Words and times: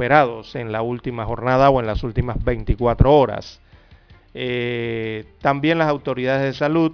en 0.00 0.70
la 0.70 0.80
última 0.80 1.24
jornada 1.24 1.70
o 1.70 1.80
en 1.80 1.86
las 1.88 2.04
últimas 2.04 2.44
24 2.44 3.12
horas. 3.12 3.60
Eh, 4.32 5.24
también 5.40 5.78
las 5.78 5.88
autoridades 5.88 6.42
de 6.42 6.52
salud 6.52 6.92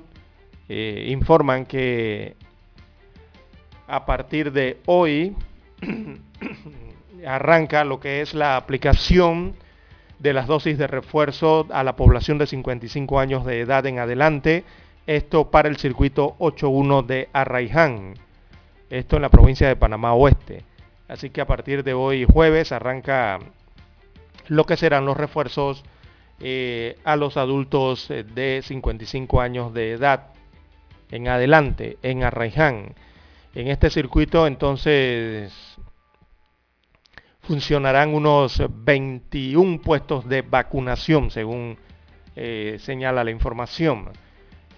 eh, 0.70 1.08
informan 1.10 1.66
que 1.66 2.34
a 3.86 4.06
partir 4.06 4.52
de 4.52 4.78
hoy 4.86 5.36
arranca 7.26 7.84
lo 7.84 8.00
que 8.00 8.22
es 8.22 8.32
la 8.32 8.56
aplicación 8.56 9.54
de 10.18 10.32
las 10.32 10.46
dosis 10.46 10.78
de 10.78 10.86
refuerzo 10.86 11.66
a 11.72 11.84
la 11.84 11.96
población 11.96 12.38
de 12.38 12.46
55 12.46 13.20
años 13.20 13.44
de 13.44 13.60
edad 13.60 13.84
en 13.84 13.98
adelante. 13.98 14.64
Esto 15.06 15.50
para 15.50 15.68
el 15.68 15.76
circuito 15.76 16.36
81 16.38 17.02
de 17.02 17.28
Arraiján. 17.34 18.14
Esto 18.88 19.16
en 19.16 19.22
la 19.22 19.28
provincia 19.28 19.68
de 19.68 19.76
Panamá 19.76 20.14
Oeste. 20.14 20.64
Así 21.08 21.30
que 21.30 21.40
a 21.40 21.46
partir 21.46 21.84
de 21.84 21.94
hoy 21.94 22.24
jueves 22.24 22.72
arranca 22.72 23.38
lo 24.48 24.64
que 24.64 24.76
serán 24.76 25.04
los 25.04 25.16
refuerzos 25.16 25.84
eh, 26.40 26.96
a 27.04 27.16
los 27.16 27.36
adultos 27.36 28.08
de 28.08 28.60
55 28.62 29.40
años 29.40 29.72
de 29.72 29.92
edad 29.92 30.32
en 31.10 31.28
adelante 31.28 31.98
en 32.02 32.24
Arraiján. 32.24 32.94
En 33.54 33.68
este 33.68 33.90
circuito 33.90 34.46
entonces 34.46 35.52
funcionarán 37.42 38.14
unos 38.14 38.62
21 38.70 39.80
puestos 39.80 40.26
de 40.28 40.42
vacunación, 40.42 41.30
según 41.30 41.78
eh, 42.34 42.78
señala 42.80 43.22
la 43.22 43.30
información. 43.30 44.10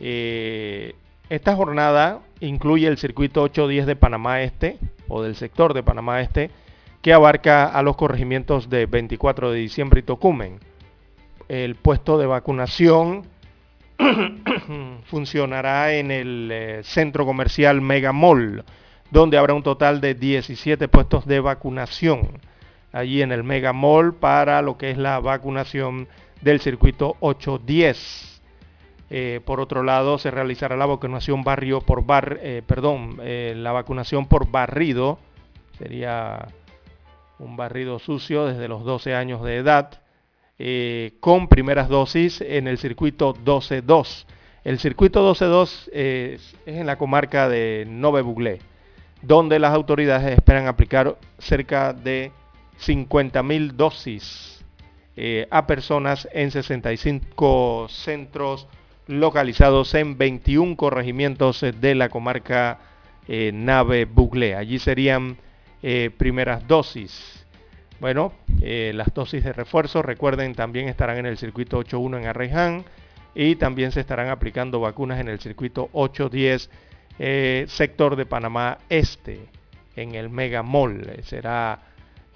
Eh, 0.00 0.94
esta 1.30 1.56
jornada 1.56 2.20
incluye 2.40 2.86
el 2.86 2.98
circuito 2.98 3.42
810 3.42 3.86
de 3.86 3.96
Panamá 3.96 4.42
Este, 4.42 4.78
o 5.08 5.22
del 5.22 5.36
sector 5.36 5.74
de 5.74 5.82
Panamá 5.82 6.20
Este, 6.20 6.50
que 7.02 7.12
abarca 7.12 7.66
a 7.66 7.82
los 7.82 7.96
corregimientos 7.96 8.68
de 8.68 8.86
24 8.86 9.50
de 9.50 9.58
diciembre 9.58 10.00
y 10.00 10.02
Tocumen. 10.02 10.58
El 11.48 11.76
puesto 11.76 12.18
de 12.18 12.26
vacunación 12.26 13.24
funcionará 15.04 15.94
en 15.94 16.10
el 16.10 16.50
eh, 16.52 16.80
centro 16.82 17.24
comercial 17.24 17.80
Mega 17.80 18.12
Mall, 18.12 18.64
donde 19.10 19.38
habrá 19.38 19.54
un 19.54 19.62
total 19.62 20.00
de 20.00 20.14
17 20.14 20.88
puestos 20.88 21.26
de 21.26 21.40
vacunación 21.40 22.40
allí 22.92 23.22
en 23.22 23.30
el 23.30 23.44
Mega 23.44 23.72
Mall 23.72 24.14
para 24.14 24.62
lo 24.62 24.78
que 24.78 24.90
es 24.90 24.98
la 24.98 25.20
vacunación 25.20 26.08
del 26.40 26.60
circuito 26.60 27.16
810. 27.20 28.35
Eh, 29.08 29.40
por 29.44 29.60
otro 29.60 29.82
lado, 29.82 30.18
se 30.18 30.30
realizará 30.30 30.76
la 30.76 30.86
vacunación 30.86 31.44
barrio 31.44 31.80
por 31.80 32.04
bar, 32.04 32.40
eh, 32.42 32.62
perdón, 32.66 33.18
eh, 33.22 33.54
la 33.56 33.70
vacunación 33.72 34.26
por 34.26 34.50
barrido, 34.50 35.18
sería 35.78 36.48
un 37.38 37.56
barrido 37.56 37.98
sucio 37.98 38.46
desde 38.46 38.66
los 38.66 38.84
12 38.84 39.14
años 39.14 39.42
de 39.42 39.56
edad, 39.56 40.00
con 41.20 41.48
primeras 41.48 41.90
dosis 41.90 42.40
en 42.40 42.66
el 42.66 42.78
circuito 42.78 43.34
12-2. 43.34 44.24
El 44.64 44.78
circuito 44.78 45.34
12-2 45.34 45.90
es, 45.92 46.56
en 46.64 46.86
la 46.86 46.96
comarca 46.96 47.46
de 47.50 47.84
Nove 47.86 48.22
Buglé, 48.22 48.60
donde 49.20 49.58
las 49.58 49.74
autoridades 49.74 50.32
esperan 50.32 50.66
aplicar 50.66 51.18
cerca 51.38 51.92
de 51.92 52.32
50.000 52.80 53.72
dosis 53.72 54.64
a 55.50 55.66
personas 55.66 56.26
en 56.32 56.50
65 56.50 57.88
centros 57.90 58.66
localizados 59.06 59.94
en 59.94 60.18
21 60.18 60.76
corregimientos 60.76 61.60
de 61.60 61.94
la 61.94 62.08
comarca 62.08 62.78
eh, 63.28 63.50
Nave 63.52 64.04
Bugle. 64.04 64.54
Allí 64.56 64.78
serían 64.78 65.36
eh, 65.82 66.10
primeras 66.16 66.66
dosis. 66.66 67.44
Bueno, 67.98 68.32
las 68.60 69.14
dosis 69.14 69.42
de 69.42 69.54
refuerzo, 69.54 70.02
recuerden, 70.02 70.54
también 70.54 70.88
estarán 70.88 71.16
en 71.16 71.26
el 71.26 71.38
circuito 71.38 71.82
8.1 71.82 72.18
en 72.18 72.26
Arreján 72.26 72.84
y 73.34 73.56
también 73.56 73.90
se 73.90 74.00
estarán 74.00 74.28
aplicando 74.28 74.80
vacunas 74.80 75.18
en 75.18 75.28
el 75.28 75.40
circuito 75.40 75.88
8.10 75.94 77.68
sector 77.68 78.16
de 78.16 78.26
Panamá 78.26 78.78
Este, 78.90 79.48
en 79.96 80.14
el 80.14 80.28
Mega 80.28 80.62
Mall. 80.62 81.20
Será 81.22 81.80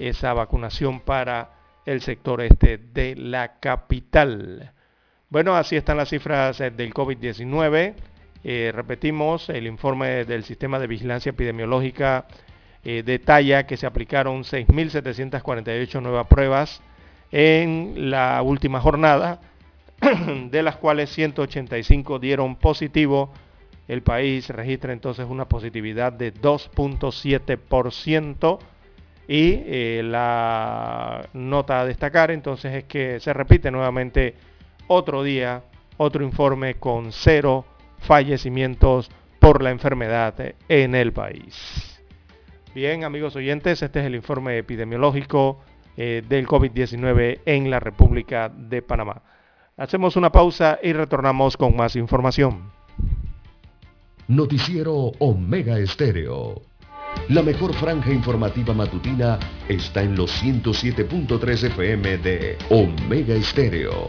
esa 0.01 0.33
vacunación 0.33 1.01
para 1.01 1.51
el 1.85 2.01
sector 2.01 2.41
este 2.41 2.79
de 2.79 3.15
la 3.17 3.61
capital. 3.61 4.73
Bueno, 5.31 5.55
así 5.55 5.77
están 5.77 5.97
las 5.97 6.09
cifras 6.09 6.61
eh, 6.61 6.73
del 6.73 6.93
COVID-19. 6.93 7.95
Eh, 8.43 8.73
repetimos, 8.75 9.49
el 9.49 9.69
informe 9.69 10.25
del 10.25 10.43
sistema 10.43 10.81
de 10.81 10.89
vigilancia 10.89 11.31
epidemiológica 11.31 12.27
eh, 12.83 13.05
detalla 13.07 13.65
que 13.65 13.77
se 13.77 13.87
aplicaron 13.87 14.43
6.748 14.43 16.03
nuevas 16.03 16.27
pruebas 16.27 16.83
en 17.31 18.11
la 18.11 18.43
última 18.43 18.81
jornada, 18.81 19.41
de 20.51 20.63
las 20.65 20.79
cuales 20.79 21.11
185 21.11 22.19
dieron 22.19 22.57
positivo. 22.57 23.33
El 23.87 24.03
país 24.03 24.49
registra 24.49 24.93
entonces 24.93 25.27
una 25.29 25.45
positividad 25.45 26.13
de 26.13 26.35
2.7% 26.35 28.59
y 29.29 30.03
la 30.03 31.29
nota 31.35 31.83
a 31.83 31.87
destacar 31.87 32.33
entonces 32.33 32.75
es 32.75 32.83
que 32.85 33.21
se 33.21 33.33
repite 33.33 33.71
nuevamente 33.71 34.50
otro 34.93 35.23
día, 35.23 35.63
otro 35.99 36.25
informe 36.25 36.75
con 36.75 37.13
cero 37.13 37.65
fallecimientos 37.99 39.09
por 39.39 39.63
la 39.63 39.71
enfermedad 39.71 40.35
en 40.69 40.97
el 40.97 41.13
país. 41.13 42.03
Bien, 42.75 43.05
amigos 43.05 43.37
oyentes, 43.37 43.83
este 43.83 44.01
es 44.01 44.07
el 44.07 44.17
informe 44.17 44.59
epidemiológico 44.59 45.61
eh, 45.97 46.25
del 46.29 46.45
COVID-19 46.49 47.41
en 47.47 47.71
la 47.71 47.79
República 47.79 48.49
de 48.49 48.83
Panamá. 48.83 49.23
Hacemos 49.77 50.17
una 50.17 50.33
pausa 50.33 50.81
y 50.83 50.93
retornamos 50.93 51.57
con 51.57 51.77
más 51.77 51.95
información. 51.95 52.73
Noticiero 54.27 55.13
Omega 55.21 55.79
Estéreo. 55.79 56.63
La 57.29 57.43
mejor 57.43 57.75
franja 57.75 58.13
informativa 58.13 58.75
matutina 58.75 59.39
está 59.69 60.03
en 60.03 60.17
los 60.17 60.43
107.3 60.43 61.65
FM 61.65 62.19
de 62.19 62.59
Omega 62.71 63.35
Estéreo. 63.35 64.09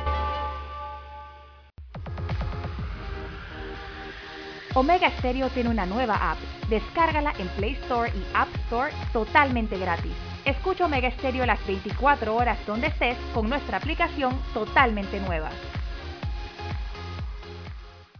Omega 4.73 5.11
Stereo 5.19 5.49
tiene 5.49 5.69
una 5.69 5.85
nueva 5.85 6.31
app. 6.31 6.37
Descárgala 6.69 7.33
en 7.37 7.47
Play 7.49 7.73
Store 7.83 8.09
y 8.15 8.23
App 8.33 8.47
Store 8.65 8.91
totalmente 9.11 9.77
gratis. 9.77 10.13
Escucha 10.45 10.85
Omega 10.85 11.11
Stereo 11.11 11.45
las 11.45 11.65
24 11.67 12.35
horas 12.35 12.57
donde 12.65 12.87
estés 12.87 13.17
con 13.33 13.49
nuestra 13.49 13.77
aplicación 13.77 14.39
totalmente 14.53 15.19
nueva. 15.19 15.49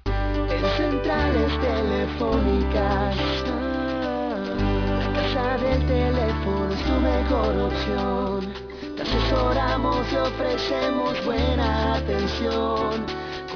En 0.06 0.66
centrales 0.78 1.60
telefónicas, 1.62 3.16
la 5.00 5.14
casa 5.14 5.58
del 5.58 5.86
teléfono 5.88 6.74
es 6.74 6.84
tu 6.84 6.94
mejor 7.00 7.58
opción 7.58 8.72
asesoramos 9.02 10.06
y 10.12 10.16
ofrecemos 10.16 11.26
buena 11.26 11.96
atención. 11.96 13.06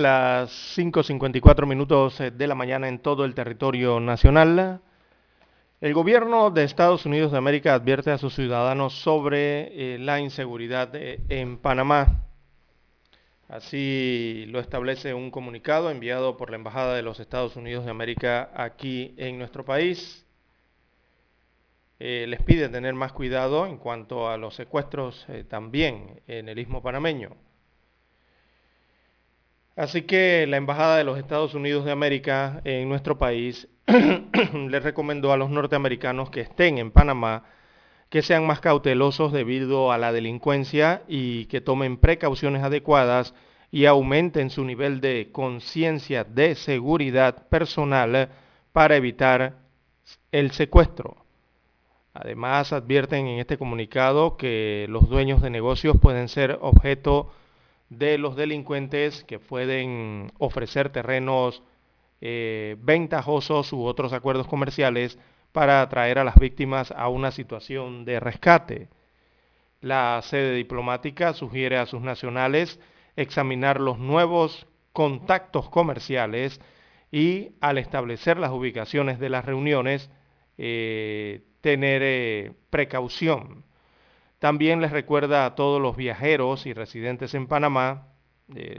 Las 0.00 0.76
5.54 0.76 1.66
minutos 1.66 2.18
eh, 2.20 2.30
de 2.30 2.46
la 2.46 2.54
mañana 2.54 2.88
en 2.88 2.98
todo 2.98 3.24
el 3.24 3.34
territorio 3.34 4.00
nacional. 4.00 4.80
El 5.80 5.94
gobierno 5.94 6.50
de 6.50 6.64
Estados 6.64 7.04
Unidos 7.06 7.32
de 7.32 7.38
América 7.38 7.74
advierte 7.74 8.10
a 8.10 8.18
sus 8.18 8.34
ciudadanos 8.34 8.94
sobre 9.00 9.94
eh, 9.94 9.98
la 9.98 10.18
inseguridad 10.20 10.94
eh, 10.94 11.20
en 11.28 11.58
Panamá. 11.58 12.24
Así 13.48 14.46
lo 14.48 14.60
establece 14.60 15.12
un 15.12 15.30
comunicado 15.30 15.90
enviado 15.90 16.36
por 16.36 16.50
la 16.50 16.56
Embajada 16.56 16.94
de 16.94 17.02
los 17.02 17.20
Estados 17.20 17.56
Unidos 17.56 17.84
de 17.84 17.90
América 17.90 18.50
aquí 18.54 19.14
en 19.18 19.38
nuestro 19.38 19.64
país. 19.64 20.26
les 21.98 22.40
pide 22.42 22.68
tener 22.70 22.94
más 22.94 23.12
cuidado 23.12 23.66
en 23.66 23.76
cuanto 23.76 24.30
a 24.30 24.38
los 24.38 24.54
secuestros 24.54 25.26
también 25.48 26.22
en 26.26 26.48
el 26.48 26.58
istmo 26.58 26.80
panameño. 26.80 27.49
Así 29.76 30.02
que 30.02 30.46
la 30.46 30.56
Embajada 30.56 30.96
de 30.96 31.04
los 31.04 31.18
Estados 31.18 31.54
Unidos 31.54 31.84
de 31.84 31.92
América 31.92 32.60
en 32.64 32.88
nuestro 32.88 33.18
país 33.18 33.68
le 33.86 34.80
recomendó 34.80 35.32
a 35.32 35.36
los 35.36 35.50
norteamericanos 35.50 36.30
que 36.30 36.40
estén 36.40 36.78
en 36.78 36.90
Panamá 36.90 37.44
que 38.10 38.22
sean 38.22 38.44
más 38.44 38.60
cautelosos 38.60 39.32
debido 39.32 39.92
a 39.92 39.98
la 39.98 40.12
delincuencia 40.12 41.02
y 41.06 41.46
que 41.46 41.60
tomen 41.60 41.96
precauciones 41.96 42.62
adecuadas 42.64 43.34
y 43.70 43.86
aumenten 43.86 44.50
su 44.50 44.64
nivel 44.64 45.00
de 45.00 45.30
conciencia 45.30 46.24
de 46.24 46.56
seguridad 46.56 47.46
personal 47.48 48.30
para 48.72 48.96
evitar 48.96 49.58
el 50.32 50.50
secuestro. 50.50 51.24
Además, 52.12 52.72
advierten 52.72 53.28
en 53.28 53.38
este 53.38 53.56
comunicado 53.56 54.36
que 54.36 54.86
los 54.88 55.08
dueños 55.08 55.40
de 55.40 55.50
negocios 55.50 55.96
pueden 56.02 56.28
ser 56.28 56.58
objeto 56.60 57.32
de 57.90 58.18
los 58.18 58.36
delincuentes 58.36 59.24
que 59.24 59.38
pueden 59.38 60.32
ofrecer 60.38 60.90
terrenos 60.90 61.62
eh, 62.20 62.76
ventajosos 62.80 63.72
u 63.72 63.84
otros 63.84 64.12
acuerdos 64.12 64.46
comerciales 64.46 65.18
para 65.52 65.82
atraer 65.82 66.18
a 66.18 66.24
las 66.24 66.36
víctimas 66.36 66.92
a 66.92 67.08
una 67.08 67.32
situación 67.32 68.04
de 68.04 68.20
rescate. 68.20 68.88
La 69.80 70.20
sede 70.22 70.54
diplomática 70.54 71.32
sugiere 71.32 71.78
a 71.78 71.86
sus 71.86 72.00
nacionales 72.00 72.78
examinar 73.16 73.80
los 73.80 73.98
nuevos 73.98 74.66
contactos 74.92 75.68
comerciales 75.68 76.60
y 77.10 77.50
al 77.60 77.78
establecer 77.78 78.38
las 78.38 78.52
ubicaciones 78.52 79.18
de 79.18 79.30
las 79.30 79.44
reuniones, 79.44 80.10
eh, 80.58 81.42
tener 81.60 82.02
eh, 82.04 82.52
precaución 82.70 83.64
también 84.40 84.80
les 84.80 84.90
recuerda 84.90 85.44
a 85.44 85.54
todos 85.54 85.80
los 85.80 85.96
viajeros 85.96 86.64
y 86.64 86.72
residentes 86.72 87.34
en 87.34 87.46
Panamá, 87.46 88.08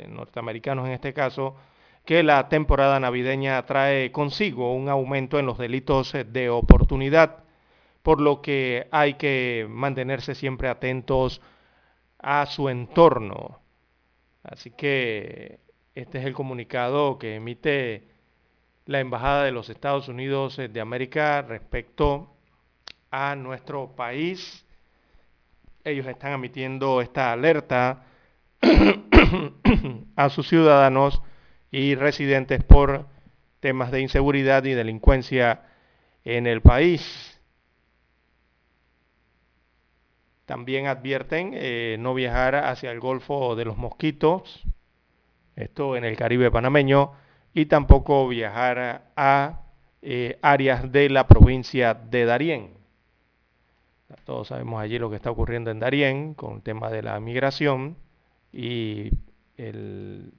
norteamericanos 0.10 0.88
en 0.88 0.94
este 0.94 1.14
caso, 1.14 1.56
que 2.04 2.24
la 2.24 2.50
temporada 2.50 3.00
navideña 3.00 3.64
trae 3.68 4.12
consigo 4.12 4.74
un 4.74 4.90
aumento 4.90 5.38
en 5.38 5.46
los 5.46 5.60
delitos 5.60 6.14
de 6.14 6.50
oportunidad, 6.50 7.44
por 8.02 8.22
lo 8.22 8.42
que 8.42 8.88
hay 8.92 9.14
que 9.14 9.68
mantenerse 9.70 10.34
siempre 10.34 10.68
atentos 10.68 11.42
a 12.18 12.48
su 12.48 12.68
entorno. 12.68 13.60
Así 14.42 14.72
que 14.72 15.60
este 15.94 16.18
es 16.18 16.26
el 16.26 16.34
comunicado 16.34 17.20
que 17.20 17.36
emite 17.36 18.08
la 18.88 19.00
Embajada 19.00 19.44
de 19.44 19.52
los 19.52 19.70
Estados 19.70 20.08
Unidos 20.08 20.58
de 20.58 20.82
América 20.82 21.44
respecto 21.44 22.34
a 23.12 23.36
nuestro 23.36 23.96
país 23.96 24.66
ellos 25.84 26.08
están 26.08 26.34
emitiendo 26.34 27.02
esta 27.02 27.32
alerta 27.32 28.06
a 30.16 30.30
sus 30.30 30.48
ciudadanos 30.48 31.22
y 31.72 31.96
residentes 31.96 32.64
por 32.64 33.08
temas 33.60 33.92
de 33.92 34.02
inseguridad 34.02 34.64
y 34.66 34.74
delincuencia 34.74 35.64
en 36.24 36.48
el 36.48 36.62
país. 36.62 37.40
También 40.46 40.88
advierten 40.88 41.52
eh, 41.54 41.96
no 42.00 42.14
viajar 42.14 42.56
hacia 42.56 42.92
el 42.92 43.00
Golfo 43.00 43.56
de 43.56 43.66
los 43.66 43.78
Mosquitos, 43.78 44.64
esto 45.56 45.96
en 45.96 46.04
el 46.04 46.18
Caribe 46.18 46.52
panameño, 46.52 47.14
y 47.54 47.68
tampoco 47.68 48.28
viajar 48.28 49.12
a 49.16 49.62
eh, 50.02 50.40
áreas 50.42 50.92
de 50.92 51.10
la 51.10 51.28
provincia 51.28 51.94
de 51.94 52.26
Darién. 52.26 52.81
Todos 54.26 54.50
sabemos 54.50 54.82
allí 54.82 55.00
lo 55.00 55.10
que 55.10 55.16
está 55.16 55.32
ocurriendo 55.32 55.72
en 55.72 55.80
Darién 55.80 56.34
con 56.34 56.56
el 56.56 56.62
tema 56.62 56.90
de 56.90 57.02
la 57.02 57.20
migración 57.20 57.98
y 58.52 59.10
el, 59.58 60.34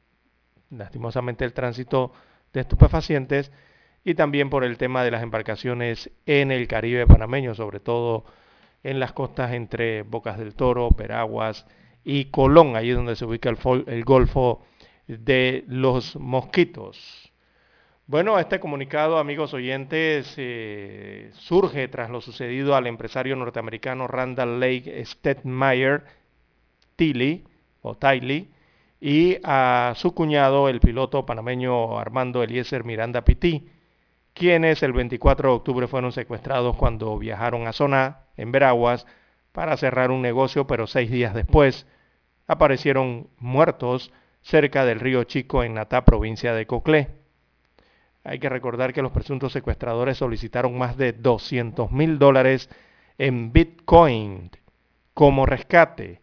lastimosamente 0.71 1.45
el 1.45 1.53
tránsito 1.53 2.13
de 2.53 2.61
estupefacientes 2.61 3.53
y 4.05 4.15
también 4.15 4.51
por 4.51 4.65
el 4.65 4.79
tema 4.79 5.05
de 5.05 5.11
las 5.11 5.23
embarcaciones 5.23 6.11
en 6.27 6.51
el 6.51 6.67
Caribe 6.67 7.07
panameño, 7.07 7.55
sobre 7.55 7.81
todo 7.81 8.25
en 8.83 8.99
las 8.99 9.13
costas 9.13 9.53
entre 9.53 10.03
Bocas 10.03 10.39
del 10.39 10.55
Toro, 10.55 10.91
Peraguas 10.91 11.67
y 12.05 12.27
Colón, 12.27 12.75
allí 12.75 12.91
donde 12.91 13.15
se 13.15 13.25
ubica 13.25 13.49
el, 13.49 13.59
el 13.87 14.05
Golfo 14.05 14.65
de 15.07 15.65
los 15.69 16.17
Mosquitos. 16.17 17.31
Bueno, 18.06 18.38
este 18.38 18.58
comunicado, 18.58 19.19
amigos 19.19 19.54
oyentes, 19.54 20.34
eh, 20.37 21.31
surge 21.34 21.87
tras 21.88 22.10
lo 22.10 22.20
sucedido 22.20 22.75
al 22.75 22.88
empresario 22.88 23.37
norteamericano 23.37 24.08
Randall 24.08 24.58
Lake 24.58 25.04
Stetmeyer 25.04 26.04
Tilly, 26.96 27.44
o 27.81 27.96
Tiley, 27.96 28.50
y 29.00 29.38
a 29.44 29.92
su 29.97 30.14
cuñado, 30.14 30.68
el 30.68 30.80
piloto 30.80 31.25
panameño 31.25 31.99
Armando 31.99 32.42
Eliezer 32.42 32.85
Miranda 32.85 33.23
Pití, 33.23 33.68
quienes 34.35 34.82
el 34.82 34.92
24 34.92 35.50
de 35.50 35.54
octubre 35.54 35.87
fueron 35.87 36.12
secuestrados 36.12 36.76
cuando 36.76 37.16
viajaron 37.18 37.68
a 37.68 37.73
Zona, 37.73 38.23
en 38.37 38.50
Veraguas, 38.50 39.06
para 39.52 39.76
cerrar 39.76 40.11
un 40.11 40.23
negocio, 40.23 40.66
pero 40.66 40.87
seis 40.88 41.11
días 41.11 41.35
después 41.35 41.87
aparecieron 42.49 43.28
muertos 43.38 44.12
cerca 44.40 44.85
del 44.85 45.00
río 45.00 45.23
Chico 45.25 45.62
en 45.62 45.75
Natá, 45.75 46.04
provincia 46.04 46.52
de 46.52 46.66
Coclé. 46.66 47.22
Hay 48.25 48.38
que 48.38 48.49
recordar 48.49 48.93
que 48.93 49.02
los 49.02 49.12
presuntos 49.12 49.52
secuestradores 49.52 50.19
solicitaron 50.19 50.79
más 50.79 50.97
de 50.97 51.12
200 51.12 51.91
mil 51.91 52.19
dólares 52.19 52.71
en 53.19 53.52
Bitcoin 53.52 54.50
como 55.12 55.45
rescate. 55.45 56.21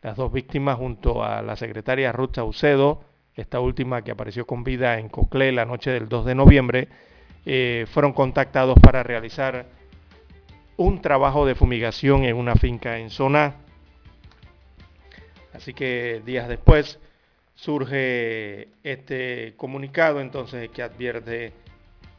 Las 0.00 0.16
dos 0.16 0.32
víctimas 0.32 0.78
junto 0.78 1.22
a 1.22 1.42
la 1.42 1.56
secretaria 1.56 2.12
Ruth 2.12 2.36
Saucedo, 2.36 3.04
esta 3.34 3.60
última 3.60 4.02
que 4.02 4.12
apareció 4.12 4.46
con 4.46 4.64
vida 4.64 4.98
en 4.98 5.08
Coclé 5.08 5.52
la 5.52 5.66
noche 5.66 5.90
del 5.90 6.08
2 6.08 6.24
de 6.24 6.34
noviembre, 6.34 6.88
eh, 7.44 7.86
fueron 7.90 8.12
contactados 8.12 8.78
para 8.80 9.02
realizar 9.02 9.66
un 10.76 11.02
trabajo 11.02 11.44
de 11.44 11.54
fumigación 11.54 12.24
en 12.24 12.36
una 12.36 12.54
finca 12.54 12.98
en 12.98 13.10
zona. 13.10 13.56
Así 15.52 15.74
que 15.74 16.22
días 16.24 16.48
después 16.48 16.98
surge 17.56 18.68
este 18.84 19.54
comunicado 19.56 20.20
entonces 20.20 20.70
que 20.70 20.82
advierte 20.82 21.52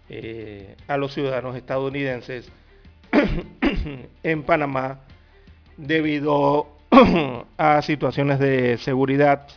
eh, 0.10 0.75
a 0.88 0.98
los 0.98 1.13
ciudadanos 1.13 1.56
estadounidenses 1.56 2.51
en 4.24 4.44
Panamá 4.44 5.01
debido 5.77 6.67
a 7.58 7.82
situaciones 7.82 8.39
de 8.39 8.77
seguridad. 8.79 9.48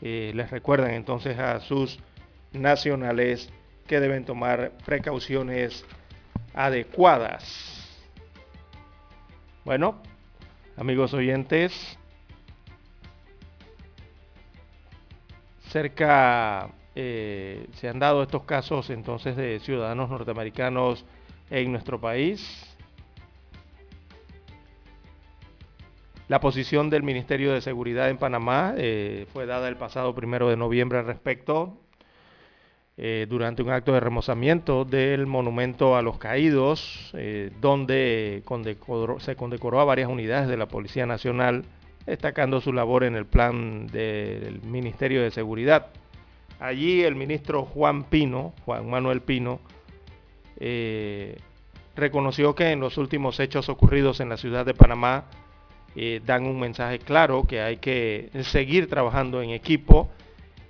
Eh, 0.00 0.32
les 0.34 0.50
recuerdan 0.50 0.92
entonces 0.92 1.38
a 1.38 1.60
sus 1.60 1.98
nacionales 2.52 3.50
que 3.86 4.00
deben 4.00 4.24
tomar 4.24 4.72
precauciones 4.84 5.84
adecuadas. 6.54 7.80
Bueno, 9.64 10.00
amigos 10.76 11.14
oyentes, 11.14 11.98
cerca 15.74 16.70
eh, 16.94 17.66
se 17.72 17.88
han 17.88 17.98
dado 17.98 18.22
estos 18.22 18.44
casos 18.44 18.90
entonces 18.90 19.34
de 19.34 19.58
ciudadanos 19.58 20.08
norteamericanos 20.08 21.04
en 21.50 21.72
nuestro 21.72 22.00
país. 22.00 22.76
La 26.28 26.38
posición 26.38 26.90
del 26.90 27.02
Ministerio 27.02 27.52
de 27.52 27.60
Seguridad 27.60 28.08
en 28.08 28.18
Panamá 28.18 28.74
eh, 28.76 29.26
fue 29.32 29.46
dada 29.46 29.68
el 29.68 29.74
pasado 29.74 30.14
primero 30.14 30.48
de 30.48 30.56
noviembre 30.56 31.00
al 31.00 31.06
respecto, 31.06 31.76
eh, 32.96 33.26
durante 33.28 33.60
un 33.60 33.70
acto 33.70 33.94
de 33.94 33.98
remozamiento 33.98 34.84
del 34.84 35.26
monumento 35.26 35.96
a 35.96 36.02
los 36.02 36.18
caídos, 36.18 37.10
eh, 37.14 37.50
donde 37.60 38.44
se 39.18 39.34
condecoró 39.34 39.80
a 39.80 39.84
varias 39.84 40.08
unidades 40.08 40.46
de 40.46 40.56
la 40.56 40.68
Policía 40.68 41.04
Nacional, 41.04 41.64
destacando 42.06 42.60
su 42.60 42.72
labor 42.72 43.04
en 43.04 43.16
el 43.16 43.26
plan 43.26 43.86
del 43.86 44.60
Ministerio 44.62 45.22
de 45.22 45.30
Seguridad. 45.30 45.86
Allí 46.60 47.02
el 47.02 47.14
ministro 47.14 47.64
Juan 47.64 48.04
Pino, 48.04 48.54
Juan 48.64 48.88
Manuel 48.88 49.20
Pino, 49.22 49.60
reconoció 51.96 52.54
que 52.54 52.70
en 52.70 52.80
los 52.80 52.98
últimos 52.98 53.40
hechos 53.40 53.68
ocurridos 53.68 54.20
en 54.20 54.28
la 54.28 54.36
ciudad 54.36 54.64
de 54.64 54.74
Panamá, 54.74 55.24
eh, 55.96 56.20
dan 56.24 56.44
un 56.44 56.58
mensaje 56.58 56.98
claro 56.98 57.44
que 57.44 57.60
hay 57.60 57.76
que 57.76 58.30
seguir 58.42 58.88
trabajando 58.88 59.42
en 59.42 59.50
equipo 59.50 60.10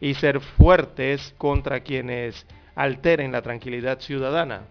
y 0.01 0.15
ser 0.15 0.41
fuertes 0.41 1.35
contra 1.39 1.81
quienes 1.81 2.47
alteren 2.75 3.33
la 3.33 3.41
tranquilidad 3.41 4.01
ciudadana. 4.01 4.69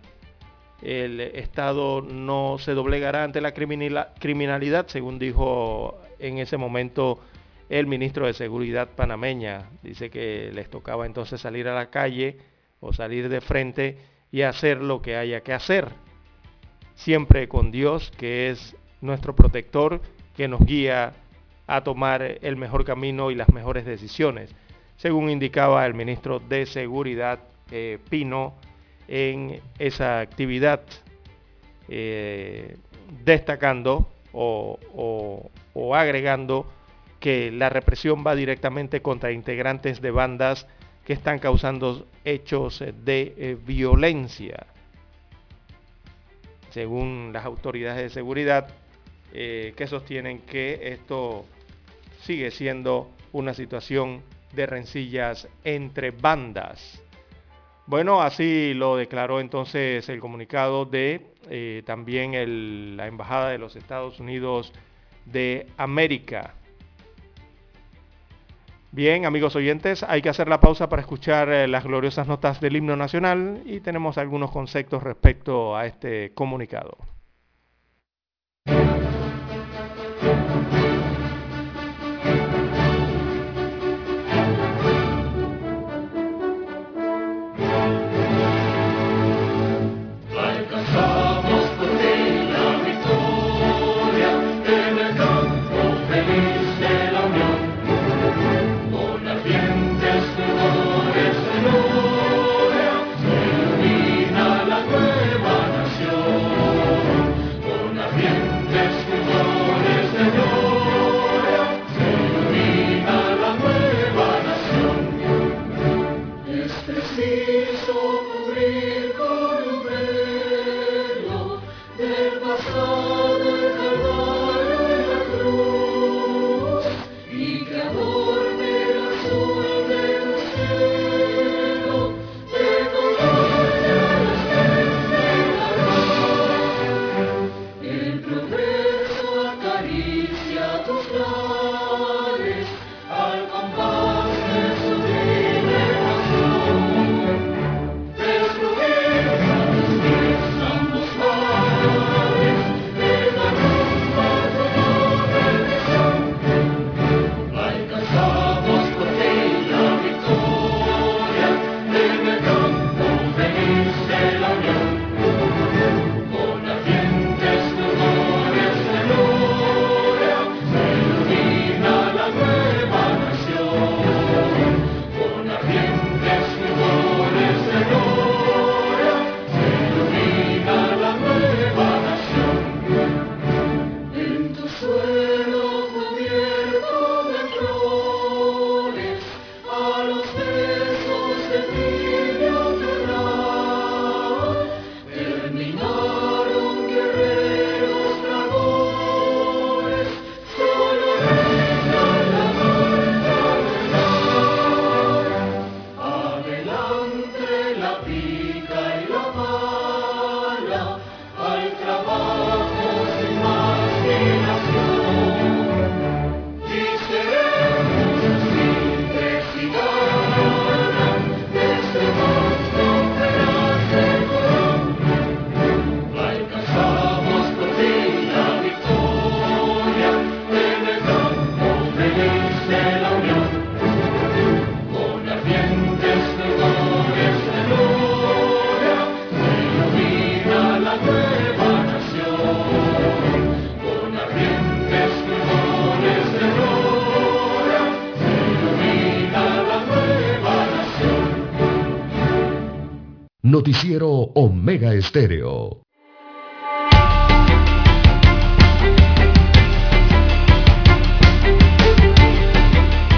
El 0.82 1.22
Estado 1.22 2.02
no 2.02 2.58
se 2.60 2.74
doblegará 2.74 3.24
ante 3.24 3.42
la 3.42 3.54
criminalidad, 3.54 4.88
según 4.88 5.18
dijo 5.18 5.98
en 6.24 6.38
ese 6.38 6.58
momento 6.58 7.20
el 7.70 7.86
ministro 7.86 8.26
de 8.26 8.34
Seguridad 8.34 8.90
panameña. 8.96 9.70
Dice 9.84 10.10
que 10.10 10.52
les 10.54 10.70
tocaba 10.70 11.06
entonces 11.06 11.42
salir 11.42 11.68
a 11.68 11.76
la 11.76 11.90
calle 11.90 12.38
o 12.80 12.94
salir 12.94 13.30
de 13.30 13.42
frente 13.42 13.98
y 14.32 14.42
hacer 14.42 14.82
lo 14.82 15.02
que 15.02 15.18
haya 15.18 15.42
que 15.42 15.54
hacer. 15.54 15.90
Siempre 16.96 17.48
con 17.48 17.72
Dios, 17.72 18.12
que 18.18 18.50
es 18.50 18.76
nuestro 19.02 19.36
protector 19.36 20.02
que 20.36 20.48
nos 20.48 20.66
guía 20.66 21.14
a 21.68 21.84
tomar 21.84 22.22
el 22.42 22.56
mejor 22.56 22.86
camino 22.86 23.32
y 23.32 23.36
las 23.36 23.50
mejores 23.50 23.86
decisiones, 23.86 24.56
según 24.96 25.30
indicaba 25.30 25.86
el 25.86 25.94
ministro 25.94 26.40
de 26.40 26.66
Seguridad 26.66 27.40
eh, 27.72 28.00
Pino 28.10 28.54
en 29.08 29.60
esa 29.78 30.20
actividad, 30.20 30.82
eh, 31.90 32.78
destacando 33.26 34.08
o, 34.34 35.50
agregando 35.96 36.66
que 37.20 37.52
la 37.52 37.70
represión 37.70 38.24
va 38.26 38.36
directamente 38.36 39.02
contra 39.02 39.32
integrantes 39.32 40.02
de 40.02 40.12
bandas 40.12 40.68
que 41.06 41.14
están 41.14 41.40
causando 41.40 42.08
hechos 42.26 42.80
de 42.80 43.34
eh, 43.38 43.58
violencia. 43.66 44.66
Según 46.72 47.32
las 47.32 47.46
autoridades 47.46 48.02
de 48.02 48.10
seguridad, 48.10 48.68
eh, 49.32 49.74
que 49.76 49.88
sostienen 49.88 50.40
que 50.40 50.94
esto 50.94 51.46
sigue 52.22 52.52
siendo 52.52 53.12
una 53.32 53.54
situación 53.54 54.22
de 54.54 54.66
rencillas 54.66 55.48
entre 55.64 56.12
bandas. 56.12 57.03
Bueno, 57.86 58.22
así 58.22 58.74
lo 58.74 58.96
declaró 58.96 59.42
entonces 59.42 60.08
el 60.08 60.22
comunicado 60.22 60.86
de 60.86 61.34
eh, 61.50 61.84
también 61.86 62.96
la 62.96 63.08
Embajada 63.08 63.50
de 63.50 63.58
los 63.58 63.76
Estados 63.76 64.22
Unidos 64.22 64.72
de 65.26 65.68
América. 65.78 66.54
Bien, 68.92 69.26
amigos 69.26 69.56
oyentes, 69.56 70.04
hay 70.04 70.22
que 70.22 70.30
hacer 70.30 70.48
la 70.48 70.60
pausa 70.60 70.88
para 70.88 71.02
escuchar 71.02 71.50
eh, 71.50 71.68
las 71.68 71.84
gloriosas 71.84 72.28
notas 72.28 72.62
del 72.62 72.76
himno 72.76 72.96
nacional 72.96 73.64
y 73.66 73.82
tenemos 73.82 74.18
algunos 74.18 74.52
conceptos 74.52 75.04
respecto 75.04 75.76
a 75.76 75.86
este 75.86 76.32
comunicado. 76.36 76.96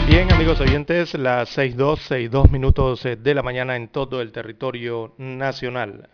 Bien, 0.07 0.31
amigos 0.31 0.59
oyentes, 0.61 1.13
las 1.15 1.57
6.2, 1.57 2.29
6.2 2.29 2.49
minutos 2.49 3.05
eh, 3.05 3.15
de 3.15 3.33
la 3.33 3.43
mañana 3.43 3.75
en 3.75 3.89
todo 3.89 4.21
el 4.21 4.31
territorio 4.31 5.13
nacional. 5.17 6.09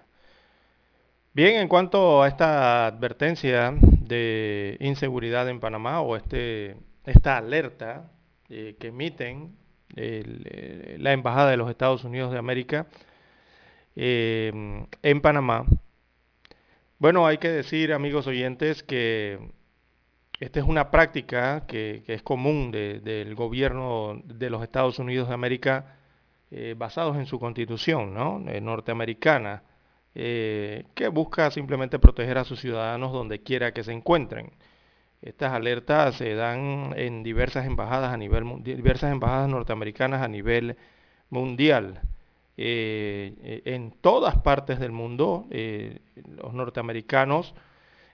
Bien, 1.33 1.61
en 1.61 1.67
cuanto 1.67 2.21
a 2.21 2.27
esta 2.27 2.87
advertencia 2.87 3.73
de 3.79 4.77
inseguridad 4.81 5.47
en 5.49 5.59
Panamá 5.59 6.01
o 6.01 6.15
este, 6.17 6.75
esta 7.05 7.37
alerta 7.37 8.11
eh, 8.49 8.75
que 8.79 8.87
emiten 8.87 9.55
eh, 9.95 10.97
la 10.99 11.13
Embajada 11.13 11.51
de 11.51 11.57
los 11.57 11.69
Estados 11.69 12.03
Unidos 12.03 12.31
de 12.31 12.39
América 12.39 12.87
en 13.95 15.21
Panamá, 15.21 15.65
bueno, 17.01 17.25
hay 17.25 17.39
que 17.39 17.50
decir, 17.50 17.93
amigos 17.93 18.27
oyentes, 18.27 18.83
que 18.83 19.39
esta 20.39 20.60
es 20.60 20.65
una 20.67 20.91
práctica 20.91 21.65
que, 21.65 22.03
es 22.05 22.21
común 22.21 22.71
del 22.71 23.33
gobierno 23.33 24.21
de 24.25 24.51
los 24.51 24.62
Estados 24.62 25.00
Unidos 25.00 25.27
de 25.27 25.33
América 25.33 25.95
eh, 26.51 26.75
basados 26.77 27.17
en 27.17 27.25
su 27.25 27.39
constitución 27.39 28.13
¿no? 28.13 28.43
Eh, 28.48 28.62
norteamericana, 28.62 29.63
eh, 30.13 30.86
que 30.93 31.07
busca 31.07 31.50
simplemente 31.50 31.98
proteger 31.98 32.38
a 32.38 32.43
sus 32.43 32.60
ciudadanos 32.60 33.12
donde 33.12 33.41
quiera 33.41 33.74
que 33.74 33.83
se 33.83 33.93
encuentren. 33.93 34.51
Estas 35.24 35.53
alertas 35.53 36.15
se 36.17 36.36
dan 36.36 36.93
en 36.98 37.24
diversas 37.24 37.65
embajadas 37.65 38.13
a 38.13 38.17
nivel 38.17 38.43
diversas 38.63 39.12
embajadas 39.12 39.50
norteamericanas 39.50 40.21
a 40.21 40.27
nivel 40.27 40.77
mundial. 41.31 42.01
En 42.63 43.91
todas 44.01 44.38
partes 44.38 44.80
del 44.80 44.91
mundo, 44.91 45.48
los 45.50 46.53
norteamericanos 46.53 47.53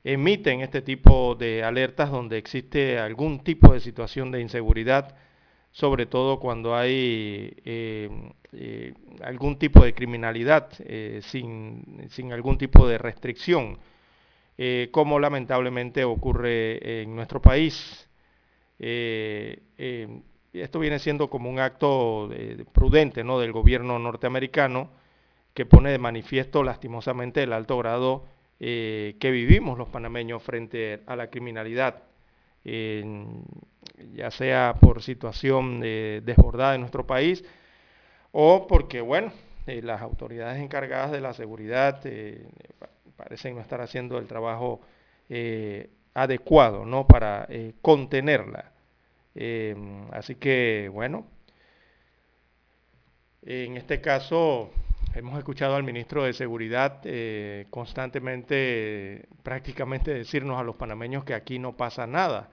emiten 0.08 0.62
este 0.62 0.82
tipo 0.82 1.36
de 1.36 1.64
alertas 1.64 2.10
donde 2.10 2.38
existe 2.38 2.98
algún 2.98 3.44
tipo 3.44 3.74
de 3.74 3.82
situación 3.82 4.32
de 4.32 4.40
inseguridad, 4.40 5.16
sobre 5.72 6.06
todo 6.06 6.40
cuando 6.40 6.76
hay 6.76 7.54
eh, 7.66 8.10
eh, 8.54 8.94
algún 9.22 9.60
tipo 9.60 9.84
de 9.84 9.94
criminalidad 9.94 10.70
eh, 10.80 11.20
sin, 11.24 12.08
sin, 12.10 12.32
algún 12.32 12.58
tipo 12.58 12.88
de 12.88 12.98
restricción, 12.98 13.78
como 14.90 15.20
lamentablemente 15.20 16.04
ocurre 16.04 17.02
en 17.04 17.16
nuestro 17.16 17.40
país. 17.40 18.10
Esto 20.62 20.80
viene 20.80 21.00
siendo 21.00 21.30
como 21.30 21.50
un 21.50 21.60
acto 21.60 22.30
prudente 22.72 23.24
¿no? 23.24 23.40
del 23.40 23.52
gobierno 23.52 24.00
norteamericano 24.00 24.90
que 25.54 25.66
pone 25.66 25.92
de 25.92 25.98
manifiesto 25.98 26.64
lastimosamente 26.64 27.42
el 27.44 27.52
alto 27.52 27.78
grado 27.78 28.26
eh, 28.60 29.18
que 29.20 29.30
vivimos 29.30 29.78
los 29.78 29.88
panameños 29.90 30.42
frente 30.42 31.02
a 31.06 31.16
la 31.16 31.30
criminalidad, 31.30 32.04
ya 32.64 34.32
sea 34.32 34.76
por 34.80 35.02
situación 35.02 35.80
desbordada 35.80 36.76
en 36.76 36.82
nuestro 36.82 37.08
país 37.08 37.46
o 38.32 38.68
porque, 38.68 39.00
bueno, 39.00 39.32
eh, 39.68 39.82
las 39.82 40.02
autoridades 40.02 40.62
encargadas 40.62 41.12
de 41.12 41.22
la 41.22 41.34
seguridad 41.34 42.02
eh, 42.06 42.48
parecen 43.16 43.56
no 43.56 43.62
estar 43.62 43.82
haciendo 43.82 44.18
el 44.18 44.28
trabajo 44.28 44.82
adecuado 46.14 46.86
¿no? 46.86 47.08
para 47.08 47.48
contenerla. 47.82 48.72
Así 50.12 50.36
que, 50.36 50.90
bueno, 50.92 51.28
en 53.44 53.78
este 53.78 54.02
caso 54.02 54.72
Hemos 55.18 55.40
escuchado 55.40 55.76
al 55.76 55.84
ministro 55.84 56.26
de 56.26 56.34
Seguridad 56.34 57.00
eh, 57.04 57.66
constantemente, 57.72 59.28
prácticamente 59.42 60.14
decirnos 60.14 60.60
a 60.60 60.64
los 60.64 60.76
panameños 60.76 61.24
que 61.24 61.34
aquí 61.34 61.58
no 61.58 61.76
pasa 61.76 62.06
nada, 62.06 62.52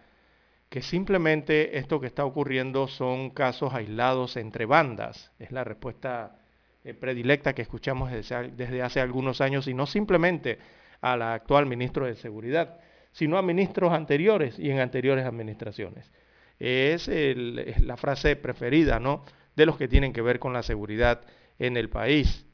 que 0.71 0.81
simplemente 0.81 1.77
esto 1.77 2.01
que 2.01 2.07
está 2.07 2.25
ocurriendo 2.25 2.89
son 2.89 3.29
casos 3.29 3.75
aislados 3.75 4.39
entre 4.39 4.65
bandas. 4.65 5.31
Es 5.39 5.53
la 5.53 5.63
respuesta 5.63 6.39
eh, 6.85 6.95
predilecta 6.95 7.53
que 7.53 7.61
escuchamos 7.61 8.11
desde, 8.11 8.53
desde 8.53 8.81
hace 8.81 9.01
algunos 9.01 9.43
años 9.43 9.69
y 9.69 9.75
no 9.75 9.85
simplemente 9.85 10.59
al 11.03 11.21
actual 11.21 11.67
ministro 11.67 12.07
de 12.07 12.15
Seguridad, 12.15 12.81
sino 13.13 13.37
a 13.37 13.43
ministros 13.43 13.93
anteriores 13.93 14.59
y 14.59 14.71
en 14.71 14.81
anteriores 14.81 15.27
administraciones. 15.27 16.11
Es, 16.59 17.09
la 17.09 17.97
frase 17.97 18.37
preferida 18.37 19.01
¿no? 19.01 19.25
de 19.57 19.67
los 19.67 19.77
que 19.77 19.89
tienen 19.89 20.13
que 20.13 20.23
ver 20.23 20.39
con 20.39 20.53
la 20.53 20.63
seguridad 20.63 21.23
en 21.59 21.77
el 21.77 21.89
país. 21.89 22.47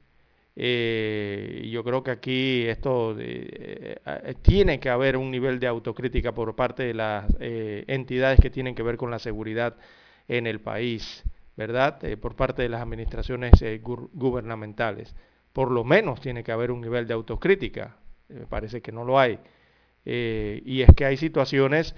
Eh, 0.56 1.68
yo 1.70 1.84
creo 1.84 2.02
que 2.02 2.10
aquí 2.10 2.66
esto 2.66 3.16
eh, 3.18 3.96
eh, 4.04 4.34
tiene 4.42 4.80
que 4.80 4.90
haber 4.90 5.16
un 5.16 5.30
nivel 5.30 5.60
de 5.60 5.66
autocrítica 5.66 6.32
por 6.32 6.54
parte 6.54 6.82
de 6.82 6.94
las 6.94 7.32
entidades 7.40 8.40
que 8.40 8.50
tienen 8.50 8.74
que 8.74 8.82
ver 8.82 8.96
con 8.96 9.10
la 9.10 9.18
seguridad 9.18 9.76
en 10.28 10.46
el 10.46 10.60
país, 10.60 11.24
¿verdad? 11.56 11.98
por 12.20 12.36
parte 12.36 12.62
de 12.62 12.68
las 12.68 12.82
administraciones 12.82 13.52
gubernamentales. 13.82 15.14
Por 15.52 15.70
lo 15.70 15.82
menos 15.84 16.20
tiene 16.20 16.44
que 16.44 16.52
haber 16.52 16.70
un 16.70 16.80
nivel 16.80 17.06
de 17.06 17.14
autocrítica. 17.14 17.96
Me 18.28 18.46
parece 18.46 18.80
que 18.80 18.92
no 18.92 19.04
lo 19.04 19.18
hay. 19.18 19.38
y 20.04 20.82
es 20.82 20.94
que 20.94 21.04
hay 21.04 21.16
situaciones 21.16 21.94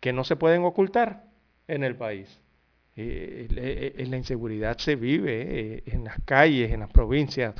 que 0.00 0.12
no 0.12 0.24
se 0.24 0.36
pueden 0.36 0.64
ocultar 0.64 1.31
en 1.68 1.84
el 1.84 1.96
país. 1.96 2.40
la 2.96 4.16
inseguridad 4.16 4.78
se 4.78 4.96
vive 4.96 5.82
en 5.86 6.04
las 6.04 6.18
calles, 6.24 6.72
en 6.72 6.80
las 6.80 6.90
provincias, 6.90 7.54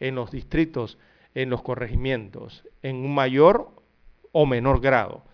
en 0.00 0.14
los 0.16 0.30
distritos, 0.30 0.98
en 1.34 1.50
los 1.50 1.62
corregimientos, 1.62 2.66
en 2.82 2.96
un 2.96 3.14
mayor 3.14 3.70
o 4.32 4.46
menor 4.46 4.80
grado, 4.80 5.24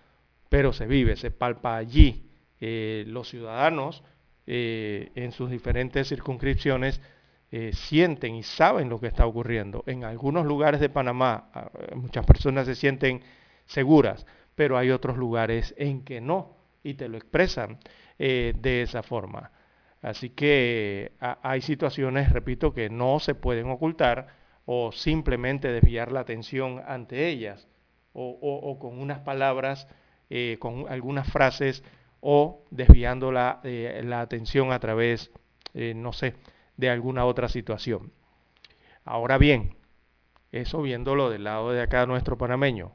pero 0.49 0.73
se 0.73 0.87
vive, 0.87 1.17
se 1.17 1.31
palpa 1.31 1.77
allí. 1.77 2.25
Eh, 2.61 3.05
los 3.07 3.29
ciudadanos 3.29 4.03
eh, 4.47 5.11
en 5.15 5.33
sus 5.33 5.51
diferentes 5.51 6.09
circunscripciones 6.09 7.01
eh, 7.51 7.71
sienten 7.73 8.35
y 8.35 8.43
saben 8.43 8.89
lo 8.89 9.01
que 9.01 9.07
está 9.07 9.27
ocurriendo. 9.27 9.85
En 9.87 10.05
algunos 10.05 10.45
lugares 10.45 10.81
de 10.81 10.89
Panamá 10.89 11.51
ah, 11.55 11.71
muchas 11.95 12.27
personas 12.27 12.67
se 12.67 12.75
sienten 12.75 13.23
seguras, 13.67 14.27
pero 14.55 14.77
hay 14.77 14.91
otros 14.91 15.17
lugares 15.17 15.75
en 15.79 16.03
que 16.05 16.21
no 16.21 16.57
y 16.83 16.95
te 16.95 17.09
lo 17.09 17.17
expresan 17.17 17.79
de 18.19 18.83
esa 18.83 19.03
forma. 19.03 19.53
Así 20.03 20.31
que 20.31 21.13
hay 21.21 21.61
situaciones, 21.61 22.33
repito, 22.33 22.73
que 22.73 22.91
no 22.91 23.21
se 23.21 23.35
pueden 23.35 23.71
ocultar 23.71 24.29
o 24.65 24.93
simplemente 24.93 25.73
desviar 25.73 26.13
la 26.13 26.21
atención 26.21 26.83
ante 26.87 27.29
ellas, 27.29 27.67
o, 28.13 28.79
con 28.79 28.99
unas 28.99 29.21
palabras, 29.21 29.89
eh, 30.29 30.57
con 30.61 30.87
algunas 30.89 31.31
frases, 31.33 31.83
o 32.21 32.65
desviando 32.71 33.33
la, 33.33 33.61
eh, 33.65 34.03
la 34.05 34.21
atención 34.21 34.73
a 34.73 34.79
través, 34.79 35.31
eh, 35.75 35.95
no 35.95 36.13
sé, 36.13 36.35
de 36.77 36.91
alguna 36.91 37.25
otra 37.25 37.49
situación. 37.49 38.13
Ahora 39.05 39.39
bien, 39.39 39.77
eso 40.53 40.83
viéndolo 40.83 41.31
del 41.31 41.45
lado 41.45 41.73
de 41.73 41.81
acá 41.81 42.05
nuestro 42.07 42.37
panameño, 42.37 42.93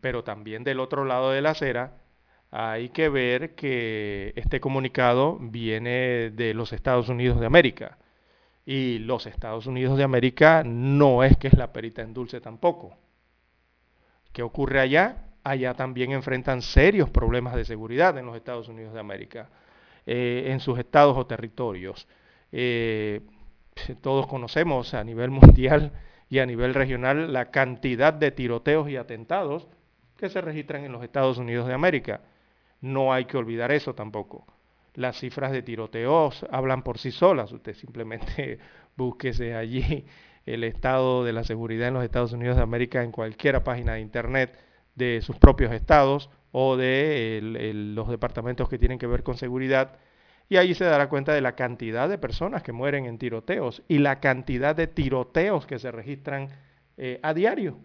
pero 0.00 0.24
también 0.24 0.64
del 0.64 0.80
otro 0.80 1.04
lado 1.04 1.30
de 1.30 1.40
la 1.40 1.50
acera, 1.50 1.98
hay 2.54 2.90
que 2.90 3.08
ver 3.08 3.54
que 3.54 4.34
este 4.36 4.60
comunicado 4.60 5.38
viene 5.40 6.30
de 6.30 6.52
los 6.52 6.74
Estados 6.74 7.08
Unidos 7.08 7.40
de 7.40 7.46
América. 7.46 7.96
Y 8.66 8.98
los 8.98 9.26
Estados 9.26 9.66
Unidos 9.66 9.96
de 9.96 10.04
América 10.04 10.62
no 10.62 11.24
es 11.24 11.38
que 11.38 11.48
es 11.48 11.54
la 11.54 11.72
perita 11.72 12.02
en 12.02 12.12
dulce 12.12 12.42
tampoco. 12.42 12.94
¿Qué 14.32 14.42
ocurre 14.42 14.80
allá? 14.80 15.24
Allá 15.42 15.72
también 15.72 16.12
enfrentan 16.12 16.60
serios 16.60 17.08
problemas 17.08 17.54
de 17.54 17.64
seguridad 17.64 18.18
en 18.18 18.26
los 18.26 18.36
Estados 18.36 18.68
Unidos 18.68 18.92
de 18.92 19.00
América, 19.00 19.48
eh, 20.04 20.44
en 20.48 20.60
sus 20.60 20.78
estados 20.78 21.16
o 21.16 21.26
territorios. 21.26 22.06
Eh, 22.52 23.22
todos 24.02 24.26
conocemos 24.26 24.92
a 24.92 25.02
nivel 25.02 25.30
mundial 25.30 25.90
y 26.28 26.38
a 26.38 26.44
nivel 26.44 26.74
regional 26.74 27.32
la 27.32 27.50
cantidad 27.50 28.12
de 28.12 28.30
tiroteos 28.30 28.90
y 28.90 28.96
atentados 28.96 29.68
que 30.18 30.28
se 30.28 30.42
registran 30.42 30.84
en 30.84 30.92
los 30.92 31.02
Estados 31.02 31.38
Unidos 31.38 31.66
de 31.66 31.72
América. 31.72 32.20
No 32.82 33.12
hay 33.14 33.24
que 33.24 33.38
olvidar 33.38 33.72
eso 33.72 33.94
tampoco 33.94 34.46
las 34.94 35.18
cifras 35.18 35.52
de 35.52 35.62
tiroteos 35.62 36.46
hablan 36.50 36.82
por 36.82 36.98
sí 36.98 37.10
solas. 37.10 37.52
Usted 37.52 37.74
simplemente 37.74 38.58
búsquese 38.96 39.54
allí 39.54 40.04
el 40.44 40.64
estado 40.64 41.24
de 41.24 41.32
la 41.32 41.44
seguridad 41.44 41.88
en 41.88 41.94
los 41.94 42.04
Estados 42.04 42.32
Unidos 42.32 42.56
de 42.56 42.62
América 42.62 43.02
en 43.02 43.12
cualquier 43.12 43.62
página 43.62 43.94
de 43.94 44.00
internet 44.00 44.58
de 44.94 45.20
sus 45.22 45.38
propios 45.38 45.72
estados 45.72 46.30
o 46.50 46.76
de 46.76 47.40
los 47.94 48.08
departamentos 48.08 48.68
que 48.68 48.78
tienen 48.78 48.98
que 48.98 49.06
ver 49.06 49.22
con 49.22 49.36
seguridad 49.36 49.96
y 50.48 50.58
allí 50.58 50.74
se 50.74 50.84
dará 50.84 51.08
cuenta 51.08 51.32
de 51.32 51.40
la 51.40 51.54
cantidad 51.54 52.08
de 52.08 52.18
personas 52.18 52.62
que 52.62 52.72
mueren 52.72 53.06
en 53.06 53.16
tiroteos 53.16 53.82
y 53.88 53.98
la 53.98 54.20
cantidad 54.20 54.76
de 54.76 54.86
tiroteos 54.86 55.64
que 55.66 55.78
se 55.78 55.90
registran 55.90 56.48
eh, 56.98 57.20
a 57.22 57.32
diario 57.32 57.78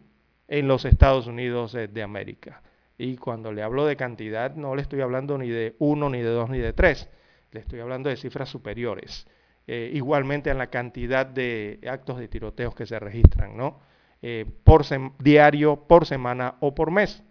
en 0.49 0.67
los 0.67 0.83
Estados 0.83 1.27
Unidos 1.27 1.73
de 1.73 2.03
América. 2.03 2.61
Y 2.97 3.17
cuando 3.17 3.51
le 3.51 3.61
hablo 3.61 3.85
de 3.85 3.95
cantidad, 3.95 4.55
no 4.55 4.75
le 4.75 4.81
estoy 4.81 5.01
hablando 5.01 5.37
ni 5.37 5.49
de 5.49 5.75
uno, 5.79 6.09
ni 6.09 6.21
de 6.21 6.29
dos, 6.29 6.49
ni 6.49 6.57
de 6.57 6.73
tres. 6.73 7.09
Le 7.51 7.59
estoy 7.59 7.79
hablando 7.79 8.09
de 8.09 8.17
cifras 8.17 8.49
superiores. 8.49 9.27
Eh, 9.67 9.91
igualmente 9.93 10.49
en 10.49 10.57
la 10.57 10.67
cantidad 10.67 11.25
de 11.25 11.79
actos 11.89 12.17
de 12.17 12.27
tiroteos 12.27 12.73
que 12.73 12.85
se 12.85 12.97
registran, 12.99 13.57
¿no? 13.57 13.81
Eh, 14.21 14.45
por 14.63 14.83
diario, 15.19 15.87
por 15.87 16.05
semana 16.05 16.55
o 16.61 16.73
por 16.73 16.89
mes. 16.89 17.21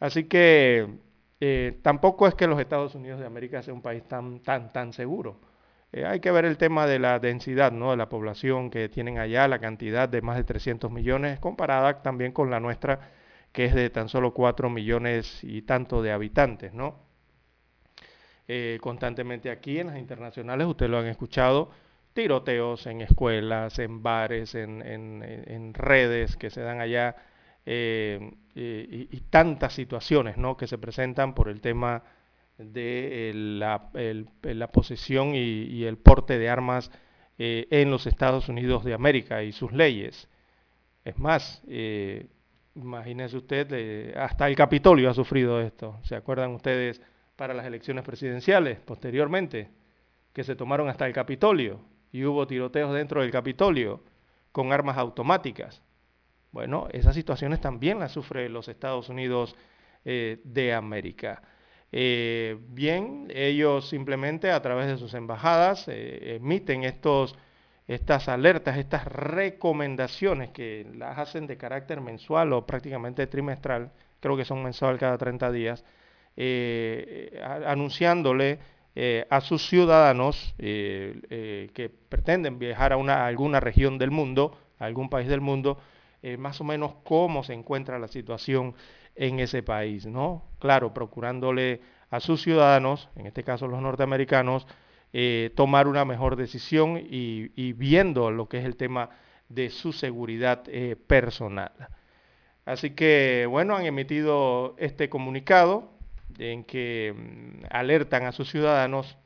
Así 0.00 0.24
que 0.24 0.88
eh, 1.40 1.78
tampoco 1.82 2.28
es 2.28 2.34
que 2.34 2.46
los 2.46 2.60
Estados 2.60 2.94
Unidos 2.94 3.20
de 3.20 3.26
América 3.26 3.62
sea 3.62 3.74
un 3.74 3.82
país 3.82 4.04
tan, 4.04 4.40
tan, 4.40 4.72
tan 4.72 4.92
seguro. 4.92 5.40
Hay 5.92 6.20
que 6.20 6.30
ver 6.30 6.46
el 6.46 6.56
tema 6.56 6.86
de 6.86 6.98
la 6.98 7.18
densidad 7.18 7.70
¿no? 7.72 7.90
de 7.90 7.98
la 7.98 8.08
población 8.08 8.70
que 8.70 8.88
tienen 8.88 9.18
allá, 9.18 9.46
la 9.46 9.58
cantidad 9.58 10.08
de 10.08 10.22
más 10.22 10.36
de 10.36 10.44
300 10.44 10.90
millones, 10.90 11.38
comparada 11.38 12.02
también 12.02 12.32
con 12.32 12.50
la 12.50 12.60
nuestra, 12.60 13.10
que 13.52 13.66
es 13.66 13.74
de 13.74 13.90
tan 13.90 14.08
solo 14.08 14.32
4 14.32 14.70
millones 14.70 15.42
y 15.42 15.62
tanto 15.62 16.02
de 16.02 16.12
habitantes. 16.12 16.72
¿no? 16.72 16.96
Eh, 18.48 18.78
constantemente 18.80 19.50
aquí 19.50 19.78
en 19.78 19.88
las 19.88 19.98
internacionales, 19.98 20.66
ustedes 20.66 20.90
lo 20.90 20.98
han 20.98 21.06
escuchado, 21.06 21.70
tiroteos 22.12 22.86
en 22.86 23.00
escuelas, 23.00 23.78
en 23.78 24.02
bares, 24.02 24.54
en, 24.54 25.72
redes 25.74 26.36
que 26.36 26.50
se 26.50 26.60
dan 26.60 26.80
allá, 26.80 27.16
eh, 27.64 28.32
y, 28.54 29.20
tantas 29.30 29.72
situaciones 29.72 30.36
¿no? 30.36 30.56
que 30.56 30.66
se 30.66 30.78
presentan 30.78 31.34
por 31.34 31.48
el 31.48 31.60
tema 31.60 32.02
de 32.58 33.32
la, 33.34 34.68
posesión 34.72 35.34
y, 35.34 35.84
el 35.84 35.96
porte 35.98 36.38
de 36.38 36.48
armas 36.48 36.90
eh, 37.38 37.66
en 37.70 37.90
los 37.90 38.06
Estados 38.06 38.48
Unidos 38.48 38.84
de 38.84 38.94
América 38.94 39.42
y 39.42 39.52
sus 39.52 39.72
leyes. 39.72 40.28
Es 41.04 41.18
más, 41.18 41.62
eh, 41.66 42.26
imagínense 42.74 43.36
usted, 43.36 44.16
hasta 44.16 44.46
el 44.48 44.56
Capitolio 44.56 45.10
ha 45.10 45.14
sufrido 45.14 45.60
esto. 45.60 45.98
¿Se 46.02 46.16
acuerdan 46.16 46.52
ustedes 46.52 47.00
para 47.36 47.54
las 47.54 47.66
elecciones 47.66 48.04
presidenciales 48.04 48.80
posteriormente? 48.80 49.70
Que 50.32 50.44
se 50.44 50.56
tomaron 50.56 50.88
hasta 50.88 51.06
el 51.06 51.12
Capitolio 51.12 51.80
y 52.12 52.24
hubo 52.24 52.46
tiroteos 52.46 52.94
dentro 52.94 53.22
del 53.22 53.30
Capitolio 53.30 54.02
con 54.52 54.72
armas 54.72 54.98
automáticas. 54.98 55.82
Bueno, 56.52 56.86
esas 56.92 57.14
situaciones 57.14 57.60
también 57.60 57.98
las 57.98 58.12
sufre 58.12 58.48
los 58.50 58.68
Estados 58.68 59.08
Unidos 59.08 59.56
eh, 60.04 60.40
de 60.44 60.74
América. 60.74 61.42
Eh, 61.90 62.58
bien, 62.68 63.28
ellos 63.34 63.88
simplemente 63.88 64.50
a 64.50 64.60
través 64.60 64.86
de 64.86 64.98
sus 64.98 65.14
embajadas 65.14 65.88
eh, 65.88 66.36
emiten 66.36 66.84
estos, 66.84 67.36
estas 67.88 68.28
alertas, 68.28 68.76
estas 68.76 69.06
recomendaciones 69.06 70.50
que 70.50 70.86
las 70.94 71.18
hacen 71.18 71.46
de 71.46 71.56
carácter 71.56 72.00
mensual 72.00 72.52
o 72.52 72.66
prácticamente 72.66 73.26
trimestral, 73.26 73.90
creo 74.20 74.36
que 74.36 74.44
son 74.44 74.62
mensual 74.62 74.98
cada 74.98 75.18
30 75.18 75.50
días, 75.52 75.84
eh, 76.36 77.40
anunciándole 77.66 78.58
a 79.30 79.40
sus 79.40 79.66
ciudadanos 79.68 80.54
que 80.58 81.90
pretenden 82.10 82.58
viajar 82.58 82.92
a, 82.92 82.98
una, 82.98 83.26
alguna 83.26 83.58
región 83.58 83.96
del 83.96 84.10
mundo, 84.10 84.58
a 84.78 84.84
algún 84.84 85.08
país 85.08 85.28
del 85.28 85.40
mundo, 85.40 85.78
más 86.38 86.60
o 86.60 86.64
menos 86.64 86.92
cómo 87.02 87.42
se 87.42 87.54
encuentra 87.54 87.98
la 87.98 88.06
situación 88.08 88.74
en 89.14 89.40
ese 89.40 89.62
país, 89.62 90.06
¿no? 90.06 90.44
Claro, 90.58 90.94
procurándole 90.94 91.80
a 92.10 92.20
sus 92.20 92.42
ciudadanos, 92.42 93.08
en 93.16 93.26
este 93.26 93.42
caso 93.42 93.66
los 93.66 93.80
norteamericanos, 93.80 94.66
eh, 95.12 95.50
tomar 95.54 95.88
una 95.88 96.04
mejor 96.04 96.36
decisión 96.36 96.98
y, 96.98 97.72
viendo 97.74 98.30
lo 98.30 98.48
que 98.48 98.58
es 98.58 98.64
el 98.64 98.76
tema 98.76 99.10
de 99.48 99.68
su 99.68 99.92
seguridad 99.92 100.62
eh, 100.68 100.96
personal. 100.96 101.72
Así 102.64 102.90
que, 102.90 103.46
bueno, 103.48 103.76
han 103.76 103.84
emitido 103.84 104.74
este 104.78 105.08
comunicado 105.08 105.92
en 106.38 106.64
que 106.64 107.14
mm, 107.14 107.64
alertan 107.70 108.24
a 108.24 108.32
sus 108.32 108.50
ciudadanos 108.50 109.18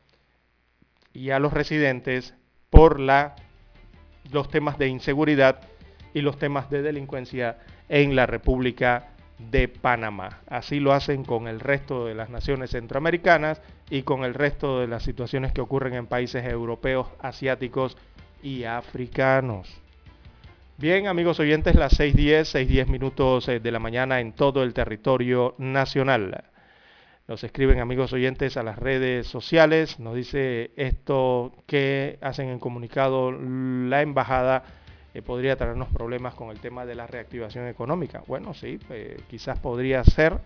y 1.13 1.31
a 1.31 1.39
los 1.39 1.53
residentes 1.53 2.35
por 2.71 2.99
los 2.99 4.49
temas 4.51 4.79
de 4.79 4.89
inseguridad 4.89 5.61
y 6.15 6.21
los 6.21 6.39
temas 6.39 6.69
de 6.71 6.83
delincuencia 6.83 7.59
en 7.89 8.17
la 8.17 8.27
República 8.27 9.16
de 9.39 9.69
Panamá. 9.69 10.41
Así 10.49 10.81
lo 10.81 10.93
hacen 10.93 11.25
con 11.25 11.49
el 11.49 11.61
resto 11.61 12.07
de 12.07 12.15
las 12.15 12.31
naciones 12.31 12.71
centroamericanas 12.71 13.61
y 13.91 14.03
con 14.03 14.25
el 14.25 14.35
resto 14.35 14.81
de 14.81 14.89
las 14.89 15.03
situaciones 15.03 15.53
que 15.53 15.61
ocurren 15.61 15.95
en 15.95 16.07
países 16.07 16.45
europeos, 16.45 17.09
asiáticos 17.21 17.97
y 18.43 18.65
africanos. 18.65 19.69
Bien, 20.79 21.07
amigos 21.07 21.41
oyentes, 21.41 21.75
las 21.75 21.99
6.10, 21.99 22.67
6.10 22.69 22.87
minutos 22.89 23.49
eh, 23.49 23.61
de 23.61 23.73
la 23.73 23.79
mañana 23.79 24.21
en 24.21 24.33
todo 24.33 24.63
el 24.63 24.75
territorio 24.75 25.55
nacional. 25.59 26.45
Nos 27.29 27.43
escriben 27.43 27.81
amigos 27.81 28.13
oyentes 28.13 28.57
a 28.57 28.63
las 28.63 28.79
redes 28.79 29.27
sociales, 29.27 29.99
nos 29.99 30.15
dice 30.15 30.71
esto 30.77 31.53
que 31.67 32.19
hacen 32.21 32.51
en 32.51 32.61
comunicado 32.61 33.33
la 33.33 34.03
embajada 34.03 34.63
podría 35.23 35.57
traernos 35.57 35.89
problemas 35.89 36.35
con 36.35 36.51
el 36.51 36.61
tema 36.61 36.85
de 36.85 36.95
la 36.95 37.07
reactivación 37.07 37.69
económica. 37.69 38.23
Bueno, 38.27 38.55
sí, 38.55 38.79
eh, 38.91 39.17
quizás 39.29 39.59
podría 39.59 40.05
ser 40.05 40.39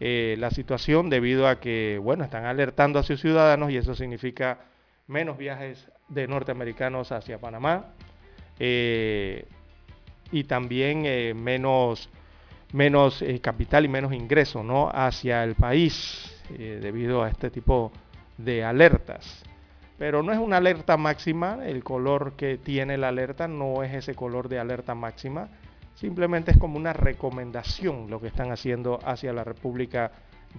eh, 0.00 0.36
la 0.38 0.50
situación 0.50 1.10
debido 1.10 1.48
a 1.48 1.60
que, 1.60 1.98
bueno, 2.02 2.24
están 2.24 2.44
alertando 2.44 2.98
a 2.98 3.02
sus 3.02 3.20
ciudadanos 3.20 3.70
y 3.70 3.76
eso 3.76 3.94
significa 3.94 4.60
menos 5.06 5.38
viajes 5.38 5.88
de 6.08 6.26
norteamericanos 6.26 7.12
hacia 7.12 7.38
Panamá 7.38 7.94
eh, 8.58 9.46
y 10.30 10.44
también 10.44 11.02
menos, 11.42 12.08
menos 12.72 13.24
capital 13.40 13.84
y 13.84 13.88
menos 13.88 14.12
ingreso 14.12 14.62
¿no? 14.62 14.90
hacia 14.92 15.44
el 15.44 15.54
país 15.54 16.42
debido 16.48 17.22
a 17.22 17.28
este 17.28 17.50
tipo 17.50 17.92
de 18.38 18.64
alertas 18.64 19.44
pero 20.02 20.20
no 20.24 20.32
es 20.32 20.38
una 20.40 20.56
alerta 20.56 20.96
máxima, 20.96 21.60
el 21.64 21.84
color 21.84 22.32
que 22.32 22.58
tiene 22.58 22.98
la 22.98 23.06
alerta 23.06 23.46
no 23.46 23.84
es 23.84 23.94
ese 23.94 24.16
color 24.16 24.48
de 24.48 24.58
alerta 24.58 24.96
máxima, 24.96 25.48
simplemente 25.94 26.50
es 26.50 26.56
como 26.56 26.76
una 26.76 26.92
recomendación 26.92 28.10
lo 28.10 28.20
que 28.20 28.26
están 28.26 28.50
haciendo 28.50 28.98
hacia 29.04 29.32
la 29.32 29.44
República 29.44 30.10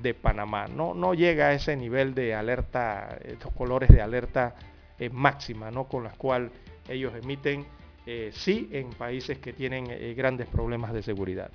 de 0.01 0.13
Panamá. 0.13 0.67
No, 0.73 0.93
no 0.93 1.13
llega 1.13 1.47
a 1.47 1.53
ese 1.53 1.75
nivel 1.75 2.15
de 2.15 2.33
alerta, 2.33 3.17
estos 3.21 3.51
colores 3.51 3.89
de 3.89 4.01
alerta 4.01 4.55
eh, 4.97 5.09
máxima, 5.09 5.71
¿no? 5.71 5.89
con 5.89 6.05
las 6.05 6.15
cuales 6.15 6.49
ellos 6.87 7.13
emiten, 7.13 7.65
eh, 8.05 8.29
sí, 8.31 8.69
en 8.71 8.91
países 8.91 9.39
que 9.39 9.51
tienen 9.51 9.87
eh, 9.89 10.13
grandes 10.15 10.47
problemas 10.47 10.93
de 10.93 11.03
seguridad. 11.03 11.51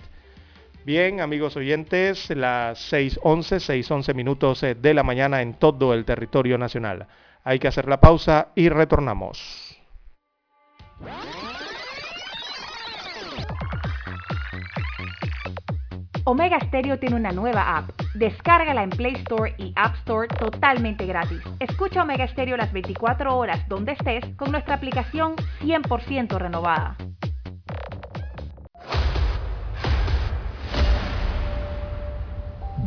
Bien, 0.84 1.22
amigos 1.22 1.56
oyentes, 1.56 2.28
las 2.36 2.92
6.11, 2.92 3.82
6.11 3.82 4.14
minutos 4.14 4.60
de 4.60 4.92
la 4.92 5.02
mañana 5.02 5.40
en 5.40 5.54
todo 5.54 5.94
el 5.94 6.04
territorio 6.04 6.58
nacional. 6.58 7.08
Hay 7.44 7.58
que 7.58 7.68
hacer 7.68 7.88
la 7.88 8.00
pausa 8.00 8.48
y 8.54 8.68
retornamos. 8.68 9.78
Omega 16.24 16.60
Stereo 16.60 16.98
tiene 16.98 17.16
una 17.16 17.32
nueva 17.32 17.78
app. 17.78 17.88
Descárgala 18.14 18.82
en 18.82 18.90
Play 18.90 19.14
Store 19.14 19.54
y 19.56 19.72
App 19.76 19.94
Store 20.00 20.28
totalmente 20.28 21.06
gratis. 21.06 21.40
Escucha 21.58 22.02
Omega 22.02 22.28
Stereo 22.28 22.58
las 22.58 22.70
24 22.70 23.34
horas 23.34 23.66
donde 23.66 23.92
estés 23.92 24.36
con 24.36 24.52
nuestra 24.52 24.74
aplicación 24.74 25.36
100% 25.62 26.36
renovada. 26.36 26.98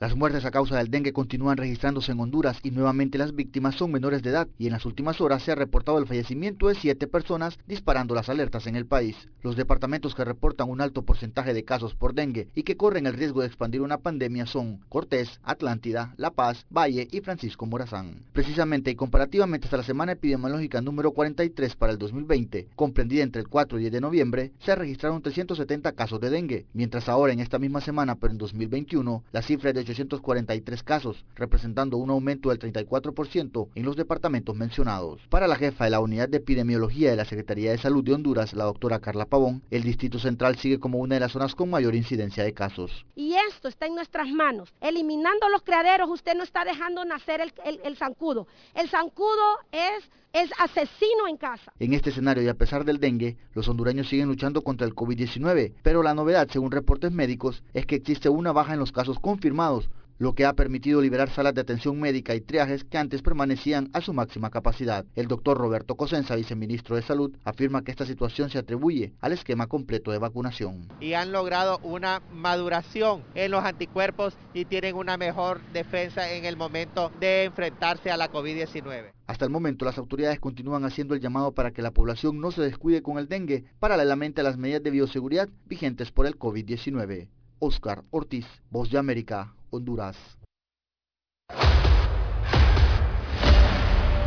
Las 0.00 0.16
muertes 0.16 0.46
a 0.46 0.50
causa 0.50 0.78
del 0.78 0.90
dengue 0.90 1.12
continúan 1.12 1.58
registrándose 1.58 2.12
en 2.12 2.20
Honduras 2.20 2.58
y 2.62 2.70
nuevamente 2.70 3.18
las 3.18 3.34
víctimas 3.34 3.74
son 3.74 3.92
menores 3.92 4.22
de 4.22 4.30
edad 4.30 4.48
y 4.56 4.64
en 4.64 4.72
las 4.72 4.86
últimas 4.86 5.20
horas 5.20 5.42
se 5.42 5.52
ha 5.52 5.56
reportado 5.56 5.98
el 5.98 6.06
fallecimiento 6.06 6.68
de 6.68 6.74
siete 6.74 7.06
personas 7.06 7.58
disparando 7.66 8.14
las 8.14 8.30
alertas 8.30 8.66
en 8.66 8.76
el 8.76 8.86
país. 8.86 9.28
Los 9.42 9.56
departamentos 9.56 10.14
que 10.14 10.24
reportan 10.24 10.70
un 10.70 10.80
alto 10.80 11.02
porcentaje 11.02 11.52
de 11.52 11.66
casos 11.66 11.94
por 11.94 12.14
dengue 12.14 12.48
y 12.54 12.62
que 12.62 12.78
corren 12.78 13.06
el 13.06 13.12
riesgo 13.12 13.42
de 13.42 13.48
expandir 13.48 13.82
una 13.82 13.98
pandemia 13.98 14.46
son 14.46 14.80
Cortés, 14.88 15.38
Atlántida, 15.42 16.14
La 16.16 16.30
Paz, 16.30 16.64
Valle 16.70 17.06
y 17.10 17.20
Francisco 17.20 17.66
Morazán. 17.66 18.22
Precisamente 18.32 18.90
y 18.90 18.94
comparativamente 18.94 19.66
hasta 19.66 19.76
la 19.76 19.82
semana 19.82 20.12
epidemiológica 20.12 20.80
número 20.80 21.10
43 21.10 21.76
para 21.76 21.92
el 21.92 21.98
2020, 21.98 22.68
comprendida 22.74 23.22
entre 23.22 23.42
el 23.42 23.48
4 23.48 23.76
y 23.76 23.82
10 23.82 23.92
de 23.92 24.00
noviembre, 24.00 24.52
se 24.60 24.74
registraron 24.74 25.20
370 25.20 25.92
casos 25.92 26.22
de 26.22 26.30
dengue, 26.30 26.64
mientras 26.72 27.06
ahora 27.10 27.34
en 27.34 27.40
esta 27.40 27.58
misma 27.58 27.82
semana 27.82 28.14
pero 28.14 28.32
en 28.32 28.38
2021 28.38 29.24
la 29.30 29.42
cifra 29.42 29.74
de 29.74 29.89
843 29.92 30.82
casos, 30.82 31.24
representando 31.34 31.96
un 31.96 32.10
aumento 32.10 32.50
del 32.50 32.58
34% 32.58 33.68
en 33.74 33.84
los 33.84 33.96
departamentos 33.96 34.56
mencionados. 34.56 35.20
Para 35.28 35.46
la 35.46 35.56
jefa 35.56 35.84
de 35.84 35.90
la 35.90 36.00
Unidad 36.00 36.28
de 36.28 36.38
Epidemiología 36.38 37.10
de 37.10 37.16
la 37.16 37.24
Secretaría 37.24 37.70
de 37.70 37.78
Salud 37.78 38.04
de 38.04 38.14
Honduras, 38.14 38.54
la 38.54 38.64
doctora 38.64 39.00
Carla 39.00 39.26
Pavón, 39.26 39.62
el 39.70 39.82
Distrito 39.82 40.18
Central 40.18 40.56
sigue 40.56 40.78
como 40.78 40.98
una 40.98 41.14
de 41.14 41.20
las 41.20 41.32
zonas 41.32 41.54
con 41.54 41.70
mayor 41.70 41.94
incidencia 41.94 42.44
de 42.44 42.54
casos. 42.54 43.04
Y 43.14 43.34
esto 43.48 43.68
está 43.68 43.86
en 43.86 43.94
nuestras 43.94 44.28
manos. 44.28 44.72
Eliminando 44.80 45.48
los 45.48 45.62
criaderos, 45.62 46.10
usted 46.10 46.34
no 46.34 46.42
está 46.42 46.64
dejando 46.64 47.04
nacer 47.04 47.40
el, 47.40 47.96
zancudo. 47.96 48.46
El 48.74 48.88
zancudo 48.88 49.58
es 49.72 50.10
es 50.32 50.50
asesino 50.58 51.28
en 51.28 51.36
casa. 51.36 51.72
En 51.78 51.92
este 51.92 52.10
escenario 52.10 52.42
y 52.42 52.48
a 52.48 52.54
pesar 52.54 52.84
del 52.84 53.00
dengue, 53.00 53.36
los 53.54 53.68
hondureños 53.68 54.08
siguen 54.08 54.28
luchando 54.28 54.62
contra 54.62 54.86
el 54.86 54.94
COVID-19, 54.94 55.72
pero 55.82 56.02
la 56.02 56.14
novedad, 56.14 56.48
según 56.50 56.70
reportes 56.70 57.12
médicos, 57.12 57.62
es 57.74 57.86
que 57.86 57.96
existe 57.96 58.28
una 58.28 58.52
baja 58.52 58.74
en 58.74 58.80
los 58.80 58.92
casos 58.92 59.18
confirmados, 59.18 59.88
lo 60.20 60.34
que 60.34 60.44
ha 60.44 60.52
permitido 60.52 61.00
liberar 61.00 61.30
salas 61.30 61.54
de 61.54 61.62
atención 61.62 61.98
médica 61.98 62.34
y 62.34 62.42
triajes 62.42 62.84
que 62.84 62.98
antes 62.98 63.22
permanecían 63.22 63.88
a 63.94 64.02
su 64.02 64.12
máxima 64.12 64.50
capacidad. 64.50 65.06
El 65.16 65.28
doctor 65.28 65.56
Roberto 65.56 65.94
Cosenza, 65.94 66.36
viceministro 66.36 66.94
de 66.94 67.00
Salud, 67.00 67.34
afirma 67.42 67.82
que 67.82 67.90
esta 67.90 68.04
situación 68.04 68.50
se 68.50 68.58
atribuye 68.58 69.14
al 69.22 69.32
esquema 69.32 69.66
completo 69.66 70.12
de 70.12 70.18
vacunación. 70.18 70.88
Y 71.00 71.14
han 71.14 71.32
logrado 71.32 71.78
una 71.82 72.20
maduración 72.34 73.24
en 73.34 73.50
los 73.50 73.64
anticuerpos 73.64 74.36
y 74.52 74.66
tienen 74.66 74.94
una 74.94 75.16
mejor 75.16 75.62
defensa 75.72 76.30
en 76.30 76.44
el 76.44 76.58
momento 76.58 77.10
de 77.18 77.44
enfrentarse 77.44 78.10
a 78.10 78.18
la 78.18 78.30
COVID-19. 78.30 79.12
Hasta 79.40 79.46
el 79.46 79.52
momento, 79.52 79.86
las 79.86 79.96
autoridades 79.96 80.38
continúan 80.38 80.84
haciendo 80.84 81.14
el 81.14 81.20
llamado 81.22 81.52
para 81.52 81.70
que 81.70 81.80
la 81.80 81.92
población 81.92 82.42
no 82.42 82.50
se 82.50 82.60
descuide 82.60 83.00
con 83.00 83.16
el 83.16 83.26
dengue, 83.26 83.64
paralelamente 83.78 84.42
a 84.42 84.44
las 84.44 84.58
medidas 84.58 84.82
de 84.82 84.90
bioseguridad 84.90 85.48
vigentes 85.64 86.12
por 86.12 86.26
el 86.26 86.38
COVID-19. 86.38 87.26
Oscar 87.58 88.04
Ortiz, 88.10 88.44
Voz 88.70 88.90
de 88.90 88.98
América, 88.98 89.54
Honduras. 89.70 90.18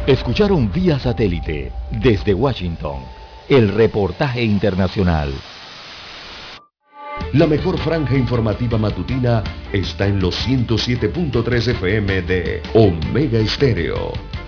Escucharon 0.07 0.71
vía 0.71 0.97
satélite 0.97 1.71
desde 1.91 2.33
Washington 2.33 3.03
el 3.49 3.69
reportaje 3.69 4.43
internacional. 4.43 5.31
La 7.33 7.45
mejor 7.45 7.77
franja 7.77 8.17
informativa 8.17 8.79
matutina 8.79 9.43
está 9.71 10.07
en 10.07 10.19
los 10.19 10.35
107.3 10.47 11.67
FM 11.67 12.23
de 12.23 12.63
Omega 12.73 13.37
Estéreo, 13.37 14.13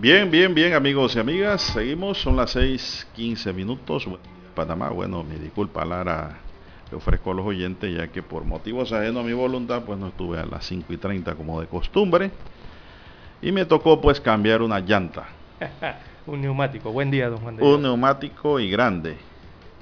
Bien, 0.00 0.30
bien, 0.30 0.54
bien, 0.54 0.72
amigos 0.72 1.14
y 1.14 1.18
amigas. 1.18 1.60
Seguimos, 1.60 2.16
son 2.16 2.34
las 2.34 2.56
6:15 2.56 3.52
minutos. 3.52 4.08
Panamá, 4.54 4.88
bueno, 4.88 5.22
mi 5.22 5.34
disculpa, 5.34 5.84
Lara, 5.84 6.38
le 6.90 6.96
ofrezco 6.96 7.32
a 7.32 7.34
los 7.34 7.44
oyentes, 7.44 7.94
ya 7.94 8.08
que 8.08 8.22
por 8.22 8.44
motivos 8.44 8.94
ajenos 8.94 9.22
a 9.22 9.26
mi 9.26 9.34
voluntad, 9.34 9.82
pues 9.84 9.98
no 9.98 10.08
estuve 10.08 10.38
a 10.40 10.46
las 10.46 10.64
5 10.64 10.90
y 10.90 10.96
30 10.96 11.34
como 11.34 11.60
de 11.60 11.66
costumbre. 11.66 12.30
Y 13.42 13.52
me 13.52 13.66
tocó, 13.66 14.00
pues, 14.00 14.18
cambiar 14.22 14.62
una 14.62 14.80
llanta. 14.80 15.26
Un 16.26 16.40
neumático. 16.40 16.90
Buen 16.90 17.10
día, 17.10 17.28
don 17.28 17.40
Juan. 17.40 17.62
Un 17.62 17.82
neumático 17.82 18.58
y 18.58 18.70
grande. 18.70 19.18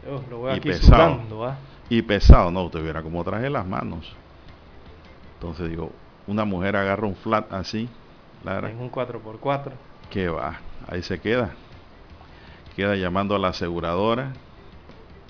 Oh, 0.04 0.20
lo 0.28 0.38
voy 0.38 0.54
y 0.54 0.57
aquí 0.57 0.68
pesado. 0.70 1.14
sudando, 1.14 1.44
¿ah? 1.44 1.59
Y 1.88 2.02
pesado, 2.02 2.50
no, 2.50 2.64
usted 2.64 2.83
viera 2.83 3.04
cómo 3.04 3.22
traje 3.22 3.48
las 3.48 3.64
manos. 3.64 4.12
Entonces 5.35 5.70
digo, 5.70 5.92
una 6.26 6.44
mujer 6.44 6.74
agarra 6.74 7.07
un 7.07 7.14
flat 7.14 7.52
así, 7.52 7.88
Lara, 8.42 8.68
En 8.68 8.81
un 8.81 8.90
4x4. 8.90 9.70
Que 10.10 10.28
va, 10.28 10.60
ahí 10.86 11.02
se 11.02 11.20
queda. 11.20 11.54
Queda 12.76 12.96
llamando 12.96 13.34
a 13.34 13.38
la 13.38 13.48
aseguradora 13.48 14.32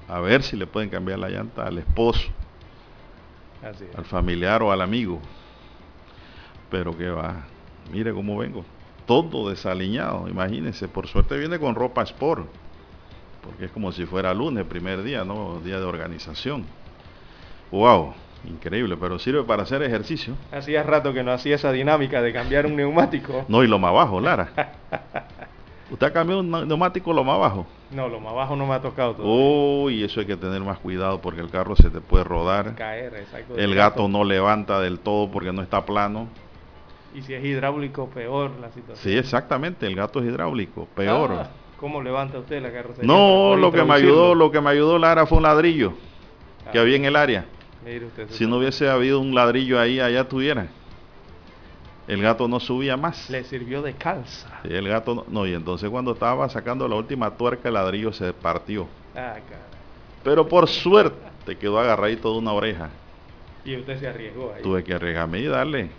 a 0.09 0.21
ver 0.21 0.43
si 0.43 0.57
le 0.57 0.67
pueden 0.67 0.89
cambiar 0.89 1.19
la 1.19 1.29
llanta 1.29 1.67
al 1.67 1.79
esposo, 1.79 2.29
Así 3.63 3.85
es. 3.85 3.95
al 3.97 4.05
familiar 4.05 4.63
o 4.63 4.73
al 4.73 4.81
amigo. 4.81 5.21
Pero 6.71 6.97
que 6.97 7.11
va, 7.11 7.45
mire 7.93 8.13
cómo 8.13 8.37
vengo. 8.39 8.65
Todo 9.07 9.49
desaliñado, 9.49 10.29
imagínense. 10.29 10.89
Por 10.89 11.07
suerte 11.07 11.37
viene 11.39 11.59
con 11.59 11.75
ropa 11.75 12.03
sport. 12.03 12.47
Porque 13.43 13.67
es 13.67 13.71
como 13.71 13.93
si 13.93 14.05
fuera 14.05 14.35
lunes, 14.35 14.65
primer 14.67 15.03
día, 15.03 15.25
¿no? 15.25 15.61
Día 15.61 15.79
de 15.79 15.85
organización. 15.85 16.67
Wow, 17.71 18.15
increíble, 18.45 18.97
pero 18.99 19.19
sirve 19.19 19.43
para 19.45 19.63
hacer 19.65 19.83
ejercicio. 19.83 20.35
Hacía 20.53 20.83
rato 20.83 21.13
que 21.13 21.23
no 21.23 21.33
hacía 21.33 21.57
esa 21.57 21.73
dinámica 21.73 22.23
de 22.23 22.33
cambiar 22.33 22.67
un 22.67 22.77
neumático. 22.77 23.45
No, 23.49 23.63
y 23.65 23.67
lo 23.67 23.79
más 23.79 23.93
bajo, 23.93 24.21
Lara. 24.21 24.51
¿Usted 25.91 26.07
ha 26.07 26.13
cambiado 26.13 26.41
un 26.43 26.51
neumático 26.69 27.13
lo 27.15 27.25
más 27.25 27.39
bajo? 27.39 27.67
No, 27.91 28.09
lo 28.09 28.21
más 28.21 28.35
bajo 28.35 28.55
no 28.57 28.67
me 28.67 28.75
ha 28.75 28.81
tocado 28.83 29.15
todo. 29.15 29.27
Uy, 29.27 30.05
eso 30.05 30.21
hay 30.21 30.27
que 30.27 30.37
tener 30.37 30.61
más 30.61 30.79
cuidado 30.79 31.21
porque 31.21 31.41
el 31.41 31.49
carro 31.51 31.75
se 31.77 31.89
te 31.89 32.01
puede 32.03 32.25
rodar. 32.25 32.75
Caer, 32.75 33.15
exacto. 33.15 33.57
El 33.57 33.75
gato 33.75 34.07
no 34.09 34.23
levanta 34.25 34.81
del 34.81 34.99
todo 34.99 35.31
porque 35.31 35.51
no 35.53 35.63
está 35.63 35.87
plano. 35.87 36.29
Y 37.15 37.23
si 37.23 37.33
es 37.33 37.43
hidráulico, 37.43 38.11
peor 38.11 38.51
la 38.61 38.69
situación. 38.71 38.97
Sí, 38.99 39.17
exactamente, 39.17 39.87
el 39.87 39.97
gato 39.97 40.21
es 40.21 40.27
hidráulico, 40.27 40.87
peor. 40.95 41.33
Ah, 41.33 41.49
¿Cómo 41.81 42.03
levanta 42.03 42.39
usted 42.39 42.61
la 42.63 42.71
carrocería? 42.71 43.07
no, 43.11 43.57
lo 43.57 43.73
que 43.73 43.83
me 43.83 43.95
ayudó, 43.95 44.35
lo 44.35 44.51
que 44.51 44.61
me 44.61 44.69
ayudó 44.71 44.99
Lara 44.99 45.25
fue 45.25 45.39
un 45.39 45.45
ladrillo 45.45 45.95
que 46.71 46.79
Ah, 46.79 46.83
había 46.83 46.97
en 46.97 47.07
el 47.07 47.17
área. 47.17 47.47
Mire 47.85 48.07
usted, 48.07 48.29
Si 48.31 48.47
no 48.47 48.59
hubiese 48.59 48.89
habido 48.89 49.21
un 49.21 49.35
ladrillo 49.35 49.81
ahí, 49.81 50.01
allá 50.01 50.29
tuviera. 50.29 50.69
El 52.07 52.23
gato 52.23 52.49
no 52.49 52.59
subía 52.59 52.97
más. 52.97 53.29
Le 53.29 53.45
sirvió 53.45 53.83
de 53.83 53.93
calza. 53.93 54.49
Sí, 54.63 54.73
el 54.73 54.89
gato 54.89 55.15
no, 55.15 55.25
no, 55.29 55.47
y 55.47 55.53
entonces 55.53 55.91
cuando 55.91 56.13
estaba 56.13 56.49
sacando 56.49 56.89
la 56.89 56.97
última 56.97 57.31
tuerca, 57.37 57.69
el 57.69 57.75
ladrillo 57.75 58.13
se 58.13 58.33
partió. 58.33 58.89
Ah, 59.15 59.35
cara. 59.35 59.67
Pero 60.25 60.49
por 60.49 60.69
suerte 60.69 61.57
quedó 61.57 61.79
agarradito 61.79 62.33
de 62.33 62.39
una 62.39 62.53
oreja. 62.53 62.91
Y 63.65 63.77
usted 63.77 63.99
se 63.99 64.09
arriesgó 64.09 64.53
ahí. 64.55 64.63
Tuve 64.63 64.83
que 64.83 64.95
arriesgarme 64.95 65.41
y 65.41 65.47
darle. 65.47 65.91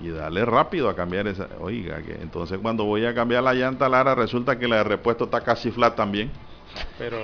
Y 0.00 0.10
darle 0.10 0.44
rápido 0.44 0.88
a 0.88 0.94
cambiar 0.94 1.26
esa. 1.26 1.48
Oiga, 1.60 2.00
que 2.02 2.12
entonces 2.12 2.58
cuando 2.62 2.84
voy 2.84 3.04
a 3.04 3.14
cambiar 3.14 3.42
la 3.42 3.54
llanta 3.54 3.88
Lara, 3.88 4.14
resulta 4.14 4.58
que 4.58 4.68
la 4.68 4.76
de 4.76 4.84
repuesto 4.84 5.24
está 5.24 5.40
casi 5.40 5.72
flat 5.72 5.96
también. 5.96 6.30
Pero, 6.98 7.18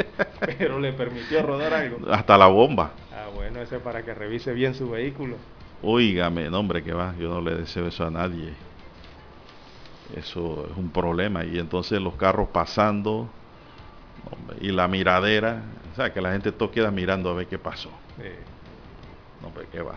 pero 0.58 0.78
le 0.78 0.92
permitió 0.92 1.42
rodar 1.42 1.74
algo. 1.74 1.98
Hasta 2.12 2.38
la 2.38 2.46
bomba. 2.46 2.92
Bueno, 3.34 3.60
eso 3.60 3.76
es 3.76 3.82
para 3.82 4.04
que 4.04 4.14
revise 4.14 4.52
bien 4.52 4.74
su 4.74 4.90
vehículo. 4.90 5.36
Óigame, 5.82 6.50
no 6.50 6.60
hombre, 6.60 6.82
que 6.82 6.92
va. 6.92 7.14
Yo 7.18 7.28
no 7.28 7.40
le 7.40 7.54
deseo 7.54 7.86
eso 7.86 8.06
a 8.06 8.10
nadie. 8.10 8.52
Eso 10.16 10.66
es 10.70 10.76
un 10.76 10.90
problema. 10.90 11.44
Y 11.44 11.58
entonces 11.58 12.00
los 12.00 12.14
carros 12.14 12.48
pasando. 12.48 13.28
hombre, 14.30 14.56
y 14.60 14.72
la 14.72 14.88
miradera. 14.88 15.62
O 15.92 15.96
sea, 15.96 16.12
que 16.12 16.20
la 16.20 16.32
gente 16.32 16.52
todo 16.52 16.70
queda 16.70 16.90
mirando 16.90 17.30
a 17.30 17.34
ver 17.34 17.46
qué 17.46 17.58
pasó. 17.58 17.90
Eh, 18.20 18.38
No, 19.40 19.48
hombre, 19.48 19.66
qué 19.72 19.80
va. 19.80 19.94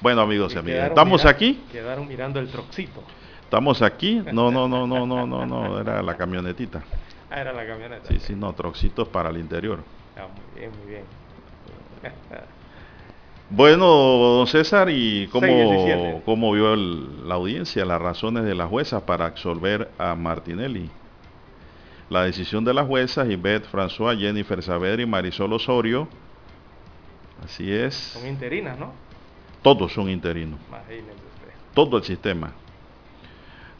Bueno, 0.00 0.20
amigos 0.20 0.54
y 0.54 0.58
amigas, 0.58 0.88
estamos 0.88 1.24
aquí. 1.24 1.62
Quedaron 1.70 2.06
mirando 2.06 2.40
el 2.40 2.48
troxito. 2.48 3.02
Estamos 3.44 3.82
aquí. 3.82 4.22
No, 4.32 4.50
no, 4.50 4.68
no, 4.68 4.86
no, 4.86 5.06
no, 5.06 5.26
no, 5.26 5.46
no. 5.46 5.80
Era 5.80 6.02
la 6.02 6.16
camionetita. 6.16 6.82
Ah, 7.30 7.40
era 7.40 7.52
la 7.52 7.66
camioneta. 7.66 8.06
Sí, 8.08 8.18
sí, 8.18 8.34
no, 8.34 8.52
troxitos 8.52 9.08
para 9.08 9.30
el 9.30 9.38
interior. 9.38 9.78
Ah, 10.16 10.26
muy 10.28 10.60
bien, 10.60 10.70
muy 10.78 10.90
bien. 10.90 11.04
Bueno, 13.54 13.86
don 13.86 14.46
César, 14.46 14.88
¿y 14.90 15.28
cómo, 15.30 15.46
6:17. 15.46 16.22
cómo 16.24 16.52
vio 16.52 16.72
el- 16.72 17.28
la 17.28 17.34
audiencia 17.34 17.84
las 17.84 18.00
razones 18.00 18.44
de 18.44 18.54
las 18.54 18.68
juezas 18.70 19.02
para 19.02 19.26
absolver 19.26 19.90
a 19.98 20.14
Martinelli? 20.14 20.88
La 22.08 22.24
decisión 22.24 22.64
de 22.64 22.72
las 22.74 22.86
juezas, 22.86 23.28
Yvette 23.28 23.66
François, 23.70 24.18
Jennifer 24.18 24.62
Saavedra 24.62 25.02
y 25.02 25.06
Marisol 25.06 25.52
Osorio, 25.52 26.08
así 27.44 27.70
es, 27.70 27.94
Son 27.94 28.26
interinas, 28.26 28.78
¿no? 28.78 28.92
todos 29.62 29.92
son 29.92 30.08
interinos, 30.08 30.58
Imagínese 30.68 31.10
usted. 31.12 31.48
todo 31.74 31.98
el 31.98 32.04
sistema. 32.04 32.52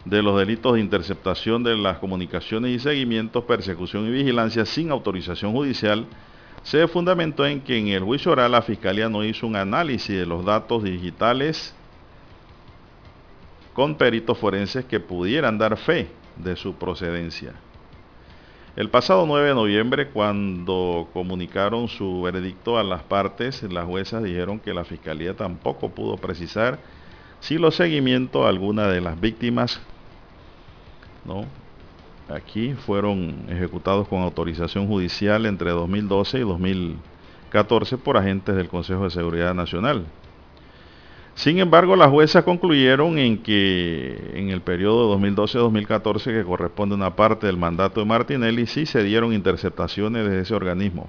De 0.05 0.21
los 0.23 0.37
delitos 0.39 0.75
de 0.75 0.81
interceptación 0.81 1.63
de 1.63 1.77
las 1.77 1.99
comunicaciones 1.99 2.73
y 2.73 2.79
seguimientos, 2.79 3.45
persecución 3.45 4.07
y 4.07 4.11
vigilancia 4.11 4.67
sin 4.67 4.91
autorización 4.91 5.53
judicial, 5.53 6.07
se 6.63 6.87
fundamentó 6.89 7.47
en 7.47 7.61
que 7.61 7.79
en 7.79 7.89
el 7.89 8.03
juicio 8.03 8.33
oral 8.33 8.53
la 8.53 8.63
Fiscalía 8.63 9.09
no 9.09 9.25
hizo 9.25 9.47
un 9.47 9.57
análisis 9.57 10.17
de 10.17 10.27
los 10.27 10.45
datos 10.45 10.85
digitales 10.85 11.75
con 13.73 13.97
peritos 13.97 14.39
forenses 14.39 14.85
que 14.85 15.01
pudieran 15.01 15.59
dar 15.59 15.77
fe 15.77 16.09
de 16.37 16.57
su 16.57 16.75
procedencia. 16.75 17.53
El 18.75 18.89
pasado 18.89 19.27
9 19.27 19.49
de 19.49 19.55
noviembre, 19.55 20.09
cuando 20.09 21.09
comunicaron 21.13 21.89
su 21.89 22.23
veredicto 22.23 22.79
a 22.79 22.83
las 22.83 23.03
partes, 23.03 23.63
las 23.65 23.85
juezas 23.85 24.23
dijeron 24.23 24.61
que 24.61 24.73
la 24.73 24.85
Fiscalía 24.85 25.37
tampoco 25.37 25.91
pudo 25.91 26.17
precisar 26.17 26.79
si 27.41 27.59
los 27.59 27.75
seguimientos 27.75 28.47
a 28.47 28.49
alguna 28.49 28.89
de 28.89 29.01
las 29.01 29.21
víctimas 29.21 29.81
¿no? 31.25 31.47
Aquí 32.29 32.75
fueron 32.75 33.47
ejecutados 33.49 34.09
con 34.09 34.23
autorización 34.23 34.87
judicial 34.87 35.47
entre 35.47 35.71
2012 35.71 36.39
y 36.39 36.43
2014 36.43 37.99
por 37.99 38.17
agentes 38.17 38.55
del 38.55 38.69
Consejo 38.69 39.05
de 39.05 39.11
Seguridad 39.11 39.55
Nacional. 39.55 40.07
Sin 41.35 41.59
embargo, 41.59 41.97
las 41.97 42.11
juezas 42.11 42.45
concluyeron 42.45 43.19
en 43.19 43.39
que 43.39 44.33
en 44.35 44.51
el 44.51 44.61
periodo 44.61 45.19
2012-2014, 45.19 46.25
que 46.25 46.45
corresponde 46.45 46.95
a 46.95 46.97
una 46.97 47.17
parte 47.17 47.47
del 47.47 47.57
mandato 47.57 48.01
de 48.01 48.07
Martinelli, 48.07 48.67
sí 48.67 48.85
se 48.85 49.03
dieron 49.03 49.33
interceptaciones 49.33 50.29
de 50.29 50.41
ese 50.41 50.55
organismo. 50.55 51.09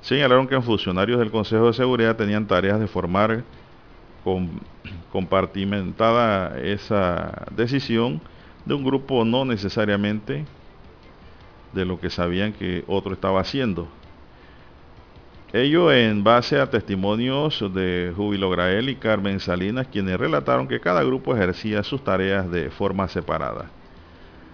Señalaron 0.00 0.48
que 0.48 0.60
funcionarios 0.62 1.18
del 1.18 1.30
Consejo 1.30 1.66
de 1.66 1.74
Seguridad 1.74 2.16
tenían 2.16 2.46
tareas 2.46 2.80
de 2.80 2.86
formar 2.86 3.44
con, 4.24 4.50
compartimentada 5.12 6.58
esa 6.58 7.46
decisión 7.54 8.20
de 8.64 8.74
un 8.74 8.84
grupo 8.84 9.24
no 9.24 9.44
necesariamente 9.44 10.44
de 11.72 11.84
lo 11.84 11.98
que 11.98 12.10
sabían 12.10 12.52
que 12.52 12.84
otro 12.86 13.12
estaba 13.12 13.40
haciendo. 13.40 13.88
Ello 15.52 15.92
en 15.92 16.24
base 16.24 16.58
a 16.58 16.70
testimonios 16.70 17.62
de 17.74 18.12
Júbilo 18.16 18.48
Grael 18.48 18.88
y 18.88 18.96
Carmen 18.96 19.38
Salinas, 19.38 19.86
quienes 19.88 20.18
relataron 20.18 20.66
que 20.66 20.80
cada 20.80 21.02
grupo 21.02 21.34
ejercía 21.34 21.82
sus 21.82 22.02
tareas 22.02 22.50
de 22.50 22.70
forma 22.70 23.06
separada. 23.08 23.70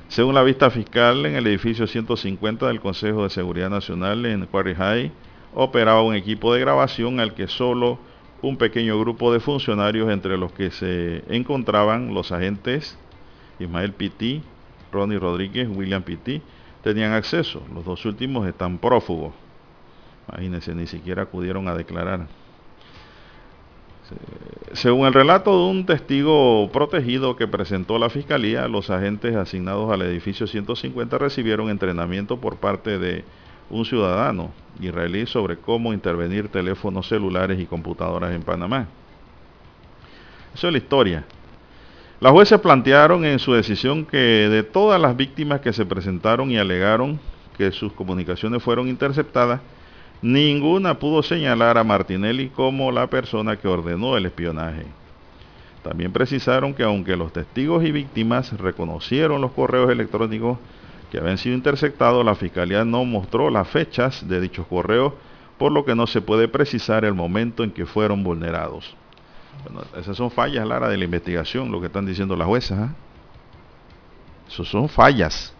Según 0.08 0.34
la 0.34 0.42
vista 0.42 0.70
fiscal, 0.70 1.24
en 1.26 1.36
el 1.36 1.46
edificio 1.46 1.86
150 1.86 2.66
del 2.66 2.80
Consejo 2.80 3.22
de 3.22 3.30
Seguridad 3.30 3.70
Nacional 3.70 4.26
en 4.26 4.46
Quarry 4.46 4.74
High, 4.74 5.12
operaba 5.54 6.02
un 6.02 6.14
equipo 6.14 6.52
de 6.52 6.60
grabación 6.60 7.20
al 7.20 7.34
que 7.34 7.46
solo 7.46 7.98
un 8.42 8.56
pequeño 8.56 8.98
grupo 8.98 9.32
de 9.32 9.40
funcionarios, 9.40 10.10
entre 10.10 10.36
los 10.36 10.50
que 10.52 10.70
se 10.70 11.22
encontraban 11.28 12.14
los 12.14 12.32
agentes 12.32 12.98
Ismael 13.58 13.92
Pitti, 13.92 14.42
Ronnie 14.92 15.18
Rodríguez, 15.18 15.68
William 15.68 16.02
Pitti, 16.02 16.42
tenían 16.82 17.12
acceso. 17.12 17.62
Los 17.74 17.84
dos 17.84 18.04
últimos 18.04 18.46
están 18.46 18.78
prófugos. 18.78 19.32
Imagínense, 20.28 20.74
ni 20.74 20.86
siquiera 20.86 21.22
acudieron 21.22 21.68
a 21.68 21.74
declarar. 21.74 22.26
Según 24.72 25.06
el 25.06 25.12
relato 25.12 25.50
de 25.50 25.70
un 25.70 25.84
testigo 25.84 26.70
protegido 26.72 27.36
que 27.36 27.46
presentó 27.46 27.98
la 27.98 28.08
fiscalía, 28.08 28.68
los 28.68 28.88
agentes 28.90 29.36
asignados 29.36 29.90
al 29.92 30.02
edificio 30.02 30.46
150 30.46 31.18
recibieron 31.18 31.68
entrenamiento 31.68 32.38
por 32.38 32.56
parte 32.56 32.98
de 32.98 33.24
un 33.70 33.84
ciudadano 33.84 34.50
israelí 34.80 35.26
sobre 35.26 35.58
cómo 35.58 35.92
intervenir 35.92 36.48
teléfonos 36.48 37.06
celulares 37.06 37.60
y 37.60 37.66
computadoras 37.66 38.32
en 38.32 38.42
Panamá. 38.42 38.86
Eso 40.54 40.68
es 40.68 40.72
la 40.72 40.78
historia. 40.78 41.24
Las 42.20 42.32
jueces 42.32 42.60
plantearon 42.60 43.24
en 43.24 43.38
su 43.38 43.52
decisión 43.52 44.04
que 44.04 44.16
de 44.16 44.62
todas 44.62 45.00
las 45.00 45.16
víctimas 45.16 45.60
que 45.60 45.72
se 45.72 45.86
presentaron 45.86 46.50
y 46.50 46.58
alegaron 46.58 47.20
que 47.56 47.70
sus 47.70 47.92
comunicaciones 47.92 48.62
fueron 48.62 48.88
interceptadas, 48.88 49.60
Ninguna 50.20 50.98
pudo 50.98 51.22
señalar 51.22 51.78
a 51.78 51.84
Martinelli 51.84 52.48
como 52.48 52.90
la 52.90 53.06
persona 53.06 53.56
que 53.56 53.68
ordenó 53.68 54.16
el 54.16 54.26
espionaje. 54.26 54.84
También 55.84 56.12
precisaron 56.12 56.74
que 56.74 56.82
aunque 56.82 57.16
los 57.16 57.32
testigos 57.32 57.84
y 57.84 57.92
víctimas 57.92 58.52
reconocieron 58.58 59.40
los 59.40 59.52
correos 59.52 59.88
electrónicos 59.90 60.58
que 61.12 61.18
habían 61.18 61.38
sido 61.38 61.54
interceptados, 61.54 62.24
la 62.24 62.34
Fiscalía 62.34 62.84
no 62.84 63.04
mostró 63.04 63.48
las 63.48 63.68
fechas 63.68 64.26
de 64.28 64.40
dichos 64.40 64.66
correos, 64.66 65.12
por 65.56 65.70
lo 65.70 65.84
que 65.84 65.94
no 65.94 66.08
se 66.08 66.20
puede 66.20 66.48
precisar 66.48 67.04
el 67.04 67.14
momento 67.14 67.62
en 67.62 67.70
que 67.70 67.86
fueron 67.86 68.24
vulnerados. 68.24 68.96
Bueno, 69.64 69.82
esas 69.96 70.16
son 70.16 70.30
fallas, 70.30 70.66
Lara, 70.66 70.88
de 70.88 70.96
la 70.96 71.04
investigación, 71.04 71.70
lo 71.70 71.80
que 71.80 71.86
están 71.86 72.06
diciendo 72.06 72.36
las 72.36 72.46
juezas. 72.46 72.90
Esas 74.48 74.68
son 74.68 74.88
fallas 74.88 75.54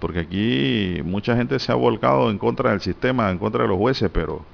porque 0.00 0.20
aquí 0.20 1.02
mucha 1.04 1.36
gente 1.36 1.58
se 1.58 1.70
ha 1.70 1.74
volcado 1.74 2.30
en 2.30 2.38
contra 2.38 2.70
del 2.70 2.80
sistema, 2.80 3.30
en 3.30 3.38
contra 3.38 3.62
de 3.62 3.68
los 3.68 3.76
jueces, 3.76 4.10
pero 4.12 4.44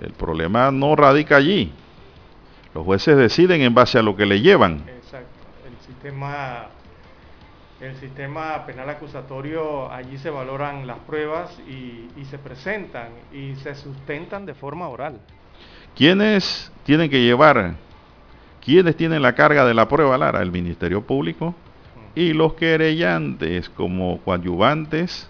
el 0.00 0.12
problema 0.12 0.70
no 0.70 0.94
radica 0.96 1.36
allí. 1.36 1.72
Los 2.72 2.84
jueces 2.84 3.16
deciden 3.16 3.60
en 3.62 3.74
base 3.74 3.98
a 3.98 4.02
lo 4.02 4.16
que 4.16 4.24
le 4.24 4.40
llevan. 4.40 4.84
Exacto. 4.88 5.28
El 5.66 5.76
sistema, 5.84 6.68
el 7.80 7.96
sistema 7.96 8.64
penal 8.64 8.88
acusatorio, 8.88 9.90
allí 9.90 10.16
se 10.16 10.30
valoran 10.30 10.86
las 10.86 11.00
pruebas 11.00 11.58
y 11.66 12.24
se 12.24 12.38
presentan 12.38 13.08
y 13.32 13.56
se 13.56 13.74
sustentan 13.74 14.46
de 14.46 14.54
forma 14.54 14.88
oral. 14.88 15.20
¿Quiénes 15.94 16.72
tienen 16.84 17.10
que 17.10 17.22
llevar? 17.22 17.74
¿Quiénes 18.64 18.96
tienen 18.96 19.22
la 19.22 19.34
carga 19.34 19.64
de 19.64 19.74
la 19.74 19.88
prueba, 19.88 20.16
Lara? 20.18 20.42
El 20.42 20.52
Ministerio 20.52 21.02
Público, 21.02 21.54
y 22.14 22.32
los 22.32 22.54
querellantes 22.54 23.68
como 23.70 24.20
coadyuvantes 24.20 25.28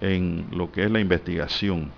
en 0.00 0.46
lo 0.52 0.70
que 0.70 0.84
es 0.84 0.90
la 0.90 1.00
investigación. 1.00 1.90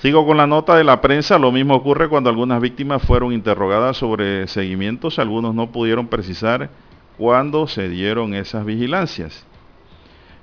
Sigo 0.00 0.26
con 0.26 0.36
la 0.36 0.46
nota 0.46 0.76
de 0.76 0.84
la 0.84 1.00
prensa. 1.00 1.38
Lo 1.38 1.50
mismo 1.50 1.74
ocurre 1.74 2.08
cuando 2.08 2.28
algunas 2.28 2.60
víctimas 2.60 3.02
fueron 3.02 3.32
interrogadas 3.32 3.96
sobre 3.96 4.46
seguimientos. 4.46 5.18
Algunos 5.18 5.54
no 5.54 5.72
pudieron 5.72 6.08
precisar 6.08 6.68
cuándo 7.16 7.66
se 7.66 7.88
dieron 7.88 8.34
esas 8.34 8.64
vigilancias. 8.66 9.46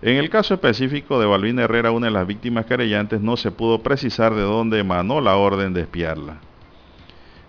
En 0.06 0.18
el 0.18 0.30
caso 0.30 0.56
específico 0.56 1.18
de 1.18 1.26
Balvin 1.26 1.60
Herrera, 1.60 1.92
una 1.92 2.08
de 2.08 2.12
las 2.12 2.28
víctimas 2.28 2.66
querellantes, 2.66 3.22
no 3.22 3.38
se 3.38 3.52
pudo 3.52 3.84
precisar 3.84 4.36
de 4.36 4.42
dónde 4.42 4.80
emanó 4.80 5.22
la 5.22 5.38
orden 5.38 5.74
de 5.74 5.80
espiarla. 5.80 6.40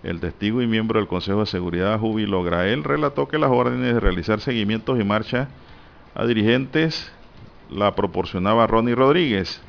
El 0.04 0.20
testigo 0.20 0.62
y 0.62 0.68
miembro 0.68 1.00
del 1.00 1.08
Consejo 1.08 1.40
de 1.40 1.46
Seguridad, 1.46 1.98
Júbilo 1.98 2.44
Grael, 2.44 2.84
relató 2.84 3.26
que 3.26 3.38
las 3.38 3.50
órdenes 3.50 3.94
de 3.94 3.98
realizar 3.98 4.38
seguimientos 4.38 5.00
y 5.00 5.02
marcha 5.02 5.48
a 6.14 6.26
dirigentes 6.26 7.10
la 7.70 7.96
proporcionaba 7.96 8.68
Ronnie 8.68 8.94
Rodríguez, 8.94 9.60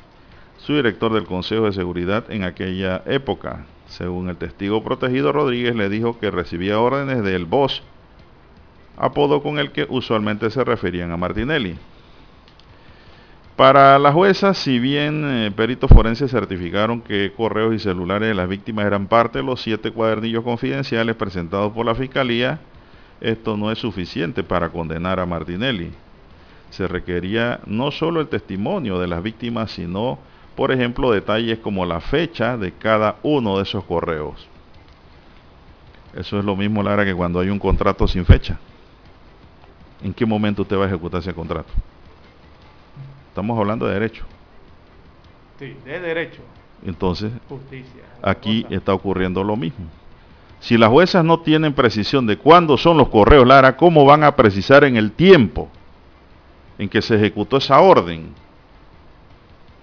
su 0.58 0.76
director 0.76 1.12
del 1.12 1.24
Consejo 1.24 1.64
de 1.64 1.72
Seguridad 1.72 2.30
en 2.30 2.44
aquella 2.44 3.02
época. 3.06 3.66
Según 3.88 4.28
el 4.28 4.36
testigo 4.36 4.84
protegido, 4.84 5.32
Rodríguez 5.32 5.74
le 5.74 5.88
dijo 5.88 6.20
que 6.20 6.30
recibía 6.30 6.78
órdenes 6.78 7.24
del 7.24 7.46
boss, 7.46 7.82
apodo 8.96 9.42
con 9.42 9.58
el 9.58 9.72
que 9.72 9.88
usualmente 9.90 10.50
se 10.50 10.62
referían 10.62 11.10
a 11.10 11.16
Martinelli. 11.16 11.76
Para 13.56 13.98
la 13.98 14.12
jueza, 14.12 14.52
si 14.52 14.78
bien 14.78 15.24
eh, 15.24 15.50
peritos 15.50 15.90
forenses 15.90 16.30
certificaron 16.30 17.00
que 17.00 17.32
correos 17.34 17.74
y 17.74 17.78
celulares 17.78 18.28
de 18.28 18.34
las 18.34 18.50
víctimas 18.50 18.84
eran 18.84 19.06
parte 19.06 19.38
de 19.38 19.44
los 19.44 19.62
siete 19.62 19.92
cuadernillos 19.92 20.44
confidenciales 20.44 21.16
presentados 21.16 21.72
por 21.72 21.86
la 21.86 21.94
Fiscalía, 21.94 22.60
esto 23.18 23.56
no 23.56 23.72
es 23.72 23.78
suficiente 23.78 24.44
para 24.44 24.68
condenar 24.68 25.20
a 25.20 25.24
Martinelli. 25.24 25.90
Se 26.68 26.86
requería 26.86 27.60
no 27.64 27.90
solo 27.90 28.20
el 28.20 28.28
testimonio 28.28 28.98
de 28.98 29.06
las 29.06 29.22
víctimas, 29.22 29.70
sino, 29.70 30.18
por 30.54 30.70
ejemplo, 30.70 31.10
detalles 31.10 31.58
como 31.60 31.86
la 31.86 32.00
fecha 32.00 32.58
de 32.58 32.72
cada 32.72 33.16
uno 33.22 33.56
de 33.56 33.62
esos 33.62 33.84
correos. 33.84 34.46
Eso 36.14 36.38
es 36.38 36.44
lo 36.44 36.56
mismo, 36.56 36.82
Lara, 36.82 37.06
que 37.06 37.14
cuando 37.14 37.40
hay 37.40 37.48
un 37.48 37.58
contrato 37.58 38.06
sin 38.06 38.26
fecha. 38.26 38.58
¿En 40.02 40.12
qué 40.12 40.26
momento 40.26 40.60
usted 40.60 40.76
va 40.76 40.84
a 40.84 40.88
ejecutar 40.88 41.20
ese 41.20 41.32
contrato? 41.32 41.72
Estamos 43.36 43.58
hablando 43.58 43.86
de 43.86 43.92
derecho. 43.92 44.24
Sí, 45.58 45.76
de 45.84 46.00
derecho. 46.00 46.40
Entonces, 46.86 47.30
Justicia, 47.46 48.02
aquí 48.22 48.64
está 48.70 48.94
ocurriendo 48.94 49.44
lo 49.44 49.56
mismo. 49.56 49.84
Si 50.58 50.78
las 50.78 50.88
juezas 50.88 51.22
no 51.22 51.40
tienen 51.40 51.74
precisión 51.74 52.26
de 52.26 52.38
cuándo 52.38 52.78
son 52.78 52.96
los 52.96 53.10
correos, 53.10 53.46
Lara, 53.46 53.76
¿cómo 53.76 54.06
van 54.06 54.24
a 54.24 54.34
precisar 54.34 54.84
en 54.84 54.96
el 54.96 55.12
tiempo 55.12 55.68
en 56.78 56.88
que 56.88 57.02
se 57.02 57.16
ejecutó 57.16 57.58
esa 57.58 57.78
orden? 57.78 58.32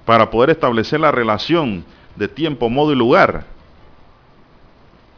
Para 0.04 0.32
poder 0.32 0.50
establecer 0.50 1.00
la 1.00 1.12
relación 1.12 1.86
de 2.16 2.28
tiempo, 2.28 2.72
modo 2.72 2.92
y 2.92 2.96
lugar 2.96 3.46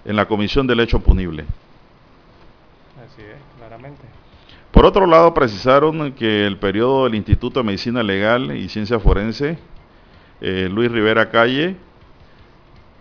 en 0.04 0.18
la 0.18 0.26
comisión 0.26 0.68
del 0.68 0.82
hecho 0.82 1.00
punible. 1.00 1.46
Por 4.76 4.86
otro 4.86 5.06
lado, 5.06 5.34
precisaron 5.34 6.12
que 6.12 6.46
el 6.46 6.58
periodo 6.58 7.06
del 7.06 7.16
Instituto 7.16 7.62
de 7.62 7.66
Medicina 7.66 8.04
Legal 8.04 8.58
y 8.58 8.68
Ciencia 8.68 9.00
Forense, 9.00 9.58
eh, 10.42 10.68
Luis 10.70 10.92
Rivera 10.92 11.30
Calle, 11.30 11.78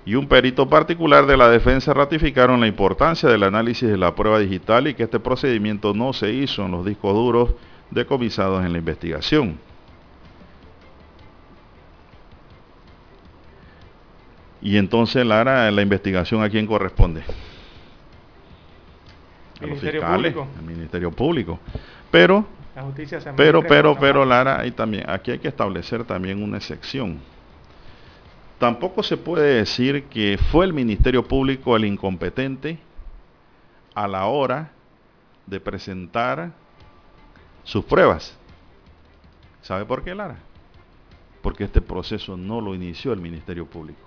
y 0.06 0.14
un 0.14 0.28
perito 0.28 0.68
particular 0.68 1.26
de 1.26 1.36
la 1.36 1.48
defensa 1.48 1.92
ratificaron 1.92 2.60
la 2.60 2.68
importancia 2.68 3.28
del 3.28 3.42
análisis 3.42 3.88
de 3.88 3.96
la 3.96 4.14
prueba 4.14 4.38
digital 4.38 4.86
y 4.86 4.94
que 4.94 5.02
este 5.02 5.18
procedimiento 5.18 5.94
no 5.94 6.12
se 6.12 6.32
hizo 6.32 6.64
en 6.64 6.70
los 6.70 6.86
discos 6.86 7.12
duros 7.12 7.54
decomisados 7.90 8.64
en 8.64 8.70
la 8.70 8.78
investigación. 8.78 9.58
Y 14.62 14.76
entonces, 14.76 15.26
Lara, 15.26 15.68
la 15.72 15.82
investigación 15.82 16.40
a 16.40 16.48
quién 16.48 16.68
corresponde? 16.68 17.24
A 19.60 19.66
los 19.66 19.78
fiscales, 19.78 20.34
al 20.36 20.64
Ministerio 20.64 21.10
Público. 21.10 21.58
Pero, 22.10 22.46
pero, 23.36 23.62
pero, 23.62 23.96
pero, 23.98 24.24
Lara, 24.24 24.60
ahí 24.60 24.70
también, 24.70 25.08
aquí 25.08 25.30
hay 25.30 25.38
que 25.38 25.48
establecer 25.48 26.04
también 26.04 26.42
una 26.42 26.58
excepción. 26.58 27.20
Tampoco 28.58 29.02
se 29.02 29.16
puede 29.16 29.56
decir 29.56 30.04
que 30.04 30.38
fue 30.50 30.64
el 30.64 30.72
Ministerio 30.72 31.26
Público 31.26 31.76
el 31.76 31.84
incompetente 31.84 32.78
a 33.94 34.08
la 34.08 34.26
hora 34.26 34.70
de 35.46 35.60
presentar 35.60 36.52
sus 37.64 37.84
pruebas. 37.84 38.36
¿Sabe 39.62 39.84
por 39.84 40.04
qué, 40.04 40.14
Lara? 40.14 40.38
Porque 41.42 41.64
este 41.64 41.80
proceso 41.80 42.36
no 42.36 42.60
lo 42.60 42.74
inició 42.74 43.12
el 43.12 43.20
Ministerio 43.20 43.66
Público. 43.66 44.00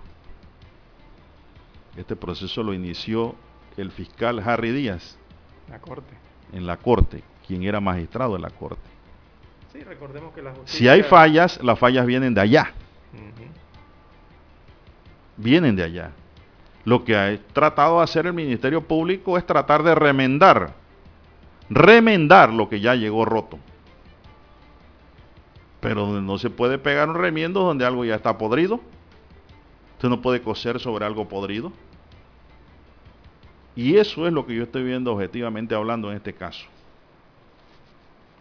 Este 1.96 2.16
proceso 2.16 2.62
lo 2.62 2.72
inició 2.72 3.34
el 3.76 3.90
fiscal 3.90 4.40
Harry 4.40 4.70
Díaz. 4.70 5.17
La 5.70 5.78
Corte. 5.78 6.14
En 6.52 6.66
la 6.66 6.76
Corte, 6.76 7.22
quien 7.46 7.62
era 7.62 7.80
magistrado 7.80 8.34
de 8.34 8.40
la 8.40 8.50
Corte. 8.50 8.88
Sí, 9.72 9.82
recordemos 9.82 10.32
que 10.32 10.42
la 10.42 10.50
justicia... 10.50 10.78
Si 10.78 10.88
hay 10.88 11.02
fallas, 11.02 11.62
las 11.62 11.78
fallas 11.78 12.06
vienen 12.06 12.34
de 12.34 12.40
allá. 12.40 12.72
Vienen 15.36 15.76
de 15.76 15.84
allá. 15.84 16.12
Lo 16.84 17.04
que 17.04 17.16
ha 17.16 17.38
tratado 17.52 17.98
de 17.98 18.04
hacer 18.04 18.26
el 18.26 18.32
Ministerio 18.32 18.82
Público 18.82 19.36
es 19.36 19.46
tratar 19.46 19.82
de 19.82 19.94
remendar, 19.94 20.72
remendar 21.68 22.52
lo 22.52 22.68
que 22.68 22.80
ya 22.80 22.94
llegó 22.94 23.24
roto. 23.24 23.58
Pero 25.80 26.06
no 26.20 26.38
se 26.38 26.50
puede 26.50 26.78
pegar 26.78 27.08
un 27.08 27.14
remiendo 27.14 27.60
donde 27.60 27.84
algo 27.84 28.04
ya 28.04 28.14
está 28.14 28.36
podrido. 28.38 28.80
Usted 29.94 30.08
no 30.08 30.22
puede 30.22 30.40
coser 30.40 30.80
sobre 30.80 31.04
algo 31.04 31.28
podrido. 31.28 31.72
Y 33.78 33.96
eso 33.96 34.26
es 34.26 34.32
lo 34.32 34.44
que 34.44 34.56
yo 34.56 34.64
estoy 34.64 34.82
viendo 34.82 35.12
objetivamente 35.12 35.72
hablando 35.72 36.10
en 36.10 36.16
este 36.16 36.32
caso. 36.32 36.66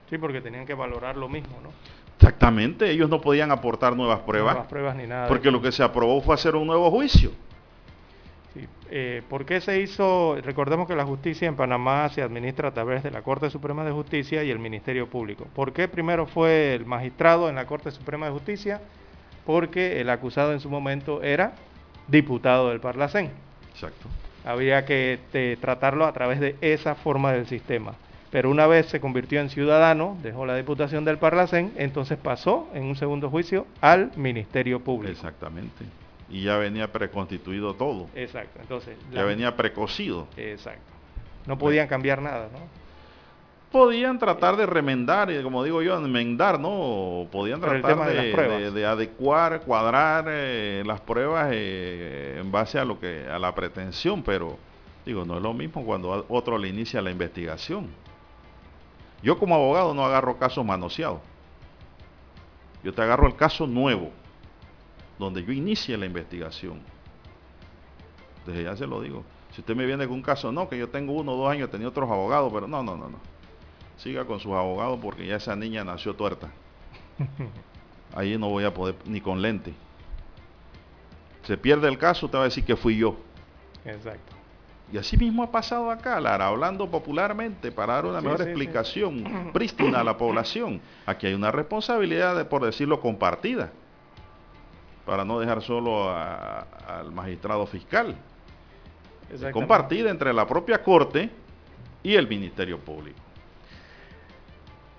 Sí, 0.09 0.17
porque 0.17 0.41
tenían 0.41 0.65
que 0.65 0.73
valorar 0.73 1.15
lo 1.15 1.29
mismo, 1.29 1.59
¿no? 1.61 1.69
Exactamente, 2.15 2.89
ellos 2.89 3.07
no 3.07 3.21
podían 3.21 3.51
aportar 3.51 3.95
nuevas 3.95 4.21
pruebas. 4.21 4.53
Nuevas 4.55 4.67
pruebas 4.67 4.95
ni 4.95 5.05
nada. 5.05 5.27
Porque 5.27 5.51
lo 5.51 5.61
que 5.61 5.71
se 5.71 5.83
aprobó 5.83 6.19
fue 6.21 6.33
hacer 6.33 6.55
un 6.55 6.65
nuevo 6.65 6.89
juicio. 6.89 7.29
Sí. 8.55 8.67
Eh, 8.89 9.21
¿Por 9.29 9.45
qué 9.45 9.61
se 9.61 9.79
hizo? 9.79 10.37
Recordemos 10.41 10.87
que 10.87 10.95
la 10.95 11.05
justicia 11.05 11.47
en 11.47 11.55
Panamá 11.55 12.09
se 12.09 12.23
administra 12.23 12.69
a 12.69 12.73
través 12.73 13.03
de 13.03 13.11
la 13.11 13.21
Corte 13.21 13.51
Suprema 13.51 13.85
de 13.85 13.91
Justicia 13.91 14.43
y 14.43 14.49
el 14.49 14.57
Ministerio 14.57 15.07
Público. 15.07 15.45
¿Por 15.53 15.71
qué 15.71 15.87
primero 15.87 16.25
fue 16.25 16.73
el 16.73 16.87
magistrado 16.87 17.47
en 17.47 17.53
la 17.53 17.67
Corte 17.67 17.91
Suprema 17.91 18.25
de 18.25 18.31
Justicia? 18.31 18.81
Porque 19.45 20.01
el 20.01 20.09
acusado 20.09 20.51
en 20.51 20.61
su 20.61 20.69
momento 20.71 21.21
era 21.21 21.53
diputado 22.07 22.69
del 22.69 22.79
Parlacén. 22.79 23.29
Exacto. 23.71 24.07
Había 24.47 24.85
que 24.85 25.19
eh, 25.33 25.57
tratarlo 25.59 26.05
a 26.05 26.13
través 26.13 26.39
de 26.39 26.55
esa 26.61 26.95
forma 26.95 27.33
del 27.33 27.47
sistema. 27.47 27.95
Pero 28.31 28.49
una 28.49 28.65
vez 28.65 28.85
se 28.87 29.01
convirtió 29.01 29.41
en 29.41 29.49
ciudadano, 29.49 30.17
dejó 30.23 30.45
la 30.45 30.55
diputación 30.55 31.03
del 31.03 31.17
Parlacén, 31.17 31.73
entonces 31.75 32.17
pasó 32.17 32.69
en 32.73 32.83
un 32.83 32.95
segundo 32.95 33.29
juicio 33.29 33.67
al 33.81 34.11
Ministerio 34.15 34.79
Público. 34.79 35.11
Exactamente. 35.11 35.85
Y 36.29 36.43
ya 36.43 36.57
venía 36.57 36.91
preconstituido 36.91 37.73
todo. 37.73 38.07
Exacto. 38.15 38.59
Entonces, 38.61 38.97
ya 39.11 39.23
venía 39.23 39.55
precocido. 39.55 40.27
Exacto. 40.37 40.93
No 41.45 41.57
podían 41.57 41.87
cambiar 41.87 42.21
nada, 42.21 42.49
¿no? 42.51 42.86
Podían 43.71 44.17
tratar 44.17 44.55
de 44.55 44.65
remendar, 44.65 45.29
y 45.29 45.43
como 45.43 45.61
digo 45.61 45.81
yo, 45.81 45.97
enmendar, 45.97 46.57
¿no? 46.57 47.27
Podían 47.31 47.59
tratar 47.59 48.13
de, 48.13 48.85
adecuar, 48.85 49.61
cuadrar 49.61 50.25
eh, 50.29 50.83
las 50.85 51.01
pruebas 51.01 51.49
eh, 51.51 52.37
en 52.39 52.49
base 52.49 52.79
a 52.79 52.85
lo 52.85 52.97
que 52.97 53.27
a 53.27 53.37
la 53.37 53.53
pretensión, 53.53 54.23
pero 54.23 54.57
digo, 55.05 55.25
no 55.25 55.35
es 55.35 55.43
lo 55.43 55.53
mismo 55.53 55.83
cuando 55.83 56.25
otro 56.29 56.57
le 56.57 56.69
inicia 56.69 57.01
la 57.01 57.11
investigación. 57.11 57.87
Yo 59.21 59.37
como 59.37 59.55
abogado 59.55 59.93
no 59.93 60.05
agarro 60.05 60.37
casos 60.37 60.63
manoseados. 60.63 61.19
Yo 62.83 62.93
te 62.93 63.01
agarro 63.01 63.27
el 63.27 63.35
caso 63.35 63.67
nuevo, 63.67 64.11
donde 65.19 65.43
yo 65.43 65.51
inicie 65.51 65.97
la 65.97 66.05
investigación. 66.05 66.79
Desde 68.45 68.63
ya 68.63 68.77
se 68.77 68.87
lo 68.87 69.01
digo. 69.01 69.25
Si 69.51 69.59
usted 69.59 69.75
me 69.75 69.85
viene 69.85 70.05
con 70.07 70.15
un 70.15 70.21
caso, 70.21 70.53
no, 70.53 70.69
que 70.69 70.77
yo 70.77 70.87
tengo 70.87 71.11
uno 71.13 71.33
o 71.33 71.37
dos 71.37 71.51
años, 71.51 71.69
tenía 71.69 71.89
otros 71.89 72.09
abogados, 72.09 72.49
pero 72.53 72.65
no, 72.65 72.81
no, 72.81 72.95
no, 72.95 73.09
no. 73.09 73.36
Siga 73.97 74.25
con 74.25 74.39
sus 74.39 74.53
abogados 74.53 74.99
porque 75.01 75.25
ya 75.25 75.35
esa 75.35 75.55
niña 75.55 75.83
nació 75.83 76.15
tuerta. 76.15 76.49
Ahí 78.15 78.37
no 78.37 78.49
voy 78.49 78.63
a 78.63 78.73
poder, 78.73 78.95
ni 79.05 79.21
con 79.21 79.41
lente. 79.41 79.73
Se 81.43 81.57
pierde 81.57 81.87
el 81.87 81.97
caso, 81.97 82.29
te 82.29 82.37
va 82.37 82.43
a 82.43 82.45
decir 82.45 82.63
que 82.63 82.75
fui 82.75 82.97
yo. 82.97 83.17
Exacto. 83.85 84.35
Y 84.91 84.97
así 84.97 85.17
mismo 85.17 85.43
ha 85.43 85.51
pasado 85.51 85.91
acá, 85.91 86.19
Lara, 86.19 86.47
hablando 86.47 86.89
popularmente 86.89 87.71
para 87.71 87.95
dar 87.95 88.05
una 88.05 88.21
mejor 88.21 88.41
explicación 88.41 89.51
prístina 89.53 89.99
a 89.99 90.03
la 90.03 90.17
población. 90.17 90.79
Aquí 91.05 91.27
hay 91.27 91.33
una 91.33 91.51
responsabilidad, 91.51 92.35
de, 92.37 92.45
por 92.45 92.63
decirlo, 92.63 93.01
compartida, 93.01 93.71
para 95.05 95.25
no 95.25 95.39
dejar 95.39 95.61
solo 95.61 96.09
al 96.09 97.11
magistrado 97.11 97.65
fiscal. 97.65 98.15
Compartida 99.51 100.09
entre 100.09 100.33
la 100.33 100.47
propia 100.47 100.81
Corte 100.81 101.29
y 102.01 102.15
el 102.15 102.27
Ministerio 102.27 102.79
Público. 102.79 103.19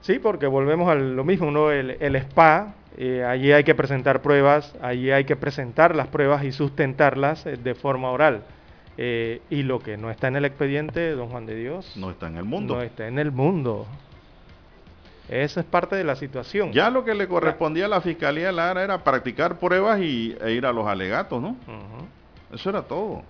Sí, 0.08 0.18
porque 0.18 0.46
volvemos 0.46 0.88
a 0.88 0.94
lo 0.94 1.22
mismo, 1.22 1.50
¿no? 1.50 1.70
El, 1.70 2.18
SPA, 2.22 2.76
eh, 2.96 3.22
allí 3.24 3.52
hay 3.52 3.62
que 3.62 3.74
presentar 3.74 4.22
pruebas, 4.22 4.74
allí 4.80 5.10
hay 5.10 5.24
que 5.24 5.36
presentar 5.36 5.94
las 5.94 6.06
pruebas 6.06 6.44
y 6.44 6.52
sustentarlas 6.52 7.44
eh, 7.44 7.58
de 7.58 7.74
forma 7.74 8.10
oral. 8.10 8.44
Eh, 8.96 9.42
y 9.50 9.64
lo 9.64 9.80
que 9.80 9.98
no 9.98 10.10
está 10.10 10.28
en 10.28 10.36
el 10.36 10.46
expediente, 10.46 11.10
don 11.10 11.28
Juan 11.28 11.44
de 11.44 11.56
Dios. 11.56 11.94
No 11.94 12.10
está 12.10 12.26
en 12.26 12.38
el 12.38 12.44
mundo. 12.44 12.76
No 12.76 12.80
está 12.80 13.06
en 13.06 13.18
el 13.18 13.32
mundo. 13.32 13.86
Esa 15.28 15.60
es 15.60 15.66
parte 15.66 15.94
de 15.96 16.04
la 16.04 16.16
situación. 16.16 16.72
Ya 16.72 16.88
lo 16.88 17.04
que 17.04 17.12
le 17.12 17.28
correspondía 17.28 17.84
a 17.84 17.88
la 17.88 18.00
Fiscalía 18.00 18.50
Lara 18.50 18.82
era 18.82 19.04
practicar 19.04 19.58
pruebas 19.58 20.00
y, 20.00 20.34
e 20.40 20.52
ir 20.52 20.64
a 20.64 20.72
los 20.72 20.86
alegatos, 20.86 21.42
¿no? 21.42 21.54
Eso 22.50 22.70
era 22.70 22.80
todo. 22.80 23.24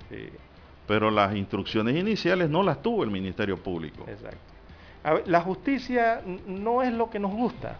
Pero 0.86 1.10
las 1.10 1.34
instrucciones 1.34 1.96
iniciales 1.96 2.48
no 2.48 2.62
las 2.62 2.80
tuvo 2.80 3.02
el 3.02 3.10
Ministerio 3.10 3.56
Público. 3.56 4.04
Exacto. 4.06 4.57
La 5.26 5.40
justicia 5.40 6.20
no 6.46 6.82
es 6.82 6.92
lo 6.92 7.10
que 7.10 7.18
nos 7.18 7.32
gusta, 7.32 7.78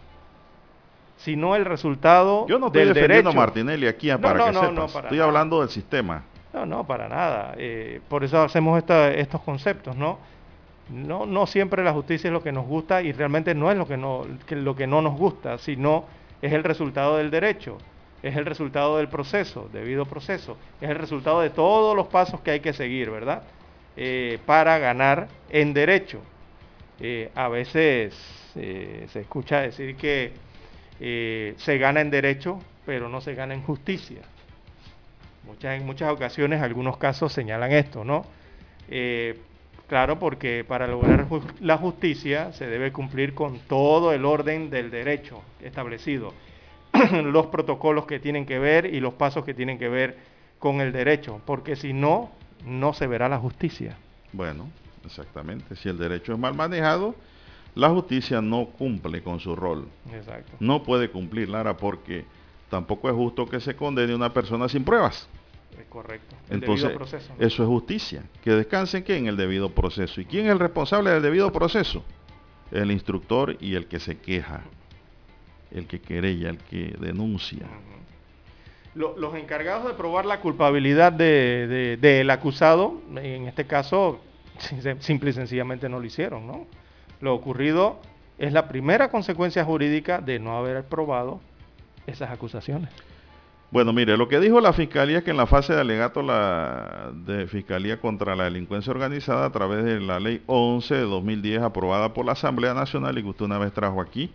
sino 1.18 1.56
el 1.56 1.64
resultado 1.64 2.46
Yo 2.46 2.58
no 2.58 2.68
estoy 2.68 2.86
defendiendo 2.86 3.30
a 3.30 3.34
Martinelli 3.34 3.86
aquí 3.86 4.10
para 4.16 4.46
que 4.46 4.58
sepas. 4.58 4.94
estoy 4.94 5.20
hablando 5.20 5.60
del 5.60 5.68
sistema. 5.68 6.22
No, 6.52 6.64
no, 6.64 6.84
para 6.86 7.08
nada. 7.08 7.54
Eh, 7.58 8.00
por 8.08 8.24
eso 8.24 8.42
hacemos 8.42 8.82
estos 8.82 9.40
conceptos, 9.42 9.96
¿no? 9.96 10.18
¿no? 10.90 11.26
No 11.26 11.46
siempre 11.46 11.84
la 11.84 11.92
justicia 11.92 12.28
es 12.28 12.32
lo 12.32 12.42
que 12.42 12.52
nos 12.52 12.66
gusta 12.66 13.02
y 13.02 13.12
realmente 13.12 13.54
no 13.54 13.70
es 13.70 13.76
lo 13.76 13.86
que 13.86 13.96
no, 13.96 14.24
lo 14.48 14.76
que 14.76 14.86
no 14.86 15.02
nos 15.02 15.18
gusta, 15.18 15.58
sino 15.58 16.04
es 16.40 16.52
el 16.52 16.64
resultado 16.64 17.16
del 17.16 17.30
derecho, 17.30 17.78
es 18.22 18.36
el 18.36 18.46
resultado 18.46 18.96
del 18.96 19.08
proceso, 19.08 19.68
debido 19.72 20.06
proceso, 20.06 20.56
es 20.80 20.88
el 20.88 20.96
resultado 20.96 21.40
de 21.40 21.50
todos 21.50 21.94
los 21.94 22.06
pasos 22.06 22.40
que 22.40 22.52
hay 22.52 22.60
que 22.60 22.72
seguir, 22.72 23.10
¿verdad? 23.10 23.42
Eh, 23.96 24.38
para 24.46 24.78
ganar 24.78 25.28
en 25.50 25.74
derecho. 25.74 26.20
Eh, 27.00 27.30
a 27.34 27.48
veces 27.48 28.14
se 28.54 29.20
escucha 29.20 29.60
decir 29.60 29.96
que 29.96 30.32
se 31.56 31.78
gana 31.78 32.00
en 32.00 32.10
derecho, 32.10 32.58
pero 32.84 33.08
no 33.08 33.20
se 33.20 33.34
gana 33.34 33.54
en 33.54 33.62
justicia 33.62 34.22
en 35.62 35.86
muchas 35.86 36.12
ocasiones, 36.12 36.62
algunos 36.62 36.96
casos 36.96 37.32
señalan 37.32 37.72
esto, 37.72 38.04
¿no? 38.04 38.24
Eh, 38.88 39.38
claro, 39.88 40.18
porque 40.18 40.64
para 40.66 40.86
lograr 40.86 41.26
la 41.60 41.78
justicia 41.78 42.52
se 42.52 42.66
debe 42.66 42.92
cumplir 42.92 43.34
con 43.34 43.58
todo 43.60 44.12
el 44.12 44.24
orden 44.24 44.70
del 44.70 44.90
derecho 44.90 45.42
establecido, 45.62 46.32
los 47.24 47.46
protocolos 47.46 48.06
que 48.06 48.20
tienen 48.20 48.46
que 48.46 48.58
ver 48.58 48.86
y 48.86 49.00
los 49.00 49.14
pasos 49.14 49.44
que 49.44 49.54
tienen 49.54 49.78
que 49.78 49.88
ver 49.88 50.16
con 50.58 50.80
el 50.80 50.92
derecho, 50.92 51.40
porque 51.44 51.76
si 51.76 51.92
no, 51.92 52.30
no 52.64 52.92
se 52.92 53.06
verá 53.06 53.28
la 53.28 53.38
justicia. 53.38 53.96
Bueno, 54.32 54.68
exactamente. 55.08 55.76
Si 55.76 55.88
el 55.88 55.98
derecho 55.98 56.32
es 56.32 56.38
mal 56.38 56.54
manejado, 56.54 57.14
la 57.74 57.90
justicia 57.90 58.40
no 58.40 58.66
cumple 58.66 59.22
con 59.22 59.40
su 59.40 59.54
rol. 59.54 59.88
Exacto. 60.12 60.52
No 60.60 60.82
puede 60.82 61.10
cumplir, 61.10 61.48
Lara, 61.48 61.76
porque 61.76 62.24
tampoco 62.68 63.08
es 63.08 63.14
justo 63.14 63.46
que 63.46 63.60
se 63.60 63.76
condene 63.76 64.12
a 64.12 64.16
una 64.16 64.32
persona 64.32 64.68
sin 64.68 64.84
pruebas. 64.84 65.28
Es 65.78 65.86
correcto. 65.86 66.34
Entonces, 66.50 66.90
eso 67.38 67.62
es 67.62 67.68
justicia. 67.68 68.24
Que 68.42 68.50
descansen 68.50 69.04
que 69.04 69.16
en 69.16 69.26
el 69.26 69.36
debido 69.36 69.70
proceso. 69.70 70.20
¿Y 70.20 70.24
quién 70.24 70.46
es 70.46 70.52
el 70.52 70.58
responsable 70.58 71.10
del 71.10 71.22
debido 71.22 71.52
proceso? 71.52 72.02
El 72.72 72.90
instructor 72.90 73.56
y 73.60 73.74
el 73.74 73.86
que 73.86 74.00
se 74.00 74.18
queja, 74.18 74.62
el 75.70 75.86
que 75.86 76.00
querella, 76.00 76.50
el 76.50 76.58
que 76.58 76.96
denuncia. 76.98 77.66
los 78.94 79.34
encargados 79.36 79.86
de 79.86 79.94
probar 79.94 80.26
la 80.26 80.40
culpabilidad 80.40 81.12
del 81.12 82.00
de, 82.00 82.26
acusado, 82.30 83.00
en 83.14 83.46
este 83.46 83.66
caso, 83.66 84.20
simple 85.00 85.30
y 85.30 85.32
sencillamente 85.32 85.88
no 85.88 85.98
lo 85.98 86.06
hicieron, 86.06 86.46
¿no? 86.46 86.66
Lo 87.20 87.34
ocurrido 87.34 88.00
es 88.38 88.52
la 88.52 88.68
primera 88.68 89.10
consecuencia 89.10 89.64
jurídica 89.64 90.20
de 90.20 90.38
no 90.38 90.56
haber 90.56 90.84
probado 90.84 91.40
esas 92.06 92.30
acusaciones. 92.30 92.90
Bueno, 93.70 93.92
mire, 93.92 94.16
lo 94.16 94.28
que 94.28 94.40
dijo 94.40 94.60
la 94.62 94.72
Fiscalía 94.72 95.18
es 95.18 95.24
que 95.24 95.30
en 95.30 95.36
la 95.36 95.46
fase 95.46 95.74
de 95.74 95.80
alegato 95.82 96.22
la 96.22 97.10
de 97.12 97.46
Fiscalía 97.46 98.00
contra 98.00 98.34
la 98.34 98.44
Delincuencia 98.44 98.90
Organizada 98.90 99.44
a 99.44 99.50
través 99.50 99.84
de 99.84 100.00
la 100.00 100.18
Ley 100.18 100.42
11 100.46 100.94
de 100.94 101.02
2010 101.02 101.62
aprobada 101.62 102.14
por 102.14 102.24
la 102.24 102.32
Asamblea 102.32 102.72
Nacional 102.72 103.18
y 103.18 103.22
que 103.22 103.28
usted 103.28 103.44
una 103.44 103.58
vez 103.58 103.74
trajo 103.74 104.00
aquí, 104.00 104.30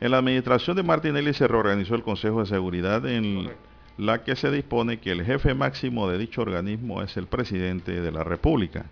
en 0.00 0.12
la 0.12 0.18
administración 0.18 0.76
de 0.76 0.84
Martinelli 0.84 1.34
se 1.34 1.48
reorganizó 1.48 1.96
el 1.96 2.04
Consejo 2.04 2.38
de 2.38 2.46
Seguridad 2.46 3.04
en 3.04 3.50
la 3.96 4.22
que 4.22 4.36
se 4.36 4.48
dispone 4.48 5.00
que 5.00 5.10
el 5.10 5.24
jefe 5.24 5.54
máximo 5.54 6.08
de 6.08 6.18
dicho 6.18 6.42
organismo 6.42 7.02
es 7.02 7.16
el 7.16 7.26
presidente 7.26 8.00
de 8.00 8.12
la 8.12 8.22
República. 8.22 8.86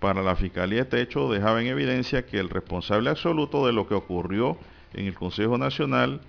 Para 0.00 0.22
la 0.22 0.36
Fiscalía 0.36 0.82
este 0.82 1.00
hecho 1.00 1.30
dejaba 1.30 1.60
en 1.60 1.66
evidencia 1.66 2.24
que 2.24 2.38
el 2.38 2.50
responsable 2.50 3.10
absoluto 3.10 3.66
de 3.66 3.72
lo 3.72 3.88
que 3.88 3.94
ocurrió 3.94 4.56
en 4.94 5.06
el 5.06 5.14
Consejo 5.14 5.58
Nacional 5.58 6.20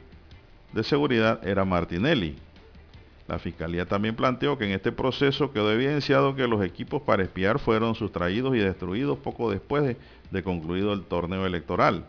de 0.73 0.83
Seguridad 0.83 1.45
era 1.47 1.65
Martinelli. 1.65 2.35
La 3.27 3.37
Fiscalía 3.37 3.85
también 3.85 4.15
planteó 4.15 4.57
que 4.57 4.65
en 4.65 4.71
este 4.71 4.91
proceso 4.91 5.53
quedó 5.53 5.71
evidenciado 5.71 6.35
que 6.35 6.47
los 6.47 6.65
equipos 6.65 7.03
para 7.03 7.21
espiar 7.21 7.59
fueron 7.59 7.93
sustraídos 7.93 8.55
y 8.55 8.59
destruidos 8.59 9.19
poco 9.19 9.51
después 9.51 9.83
de, 9.83 9.97
de 10.31 10.43
concluido 10.43 10.91
el 10.93 11.03
torneo 11.03 11.45
electoral. 11.45 12.05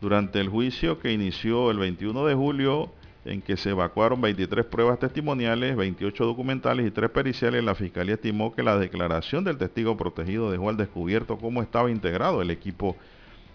Durante 0.00 0.40
el 0.40 0.48
juicio 0.48 0.98
que 0.98 1.12
inició 1.12 1.70
el 1.70 1.78
21 1.78 2.26
de 2.26 2.34
julio, 2.34 2.92
en 3.26 3.42
que 3.42 3.56
se 3.56 3.70
evacuaron 3.70 4.20
23 4.20 4.64
pruebas 4.66 4.98
testimoniales, 4.98 5.76
28 5.76 6.24
documentales 6.24 6.86
y 6.86 6.90
3 6.90 7.10
periciales, 7.10 7.62
la 7.64 7.74
Fiscalía 7.74 8.14
estimó 8.14 8.54
que 8.54 8.62
la 8.62 8.78
declaración 8.78 9.44
del 9.44 9.58
testigo 9.58 9.96
protegido 9.96 10.50
dejó 10.50 10.68
al 10.70 10.76
descubierto 10.76 11.36
cómo 11.36 11.60
estaba 11.62 11.90
integrado 11.90 12.40
el 12.40 12.50
equipo 12.50 12.96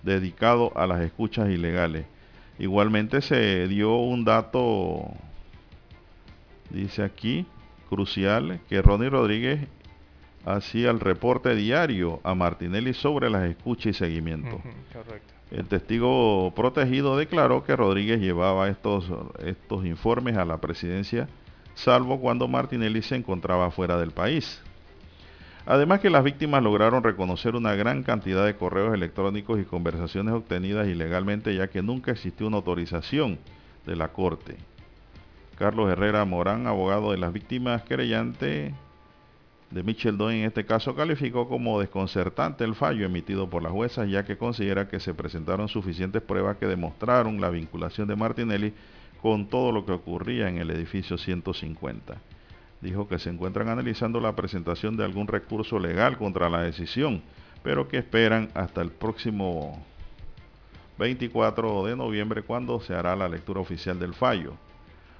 dedicado 0.03 0.71
a 0.75 0.85
las 0.87 1.01
escuchas 1.01 1.49
ilegales. 1.49 2.05
Igualmente 2.59 3.21
se 3.21 3.67
dio 3.67 3.95
un 3.95 4.25
dato, 4.25 5.05
dice 6.69 7.03
aquí, 7.03 7.45
crucial, 7.89 8.59
que 8.69 8.81
Ronnie 8.81 9.09
Rodríguez 9.09 9.67
hacía 10.45 10.91
el 10.91 10.99
reporte 10.99 11.55
diario 11.55 12.19
a 12.23 12.35
Martinelli 12.35 12.93
sobre 12.93 13.29
las 13.29 13.49
escuchas 13.49 13.87
y 13.87 13.93
seguimiento. 13.93 14.61
correcto. 14.91 15.40
El 15.51 15.67
testigo 15.67 16.53
protegido 16.55 17.17
declaró 17.17 17.65
que 17.65 17.75
Rodríguez 17.75 18.21
llevaba 18.21 18.69
estos, 18.69 19.11
estos 19.45 19.85
informes 19.85 20.37
a 20.37 20.45
la 20.45 20.61
presidencia, 20.61 21.27
salvo 21.75 22.21
cuando 22.21 22.47
Martinelli 22.47 23.01
se 23.01 23.17
encontraba 23.17 23.69
fuera 23.69 23.97
del 23.97 24.11
país. 24.11 24.61
Además 25.65 25.99
que 25.99 26.09
las 26.09 26.23
víctimas 26.23 26.63
lograron 26.63 27.03
reconocer 27.03 27.55
una 27.55 27.75
gran 27.75 28.03
cantidad 28.03 28.45
de 28.45 28.55
correos 28.55 28.93
electrónicos 28.93 29.59
y 29.59 29.65
conversaciones 29.65 30.33
obtenidas 30.33 30.87
ilegalmente 30.87 31.53
ya 31.53 31.67
que 31.67 31.81
nunca 31.81 32.11
existió 32.11 32.47
una 32.47 32.57
autorización 32.57 33.37
de 33.85 33.95
la 33.95 34.07
Corte. 34.07 34.57
Carlos 35.57 35.91
Herrera 35.91 36.25
Morán, 36.25 36.65
abogado 36.65 37.11
de 37.11 37.17
las 37.17 37.33
víctimas 37.33 37.83
querellante, 37.83 38.73
de 39.71 39.83
Micheldo 39.83 40.29
en 40.29 40.43
este 40.43 40.65
caso 40.65 40.93
calificó 40.95 41.47
como 41.47 41.79
desconcertante 41.79 42.65
el 42.65 42.75
fallo 42.75 43.05
emitido 43.05 43.49
por 43.49 43.63
la 43.63 43.69
jueza 43.69 44.05
ya 44.05 44.25
que 44.25 44.37
considera 44.37 44.89
que 44.89 44.99
se 44.99 45.13
presentaron 45.13 45.69
suficientes 45.69 46.21
pruebas 46.21 46.57
que 46.57 46.67
demostraron 46.67 47.39
la 47.39 47.49
vinculación 47.49 48.07
de 48.07 48.17
Martinelli 48.17 48.73
con 49.21 49.47
todo 49.47 49.71
lo 49.71 49.85
que 49.85 49.93
ocurría 49.93 50.49
en 50.49 50.57
el 50.57 50.71
edificio 50.71 51.17
150. 51.17 52.17
Dijo 52.81 53.07
que 53.07 53.19
se 53.19 53.29
encuentran 53.29 53.69
analizando 53.69 54.19
la 54.19 54.35
presentación 54.35 54.97
de 54.97 55.05
algún 55.05 55.27
recurso 55.27 55.79
legal 55.79 56.17
contra 56.17 56.49
la 56.49 56.63
decisión, 56.63 57.21
pero 57.63 57.87
que 57.87 57.99
esperan 57.99 58.49
hasta 58.55 58.81
el 58.81 58.91
próximo 58.91 59.85
24 60.97 61.85
de 61.85 61.95
noviembre 61.95 62.41
cuando 62.41 62.79
se 62.81 62.93
hará 62.93 63.15
la 63.15 63.29
lectura 63.29 63.61
oficial 63.61 63.99
del 63.99 64.15
fallo. 64.15 64.55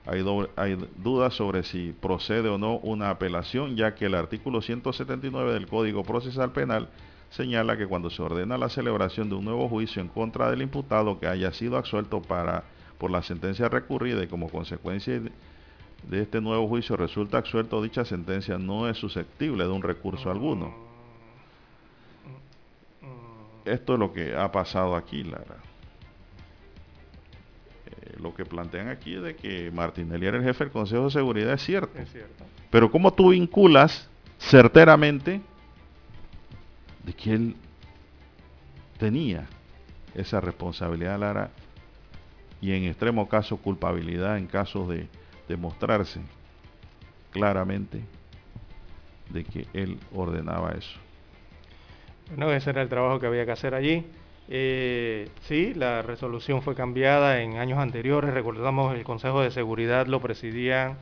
Hay, 0.06 0.78
dudas 0.98 1.36
sobre 1.36 1.62
si 1.64 1.94
procede 1.94 2.50
o 2.50 2.58
no 2.58 2.78
una 2.78 3.12
apelación, 3.12 3.76
ya 3.76 3.94
que 3.94 4.08
el 4.08 4.16
artículo 4.16 4.62
179 4.62 5.54
del 5.54 5.68
Código 5.68 6.04
Procesal 6.04 6.52
Penal 6.52 6.90
señala 7.30 7.78
que 7.78 7.86
cuando 7.86 8.10
se 8.10 8.22
ordena 8.22 8.58
la 8.58 8.70
celebración 8.70 9.30
de 9.30 9.36
un 9.36 9.46
nuevo 9.46 9.70
juicio 9.70 10.02
en 10.02 10.08
contra 10.08 10.50
del 10.50 10.64
imputado 10.64 11.20
que 11.20 11.28
haya 11.28 11.54
sido 11.54 11.78
absuelto 11.78 12.22
para, 12.22 12.64
por 12.98 13.12
la 13.12 13.22
sentencia 13.22 13.70
recurrida 13.70 14.24
y 14.24 14.28
como 14.28 14.50
consecuencia 14.50 15.22
de 16.10 16.22
este 16.22 16.42
nuevo 16.42 16.68
juicio 16.68 16.98
resulta 16.98 17.38
absuelto, 17.38 17.82
dicha 17.82 18.04
sentencia 18.04 18.58
no 18.58 18.90
es 18.90 18.98
susceptible 18.98 19.66
de 19.66 19.70
un 19.70 19.84
recurso 19.84 20.32
alguno. 20.32 20.74
Esto 23.66 23.94
es 23.94 24.00
lo 24.00 24.12
que 24.12 24.36
ha 24.36 24.52
pasado 24.52 24.96
aquí, 24.96 25.24
Lara 25.24 25.71
lo 28.20 28.34
que 28.34 28.46
plantean 28.46 28.90
aquí 28.90 29.16
es 29.16 29.22
de 29.22 29.36
que 29.36 29.72
Martinelli 29.72 30.26
era 30.26 30.38
el 30.38 30.44
jefe 30.44 30.66
del 30.66 30.74
Consejo 30.74 31.06
de 31.06 31.12
Seguridad, 31.12 31.54
es 31.54 31.64
cierto. 31.64 31.98
Es 32.00 32.12
cierto. 32.12 32.44
Pero 32.70 32.92
¿cómo 32.92 33.14
tú 33.14 33.30
vinculas 33.30 34.10
certeramente 34.40 35.42
de 37.04 37.14
que 37.14 37.34
él 37.34 37.56
tenía 38.98 39.48
esa 40.16 40.42
responsabilidad, 40.42 41.20
Lara, 41.20 41.52
y 42.62 42.74
en 42.74 42.84
extremo 42.84 43.28
caso 43.28 43.58
culpabilidad 43.58 44.38
en 44.38 44.48
caso 44.48 44.88
de 44.88 45.08
demostrarse 45.48 46.22
claramente 47.32 48.04
de 49.30 49.44
que 49.44 49.68
él 49.74 49.98
ordenaba 50.14 50.72
eso? 50.72 51.00
Bueno, 52.30 52.52
ese 52.52 52.70
era 52.70 52.82
el 52.82 52.90
trabajo 52.90 53.20
que 53.20 53.28
había 53.28 53.46
que 53.46 53.52
hacer 53.52 53.74
allí. 53.74 54.06
Eh, 54.50 55.30
sí, 55.48 55.74
la 55.74 56.02
resolución 56.02 56.62
fue 56.62 56.76
cambiada 56.76 57.42
en 57.42 57.58
años 57.58 57.80
anteriores. 57.80 58.34
Recordamos 58.34 58.96
el 58.96 59.04
Consejo 59.04 59.42
de 59.42 59.52
Seguridad 59.52 60.08
lo 60.08 60.20
presidían 60.20 60.98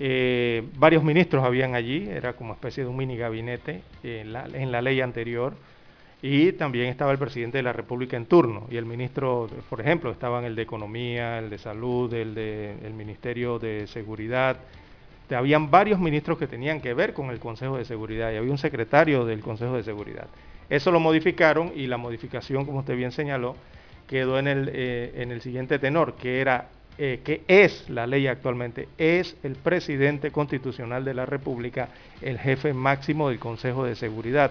eh, 0.00 0.62
varios 0.76 1.02
ministros 1.02 1.44
habían 1.44 1.74
allí, 1.74 2.08
era 2.08 2.34
como 2.34 2.52
especie 2.52 2.84
de 2.84 2.88
un 2.88 2.96
mini 2.96 3.16
gabinete 3.16 3.82
en 4.02 4.32
la, 4.32 4.46
en 4.46 4.70
la 4.70 4.80
ley 4.80 5.00
anterior. 5.00 5.54
Y 6.20 6.52
también 6.52 6.86
estaba 6.86 7.12
el 7.12 7.18
presidente 7.18 7.58
de 7.58 7.62
la 7.62 7.72
República 7.72 8.16
en 8.16 8.26
turno. 8.26 8.66
Y 8.70 8.76
el 8.76 8.84
ministro, 8.84 9.48
por 9.70 9.80
ejemplo, 9.80 10.10
estaban 10.10 10.44
el 10.44 10.56
de 10.56 10.62
Economía, 10.62 11.38
el 11.38 11.48
de 11.48 11.58
Salud, 11.58 12.12
el 12.12 12.34
de 12.34 12.74
el 12.84 12.92
Ministerio 12.92 13.58
de 13.60 13.86
Seguridad. 13.86 14.56
Habían 15.30 15.70
varios 15.70 16.00
ministros 16.00 16.38
que 16.38 16.48
tenían 16.48 16.80
que 16.80 16.94
ver 16.94 17.12
con 17.12 17.30
el 17.30 17.38
Consejo 17.38 17.76
de 17.76 17.84
Seguridad 17.84 18.32
y 18.32 18.36
había 18.36 18.50
un 18.50 18.58
secretario 18.58 19.24
del 19.24 19.40
Consejo 19.40 19.76
de 19.76 19.84
Seguridad. 19.84 20.26
Eso 20.70 20.90
lo 20.90 21.00
modificaron 21.00 21.72
y 21.74 21.86
la 21.86 21.96
modificación, 21.96 22.64
como 22.66 22.80
usted 22.80 22.96
bien 22.96 23.12
señaló, 23.12 23.56
quedó 24.06 24.38
en 24.38 24.48
el, 24.48 24.70
eh, 24.72 25.12
en 25.16 25.32
el 25.32 25.40
siguiente 25.40 25.78
tenor, 25.78 26.14
que 26.14 26.40
era 26.40 26.68
eh, 27.00 27.20
que 27.22 27.42
es 27.46 27.88
la 27.88 28.08
ley 28.08 28.26
actualmente, 28.26 28.88
es 28.98 29.36
el 29.44 29.54
presidente 29.54 30.32
constitucional 30.32 31.04
de 31.04 31.14
la 31.14 31.26
República, 31.26 31.90
el 32.20 32.40
jefe 32.40 32.72
máximo 32.72 33.28
del 33.28 33.38
Consejo 33.38 33.84
de 33.84 33.94
Seguridad, 33.94 34.50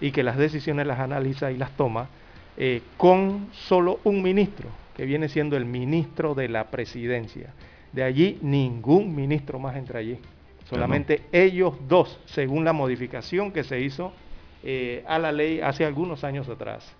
y 0.00 0.10
que 0.10 0.22
las 0.22 0.38
decisiones 0.38 0.86
las 0.86 0.98
analiza 0.98 1.52
y 1.52 1.58
las 1.58 1.76
toma 1.76 2.08
eh, 2.56 2.80
con 2.96 3.48
solo 3.52 4.00
un 4.04 4.22
ministro, 4.22 4.70
que 4.96 5.04
viene 5.04 5.28
siendo 5.28 5.54
el 5.56 5.66
ministro 5.66 6.34
de 6.34 6.48
la 6.48 6.70
presidencia. 6.70 7.52
De 7.92 8.02
allí 8.02 8.38
ningún 8.40 9.14
ministro 9.14 9.58
más 9.58 9.76
entra 9.76 9.98
allí, 9.98 10.18
solamente 10.64 11.24
ellos 11.30 11.74
dos, 11.88 12.18
según 12.24 12.64
la 12.64 12.72
modificación 12.72 13.52
que 13.52 13.64
se 13.64 13.80
hizo 13.80 14.14
eh, 14.62 15.04
a 15.06 15.18
la 15.18 15.32
ley 15.32 15.60
hace 15.60 15.84
algunos 15.84 16.24
años 16.24 16.48
atrás. 16.48 16.94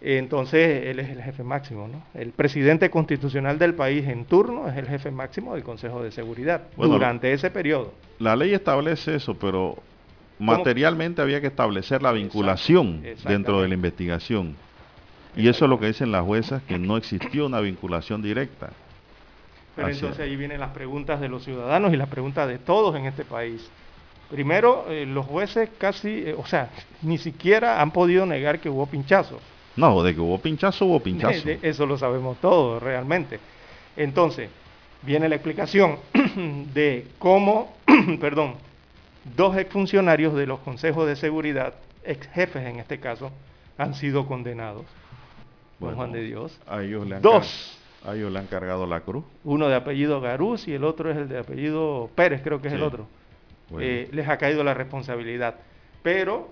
Entonces, 0.00 0.86
él 0.86 0.98
es 0.98 1.08
el 1.08 1.22
jefe 1.22 1.42
máximo, 1.42 1.88
¿no? 1.88 2.02
El 2.12 2.32
presidente 2.32 2.90
constitucional 2.90 3.58
del 3.58 3.74
país 3.74 4.06
en 4.06 4.26
turno 4.26 4.68
es 4.68 4.76
el 4.76 4.86
jefe 4.86 5.10
máximo 5.10 5.54
del 5.54 5.64
Consejo 5.64 6.02
de 6.02 6.10
Seguridad 6.10 6.64
durante 6.76 7.32
ese 7.32 7.50
periodo. 7.50 7.94
La 8.18 8.36
ley 8.36 8.52
establece 8.52 9.14
eso, 9.14 9.34
pero 9.34 9.76
materialmente 10.38 11.22
había 11.22 11.40
que 11.40 11.46
establecer 11.46 12.02
la 12.02 12.12
vinculación 12.12 13.02
dentro 13.26 13.62
de 13.62 13.68
la 13.68 13.74
investigación. 13.74 14.56
Y 15.36 15.48
eso 15.48 15.64
es 15.64 15.68
lo 15.70 15.80
que 15.80 15.86
dicen 15.86 16.12
las 16.12 16.24
juezas, 16.24 16.62
que 16.64 16.78
no 16.78 16.96
existió 16.96 17.46
una 17.46 17.60
vinculación 17.60 18.20
directa. 18.20 18.70
Pero 19.74 19.88
entonces 19.88 20.20
ahí 20.20 20.36
vienen 20.36 20.60
las 20.60 20.70
preguntas 20.70 21.20
de 21.20 21.28
los 21.28 21.44
ciudadanos 21.44 21.92
y 21.92 21.96
las 21.96 22.08
preguntas 22.08 22.46
de 22.46 22.58
todos 22.58 22.94
en 22.94 23.06
este 23.06 23.24
país. 23.24 23.68
Primero, 24.34 24.86
eh, 24.88 25.06
los 25.06 25.26
jueces 25.26 25.70
casi, 25.78 26.08
eh, 26.26 26.34
o 26.36 26.44
sea, 26.44 26.68
ni 27.02 27.18
siquiera 27.18 27.80
han 27.80 27.92
podido 27.92 28.26
negar 28.26 28.58
que 28.58 28.68
hubo 28.68 28.84
pinchazo. 28.84 29.38
No, 29.76 30.02
de 30.02 30.12
que 30.12 30.20
hubo 30.20 30.38
pinchazo, 30.38 30.86
hubo 30.86 30.98
pinchazo. 31.04 31.50
eso 31.62 31.86
lo 31.86 31.96
sabemos 31.96 32.38
todos, 32.40 32.82
realmente. 32.82 33.38
Entonces, 33.96 34.50
viene 35.02 35.28
la 35.28 35.36
explicación 35.36 36.00
de 36.74 37.06
cómo, 37.20 37.76
perdón, 38.20 38.54
dos 39.36 39.56
exfuncionarios 39.56 40.34
de 40.34 40.48
los 40.48 40.58
consejos 40.58 41.06
de 41.06 41.14
seguridad, 41.14 41.74
ex 42.02 42.26
jefes 42.30 42.66
en 42.66 42.80
este 42.80 42.98
caso, 42.98 43.30
han 43.78 43.94
sido 43.94 44.26
condenados. 44.26 44.84
Bueno, 45.78 45.96
Juan 45.96 46.10
de 46.10 46.24
Dios. 46.24 46.58
A 46.66 46.82
ellos 46.82 47.06
le 47.06 47.14
han 47.14 47.22
dos. 47.22 47.78
A 48.04 48.16
ellos 48.16 48.32
le 48.32 48.40
han 48.40 48.48
cargado 48.48 48.84
la 48.84 48.98
cruz. 49.02 49.24
Uno 49.44 49.68
de 49.68 49.76
apellido 49.76 50.20
Garuz 50.20 50.66
y 50.66 50.72
el 50.72 50.82
otro 50.82 51.08
es 51.12 51.18
el 51.18 51.28
de 51.28 51.38
apellido 51.38 52.10
Pérez, 52.16 52.42
creo 52.42 52.60
que 52.60 52.66
es 52.66 52.74
el 52.74 52.82
otro. 52.82 53.06
Eh, 53.78 54.08
les 54.12 54.28
ha 54.28 54.36
caído 54.38 54.62
la 54.64 54.74
responsabilidad. 54.74 55.56
Pero, 56.02 56.50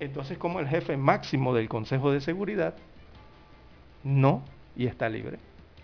entonces, 0.00 0.38
como 0.38 0.60
el 0.60 0.68
jefe 0.68 0.96
máximo 0.96 1.54
del 1.54 1.68
Consejo 1.68 2.12
de 2.12 2.20
Seguridad 2.20 2.74
no 4.02 4.44
y 4.76 4.86
está 4.86 5.08
libre. 5.08 5.38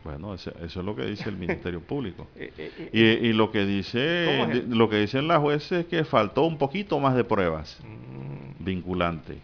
Bueno, 0.04 0.34
eso, 0.34 0.52
es 0.62 0.74
lo 0.76 0.96
que 0.96 1.04
dice 1.04 1.28
el 1.28 1.36
Ministerio 1.38 1.80
Público. 1.80 2.26
Eh, 2.36 2.52
eh, 2.56 3.20
y, 3.22 3.32
lo 3.32 3.50
que 3.50 3.64
dice 3.64 4.64
lo 4.68 4.88
que 4.88 4.96
dicen 4.96 5.28
las 5.28 5.40
jueces 5.40 5.80
es 5.80 5.86
que 5.86 6.04
faltó 6.04 6.44
un 6.44 6.56
poquito 6.56 6.98
más 7.00 7.14
de 7.14 7.24
pruebas 7.24 7.78
mm. 7.82 8.64
vinculantes. 8.64 9.38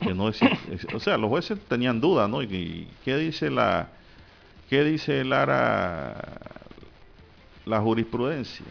Que 0.00 0.14
no 0.14 0.24
o 0.24 1.00
sea, 1.00 1.16
los 1.16 1.30
jueces 1.30 1.58
tenían 1.68 2.00
dudas, 2.00 2.28
¿no? 2.28 2.42
¿Y, 2.42 2.88
qué 3.04 3.16
dice 3.16 3.50
la 3.50 3.88
qué 4.68 4.84
dice 4.84 5.24
Lara 5.24 6.40
la 7.66 7.80
jurisprudencia? 7.80 8.66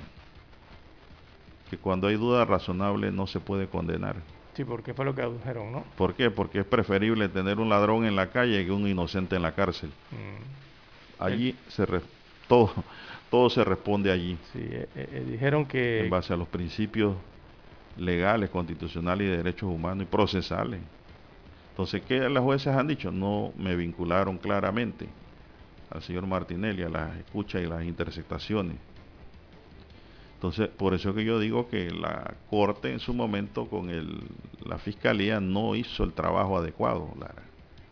Que 1.74 1.82
cuando 1.82 2.08
hay 2.08 2.16
duda 2.16 2.46
razonable 2.46 3.12
no 3.12 3.26
se 3.26 3.40
puede 3.40 3.68
condenar. 3.68 4.16
Sí, 4.54 4.64
porque 4.64 4.94
fue 4.94 5.06
lo 5.06 5.16
que 5.16 5.24
adujeron, 5.24 5.72
¿no? 5.72 5.84
¿Por 5.98 6.14
qué? 6.14 6.30
Porque 6.30 6.60
es 6.60 6.66
preferible 6.66 7.28
tener 7.30 7.60
un 7.60 7.70
ladrón 7.70 8.06
en 8.06 8.16
la 8.16 8.30
calle 8.30 8.64
que 8.64 8.72
un 8.72 8.88
inocente 8.88 9.36
en 9.36 9.42
la 9.42 9.54
cárcel. 9.54 9.90
Mm. 10.12 11.24
Allí 11.24 11.56
se 11.70 11.88
todo, 12.48 12.72
todo 13.32 13.50
se 13.50 13.64
responde 13.64 14.12
allí. 14.12 14.38
Sí, 14.52 14.60
eh, 14.62 14.88
eh, 14.96 15.10
eh, 15.12 15.26
dijeron 15.28 15.66
que... 15.66 16.04
En 16.04 16.12
base 16.12 16.34
a 16.34 16.38
los 16.38 16.48
principios 16.48 17.16
legales, 17.98 18.52
constitucionales 18.52 19.28
y 19.28 19.32
de 19.32 19.38
derechos 19.38 19.70
humanos 19.70 20.04
y 20.04 20.06
procesales. 20.06 20.80
Entonces, 21.72 22.04
¿qué 22.08 22.30
las 22.30 22.44
jueces 22.44 22.76
han 22.76 22.88
dicho? 22.88 23.10
No 23.10 23.52
me 23.58 23.76
vincularon 23.76 24.38
claramente 24.38 25.08
al 25.90 26.04
señor 26.04 26.28
Martinelli 26.28 26.84
a 26.84 26.90
las 26.90 27.18
escuchas 27.18 27.64
y 27.64 27.66
las 27.66 27.84
interceptaciones. 27.84 28.78
Entonces, 30.44 30.68
por 30.68 30.94
eso 30.94 31.14
que 31.14 31.24
yo 31.24 31.40
digo 31.40 31.70
que 31.70 31.90
la 31.90 32.34
Corte 32.50 32.92
en 32.92 33.00
su 33.00 33.14
momento 33.14 33.68
con 33.70 33.90
el, 33.90 34.24
la 34.66 34.78
Fiscalía 34.78 35.40
no 35.40 35.74
hizo 35.74 36.04
el 36.04 36.12
trabajo 36.12 36.58
adecuado, 36.58 37.14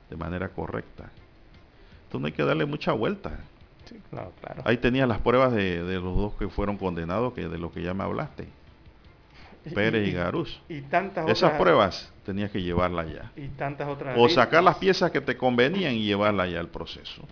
de 0.10 0.18
manera 0.18 0.49
correcta. 0.49 1.10
Entonces 2.04 2.20
no 2.20 2.26
hay 2.28 2.34
que 2.34 2.43
darle 2.43 2.66
mucha 2.66 2.91
vuelta. 2.91 3.39
Ahí 4.66 4.76
tenía 4.76 5.08
las 5.08 5.20
pruebas 5.20 5.54
de, 5.54 5.82
los 5.82 6.18
dos 6.18 6.34
que 6.34 6.49
fueron 6.49 6.76
condenados, 6.76 7.32
que 7.32 7.47
de 7.47 7.58
lo 7.58 7.72
que 7.72 7.84
ya 7.84 7.93
me 7.93 8.04
hablaste. 8.04 8.49
Pérez 9.74 10.10
y, 10.10 10.12
Garuz. 10.12 10.62
Y 10.68 10.82
tantas 10.82 11.30
Esas 11.30 11.54
pruebas 11.54 12.12
tenías 12.26 12.52
que 12.52 12.62
llevarlas 12.62 13.14
ya. 13.14 13.32
Y 13.38 13.47
tantas 13.47 13.88
otras. 13.88 14.18
O 14.20 14.28
sacar 14.28 14.62
las 14.62 14.76
piezas 14.76 15.10
que 15.12 15.22
te 15.22 15.38
convenían 15.38 15.93
y 15.93 16.04
llevarlas 16.04 16.52
ya 16.52 16.60
al 16.60 16.68
proceso. 16.68 17.26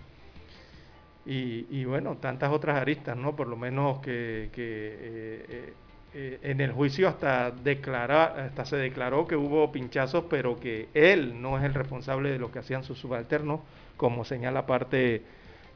Y, 1.32 1.84
bueno, 1.84 2.16
tantas 2.16 2.50
otras 2.50 2.76
aristas, 2.76 3.16
¿no? 3.16 3.36
Por 3.36 3.46
lo 3.46 3.56
menos 3.56 4.00
que, 4.00 4.46
eh, 4.46 4.50
eh, 4.56 5.74
eh, 6.12 6.40
en 6.42 6.60
el 6.60 6.72
juicio 6.72 7.06
hasta, 7.06 7.52
declarar, 7.52 8.40
hasta 8.40 8.64
se 8.64 8.76
declaró 8.76 9.28
que 9.28 9.36
hubo 9.36 9.70
pinchazos, 9.70 10.24
pero 10.28 10.58
que 10.58 10.88
él 10.92 11.40
no 11.40 11.56
es 11.56 11.62
el 11.62 11.72
responsable 11.72 12.32
de 12.32 12.40
lo 12.40 12.50
que 12.50 12.58
hacían 12.58 12.82
sus 12.82 12.98
subalternos, 12.98 13.60
como 13.96 14.24
señala 14.24 14.66
parte 14.66 15.22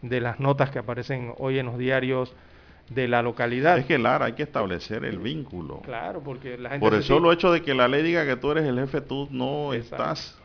de 0.02 0.20
las 0.20 0.40
notas 0.40 0.70
que 0.70 0.80
aparecen 0.80 1.32
hoy 1.38 1.60
en 1.60 1.66
los 1.66 1.78
diarios 1.78 2.34
de 2.90 3.06
la 3.06 3.22
localidad. 3.22 3.78
Es 3.78 3.86
que 3.86 3.96
Lara, 3.96 4.26
hay 4.26 4.32
que 4.32 4.42
establecer 4.42 5.04
el 5.04 5.20
vínculo. 5.20 5.82
Claro, 5.82 6.20
porque 6.20 6.58
la 6.58 6.70
gente... 6.70 6.84
Por 6.84 6.94
el 6.94 7.04
solo 7.04 7.30
hecho 7.30 7.52
de 7.52 7.62
que 7.62 7.74
la 7.74 7.86
ley 7.86 8.02
diga 8.02 8.26
que 8.26 8.34
tú 8.34 8.50
eres 8.50 8.64
el 8.64 8.76
jefe, 8.80 9.00
tú 9.02 9.28
no 9.30 9.72
estás 9.72 10.36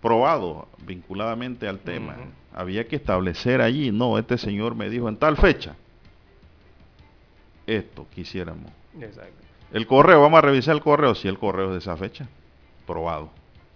probado 0.00 0.68
vinculadamente 0.86 1.66
al 1.66 1.80
tema. 1.80 2.14
Había 2.52 2.86
que 2.88 2.96
establecer 2.96 3.60
allí, 3.60 3.92
no, 3.92 4.18
este 4.18 4.36
señor 4.36 4.74
me 4.74 4.90
dijo 4.90 5.08
en 5.08 5.16
tal 5.16 5.36
fecha, 5.36 5.76
esto 7.66 8.06
quisiéramos. 8.12 8.70
Exacto. 9.00 9.44
El 9.72 9.86
correo, 9.86 10.20
vamos 10.20 10.38
a 10.38 10.40
revisar 10.42 10.74
el 10.74 10.82
correo, 10.82 11.14
si 11.14 11.28
el 11.28 11.38
correo 11.38 11.66
es 11.66 11.72
de 11.72 11.78
esa 11.78 11.96
fecha, 11.96 12.28
probado. 12.86 13.30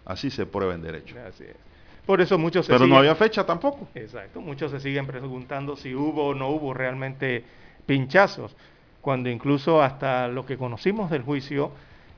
Así 0.05 0.31
se 0.31 0.45
prueba 0.45 0.75
en 0.75 0.83
derecho. 0.83 1.15
Así 1.27 1.45
es. 1.45 1.57
Por 2.05 2.21
eso 2.21 2.37
muchos 2.37 2.67
Pero 2.67 2.87
no 2.87 2.99
había 2.99 3.15
fecha 3.15 3.47
tampoco. 3.47 3.89
Exacto, 3.95 4.41
muchos 4.41 4.71
se 4.71 4.81
siguen 4.81 5.07
preguntando 5.07 5.77
si 5.77 5.95
hubo 5.95 6.27
o 6.27 6.35
no 6.35 6.51
hubo 6.51 6.75
realmente 6.75 7.45
pinchazos, 7.87 8.55
cuando 9.01 9.31
incluso 9.31 9.83
hasta 9.83 10.29
lo 10.29 10.45
que 10.45 10.59
conocimos 10.59 11.11
del 11.11 11.23
juicio, 11.23 11.71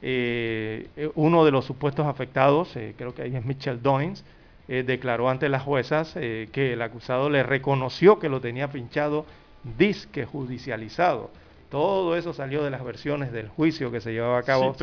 eh, 0.02 0.88
uno 1.14 1.44
de 1.44 1.50
los 1.50 1.64
supuestos 1.64 2.07
afectados, 2.07 2.74
eh, 2.76 2.94
creo 2.96 3.14
que 3.14 3.22
ahí 3.22 3.36
es 3.36 3.44
Mitchell 3.44 3.80
Doynes, 3.80 4.24
eh, 4.68 4.82
declaró 4.86 5.28
ante 5.30 5.48
las 5.48 5.62
juezas 5.62 6.14
que 6.14 6.72
el 6.72 6.82
acusado 6.82 7.30
le 7.30 7.42
reconoció 7.42 8.18
que 8.18 8.28
lo 8.28 8.40
tenía 8.40 8.68
pinchado 8.68 9.26
disque 9.76 10.24
judicializado. 10.24 11.30
Todo 11.70 12.16
eso 12.16 12.32
salió 12.32 12.62
de 12.62 12.70
las 12.70 12.84
versiones 12.84 13.32
del 13.32 13.48
juicio 13.48 13.90
que 13.90 14.00
se 14.00 14.12
llevaba 14.12 14.38
a 14.38 14.42
cabo 14.44 14.74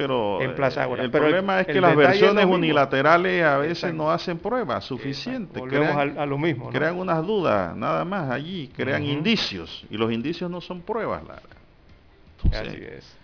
en 0.42 0.54
Plaza 0.54 0.86
El 0.86 1.10
problema 1.10 1.62
es 1.62 1.68
que 1.68 1.80
las 1.80 1.96
versiones 1.96 2.46
unilaterales 2.46 3.44
a 3.44 3.58
veces 3.58 3.94
no 3.94 4.12
hacen 4.12 4.38
pruebas 4.38 4.84
suficientes. 4.84 5.58
Volvemos 5.58 5.96
a, 5.96 6.26
lo 6.26 6.38
mismo. 6.38 6.70
Crean 6.72 6.98
unas 6.98 7.26
dudas, 7.26 7.76
nada 7.76 8.04
más 8.04 8.30
allí, 8.30 8.70
crean 8.76 9.04
indicios. 9.04 9.86
Y 9.90 9.98
los 9.98 10.12
indicios 10.12 10.52
no 10.52 10.60
son 10.60 10.82
pruebas, 10.82 11.24
Lara. 11.24 11.42
Así 12.52 12.84
es. 12.84 13.23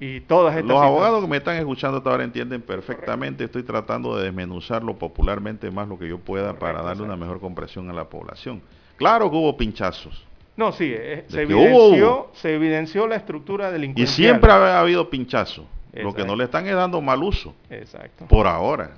Y 0.00 0.20
todas 0.20 0.54
estas 0.54 0.68
Los 0.68 0.80
abogados 0.80 1.22
que 1.22 1.28
me 1.28 1.38
están 1.38 1.56
escuchando 1.56 2.02
ahora 2.04 2.22
entienden 2.22 2.62
perfectamente. 2.62 3.44
Estoy 3.44 3.64
tratando 3.64 4.16
de 4.16 4.24
desmenuzarlo 4.24 4.96
popularmente 4.96 5.70
más 5.70 5.88
lo 5.88 5.98
que 5.98 6.08
yo 6.08 6.18
pueda 6.18 6.58
para 6.58 6.82
darle 6.82 7.02
una 7.02 7.16
mejor 7.16 7.40
comprensión 7.40 7.90
a 7.90 7.92
la 7.92 8.04
población. 8.08 8.62
Claro 8.96 9.30
que 9.30 9.36
hubo 9.36 9.56
pinchazos. 9.56 10.24
No, 10.56 10.72
sí, 10.72 10.92
eh, 10.92 11.24
se, 11.28 11.42
evidenció, 11.42 12.30
se 12.34 12.54
evidenció 12.54 13.06
la 13.06 13.16
estructura 13.16 13.70
delincuencial. 13.70 14.08
Y 14.08 14.12
siempre 14.12 14.50
ha 14.52 14.80
habido 14.80 15.08
pinchazos. 15.08 15.64
Lo 15.92 16.14
que 16.14 16.24
no 16.24 16.36
le 16.36 16.44
están 16.44 16.66
es 16.66 16.74
dando 16.74 17.00
mal 17.00 17.22
uso. 17.22 17.54
Exacto. 17.70 18.26
Por 18.26 18.46
ahora. 18.46 18.92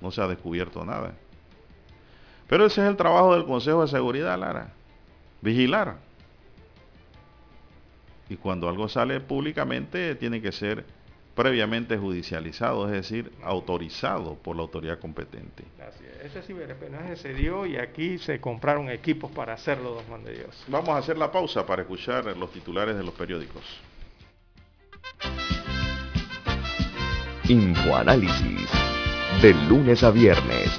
No 0.00 0.10
se 0.10 0.20
ha 0.22 0.26
descubierto 0.26 0.84
nada. 0.84 1.12
Pero 2.48 2.66
ese 2.66 2.82
es 2.82 2.88
el 2.88 2.96
trabajo 2.96 3.34
del 3.34 3.44
Consejo 3.44 3.82
de 3.82 3.88
Seguridad, 3.88 4.38
Lara. 4.38 4.72
Vigilar. 5.40 5.96
Y 8.30 8.36
cuando 8.36 8.68
algo 8.68 8.88
sale 8.88 9.20
públicamente 9.20 10.14
tiene 10.14 10.40
que 10.40 10.52
ser 10.52 10.84
previamente 11.34 11.98
judicializado, 11.98 12.86
es 12.86 12.92
decir, 12.92 13.32
autorizado 13.42 14.36
por 14.36 14.54
la 14.56 14.62
autoridad 14.62 15.00
competente. 15.00 15.64
Así 15.80 16.04
es. 16.04 16.26
Ese 16.26 16.42
ciberespionaje 16.42 17.16
se 17.16 17.34
dio 17.34 17.66
y 17.66 17.76
aquí 17.76 18.18
se 18.18 18.40
compraron 18.40 18.88
equipos 18.88 19.32
para 19.32 19.54
hacerlo, 19.54 19.94
don 19.94 20.04
Juan 20.04 20.24
de 20.24 20.34
Dios. 20.34 20.64
Vamos 20.68 20.90
a 20.90 20.98
hacer 20.98 21.18
la 21.18 21.32
pausa 21.32 21.66
para 21.66 21.82
escuchar 21.82 22.36
los 22.36 22.52
titulares 22.52 22.96
de 22.96 23.02
los 23.02 23.14
periódicos. 23.14 23.64
Infoanálisis. 27.48 28.68
De 29.42 29.54
lunes 29.68 30.04
a 30.04 30.10
viernes, 30.10 30.78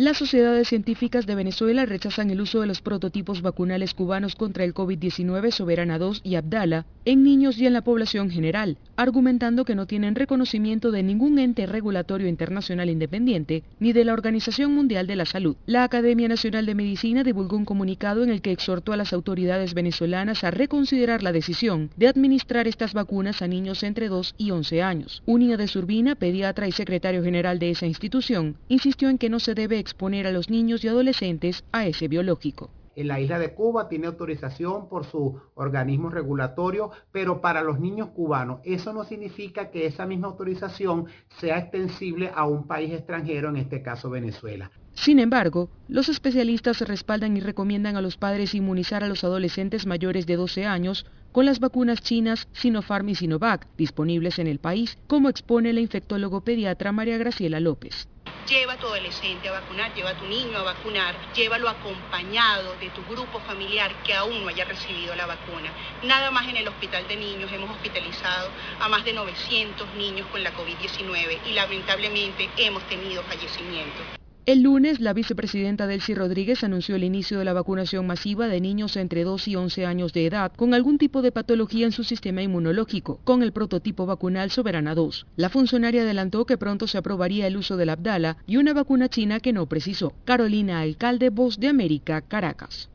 Las 0.00 0.16
sociedades 0.16 0.68
científicas 0.68 1.26
de 1.26 1.34
Venezuela 1.34 1.84
rechazan 1.84 2.30
el 2.30 2.40
uso 2.40 2.62
de 2.62 2.66
los 2.66 2.80
prototipos 2.80 3.42
vacunales 3.42 3.92
cubanos 3.92 4.34
contra 4.34 4.64
el 4.64 4.72
COVID-19 4.72 5.50
Soberana 5.50 5.98
2 5.98 6.22
y 6.24 6.36
Abdala 6.36 6.86
en 7.04 7.22
niños 7.22 7.58
y 7.58 7.66
en 7.66 7.74
la 7.74 7.82
población 7.82 8.30
general, 8.30 8.78
argumentando 8.96 9.66
que 9.66 9.74
no 9.74 9.86
tienen 9.86 10.14
reconocimiento 10.14 10.90
de 10.90 11.02
ningún 11.02 11.38
ente 11.38 11.66
regulatorio 11.66 12.28
internacional 12.28 12.88
independiente 12.88 13.62
ni 13.78 13.92
de 13.92 14.06
la 14.06 14.14
Organización 14.14 14.72
Mundial 14.74 15.06
de 15.06 15.16
la 15.16 15.26
Salud. 15.26 15.56
La 15.66 15.84
Academia 15.84 16.28
Nacional 16.28 16.64
de 16.64 16.74
Medicina 16.74 17.22
divulgó 17.22 17.58
un 17.58 17.66
comunicado 17.66 18.22
en 18.22 18.30
el 18.30 18.40
que 18.40 18.52
exhortó 18.52 18.94
a 18.94 18.96
las 18.96 19.12
autoridades 19.12 19.74
venezolanas 19.74 20.44
a 20.44 20.50
reconsiderar 20.50 21.22
la 21.22 21.32
decisión 21.32 21.90
de 21.98 22.08
administrar 22.08 22.66
estas 22.66 22.94
vacunas 22.94 23.42
a 23.42 23.48
niños 23.48 23.82
entre 23.82 24.08
2 24.08 24.34
y 24.38 24.50
11 24.50 24.82
años. 24.82 25.22
Unia 25.26 25.58
de 25.58 25.68
Surbina, 25.68 26.14
pediatra 26.14 26.68
y 26.68 26.72
secretario 26.72 27.22
general 27.22 27.58
de 27.58 27.68
esa 27.68 27.84
institución, 27.84 28.56
insistió 28.70 29.10
en 29.10 29.18
que 29.18 29.28
no 29.28 29.40
se 29.40 29.54
debe 29.54 29.78
exponer 29.90 30.28
a 30.28 30.32
los 30.32 30.48
niños 30.50 30.84
y 30.84 30.88
adolescentes 30.88 31.64
a 31.72 31.84
ese 31.84 32.06
biológico. 32.06 32.70
En 32.94 33.08
la 33.08 33.18
isla 33.18 33.38
de 33.38 33.54
Cuba 33.54 33.88
tiene 33.88 34.06
autorización 34.06 34.88
por 34.88 35.04
su 35.04 35.40
organismo 35.54 36.10
regulatorio, 36.10 36.90
pero 37.10 37.40
para 37.40 37.62
los 37.62 37.80
niños 37.80 38.10
cubanos 38.10 38.60
eso 38.62 38.92
no 38.92 39.04
significa 39.04 39.70
que 39.70 39.86
esa 39.86 40.06
misma 40.06 40.28
autorización 40.28 41.06
sea 41.40 41.58
extensible 41.58 42.30
a 42.34 42.46
un 42.46 42.66
país 42.66 42.92
extranjero, 42.92 43.48
en 43.48 43.56
este 43.56 43.82
caso 43.82 44.10
Venezuela. 44.10 44.70
Sin 44.92 45.18
embargo, 45.18 45.70
los 45.88 46.08
especialistas 46.08 46.80
respaldan 46.82 47.36
y 47.36 47.40
recomiendan 47.40 47.96
a 47.96 48.02
los 48.02 48.16
padres 48.16 48.54
inmunizar 48.54 49.02
a 49.02 49.08
los 49.08 49.24
adolescentes 49.24 49.86
mayores 49.86 50.26
de 50.26 50.36
12 50.36 50.66
años 50.66 51.06
con 51.32 51.46
las 51.46 51.60
vacunas 51.60 52.00
chinas 52.00 52.48
Sinopharm 52.52 53.08
y 53.08 53.14
Sinovac 53.14 53.66
disponibles 53.76 54.38
en 54.38 54.46
el 54.46 54.58
país, 54.58 54.98
como 55.06 55.28
expone 55.28 55.72
la 55.72 55.80
infectólogo 55.80 56.42
pediatra 56.42 56.92
María 56.92 57.18
Graciela 57.18 57.60
López. 57.60 58.08
Lleva 58.48 58.72
a 58.72 58.76
tu 58.78 58.86
adolescente 58.86 59.48
a 59.48 59.52
vacunar, 59.52 59.94
lleva 59.94 60.10
a 60.10 60.18
tu 60.18 60.26
niño 60.26 60.58
a 60.58 60.62
vacunar, 60.62 61.14
llévalo 61.34 61.68
acompañado 61.68 62.74
de 62.80 62.90
tu 62.90 63.02
grupo 63.04 63.38
familiar 63.40 63.92
que 64.02 64.14
aún 64.14 64.42
no 64.42 64.48
haya 64.48 64.64
recibido 64.64 65.14
la 65.14 65.26
vacuna. 65.26 65.70
Nada 66.02 66.30
más 66.30 66.48
en 66.48 66.56
el 66.56 66.66
hospital 66.66 67.06
de 67.06 67.16
niños 67.16 67.52
hemos 67.52 67.70
hospitalizado 67.70 68.48
a 68.80 68.88
más 68.88 69.04
de 69.04 69.12
900 69.12 69.94
niños 69.94 70.26
con 70.32 70.42
la 70.42 70.52
COVID-19 70.52 71.38
y 71.48 71.52
lamentablemente 71.52 72.48
hemos 72.56 72.82
tenido 72.88 73.22
fallecimientos. 73.22 74.19
El 74.46 74.62
lunes, 74.62 75.00
la 75.00 75.12
vicepresidenta 75.12 75.86
Delcy 75.86 76.14
Rodríguez 76.14 76.64
anunció 76.64 76.96
el 76.96 77.04
inicio 77.04 77.38
de 77.38 77.44
la 77.44 77.52
vacunación 77.52 78.06
masiva 78.06 78.48
de 78.48 78.60
niños 78.60 78.96
entre 78.96 79.22
2 79.22 79.48
y 79.48 79.56
11 79.56 79.84
años 79.84 80.14
de 80.14 80.24
edad 80.24 80.50
con 80.56 80.72
algún 80.72 80.96
tipo 80.96 81.20
de 81.20 81.30
patología 81.30 81.84
en 81.84 81.92
su 81.92 82.04
sistema 82.04 82.40
inmunológico, 82.40 83.20
con 83.24 83.42
el 83.42 83.52
prototipo 83.52 84.06
vacunal 84.06 84.50
Soberana 84.50 84.94
2. 84.94 85.26
La 85.36 85.50
funcionaria 85.50 86.02
adelantó 86.02 86.46
que 86.46 86.56
pronto 86.56 86.86
se 86.86 86.96
aprobaría 86.96 87.46
el 87.46 87.58
uso 87.58 87.76
del 87.76 87.90
Abdala 87.90 88.38
y 88.46 88.56
una 88.56 88.72
vacuna 88.72 89.10
china 89.10 89.40
que 89.40 89.52
no 89.52 89.66
precisó. 89.66 90.14
Carolina 90.24 90.80
Alcalde, 90.80 91.28
Voz 91.28 91.60
de 91.60 91.68
América, 91.68 92.22
Caracas. 92.22 92.88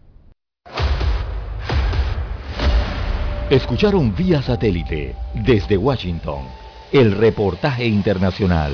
Escucharon 3.52 4.16
vía 4.16 4.42
satélite 4.42 5.16
desde 5.36 5.78
Washington 5.78 6.46
el 6.92 7.12
reportaje 7.12 7.86
internacional. 7.86 8.74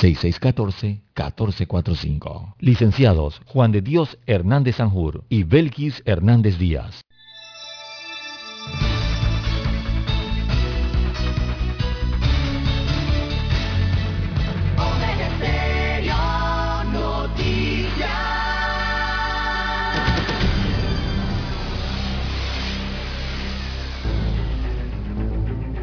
6614-1445. 0.00 2.54
Licenciados 2.58 3.40
Juan 3.46 3.72
de 3.72 3.82
Dios 3.82 4.18
Hernández 4.26 4.76
Sanjur 4.76 5.24
y 5.28 5.42
Belkis 5.44 6.02
Hernández 6.04 6.58
Díaz. 6.58 7.04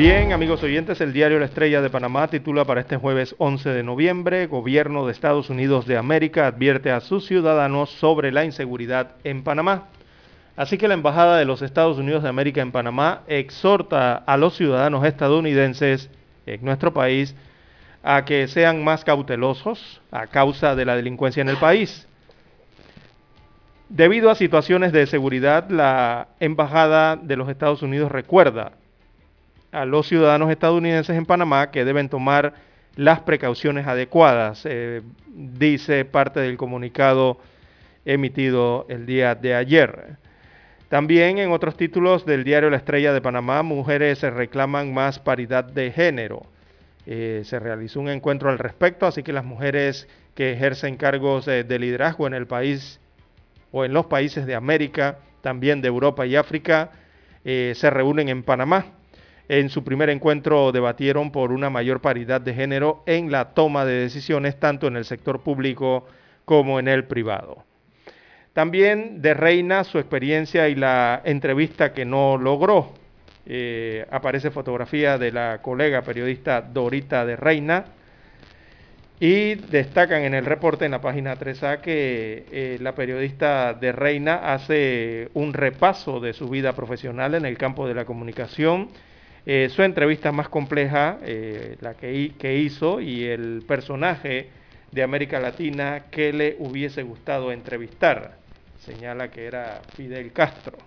Bien, 0.00 0.32
amigos 0.32 0.62
oyentes, 0.62 0.98
el 1.02 1.12
diario 1.12 1.38
La 1.38 1.44
Estrella 1.44 1.82
de 1.82 1.90
Panamá 1.90 2.28
titula 2.28 2.64
para 2.64 2.80
este 2.80 2.96
jueves 2.96 3.34
11 3.36 3.68
de 3.68 3.82
noviembre, 3.82 4.46
Gobierno 4.46 5.04
de 5.04 5.12
Estados 5.12 5.50
Unidos 5.50 5.84
de 5.86 5.98
América 5.98 6.46
advierte 6.46 6.90
a 6.90 7.00
sus 7.00 7.26
ciudadanos 7.26 7.90
sobre 7.90 8.32
la 8.32 8.46
inseguridad 8.46 9.16
en 9.24 9.44
Panamá. 9.44 9.88
Así 10.56 10.78
que 10.78 10.88
la 10.88 10.94
Embajada 10.94 11.36
de 11.36 11.44
los 11.44 11.60
Estados 11.60 11.98
Unidos 11.98 12.22
de 12.22 12.30
América 12.30 12.62
en 12.62 12.72
Panamá 12.72 13.24
exhorta 13.26 14.14
a 14.14 14.38
los 14.38 14.56
ciudadanos 14.56 15.04
estadounidenses 15.04 16.08
en 16.46 16.64
nuestro 16.64 16.94
país 16.94 17.36
a 18.02 18.24
que 18.24 18.48
sean 18.48 18.82
más 18.82 19.04
cautelosos 19.04 20.00
a 20.10 20.28
causa 20.28 20.74
de 20.74 20.86
la 20.86 20.96
delincuencia 20.96 21.42
en 21.42 21.50
el 21.50 21.58
país. 21.58 22.08
Debido 23.90 24.30
a 24.30 24.34
situaciones 24.34 24.92
de 24.92 25.06
seguridad, 25.06 25.68
la 25.68 26.28
Embajada 26.40 27.16
de 27.16 27.36
los 27.36 27.50
Estados 27.50 27.82
Unidos 27.82 28.10
recuerda 28.10 28.79
a 29.72 29.84
los 29.84 30.08
ciudadanos 30.08 30.50
estadounidenses 30.50 31.16
en 31.16 31.26
Panamá 31.26 31.70
que 31.70 31.84
deben 31.84 32.08
tomar 32.08 32.54
las 32.96 33.20
precauciones 33.20 33.86
adecuadas, 33.86 34.62
eh, 34.64 35.02
dice 35.26 36.04
parte 36.04 36.40
del 36.40 36.56
comunicado 36.56 37.38
emitido 38.04 38.86
el 38.88 39.06
día 39.06 39.34
de 39.34 39.54
ayer. 39.54 40.16
También 40.88 41.38
en 41.38 41.52
otros 41.52 41.76
títulos 41.76 42.26
del 42.26 42.42
diario 42.42 42.68
La 42.68 42.78
Estrella 42.78 43.12
de 43.12 43.20
Panamá, 43.20 43.62
mujeres 43.62 44.22
reclaman 44.22 44.92
más 44.92 45.20
paridad 45.20 45.64
de 45.64 45.92
género. 45.92 46.42
Eh, 47.06 47.42
se 47.44 47.60
realizó 47.60 48.00
un 48.00 48.08
encuentro 48.08 48.50
al 48.50 48.58
respecto, 48.58 49.06
así 49.06 49.22
que 49.22 49.32
las 49.32 49.44
mujeres 49.44 50.08
que 50.34 50.52
ejercen 50.52 50.96
cargos 50.96 51.46
de 51.46 51.78
liderazgo 51.78 52.26
en 52.26 52.34
el 52.34 52.46
país 52.46 53.00
o 53.70 53.84
en 53.84 53.92
los 53.92 54.06
países 54.06 54.46
de 54.46 54.56
América, 54.56 55.18
también 55.42 55.80
de 55.80 55.88
Europa 55.88 56.26
y 56.26 56.34
África, 56.34 56.90
eh, 57.44 57.72
se 57.76 57.88
reúnen 57.88 58.28
en 58.28 58.42
Panamá 58.42 58.86
en 59.50 59.68
su 59.68 59.82
primer 59.82 60.10
encuentro 60.10 60.70
debatieron 60.70 61.32
por 61.32 61.50
una 61.50 61.70
mayor 61.70 62.00
paridad 62.00 62.40
de 62.40 62.54
género 62.54 63.02
en 63.04 63.32
la 63.32 63.46
toma 63.52 63.84
de 63.84 63.94
decisiones 63.94 64.60
tanto 64.60 64.86
en 64.86 64.94
el 64.94 65.04
sector 65.04 65.40
público 65.40 66.06
como 66.44 66.78
en 66.78 66.86
el 66.86 67.02
privado. 67.02 67.64
También 68.52 69.20
de 69.20 69.34
Reina 69.34 69.82
su 69.82 69.98
experiencia 69.98 70.68
y 70.68 70.76
la 70.76 71.20
entrevista 71.24 71.92
que 71.92 72.04
no 72.04 72.38
logró. 72.38 72.92
Eh, 73.44 74.06
aparece 74.12 74.52
fotografía 74.52 75.18
de 75.18 75.32
la 75.32 75.60
colega 75.60 76.02
periodista 76.02 76.62
Dorita 76.62 77.26
de 77.26 77.34
Reina. 77.34 77.86
Y 79.18 79.56
destacan 79.56 80.22
en 80.22 80.34
el 80.34 80.46
reporte 80.46 80.84
en 80.84 80.92
la 80.92 81.00
página 81.00 81.34
3A 81.34 81.80
que 81.80 82.46
eh, 82.52 82.78
la 82.80 82.94
periodista 82.94 83.74
de 83.74 83.90
Reina 83.90 84.52
hace 84.54 85.28
un 85.34 85.52
repaso 85.54 86.20
de 86.20 86.34
su 86.34 86.48
vida 86.48 86.72
profesional 86.72 87.34
en 87.34 87.44
el 87.44 87.58
campo 87.58 87.88
de 87.88 87.94
la 87.94 88.04
comunicación 88.04 88.90
eh, 89.46 89.68
su 89.70 89.82
entrevista 89.82 90.32
más 90.32 90.48
compleja, 90.48 91.18
eh, 91.22 91.76
la 91.80 91.94
que, 91.94 92.56
hizo, 92.56 93.00
y 93.00 93.24
el 93.24 93.62
personaje 93.66 94.50
de 94.92 95.02
América 95.02 95.40
Latina 95.40 96.04
que 96.10 96.32
le 96.32 96.56
hubiese 96.58 97.02
gustado 97.02 97.52
entrevistar. 97.52 98.36
Señala 98.78 99.30
que 99.30 99.46
era 99.46 99.80
Fidel 99.94 100.32
Castro. 100.32 100.78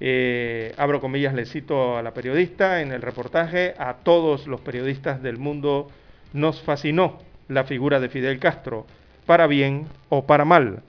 Eh, 0.00 0.74
abro 0.76 1.00
comillas, 1.00 1.34
le 1.34 1.46
cito 1.46 1.96
a 1.96 2.02
la 2.02 2.12
periodista 2.12 2.82
en 2.82 2.92
el 2.92 3.00
reportaje, 3.00 3.74
a 3.78 3.94
todos 3.94 4.46
los 4.46 4.60
periodistas 4.60 5.22
del 5.22 5.38
mundo 5.38 5.88
nos 6.32 6.60
fascinó 6.62 7.18
la 7.48 7.64
figura 7.64 8.00
de 8.00 8.08
Fidel 8.08 8.38
Castro, 8.38 8.86
para 9.24 9.46
bien 9.46 9.86
o 10.08 10.26
para 10.26 10.44
mal. 10.44 10.82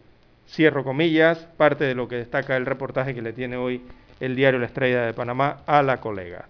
Cierro 0.47 0.83
comillas, 0.83 1.47
parte 1.57 1.85
de 1.85 1.95
lo 1.95 2.07
que 2.07 2.17
destaca 2.17 2.57
el 2.57 2.65
reportaje 2.65 3.13
que 3.13 3.21
le 3.21 3.33
tiene 3.33 3.57
hoy 3.57 3.81
el 4.19 4.35
diario 4.35 4.59
La 4.59 4.67
Estrella 4.67 5.05
de 5.05 5.13
Panamá 5.13 5.57
a 5.65 5.81
la 5.81 5.97
colega. 5.97 6.45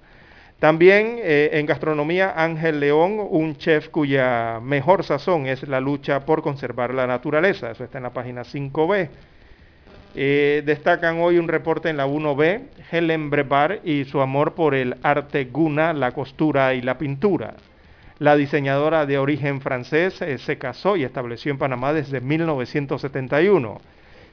También 0.60 1.18
eh, 1.20 1.50
en 1.54 1.66
gastronomía, 1.66 2.34
Ángel 2.36 2.80
León, 2.80 3.18
un 3.20 3.58
chef 3.58 3.90
cuya 3.90 4.60
mejor 4.64 5.04
sazón 5.04 5.48
es 5.48 5.68
la 5.68 5.80
lucha 5.80 6.26
por 6.26 6.42
conservar 6.42 6.94
la 6.94 7.06
naturaleza. 7.06 7.72
Eso 7.72 7.84
está 7.84 7.98
en 7.98 8.04
la 8.04 8.14
página 8.14 8.44
5B. 8.44 9.10
Eh, 10.18 10.64
destacan 10.66 11.20
hoy 11.20 11.38
un 11.38 11.50
reporte 11.50 11.90
en 11.90 11.98
la 11.98 12.08
1B, 12.08 12.62
Helen 12.90 13.30
Brebar 13.30 13.82
y 13.84 14.06
su 14.06 14.22
amor 14.22 14.54
por 14.54 14.74
el 14.74 14.96
arte 15.04 15.44
guna, 15.46 15.92
la 15.94 16.14
costura 16.14 16.74
y 16.74 16.82
la 16.82 16.98
pintura. 16.98 17.56
La 18.20 18.38
diseñadora 18.38 19.06
de 19.06 19.18
origen 19.18 19.60
francés 19.60 20.22
eh, 20.22 20.38
se 20.38 20.58
casó 20.58 20.96
y 20.96 21.04
estableció 21.04 21.52
en 21.52 21.58
Panamá 21.58 21.92
desde 21.92 22.22
1971. 22.22 23.82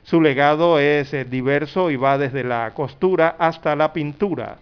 Su 0.03 0.21
legado 0.21 0.79
es 0.81 1.15
eh, 1.15 1.25
diverso 1.25 1.91
y 1.91 1.97
va 1.97 2.19
desde 2.19 2.43
la 2.43 2.73
costura 2.75 3.37
hasta 3.39 3.77
la 3.77 3.93
pintura. 3.93 4.57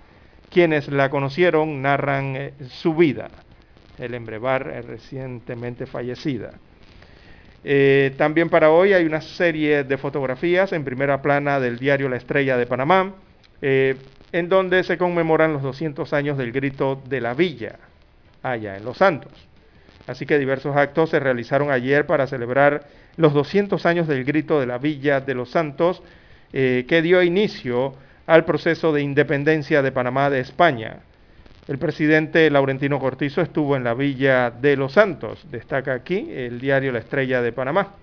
Quienes 0.51 0.88
la 0.88 1.09
conocieron 1.09 1.80
narran 1.80 2.36
eh, 2.36 2.53
su 2.68 2.95
vida. 2.95 3.28
El 3.99 4.14
embrevar 4.14 4.68
eh, 4.68 4.82
recientemente 4.82 5.86
fallecida. 5.86 6.53
también 8.16 8.49
para 8.49 8.70
hoy 8.70 8.93
hay 8.93 9.05
una 9.05 9.20
serie 9.20 9.84
de 9.84 9.99
fotografías 9.99 10.72
en 10.72 10.84
primera 10.84 11.20
plana 11.20 11.61
del 11.61 11.78
diario 11.78 12.09
La 12.09 12.16
Estrella 12.16 12.57
de 12.57 12.66
Panamá. 12.66 13.14
en 13.61 14.49
donde 14.49 14.84
se 14.84 14.97
conmemoran 14.97 15.53
los 15.53 15.62
200 15.62 16.12
años 16.12 16.38
del 16.38 16.53
grito 16.53 17.03
de 17.07 17.20
la 17.20 17.34
villa, 17.34 17.78
allá 18.43 18.76
en 18.76 18.84
Los 18.84 18.99
Santos. 18.99 19.32
Así 20.07 20.24
que 20.24 20.38
diversos 20.38 20.76
actos 20.76 21.11
se 21.11 21.20
realizaron 21.20 21.70
ayer 21.70 22.07
para 22.07 22.26
celebrar 22.26 22.84
los 23.16 23.32
200 23.32 23.86
años 23.86 24.08
del 24.08 24.24
grito 24.24 24.61
de 24.61 24.66
la 24.66 24.78
villa 24.78 25.20
de 25.20 25.34
Los 25.34 25.50
Santos, 25.50 26.02
eh, 26.52 26.84
que 26.88 27.02
dio 27.02 27.22
inicio 27.22 27.94
al 28.26 28.44
proceso 28.44 28.92
de 28.92 29.02
independencia 29.02 29.82
de 29.82 29.92
Panamá 29.92 30.30
de 30.30 30.40
España. 30.40 31.00
El 31.68 31.78
presidente 31.78 32.50
Laurentino 32.50 32.98
Cortizo 32.98 33.42
estuvo 33.42 33.76
en 33.76 33.84
la 33.84 33.94
villa 33.94 34.50
de 34.50 34.76
Los 34.76 34.94
Santos, 34.94 35.46
destaca 35.50 35.94
aquí 35.94 36.28
el 36.30 36.61
diario 36.61 36.92
La 36.92 36.98
Estrella 36.98 37.40
de 37.42 37.52
Panamá. 37.52 37.94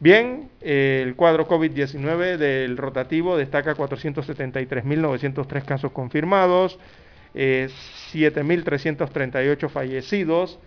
Bien, 0.00 0.48
el 0.60 1.16
cuadro 1.16 1.48
COVID-19 1.48 2.36
del 2.36 2.76
rotativo 2.76 3.36
destaca 3.36 3.74
473.903 3.74 5.64
casos 5.64 5.90
confirmados, 5.90 6.78
7.338 7.34 9.64
eh, 9.64 9.68
fallecidos. 9.68 10.60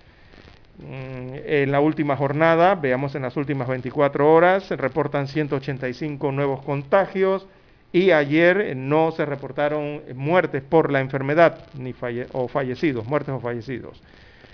Mm, 0.82 1.36
en 1.46 1.72
la 1.72 1.80
última 1.80 2.16
jornada, 2.16 2.76
veamos 2.76 3.14
en 3.16 3.22
las 3.22 3.38
últimas 3.38 3.68
24 3.68 4.34
horas, 4.34 4.64
se 4.64 4.76
reportan 4.76 5.28
185 5.28 6.32
nuevos 6.32 6.64
contagios 6.64 7.46
y 7.94 8.12
ayer 8.12 8.76
no 8.76 9.12
se 9.12 9.26
reportaron 9.26 10.02
muertes 10.16 10.64
por 10.64 10.92
la 10.92 11.02
enfermedad 11.02 11.66
ni 11.78 11.94
o 12.32 12.48
fallecidos, 12.48 13.06
muertes 13.06 13.36
o 13.36 13.40
fallecidos. 13.40 14.02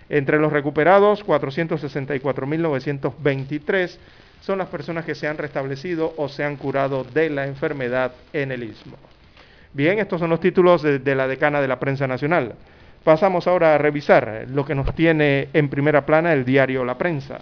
Entre 0.09 0.39
los 0.39 0.51
recuperados, 0.51 1.25
464.923 1.25 3.97
son 4.41 4.57
las 4.57 4.67
personas 4.67 5.05
que 5.05 5.15
se 5.15 5.27
han 5.27 5.37
restablecido 5.37 6.13
o 6.17 6.29
se 6.29 6.43
han 6.43 6.55
curado 6.55 7.03
de 7.03 7.29
la 7.29 7.45
enfermedad 7.45 8.13
en 8.33 8.51
el 8.51 8.63
istmo. 8.63 8.97
Bien, 9.73 9.99
estos 9.99 10.19
son 10.19 10.29
los 10.29 10.39
títulos 10.39 10.81
de, 10.81 11.15
la 11.15 11.27
decana 11.27 11.61
de 11.61 11.67
la 11.67 11.79
prensa 11.79 12.07
nacional. 12.07 12.55
Pasamos 13.03 13.47
ahora 13.47 13.75
a 13.75 13.77
revisar 13.77 14.47
lo 14.49 14.65
que 14.65 14.75
nos 14.75 14.93
tiene 14.95 15.49
en 15.53 15.69
primera 15.69 16.05
plana 16.05 16.33
el 16.33 16.43
diario 16.43 16.83
La 16.83 16.97
Prensa. 16.97 17.39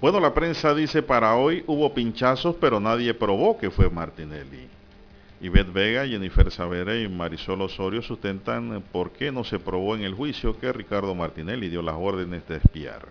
Bueno, 0.00 0.20
la 0.20 0.34
prensa 0.34 0.74
dice 0.74 1.02
para 1.02 1.36
hoy 1.36 1.64
hubo 1.66 1.94
pinchazos, 1.94 2.56
pero 2.60 2.80
nadie 2.80 3.14
probó 3.14 3.56
que 3.56 3.70
fue 3.70 3.88
Martinelli. 3.88 4.68
Ivette 5.40 5.72
Vega, 5.72 6.06
Jennifer 6.06 6.50
Savera 6.50 6.96
y 6.96 7.08
Marisol 7.08 7.62
Osorio 7.62 8.02
sustentan 8.02 8.82
por 8.92 9.12
qué 9.12 9.32
no 9.32 9.42
se 9.42 9.58
probó 9.58 9.94
en 9.94 10.02
el 10.02 10.14
juicio 10.14 10.58
que 10.58 10.72
Ricardo 10.72 11.14
Martinelli 11.14 11.68
dio 11.68 11.82
las 11.82 11.96
órdenes 11.96 12.46
de 12.46 12.56
espiar. 12.56 13.06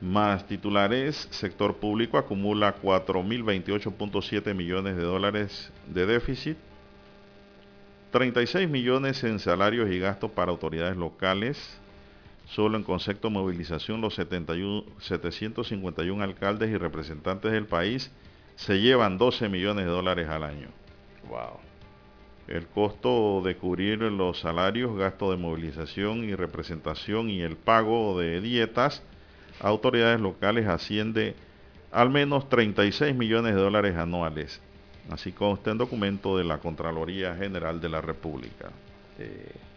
Más 0.00 0.46
titulares, 0.48 1.28
sector 1.30 1.76
público 1.76 2.18
acumula 2.18 2.74
4.028.7 2.82 4.54
millones 4.54 4.96
de 4.96 5.02
dólares 5.02 5.72
de 5.86 6.06
déficit, 6.06 6.56
36 8.12 8.68
millones 8.68 9.24
en 9.24 9.38
salarios 9.38 9.90
y 9.90 9.98
gastos 9.98 10.30
para 10.30 10.50
autoridades 10.52 10.98
locales, 10.98 11.80
solo 12.44 12.76
en 12.76 12.84
concepto 12.84 13.30
movilización 13.30 14.02
los 14.02 14.14
71, 14.16 14.84
751 15.00 16.22
alcaldes 16.22 16.70
y 16.70 16.76
representantes 16.76 17.52
del 17.52 17.64
país 17.64 18.12
se 18.54 18.80
llevan 18.80 19.16
12 19.16 19.48
millones 19.48 19.86
de 19.86 19.90
dólares 19.90 20.28
al 20.28 20.44
año. 20.44 20.68
Wow. 21.26 21.58
El 22.48 22.66
costo 22.66 23.40
de 23.42 23.56
cubrir 23.56 24.02
los 24.02 24.40
salarios, 24.40 24.94
gasto 24.94 25.30
de 25.30 25.38
movilización 25.38 26.24
y 26.24 26.34
representación 26.34 27.30
y 27.30 27.40
el 27.40 27.56
pago 27.56 28.20
de 28.20 28.42
dietas 28.42 29.02
autoridades 29.58 30.20
locales 30.20 30.66
asciende 30.66 31.34
al 31.90 32.10
menos 32.10 32.50
36 32.50 33.14
millones 33.14 33.54
de 33.54 33.60
dólares 33.60 33.96
anuales. 33.96 34.60
Así 35.10 35.32
consta 35.32 35.70
en 35.70 35.78
documento 35.78 36.36
de 36.36 36.44
la 36.44 36.58
Contraloría 36.58 37.34
General 37.34 37.80
de 37.80 37.88
la 37.88 38.00
República. 38.00 38.70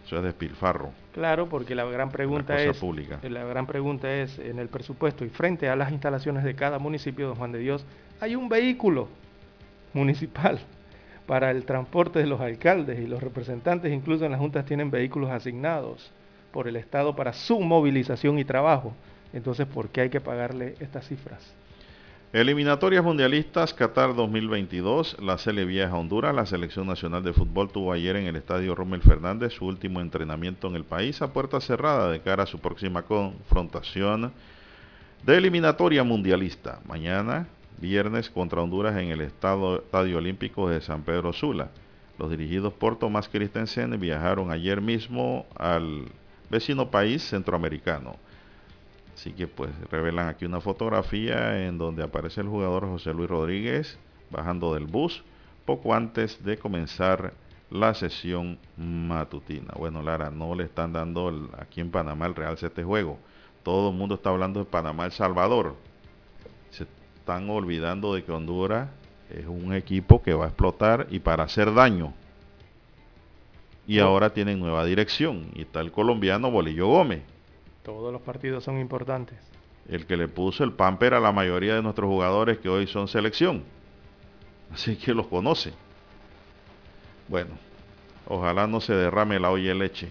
Eso 0.06 0.18
es 0.18 0.24
despilfarro. 0.24 0.92
Claro, 1.14 1.50
porque 1.50 1.74
la 1.74 1.84
gran 1.86 2.12
pregunta 2.12 2.62
es 2.62 2.82
la 3.24 3.44
gran 3.44 3.66
pregunta 3.66 4.14
es 4.14 4.38
en 4.38 4.60
el 4.60 4.68
presupuesto 4.68 5.26
y 5.26 5.30
frente 5.30 5.68
a 5.68 5.76
las 5.76 5.92
instalaciones 5.92 6.44
de 6.44 6.56
cada 6.56 6.78
municipio 6.78 7.30
de 7.30 7.36
Juan 7.36 7.52
de 7.52 7.60
Dios 7.60 7.86
hay 8.22 8.36
un 8.36 8.48
vehículo 8.48 9.08
municipal 9.94 10.60
para 11.26 11.50
el 11.52 11.66
transporte 11.66 12.20
de 12.20 12.28
los 12.28 12.40
alcaldes 12.40 13.00
y 13.00 13.08
los 13.08 13.22
representantes, 13.22 13.92
incluso 13.92 14.26
en 14.26 14.32
las 14.32 14.40
juntas 14.40 14.66
tienen 14.66 14.92
vehículos 14.92 15.32
asignados 15.32 16.12
por 16.52 16.68
el 16.68 16.76
Estado 16.76 17.16
para 17.16 17.34
su 17.34 17.60
movilización 17.60 18.38
y 18.38 18.46
trabajo. 18.46 18.94
Entonces, 19.34 19.66
¿por 19.66 19.90
qué 19.90 20.02
hay 20.02 20.10
que 20.10 20.22
pagarle 20.22 20.76
estas 20.80 21.08
cifras? 21.08 21.42
Eliminatorias 22.36 23.02
mundialistas 23.02 23.74
Qatar 23.74 24.14
2022, 24.14 25.22
la 25.22 25.38
Sele 25.38 25.64
Vieja 25.64 25.96
Honduras, 25.96 26.36
la 26.36 26.46
Selección 26.46 26.86
Nacional 26.86 27.24
de 27.24 27.32
Fútbol 27.32 27.70
tuvo 27.70 27.94
ayer 27.94 28.18
en 28.18 28.26
el 28.28 28.36
Estadio 28.36 28.76
Rommel 28.76 29.02
Fernández 29.02 29.54
su 29.54 29.66
último 29.66 30.02
entrenamiento 30.02 30.68
en 30.68 30.76
el 30.76 30.84
país 30.84 31.22
a 31.22 31.32
puerta 31.32 31.62
cerrada 31.62 32.12
de 32.12 32.20
cara 32.20 32.44
a 32.44 32.46
su 32.46 32.60
próxima 32.60 33.04
confrontación 33.04 34.34
de 35.26 35.38
eliminatoria 35.38 36.04
mundialista. 36.04 36.82
Mañana, 36.86 37.48
viernes, 37.78 38.30
contra 38.30 38.62
Honduras 38.62 38.98
en 38.98 39.12
el 39.12 39.22
Estadio 39.22 40.18
Olímpico 40.18 40.68
de 40.68 40.82
San 40.82 41.04
Pedro 41.04 41.32
Sula. 41.32 41.70
Los 42.20 42.30
dirigidos 42.30 42.74
por 42.74 43.00
Tomás 43.00 43.30
Christensen 43.30 43.98
viajaron 43.98 44.52
ayer 44.52 44.82
mismo 44.82 45.46
al 45.56 46.10
vecino 46.50 46.92
país 46.92 47.24
centroamericano. 47.24 48.18
Así 49.16 49.32
que 49.32 49.48
pues 49.48 49.72
revelan 49.90 50.28
aquí 50.28 50.46
una 50.46 50.60
fotografía 50.60 51.66
en 51.66 51.78
donde 51.78 52.04
aparece 52.04 52.42
el 52.42 52.50
jugador 52.50 52.86
José 52.86 53.14
Luis 53.14 53.30
Rodríguez 53.30 53.98
bajando 54.30 54.74
del 54.74 54.86
bus 54.86 55.24
poco 55.66 55.94
antes 55.94 56.44
de 56.44 56.58
comenzar 56.58 57.34
la 57.72 57.94
sesión 57.94 58.60
matutina. 58.78 59.74
Bueno, 59.78 60.02
Lara, 60.02 60.30
no 60.30 60.54
le 60.54 60.66
están 60.66 60.92
dando 60.92 61.50
aquí 61.58 61.80
en 61.80 61.92
Panamá 61.92 62.26
el 62.26 62.36
Real 62.36 62.58
este 62.62 62.84
juego. 62.84 63.18
Todo 63.64 63.90
el 63.90 63.96
mundo 63.96 64.16
está 64.16 64.30
hablando 64.32 64.60
de 64.60 64.66
Panamá 64.66 65.06
El 65.06 65.12
Salvador. 65.14 65.76
Se 66.70 66.86
están 67.16 67.50
olvidando 67.50 68.14
de 68.14 68.24
que 68.24 68.34
Honduras 68.34 68.90
es 69.30 69.48
un 69.48 69.74
equipo 69.74 70.22
que 70.22 70.34
va 70.34 70.46
a 70.46 70.48
explotar 70.50 71.08
y 71.10 71.20
para 71.20 71.46
hacer 71.46 71.74
daño. 71.74 72.14
Y 73.88 74.00
ahora 74.00 74.32
tienen 74.32 74.60
nueva 74.60 74.84
dirección. 74.84 75.50
Y 75.56 75.62
está 75.62 75.80
el 75.80 75.92
colombiano 75.92 76.52
Bolillo 76.52 76.88
Gómez 76.88 77.24
todos 77.86 78.12
los 78.12 78.22
partidos 78.22 78.64
son 78.64 78.80
importantes. 78.80 79.38
El 79.88 80.08
que 80.08 80.18
le 80.18 80.28
puso 80.28 80.64
el 80.64 80.74
pamper 80.74 81.14
a 81.14 81.20
la 81.20 81.32
mayoría 81.32 81.76
de 81.76 81.84
nuestros 81.84 82.10
jugadores 82.10 82.58
que 82.58 82.68
hoy 82.68 82.88
son 82.88 83.08
selección. 83.08 83.64
Así 84.74 84.96
que 84.98 85.14
los 85.14 85.28
conoce. 85.28 85.72
Bueno, 87.28 87.52
ojalá 88.28 88.66
no 88.66 88.82
se 88.82 88.94
derrame 88.94 89.40
la 89.40 89.52
olla 89.52 89.70
de 89.70 89.76
leche. 89.76 90.10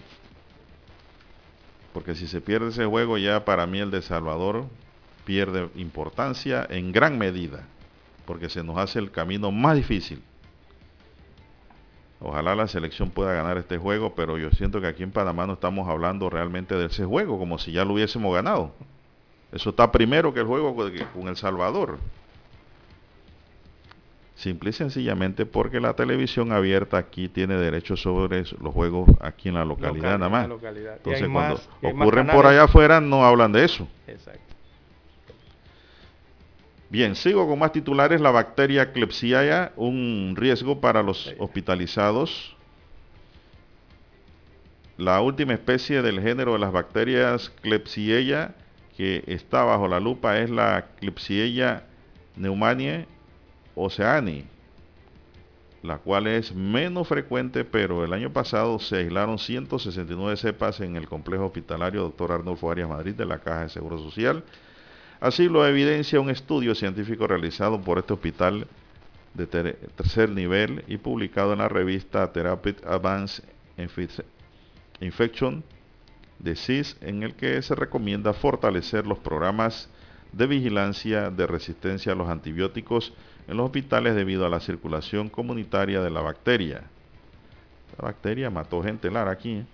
Porque 1.93 2.15
si 2.15 2.27
se 2.27 2.39
pierde 2.39 2.69
ese 2.69 2.85
juego 2.85 3.17
ya 3.17 3.43
para 3.43 3.67
mí 3.67 3.79
el 3.79 3.91
de 3.91 4.01
Salvador 4.01 4.65
pierde 5.25 5.69
importancia 5.75 6.65
en 6.69 6.93
gran 6.93 7.17
medida. 7.17 7.67
Porque 8.25 8.49
se 8.49 8.63
nos 8.63 8.77
hace 8.77 8.99
el 8.99 9.11
camino 9.11 9.51
más 9.51 9.75
difícil. 9.75 10.23
Ojalá 12.27 12.55
la 12.55 12.67
selección 12.67 13.11
pueda 13.11 13.33
ganar 13.33 13.59
este 13.59 13.77
juego, 13.77 14.15
pero 14.15 14.39
yo 14.39 14.49
siento 14.49 14.81
que 14.81 14.87
aquí 14.87 15.03
en 15.03 15.11
Panamá 15.11 15.45
no 15.45 15.53
estamos 15.53 15.87
hablando 15.87 16.27
realmente 16.27 16.75
de 16.75 16.87
ese 16.87 17.05
juego, 17.05 17.37
como 17.37 17.59
si 17.59 17.71
ya 17.71 17.85
lo 17.85 17.93
hubiésemos 17.93 18.33
ganado. 18.33 18.71
Eso 19.51 19.69
está 19.69 19.91
primero 19.91 20.33
que 20.33 20.39
el 20.39 20.47
juego 20.47 20.75
con 21.13 21.27
El 21.27 21.37
Salvador. 21.37 21.99
Simple 24.33 24.71
y 24.71 24.73
sencillamente 24.73 25.45
porque 25.45 25.79
la 25.79 25.93
televisión 25.93 26.51
abierta 26.51 26.97
aquí 26.97 27.29
tiene 27.29 27.57
derecho 27.57 27.95
sobre 27.95 28.43
los 28.59 28.73
juegos 28.73 29.07
aquí 29.21 29.49
en 29.49 29.55
la 29.55 29.63
localidad 29.63 30.17
nada 30.17 30.29
más. 30.29 30.49
Entonces 30.49 31.29
cuando 31.29 31.61
ocurren 31.83 32.27
por 32.27 32.47
allá 32.47 32.63
afuera 32.63 32.99
no 32.99 33.23
hablan 33.23 33.51
de 33.51 33.65
eso. 33.65 33.87
Exacto. 34.07 34.54
Bien, 36.95 37.13
sigo 37.17 37.45
con 37.45 37.59
más 37.59 37.73
titulares. 37.73 38.21
La 38.21 38.31
bacteria 38.31 38.93
Klebsiella, 38.93 39.73
un 39.75 40.33
riesgo 40.37 40.79
para 40.79 41.03
los 41.03 41.35
hospitalizados. 41.39 42.55
La 44.97 45.19
última 45.19 45.51
especie 45.51 46.01
del 46.01 46.21
género 46.21 46.53
de 46.53 46.59
las 46.59 46.71
bacterias 46.71 47.49
Klebsiella 47.61 48.55
que 48.95 49.25
está 49.27 49.65
bajo 49.65 49.89
la 49.89 49.99
lupa 49.99 50.39
es 50.39 50.49
la 50.49 50.87
Klebsiella 51.01 51.83
pneumoniae 52.37 53.07
oceani, 53.75 54.45
la 55.83 55.97
cual 55.97 56.27
es 56.27 56.55
menos 56.55 57.09
frecuente, 57.09 57.65
pero 57.65 58.05
el 58.05 58.13
año 58.13 58.31
pasado 58.31 58.79
se 58.79 58.99
aislaron 58.99 59.37
169 59.37 60.37
cepas 60.37 60.79
en 60.79 60.95
el 60.95 61.09
complejo 61.09 61.47
hospitalario 61.47 62.03
Dr. 62.03 62.31
Arnulfo 62.31 62.71
Arias 62.71 62.87
Madrid 62.87 63.15
de 63.15 63.25
la 63.25 63.39
Caja 63.39 63.63
de 63.63 63.69
Seguro 63.69 63.97
Social 63.97 64.45
Así 65.19 65.47
lo 65.47 65.65
evidencia 65.65 66.19
un 66.19 66.29
estudio 66.29 66.75
científico 66.75 67.27
realizado 67.27 67.79
por 67.81 67.97
este 67.97 68.13
hospital 68.13 68.67
de 69.33 69.47
tercer 69.47 70.29
nivel 70.29 70.83
y 70.87 70.97
publicado 70.97 71.53
en 71.53 71.59
la 71.59 71.67
revista 71.67 72.31
Therapeutic 72.31 72.85
Advanced 72.85 73.43
Infection 74.99 75.63
Disease, 76.39 76.95
en 77.01 77.23
el 77.23 77.35
que 77.35 77.61
se 77.61 77.75
recomienda 77.75 78.33
fortalecer 78.33 79.05
los 79.05 79.19
programas 79.19 79.89
de 80.31 80.47
vigilancia 80.47 81.29
de 81.31 81.47
resistencia 81.47 82.11
a 82.11 82.15
los 82.15 82.29
antibióticos 82.29 83.13
en 83.47 83.57
los 83.57 83.65
hospitales 83.65 84.15
debido 84.15 84.45
a 84.45 84.49
la 84.49 84.59
circulación 84.59 85.29
comunitaria 85.29 86.01
de 86.01 86.09
la 86.09 86.21
bacteria. 86.21 86.83
La 87.97 88.05
bacteria 88.05 88.49
mató 88.49 88.83
gente, 88.83 89.09
Lara, 89.09 89.31
aquí. 89.31 89.51
¿eh? 89.51 89.65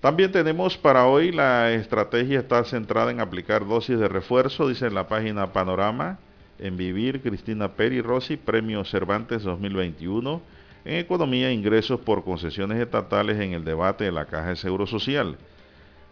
También 0.00 0.30
tenemos 0.30 0.78
para 0.78 1.06
hoy 1.06 1.32
la 1.32 1.72
estrategia 1.72 2.38
está 2.38 2.62
centrada 2.62 3.10
en 3.10 3.18
aplicar 3.18 3.66
dosis 3.66 3.98
de 3.98 4.06
refuerzo, 4.06 4.68
dice 4.68 4.86
en 4.86 4.94
la 4.94 5.08
página 5.08 5.52
Panorama, 5.52 6.20
en 6.60 6.76
Vivir, 6.76 7.20
Cristina 7.20 7.72
Peri 7.72 8.00
Rossi, 8.00 8.36
Premio 8.36 8.84
Cervantes 8.84 9.42
2021, 9.42 10.40
en 10.84 10.94
Economía, 10.94 11.50
ingresos 11.50 11.98
por 11.98 12.22
concesiones 12.22 12.80
estatales 12.80 13.40
en 13.40 13.54
el 13.54 13.64
debate 13.64 14.04
de 14.04 14.12
la 14.12 14.26
Caja 14.26 14.50
de 14.50 14.56
Seguro 14.56 14.86
Social. 14.86 15.36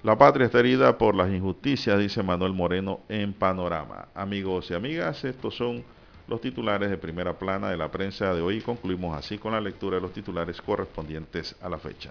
La 0.02 0.18
patria 0.18 0.46
está 0.46 0.58
herida 0.58 0.98
por 0.98 1.14
las 1.14 1.30
injusticias, 1.30 1.96
dice 2.00 2.24
Manuel 2.24 2.54
Moreno 2.54 3.02
en 3.08 3.32
Panorama. 3.32 4.08
Amigos 4.16 4.68
y 4.72 4.74
amigas, 4.74 5.24
estos 5.24 5.54
son 5.54 5.84
los 6.26 6.40
titulares 6.40 6.90
de 6.90 6.98
primera 6.98 7.38
plana 7.38 7.70
de 7.70 7.76
la 7.76 7.88
prensa 7.92 8.34
de 8.34 8.40
hoy. 8.40 8.60
Concluimos 8.62 9.16
así 9.16 9.38
con 9.38 9.52
la 9.52 9.60
lectura 9.60 9.96
de 9.96 10.02
los 10.02 10.12
titulares 10.12 10.60
correspondientes 10.60 11.54
a 11.62 11.68
la 11.68 11.78
fecha. 11.78 12.10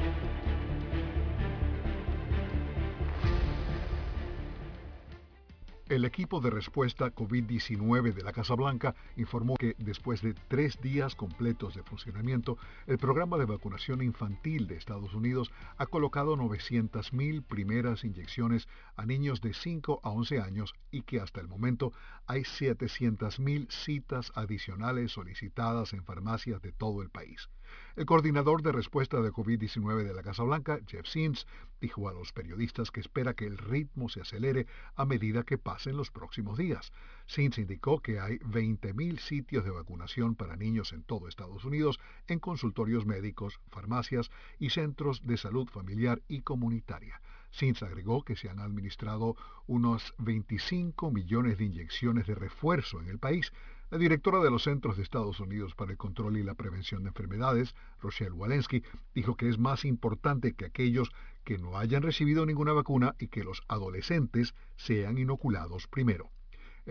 El 5.91 6.05
equipo 6.05 6.39
de 6.39 6.49
respuesta 6.49 7.13
COVID-19 7.13 8.13
de 8.13 8.23
la 8.23 8.31
Casa 8.31 8.55
Blanca 8.55 8.95
informó 9.17 9.57
que 9.57 9.75
después 9.77 10.21
de 10.21 10.33
tres 10.33 10.79
días 10.79 11.15
completos 11.15 11.75
de 11.75 11.83
funcionamiento, 11.83 12.57
el 12.87 12.97
programa 12.97 13.37
de 13.37 13.43
vacunación 13.43 14.01
infantil 14.01 14.67
de 14.67 14.77
Estados 14.77 15.13
Unidos 15.13 15.51
ha 15.75 15.87
colocado 15.87 16.37
900.000 16.37 17.43
primeras 17.43 18.05
inyecciones 18.05 18.69
a 18.95 19.05
niños 19.05 19.41
de 19.41 19.53
5 19.53 19.99
a 20.01 20.11
11 20.11 20.39
años 20.39 20.73
y 20.91 21.01
que 21.01 21.19
hasta 21.19 21.41
el 21.41 21.49
momento 21.49 21.91
hay 22.25 22.43
700.000 22.43 23.69
citas 23.69 24.31
adicionales 24.35 25.11
solicitadas 25.11 25.91
en 25.91 26.05
farmacias 26.05 26.61
de 26.61 26.71
todo 26.71 27.01
el 27.01 27.09
país. 27.09 27.49
El 27.97 28.05
coordinador 28.05 28.61
de 28.61 28.71
respuesta 28.71 29.19
de 29.19 29.31
COVID-19 29.31 30.05
de 30.05 30.13
la 30.13 30.23
Casa 30.23 30.43
Blanca, 30.43 30.79
Jeff 30.87 31.05
Sims, 31.05 31.45
dijo 31.81 32.07
a 32.07 32.13
los 32.13 32.31
periodistas 32.31 32.89
que 32.89 33.01
espera 33.01 33.33
que 33.33 33.45
el 33.45 33.57
ritmo 33.57 34.07
se 34.07 34.21
acelere 34.21 34.65
a 34.95 35.05
medida 35.05 35.43
que 35.43 35.57
pasen 35.57 35.97
los 35.97 36.09
próximos 36.09 36.57
días. 36.57 36.93
Sims 37.25 37.57
indicó 37.57 37.99
que 37.99 38.21
hay 38.21 38.37
20.000 38.39 39.19
sitios 39.19 39.65
de 39.65 39.71
vacunación 39.71 40.35
para 40.35 40.55
niños 40.55 40.93
en 40.93 41.03
todo 41.03 41.27
Estados 41.27 41.65
Unidos 41.65 41.99
en 42.27 42.39
consultorios 42.39 43.05
médicos, 43.05 43.59
farmacias 43.71 44.31
y 44.57 44.69
centros 44.69 45.27
de 45.27 45.35
salud 45.35 45.67
familiar 45.67 46.21
y 46.29 46.43
comunitaria. 46.43 47.21
Sims 47.49 47.83
agregó 47.83 48.23
que 48.23 48.37
se 48.37 48.49
han 48.49 48.59
administrado 48.59 49.35
unos 49.67 50.13
25 50.17 51.11
millones 51.11 51.57
de 51.57 51.65
inyecciones 51.65 52.25
de 52.25 52.35
refuerzo 52.35 53.01
en 53.01 53.09
el 53.09 53.19
país, 53.19 53.51
la 53.91 53.97
directora 53.97 54.39
de 54.39 54.49
los 54.49 54.63
Centros 54.63 54.95
de 54.95 55.03
Estados 55.03 55.41
Unidos 55.41 55.75
para 55.75 55.91
el 55.91 55.97
Control 55.97 56.37
y 56.37 56.43
la 56.43 56.55
Prevención 56.55 57.03
de 57.03 57.09
Enfermedades, 57.09 57.75
Rochelle 57.99 58.31
Walensky, 58.31 58.83
dijo 59.13 59.35
que 59.35 59.49
es 59.49 59.59
más 59.59 59.83
importante 59.83 60.53
que 60.53 60.63
aquellos 60.63 61.11
que 61.43 61.57
no 61.57 61.77
hayan 61.77 62.01
recibido 62.01 62.45
ninguna 62.45 62.71
vacuna 62.71 63.15
y 63.19 63.27
que 63.27 63.43
los 63.43 63.63
adolescentes 63.67 64.55
sean 64.77 65.17
inoculados 65.17 65.87
primero. 65.87 66.31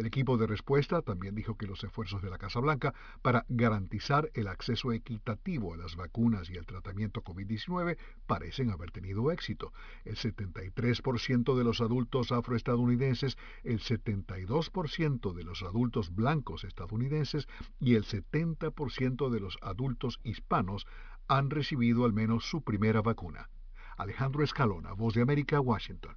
El 0.01 0.07
equipo 0.07 0.39
de 0.39 0.47
respuesta 0.47 1.03
también 1.03 1.35
dijo 1.35 1.59
que 1.59 1.67
los 1.67 1.85
esfuerzos 1.85 2.23
de 2.23 2.31
la 2.31 2.39
Casa 2.39 2.59
Blanca 2.59 2.95
para 3.21 3.45
garantizar 3.51 4.31
el 4.33 4.49
acceso 4.49 4.93
equitativo 4.93 5.75
a 5.75 5.77
las 5.77 5.95
vacunas 5.95 6.49
y 6.49 6.55
el 6.55 6.65
tratamiento 6.65 7.23
COVID-19 7.23 7.99
parecen 8.27 8.71
haber 8.71 8.93
tenido 8.93 9.31
éxito. 9.31 9.75
El 10.07 10.17
73% 10.17 11.55
de 11.55 11.65
los 11.65 11.83
adultos 11.83 12.33
afroestadounidenses, 12.33 13.37
el 13.63 13.81
72% 13.81 15.35
de 15.35 15.45
los 15.45 15.63
adultos 15.63 16.15
blancos 16.15 16.65
estadounidenses 16.65 17.47
y 17.79 17.95
el 17.95 18.07
70% 18.07 19.29
de 19.29 19.41
los 19.41 19.59
adultos 19.61 20.19
hispanos 20.25 20.87
han 21.29 21.51
recibido 21.51 22.07
al 22.07 22.15
menos 22.15 22.49
su 22.49 22.63
primera 22.63 23.03
vacuna. 23.03 23.51
Alejandro 23.99 24.45
Escalona, 24.45 24.95
Voz 24.95 25.13
de 25.13 25.21
América, 25.21 25.61
Washington. 25.61 26.17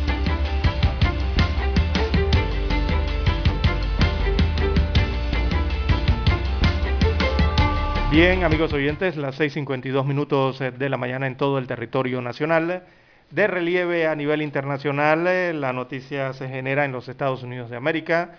Bien, 8.11 8.43
amigos 8.43 8.73
oyentes, 8.73 9.15
las 9.15 9.39
6.52 9.39 10.03
minutos 10.03 10.59
eh, 10.59 10.71
de 10.71 10.89
la 10.89 10.97
mañana 10.97 11.27
en 11.27 11.37
todo 11.37 11.57
el 11.57 11.65
territorio 11.65 12.21
nacional. 12.21 12.83
De 13.29 13.47
relieve 13.47 14.05
a 14.05 14.13
nivel 14.17 14.41
internacional, 14.41 15.25
eh, 15.27 15.53
la 15.53 15.71
noticia 15.71 16.33
se 16.33 16.49
genera 16.49 16.83
en 16.83 16.91
los 16.91 17.07
Estados 17.07 17.41
Unidos 17.41 17.69
de 17.69 17.77
América, 17.77 18.31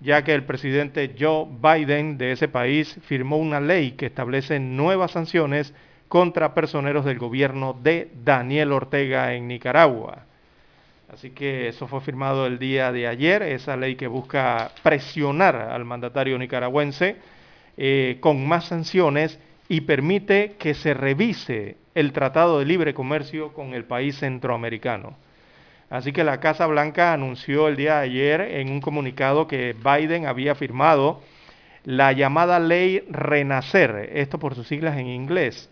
ya 0.00 0.24
que 0.24 0.34
el 0.34 0.42
presidente 0.42 1.14
Joe 1.16 1.46
Biden 1.62 2.18
de 2.18 2.32
ese 2.32 2.48
país 2.48 2.98
firmó 3.04 3.36
una 3.36 3.60
ley 3.60 3.92
que 3.92 4.06
establece 4.06 4.58
nuevas 4.58 5.12
sanciones 5.12 5.72
contra 6.08 6.52
personeros 6.52 7.04
del 7.04 7.20
gobierno 7.20 7.78
de 7.80 8.10
Daniel 8.24 8.72
Ortega 8.72 9.32
en 9.32 9.46
Nicaragua. 9.46 10.24
Así 11.08 11.30
que 11.30 11.68
eso 11.68 11.86
fue 11.86 12.00
firmado 12.00 12.48
el 12.48 12.58
día 12.58 12.90
de 12.90 13.06
ayer, 13.06 13.44
esa 13.44 13.76
ley 13.76 13.94
que 13.94 14.08
busca 14.08 14.72
presionar 14.82 15.54
al 15.54 15.84
mandatario 15.84 16.36
nicaragüense 16.36 17.38
eh, 17.82 18.18
con 18.20 18.46
más 18.46 18.66
sanciones 18.66 19.40
y 19.66 19.80
permite 19.80 20.56
que 20.58 20.74
se 20.74 20.92
revise 20.92 21.78
el 21.94 22.12
Tratado 22.12 22.58
de 22.58 22.66
Libre 22.66 22.92
Comercio 22.92 23.54
con 23.54 23.72
el 23.72 23.84
país 23.84 24.18
centroamericano. 24.18 25.16
Así 25.88 26.12
que 26.12 26.22
la 26.22 26.40
Casa 26.40 26.66
Blanca 26.66 27.14
anunció 27.14 27.68
el 27.68 27.76
día 27.76 27.94
de 27.94 28.02
ayer 28.02 28.40
en 28.42 28.70
un 28.70 28.82
comunicado 28.82 29.48
que 29.48 29.74
Biden 29.74 30.26
había 30.26 30.54
firmado 30.54 31.22
la 31.84 32.12
llamada 32.12 32.60
ley 32.60 33.02
Renacer, 33.08 34.10
esto 34.12 34.38
por 34.38 34.54
sus 34.54 34.68
siglas 34.68 34.98
en 34.98 35.06
inglés, 35.06 35.70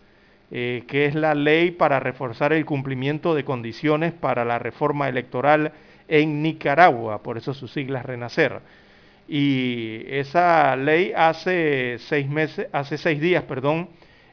eh, 0.50 0.84
que 0.88 1.04
es 1.04 1.14
la 1.14 1.34
ley 1.34 1.72
para 1.72 2.00
reforzar 2.00 2.54
el 2.54 2.64
cumplimiento 2.64 3.34
de 3.34 3.44
condiciones 3.44 4.14
para 4.14 4.46
la 4.46 4.58
reforma 4.58 5.10
electoral 5.10 5.72
en 6.08 6.42
Nicaragua, 6.42 7.22
por 7.22 7.36
eso 7.36 7.52
sus 7.52 7.70
siglas 7.70 8.06
Renacer. 8.06 8.62
Y 9.28 10.04
esa 10.08 10.74
ley 10.74 11.12
hace 11.14 11.98
seis 11.98 12.28
meses, 12.28 12.66
hace 12.72 12.96
seis 12.96 13.20
días, 13.20 13.44
perdón, 13.44 13.90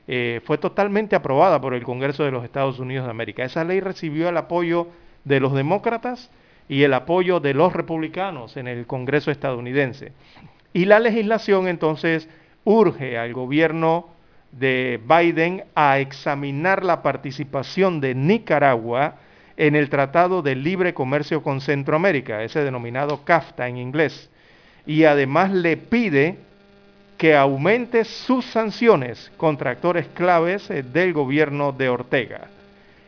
eh, 0.07 0.39
fue 0.45 0.57
totalmente 0.57 1.17
aprobada 1.17 1.59
por 1.59 1.73
el 1.73 1.83
Congreso 1.83 2.23
de 2.23 2.31
los 2.31 2.45
Estados 2.45 2.79
Unidos 2.79 3.05
de 3.05 3.11
América. 3.11 3.43
Esa 3.43 3.65
ley 3.65 3.81
recibió 3.81 4.29
el 4.29 4.37
apoyo 4.37 4.87
de 5.25 5.41
los 5.41 5.53
demócratas 5.53 6.31
y 6.69 6.83
el 6.83 6.93
apoyo 6.93 7.41
de 7.41 7.53
los 7.53 7.73
republicanos 7.73 8.55
en 8.55 8.67
el 8.67 8.87
Congreso 8.87 9.31
estadounidense. 9.31 10.13
Y 10.71 10.85
la 10.85 10.99
legislación 10.99 11.67
entonces 11.67 12.29
urge 12.63 13.17
al 13.17 13.33
gobierno 13.33 14.09
de 14.51 14.99
Biden 15.05 15.65
a 15.75 15.99
examinar 15.99 16.85
la 16.85 17.01
participación 17.01 17.99
de 17.99 18.15
Nicaragua 18.15 19.15
en 19.57 19.75
el 19.75 19.89
Tratado 19.89 20.41
de 20.41 20.55
Libre 20.55 20.93
Comercio 20.93 21.43
con 21.43 21.59
Centroamérica, 21.59 22.43
ese 22.43 22.63
denominado 22.63 23.25
CAFTA 23.25 23.67
en 23.67 23.77
inglés. 23.77 24.29
Y 24.85 25.03
además 25.05 25.51
le 25.51 25.77
pide 25.77 26.37
que 27.17 27.35
aumente 27.35 28.03
sus 28.03 28.45
sanciones 28.45 29.31
contra 29.37 29.71
actores 29.71 30.07
claves 30.13 30.69
eh, 30.69 30.83
del 30.83 31.13
gobierno 31.13 31.71
de 31.71 31.89
Ortega. 31.89 32.47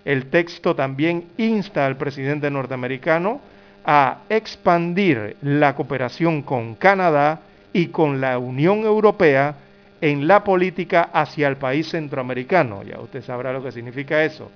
El 0.05 0.27
texto 0.27 0.75
también 0.75 1.25
insta 1.37 1.85
al 1.85 1.97
presidente 1.97 2.49
norteamericano 2.49 3.41
a 3.85 4.19
expandir 4.29 5.35
la 5.41 5.75
cooperación 5.75 6.41
con 6.41 6.75
Canadá 6.75 7.41
y 7.73 7.87
con 7.87 8.21
la 8.21 8.37
Unión 8.37 8.85
Europea 8.85 9.55
en 9.99 10.27
la 10.27 10.43
política 10.43 11.09
hacia 11.11 11.47
el 11.47 11.57
país 11.57 11.89
centroamericano. 11.89 12.83
Ya 12.83 12.99
usted 12.99 13.21
sabrá 13.23 13.51
lo 13.51 13.63
que 13.63 13.71
significa 13.71 14.23
eso. 14.23 14.49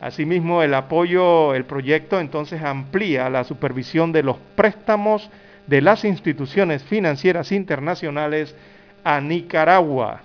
Asimismo, 0.00 0.62
el 0.62 0.74
apoyo, 0.74 1.54
el 1.54 1.64
proyecto 1.64 2.20
entonces 2.20 2.62
amplía 2.62 3.30
la 3.30 3.44
supervisión 3.44 4.12
de 4.12 4.24
los 4.24 4.36
préstamos 4.56 5.30
de 5.72 5.80
las 5.80 6.04
instituciones 6.04 6.84
financieras 6.84 7.50
internacionales 7.50 8.54
a 9.02 9.22
Nicaragua. 9.22 10.20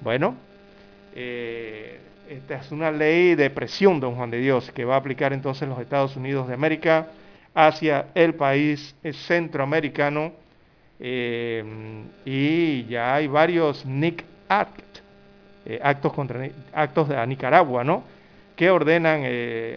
Bueno, 0.00 0.36
eh, 1.14 2.00
esta 2.30 2.54
es 2.54 2.72
una 2.72 2.90
ley 2.90 3.34
de 3.34 3.50
presión, 3.50 4.00
don 4.00 4.14
Juan 4.14 4.30
de 4.30 4.38
Dios, 4.38 4.72
que 4.72 4.86
va 4.86 4.94
a 4.94 4.96
aplicar 5.00 5.34
entonces 5.34 5.68
los 5.68 5.78
Estados 5.80 6.16
Unidos 6.16 6.48
de 6.48 6.54
América 6.54 7.08
hacia 7.54 8.06
el 8.14 8.36
país 8.36 8.96
centroamericano. 9.26 10.32
Eh, 10.98 11.62
y 12.24 12.86
ya 12.86 13.16
hay 13.16 13.26
varios 13.26 13.84
NIC 13.84 14.24
Act, 14.48 15.00
eh, 15.66 15.78
actos 15.82 16.14
contra 16.14 16.48
actos 16.72 17.10
de 17.10 17.26
Nicaragua, 17.26 17.84
¿no? 17.84 18.02
que 18.56 18.70
ordenan 18.70 19.24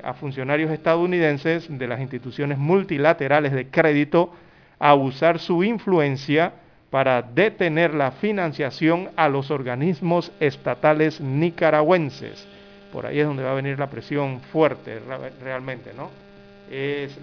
a 0.04 0.14
funcionarios 0.14 0.72
estadounidenses 0.72 1.68
de 1.68 1.88
las 1.88 2.00
instituciones 2.00 2.58
multilaterales 2.58 3.52
de 3.52 3.68
crédito 3.68 4.32
a 4.80 4.94
usar 4.96 5.40
su 5.40 5.64
influencia 5.64 6.54
para 6.90 7.22
detener 7.22 7.94
la 7.94 8.12
financiación 8.12 9.10
a 9.16 9.28
los 9.28 9.52
organismos 9.52 10.32
estatales 10.40 11.20
nicaragüenses. 11.20 12.48
Por 12.92 13.06
ahí 13.06 13.20
es 13.20 13.28
donde 13.28 13.44
va 13.44 13.52
a 13.52 13.56
venir 13.56 13.78
la 13.78 13.90
presión 13.90 14.40
fuerte 14.40 15.00
realmente, 15.42 15.92
¿no? 15.96 16.10
Es 16.72 17.20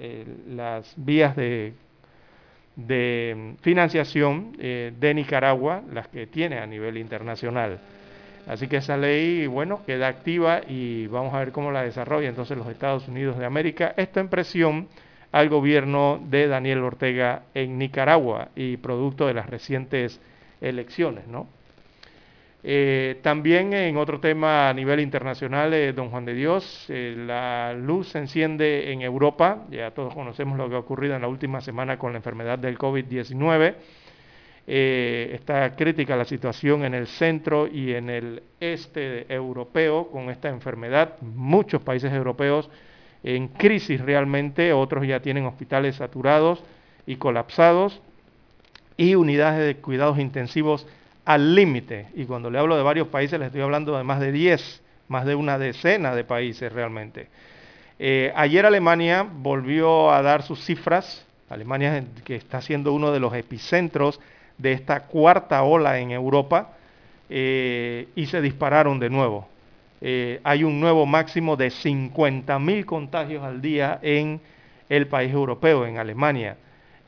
eh, 0.00 0.24
las 0.48 0.94
vías 0.96 1.36
de, 1.36 1.74
de 2.76 3.54
financiación 3.60 4.56
eh, 4.58 4.92
de 4.98 5.14
Nicaragua, 5.14 5.82
las 5.92 6.08
que 6.08 6.26
tiene 6.26 6.58
a 6.58 6.66
nivel 6.66 6.96
internacional. 6.96 7.78
Así 8.46 8.68
que 8.68 8.78
esa 8.78 8.96
ley, 8.96 9.46
bueno, 9.46 9.82
queda 9.86 10.08
activa 10.08 10.62
y 10.66 11.06
vamos 11.06 11.34
a 11.34 11.38
ver 11.38 11.52
cómo 11.52 11.70
la 11.70 11.82
desarrolla 11.82 12.28
entonces 12.28 12.56
los 12.56 12.66
Estados 12.68 13.06
Unidos 13.06 13.38
de 13.38 13.44
América. 13.44 13.94
Esto 13.96 14.20
en 14.20 14.28
presión 14.28 14.88
al 15.32 15.48
gobierno 15.48 16.20
de 16.28 16.48
Daniel 16.48 16.82
Ortega 16.82 17.42
en 17.54 17.78
Nicaragua 17.78 18.48
y 18.56 18.76
producto 18.76 19.26
de 19.26 19.34
las 19.34 19.48
recientes 19.48 20.20
elecciones, 20.60 21.26
¿no? 21.26 21.46
Eh, 22.62 23.20
también 23.22 23.72
en 23.72 23.96
otro 23.96 24.20
tema 24.20 24.68
a 24.68 24.74
nivel 24.74 25.00
internacional, 25.00 25.72
eh, 25.72 25.94
don 25.94 26.10
Juan 26.10 26.26
de 26.26 26.34
Dios, 26.34 26.84
eh, 26.90 27.14
la 27.16 27.72
luz 27.72 28.08
se 28.08 28.18
enciende 28.18 28.92
en 28.92 29.00
Europa, 29.00 29.64
ya 29.70 29.92
todos 29.92 30.12
conocemos 30.12 30.58
lo 30.58 30.68
que 30.68 30.74
ha 30.74 30.78
ocurrido 30.78 31.14
en 31.14 31.22
la 31.22 31.28
última 31.28 31.62
semana 31.62 31.98
con 31.98 32.12
la 32.12 32.18
enfermedad 32.18 32.58
del 32.58 32.76
COVID-19, 32.76 33.74
está 34.66 35.74
crítica 35.74 36.14
la 36.16 36.24
situación 36.24 36.84
en 36.84 36.94
el 36.94 37.08
centro 37.08 37.66
y 37.66 37.92
en 37.94 38.08
el 38.08 38.42
este 38.60 39.32
europeo 39.32 40.08
con 40.08 40.30
esta 40.30 40.48
enfermedad, 40.48 41.16
muchos 41.22 41.82
países 41.82 42.12
europeos 42.12 42.70
en 43.22 43.48
crisis 43.48 44.00
realmente, 44.00 44.72
otros 44.72 45.06
ya 45.06 45.20
tienen 45.20 45.46
hospitales 45.46 45.96
saturados 45.96 46.62
y 47.06 47.16
colapsados 47.16 48.00
y 48.96 49.14
unidades 49.14 49.66
de 49.66 49.80
cuidados 49.80 50.18
intensivos 50.18 50.86
al 51.24 51.54
límite. 51.54 52.06
Y 52.14 52.24
cuando 52.24 52.50
le 52.50 52.58
hablo 52.58 52.76
de 52.76 52.82
varios 52.82 53.08
países, 53.08 53.38
les 53.38 53.46
estoy 53.46 53.62
hablando 53.62 53.96
de 53.96 54.04
más 54.04 54.20
de 54.20 54.32
10, 54.32 54.82
más 55.08 55.26
de 55.26 55.34
una 55.34 55.58
decena 55.58 56.14
de 56.14 56.24
países 56.24 56.72
realmente. 56.72 57.28
Eh, 57.98 58.32
ayer 58.34 58.64
Alemania 58.64 59.26
volvió 59.30 60.10
a 60.10 60.22
dar 60.22 60.42
sus 60.42 60.64
cifras, 60.64 61.26
Alemania 61.50 62.04
que 62.24 62.36
está 62.36 62.62
siendo 62.62 62.94
uno 62.94 63.12
de 63.12 63.20
los 63.20 63.34
epicentros 63.34 64.20
de 64.56 64.72
esta 64.72 65.00
cuarta 65.00 65.62
ola 65.62 65.98
en 65.98 66.10
Europa, 66.10 66.72
eh, 67.28 68.08
y 68.14 68.26
se 68.26 68.40
dispararon 68.40 68.98
de 68.98 69.10
nuevo. 69.10 69.49
Eh, 70.00 70.40
hay 70.44 70.64
un 70.64 70.80
nuevo 70.80 71.06
máximo 71.06 71.56
de 71.56 71.68
50.000 71.68 72.84
contagios 72.84 73.44
al 73.44 73.60
día 73.60 73.98
en 74.02 74.40
el 74.88 75.06
país 75.06 75.32
europeo, 75.32 75.86
en 75.86 75.98
Alemania. 75.98 76.56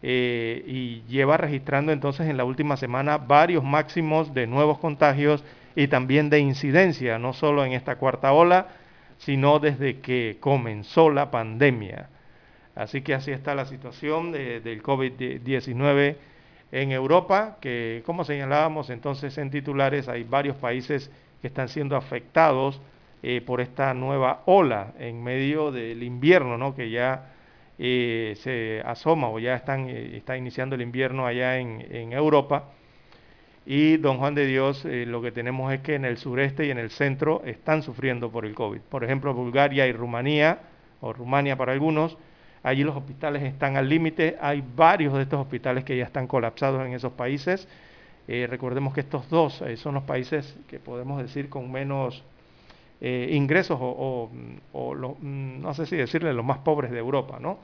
Eh, 0.03 0.65
y 0.67 1.03
lleva 1.09 1.37
registrando 1.37 1.93
entonces 1.93 2.29
en 2.29 2.37
la 2.37 2.45
última 2.45 2.77
semana 2.77 3.19
varios 3.19 3.63
máximos 3.63 4.35
de 4.35 4.47
nuevos 4.47 4.79
contagios 4.79 5.45
y 5.77 5.87
también 5.89 6.29
de 6.29 6.41
incidencia, 6.41 7.19
no 7.19 7.33
solo 7.33 7.65
en 7.65 7.73
esta 7.73 7.97
cuarta 7.97 8.33
ola, 8.33 8.69
sino 9.19 9.59
desde 9.61 10.01
que 10.01 10.39
comenzó 10.41 11.11
la 11.11 11.31
pandemia. 11.31 12.09
Así 12.75 13.03
que 13.03 13.15
así 13.15 13.31
está 13.31 13.55
la 13.55 13.67
situación 13.67 14.33
del 14.33 14.83
COVID-19 14.83 16.17
en 16.73 16.91
Europa, 16.91 17.59
que 17.61 18.03
como 18.05 18.25
señalábamos 18.25 18.91
entonces 18.91 19.37
en 19.39 19.51
titulares, 19.51 20.09
hay 20.09 20.25
varios 20.25 20.57
países 20.57 21.11
que 21.43 21.49
están 21.49 21.69
siendo 21.69 21.97
afectados 21.97 22.81
eh, 23.25 23.43
por 23.45 23.61
esta 23.61 23.93
nueva 23.95 24.43
ola 24.47 24.95
en 24.99 25.23
medio 25.23 25.73
del 25.73 26.03
invierno, 26.05 26.57
¿no? 26.57 26.75
que 26.75 26.89
ya 26.89 27.33
eh, 27.79 28.35
se 28.37 28.81
asoma 28.85 29.29
o 29.29 29.41
ya 29.41 29.57
están, 29.57 29.89
eh, 29.89 30.17
está 30.17 30.37
iniciando 30.37 30.77
el 30.77 30.83
invierno 30.83 31.27
allá 31.27 31.59
en, 31.59 31.85
en 31.91 32.13
Europa. 32.13 32.71
Y 33.67 33.97
don 33.97 34.19
Juan 34.19 34.35
de 34.35 34.47
Dios, 34.47 34.85
lo 34.85 35.23
que 35.23 35.31
tenemos 35.31 35.73
es 35.73 35.81
que 35.83 35.95
en 35.95 36.05
el 36.05 36.17
sureste 36.17 36.67
y 36.67 36.71
en 36.73 36.79
el 36.79 36.91
centro 36.91 37.43
están 37.45 37.85
sufriendo 37.85 38.31
por 38.31 38.45
el 38.45 38.57
COVID. 38.57 38.81
Por 38.81 39.05
ejemplo, 39.05 39.35
Bulgaria 39.35 39.87
y 39.87 39.93
Rumanía, 39.93 40.59
o 41.01 41.13
Rumania 41.13 41.55
para 41.57 41.73
algunos, 41.73 42.19
allí 42.65 42.83
los 42.83 42.97
hospitales 42.97 43.45
están 43.45 43.77
al 43.77 43.89
límite. 43.89 44.37
Hay 44.41 44.65
varios 44.75 45.15
de 45.15 45.23
estos 45.23 45.41
hospitales 45.41 45.85
que 45.85 45.97
ya 45.97 46.05
están 46.05 46.27
colapsados 46.27 46.85
en 46.85 46.93
esos 46.93 47.13
países. 47.13 47.69
Eh, 48.29 48.47
recordemos 48.49 48.95
que 48.95 49.01
estos 49.01 49.29
dos 49.29 49.63
eh, 49.63 49.77
son 49.77 49.95
los 49.95 50.05
países 50.05 50.57
que 50.69 50.79
podemos 50.79 51.21
decir 51.21 51.49
con 51.49 51.71
menos 51.73 52.23
eh, 53.01 53.31
ingresos 53.33 53.79
o, 53.81 54.31
mm, 54.33 55.61
no 55.61 55.75
sé 55.75 55.87
si 55.87 55.97
decirle 55.97 56.33
los 56.33 56.45
más 56.45 56.59
pobres 56.59 56.91
de 56.91 56.99
Europa, 56.99 57.39
¿no? 57.41 57.59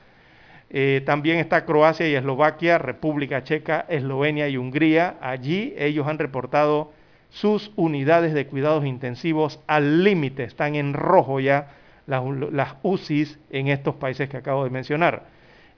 también 1.06 1.39
está 1.39 1.64
Croacia 1.64 2.06
y 2.06 2.14
Eslovaquia, 2.14 2.76
República 2.76 3.43
Checa, 3.43 3.86
Eslovenia 3.89 4.51
y 4.51 4.59
Hungría. 4.59 5.16
Allí 5.22 5.72
ellos 5.78 6.06
han 6.06 6.18
reportado 6.18 6.93
sus 7.30 7.72
unidades 7.76 8.35
de 8.35 8.47
cuidados 8.47 8.85
intensivos 8.85 9.60
al 9.66 10.05
límite, 10.05 10.44
están 10.44 10.74
en 10.74 10.93
rojo 10.93 11.40
ya 11.40 11.70
las, 12.06 12.22
las 12.52 12.74
UCIs 12.82 13.39
en 13.48 13.68
estos 13.68 13.94
países 13.94 14.28
que 14.28 14.36
acabo 14.36 14.64
de 14.64 14.68
mencionar. 14.68 15.24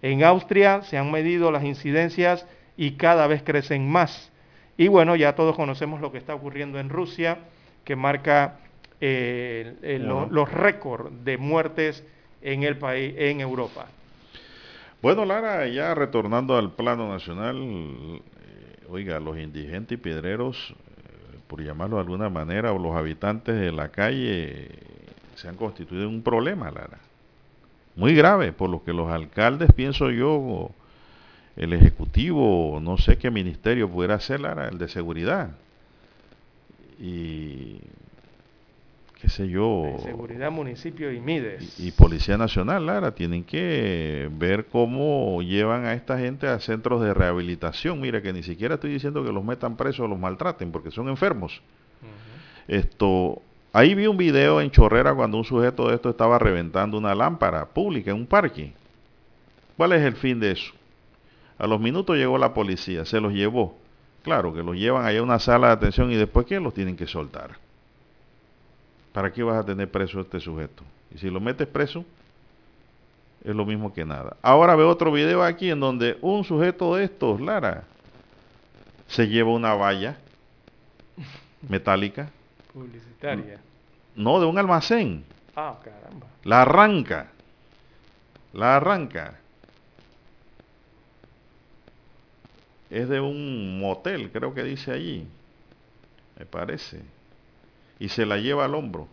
En 0.02 0.24
Austria 0.24 0.82
se 0.82 0.98
han 0.98 1.12
medido 1.12 1.52
las 1.52 1.62
incidencias 1.62 2.44
y 2.77 2.93
cada 2.93 3.28
vez 3.28 3.44
crecen 3.44 3.89
más. 3.89 4.30
Y 4.77 4.89
bueno, 4.89 5.17
ya 5.17 5.35
todos 5.35 5.57
conocemos 5.57 6.01
lo 6.01 6.11
que 6.13 6.19
está 6.19 6.35
ocurriendo 6.35 6.79
en 6.79 6.89
Rusia, 6.89 7.39
que 7.85 7.97
marca 7.97 8.59
eh, 9.01 9.99
los 10.31 10.51
récords 10.53 11.25
de 11.25 11.39
muertes 11.39 12.05
en 12.43 12.63
el 12.63 12.77
país, 12.77 13.15
en 13.17 13.41
Europa. 13.41 13.87
Bueno, 15.03 15.25
Lara, 15.25 15.67
ya 15.69 15.95
retornando 15.95 16.57
al 16.57 16.73
plano 16.73 17.11
nacional, 17.11 17.57
eh, 17.59 18.21
oiga, 18.91 19.19
los 19.19 19.39
indigentes 19.39 19.97
y 19.99 20.01
piedreros, 20.01 20.71
eh, 20.71 21.39
por 21.47 21.63
llamarlo 21.63 21.97
de 21.97 22.03
alguna 22.03 22.29
manera, 22.29 22.73
o 22.73 22.79
los 22.79 22.95
habitantes 22.95 23.59
de 23.59 23.73
la 23.73 23.89
calle, 23.89 24.69
se 25.37 25.49
han 25.49 25.57
constituido 25.57 26.09
un 26.09 26.23
problema, 26.23 26.71
Lara. 26.71 26.99
muy 27.97 28.15
grave, 28.15 28.53
por 28.53 28.69
lo 28.69 28.85
que 28.85 28.93
los 28.93 29.11
alcaldes, 29.11 29.73
pienso 29.73 30.11
yo, 30.11 30.71
el 31.61 31.74
Ejecutivo, 31.74 32.81
no 32.82 32.97
sé 32.97 33.19
qué 33.19 33.31
ministerio 33.31 33.87
pudiera 33.87 34.15
hacer, 34.15 34.41
el 34.41 34.78
de 34.78 34.89
seguridad. 34.89 35.51
Y 36.99 37.81
qué 39.20 39.28
sé 39.28 39.47
yo. 39.47 39.95
seguridad, 40.03 40.51
municipio 40.51 41.12
y 41.12 41.20
Mides. 41.20 41.78
Y, 41.78 41.93
Policía 41.93 42.39
Nacional, 42.39 42.87
Lara, 42.87 43.15
tienen 43.15 43.45
que 43.45 44.31
ver 44.32 44.69
cómo 44.73 45.43
llevan 45.43 45.85
a 45.85 45.93
esta 45.93 46.19
gente 46.19 46.47
a 46.49 46.59
centros 46.61 47.03
de 47.03 47.12
rehabilitación. 47.12 48.01
Mira, 48.01 48.23
que 48.23 48.32
ni 48.32 48.43
siquiera 48.43 48.77
estoy 48.77 48.93
diciendo 48.93 49.23
que 49.23 49.31
los 49.31 49.45
metan 49.45 49.77
presos 49.77 50.01
o 50.01 50.09
los 50.09 50.19
maltraten, 50.19 50.73
porque 50.73 50.91
son 50.91 51.11
enfermos. 51.11 51.61
Esto, 52.69 53.43
ahí 53.74 53.95
vi 53.95 54.07
un 54.07 54.16
video 54.16 54.62
en 54.62 54.70
Chorrera 54.70 55.15
cuando 55.15 55.37
un 55.37 55.45
sujeto 55.45 55.89
de 55.89 55.97
esto 55.97 56.09
estaba 56.09 56.39
reventando 56.39 56.97
una 56.97 57.15
lámpara 57.15 57.66
pública 57.66 58.12
en 58.12 58.16
un 58.16 58.27
parque. 58.27 58.73
¿Cuál 59.77 59.93
es 59.93 60.03
el 60.03 60.16
fin 60.16 60.41
de 60.41 60.53
eso? 60.53 60.80
A 61.61 61.66
los 61.66 61.78
minutos 61.78 62.16
llegó 62.16 62.39
la 62.39 62.55
policía, 62.55 63.05
se 63.05 63.20
los 63.20 63.35
llevó. 63.35 63.77
Claro, 64.23 64.55
que 64.55 64.62
los 64.62 64.77
llevan 64.77 65.05
allá 65.05 65.20
a 65.20 65.23
una 65.23 65.39
sala 65.39 65.66
de 65.66 65.73
atención 65.74 66.11
y 66.11 66.16
después 66.16 66.47
¿qué? 66.47 66.59
Los 66.59 66.73
tienen 66.73 66.97
que 66.97 67.07
soltar. 67.07 67.51
¿Para 69.12 69.31
qué 69.31 69.43
vas 69.43 69.59
a 69.59 69.66
tener 69.66 69.91
preso 69.91 70.20
a 70.20 70.23
este 70.23 70.41
sujeto? 70.41 70.82
Y 71.15 71.19
si 71.19 71.28
lo 71.28 71.39
metes 71.39 71.69
preso, 71.69 72.03
es 73.45 73.55
lo 73.55 73.66
mismo 73.66 73.93
que 73.93 74.07
nada. 74.07 74.39
Ahora 74.41 74.74
veo 74.74 74.89
otro 74.89 75.12
video 75.12 75.43
aquí 75.43 75.69
en 75.69 75.81
donde 75.81 76.16
un 76.23 76.45
sujeto 76.45 76.95
de 76.95 77.05
estos, 77.05 77.39
Lara, 77.43 77.85
se 79.07 79.28
lleva 79.28 79.51
una 79.51 79.74
valla 79.74 80.16
metálica. 81.69 82.31
Publicitaria. 82.73 83.61
No, 84.16 84.41
de 84.41 84.47
un 84.47 84.57
almacén. 84.57 85.24
Ah, 85.55 85.78
caramba. 85.85 86.27
La 86.43 86.62
arranca. 86.62 87.28
La 88.55 88.77
arranca. 88.77 89.35
Es 92.91 93.09
de 93.09 93.21
un 93.21 93.79
motel, 93.79 94.31
creo 94.31 94.53
que 94.53 94.65
dice 94.65 94.91
allí. 94.93 95.27
Me 96.39 96.45
parece 96.45 97.01
y 98.01 98.09
se 98.09 98.27
la 98.27 98.39
lleva 98.39 98.65
al 98.65 98.75
hombro. 98.75 99.07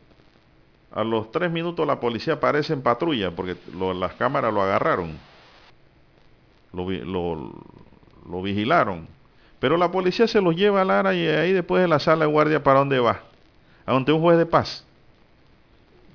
A 0.92 1.04
los 1.04 1.30
tres 1.32 1.52
minutos 1.52 1.86
la 1.86 2.00
policía 2.00 2.36
aparece 2.36 2.74
en 2.74 2.82
patrulla 2.82 3.30
porque 3.30 3.56
las 3.76 4.14
cámaras 4.14 4.52
lo 4.52 4.64
agarraron, 4.64 5.20
lo, 6.74 8.42
vigilaron. 8.42 9.08
Pero 9.60 9.78
la 9.78 9.92
policía 9.92 10.28
se 10.28 10.42
los 10.42 10.56
lleva 10.56 10.82
a 10.82 10.86
Lara 10.86 11.14
y 11.14 11.28
ahí 11.28 11.52
después 11.52 11.82
de 11.82 11.88
la 11.88 12.00
sala 12.00 12.26
de 12.26 12.32
guardia, 12.32 12.64
¿para 12.64 12.80
dónde 12.80 13.00
va? 13.00 13.22
A 13.86 13.92
donde 13.92 14.14
un 14.14 14.22
juez 14.22 14.38
de 14.38 14.46
paz. 14.46 14.86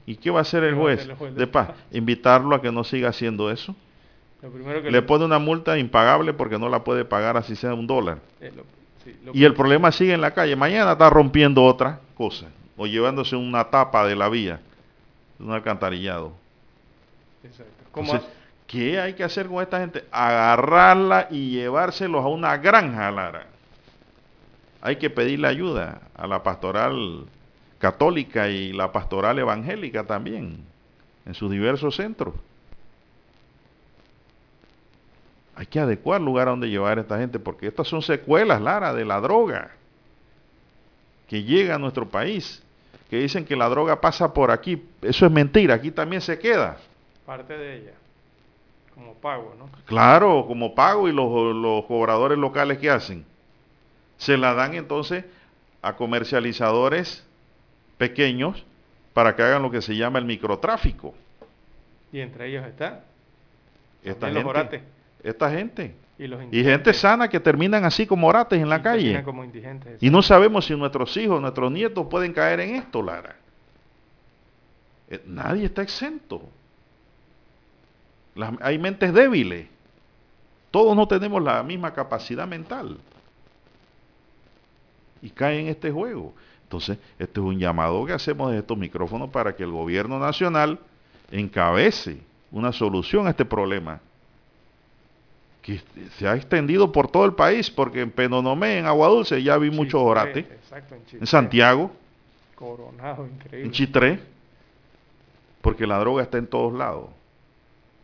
¿Y 0.07 0.17
qué 0.17 0.31
va 0.31 0.39
a 0.39 0.43
hacer 0.43 0.65
el 0.65 0.75
juez, 0.75 1.07
de, 1.37 1.47
paz? 1.47 1.71
Invitarlo 1.93 2.57
a 2.57 2.63
que 2.63 2.73
no 2.73 2.83
siga 2.83 3.11
haciendo 3.11 3.51
eso. 3.51 3.77
Le, 4.91 5.03
pone 5.03 5.25
una 5.25 5.39
multa 5.39 5.79
impagable 5.79 6.33
porque 6.33 6.59
no 6.59 6.69
la 6.69 6.83
puede 6.83 7.05
pagar 7.05 7.37
así 7.37 7.55
sea 7.55 7.75
un 7.75 7.87
dólar. 7.87 8.19
Eh, 8.41 8.53
y 9.33 9.45
el 9.45 9.55
problema 9.55 9.93
sigue 9.93 10.15
en 10.15 10.21
la 10.21 10.33
calle. 10.33 10.57
Mañana 10.57 10.93
está 10.93 11.09
rompiendo 11.11 11.65
otra 11.65 12.01
cosa 12.15 12.47
o 12.77 12.87
llevándose 12.87 13.37
una 13.37 13.65
tapa 13.71 14.07
de 14.07 14.17
la 14.17 14.29
vía, 14.29 14.61
un 15.39 15.53
alcantarillado. 15.53 16.33
Exacto. 17.45 18.33
¿qué 18.67 18.99
hay 18.99 19.15
que 19.15 19.23
hacer 19.23 19.47
con 19.47 19.63
esta 19.63 19.79
gente? 19.79 20.05
Agarrarla 20.11 21.29
y 21.31 21.51
llevárselos 21.51 22.25
a 22.25 22.29
una 22.29 22.57
granja, 22.57 23.11
Lara. 23.11 23.47
Hay 24.81 24.97
que 24.97 25.11
pedirle 25.11 25.47
ayuda 25.47 26.01
a 26.17 26.27
la 26.27 26.43
pastoral 26.43 27.27
católica 27.79 28.49
y 28.49 28.73
la 28.73 28.91
pastoral 28.91 29.39
evangélica 29.39 30.05
también, 30.05 30.65
en 31.27 31.35
sus 31.35 31.51
diversos 31.51 31.97
centros. 31.97 32.35
Hay 35.55 35.67
que 35.67 35.81
adecuar 35.81 36.21
lugar 36.21 36.49
a 36.49 36.53
donde 36.53 36.69
llevar 36.69 36.99
a 36.99 37.03
esta 37.03 37.19
gente, 37.19 37.39
porque 37.39 37.67
estas 37.67 37.87
son 37.87 38.03
secuelas, 38.03 38.61
Lara, 38.61 38.95
de 38.95 39.05
la 39.05 39.21
droga 39.21 39.73
que 41.29 41.45
llega 41.45 41.77
a 41.77 41.79
nuestro 41.79 42.09
país, 42.09 42.63
que 43.09 43.17
dicen 43.17 43.45
que 43.45 43.57
la 43.57 43.69
droga 43.69 44.01
pasa 44.01 44.35
por 44.35 44.51
aquí. 44.51 44.83
Eso 45.01 45.27
es 45.27 45.33
mentira, 45.33 45.75
aquí 45.75 45.91
también 45.91 46.21
se 46.21 46.39
queda. 46.39 46.77
Parte 47.25 47.57
de 47.57 47.77
ella, 47.79 47.93
como 48.95 49.15
pago, 49.15 49.55
¿no? 49.59 49.69
Claro, 49.87 50.45
como 50.47 50.75
pago 50.75 51.09
y 51.09 51.13
los, 51.13 51.55
los 51.55 51.85
cobradores 51.87 52.39
locales 52.39 52.79
que 52.79 52.91
hacen. 52.91 53.25
Se 54.19 54.37
la 54.37 54.55
dan 54.55 54.75
entonces 54.75 55.25
a 55.81 55.97
comercializadores 55.97 57.27
pequeños 57.99 58.65
para 59.15 59.35
que 59.35 59.43
hagan 59.43 59.63
lo 59.63 59.71
que 59.71 59.83
se 59.83 59.97
llama 59.97 60.19
el 60.19 60.25
microtráfico. 60.25 61.15
Y 62.13 62.21
entre 62.21 62.49
ellos 62.49 62.67
está 62.67 63.05
esta 64.03 64.31
gente, 64.31 64.83
esta 65.23 65.51
gente 65.51 65.95
y, 66.51 66.63
gente 66.63 66.93
sana 66.93 67.29
que 67.29 67.41
terminan 67.41 67.85
así 67.85 68.07
como 68.07 68.29
orates 68.29 68.61
en 68.61 68.69
la 68.69 68.83
calle. 68.83 69.25
y 70.01 70.11
no 70.11 70.23
sabemos 70.23 70.67
si 70.67 70.77
nuestros 70.77 71.17
hijos, 71.17 71.41
nuestros 71.41 71.73
nietos 71.73 72.07
pueden 72.09 72.33
caer 72.33 72.61
en 72.61 72.77
esto, 72.77 73.03
Lara. 73.03 73.37
Eh, 75.09 75.23
nadie 75.27 75.65
está 75.65 75.83
exento. 75.83 76.43
hay 78.61 78.79
mentes 78.79 79.13
débiles. 79.13 79.67
Todos 80.71 80.97
no 80.97 81.09
tenemos 81.09 81.43
la 81.43 81.63
misma 81.63 81.93
capacidad 81.93 82.47
mental. 82.47 82.99
Y 85.21 85.31
caen 85.31 85.67
en 85.67 85.69
este 85.69 85.91
juego. 85.91 86.35
Entonces, 86.65 86.99
este 87.19 87.41
es 87.41 87.47
un 87.47 87.59
llamado 87.59 88.07
que 88.07 88.13
hacemos 88.13 88.53
de 88.53 88.59
estos 88.59 88.79
micrófonos 88.79 89.31
para 89.31 89.55
que 89.55 89.65
el 89.65 89.71
gobierno 89.71 90.19
nacional 90.19 90.79
encabece 91.31 92.19
una 92.51 92.73
solución 92.73 93.27
a 93.27 93.31
este 93.31 93.45
problema 93.45 94.01
que 95.63 95.81
se 96.19 96.27
ha 96.27 96.35
extendido 96.35 96.91
por 96.91 97.09
todo 97.09 97.25
el 97.25 97.35
país, 97.35 97.71
porque 97.71 98.01
en 98.01 98.11
Penonomé, 98.11 98.79
en 98.79 98.87
Agua 98.87 99.09
Dulce, 99.09 99.43
ya 99.43 99.57
vi 99.57 99.71
muchos 99.71 100.03
orates. 100.03 100.45
En, 101.13 101.27
Santiago. 101.27 101.93
Coronado, 102.57 103.27
increíble. 103.27 103.67
En 103.67 103.71
Chitré. 103.71 104.21
Porque 105.61 105.87
la 105.87 105.99
droga 106.01 106.25
está 106.25 106.39
en 106.39 106.49
todos 106.49 106.73
lados. 106.73 107.11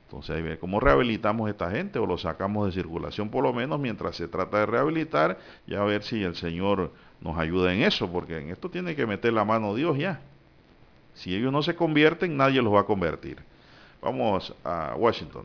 Entonces, 0.05 0.59
¿cómo 0.59 0.81
rehabilitamos 0.81 1.49
a 1.49 1.51
esta 1.51 1.71
gente 1.71 1.99
o 1.99 2.07
lo 2.07 2.17
sacamos 2.17 2.67
de 2.67 2.73
circulación 2.73 3.29
por 3.29 3.43
lo 3.43 3.53
menos 3.53 3.79
mientras 3.79 4.17
se 4.17 4.29
trata 4.29 4.61
de 4.61 4.67
rehabilitar? 4.67 5.39
Y 5.67 5.75
a 5.75 5.83
ver 5.83 6.03
si 6.03 6.23
el 6.23 6.35
Señor 6.37 6.93
nos 7.21 7.37
ayuda 7.37 7.75
en 7.75 7.83
eso, 7.83 8.11
porque 8.11 8.39
en 8.39 8.51
esto 8.51 8.71
tiene 8.71 8.95
que 8.95 9.05
meter 9.05 9.33
la 9.33 9.45
mano 9.45 9.75
Dios 9.75 9.99
ya. 9.99 10.21
Si 11.15 11.35
ellos 11.35 11.53
no 11.53 11.63
se 11.63 11.75
convierten, 11.75 12.37
nadie 12.37 12.63
los 12.63 12.73
va 12.73 12.81
a 12.81 12.85
convertir. 12.85 13.39
Vamos 14.01 14.55
a 14.65 14.95
Washington. 14.97 15.45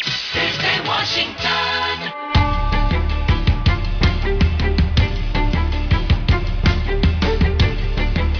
desde 0.33 0.87
Washington. 0.87 2.21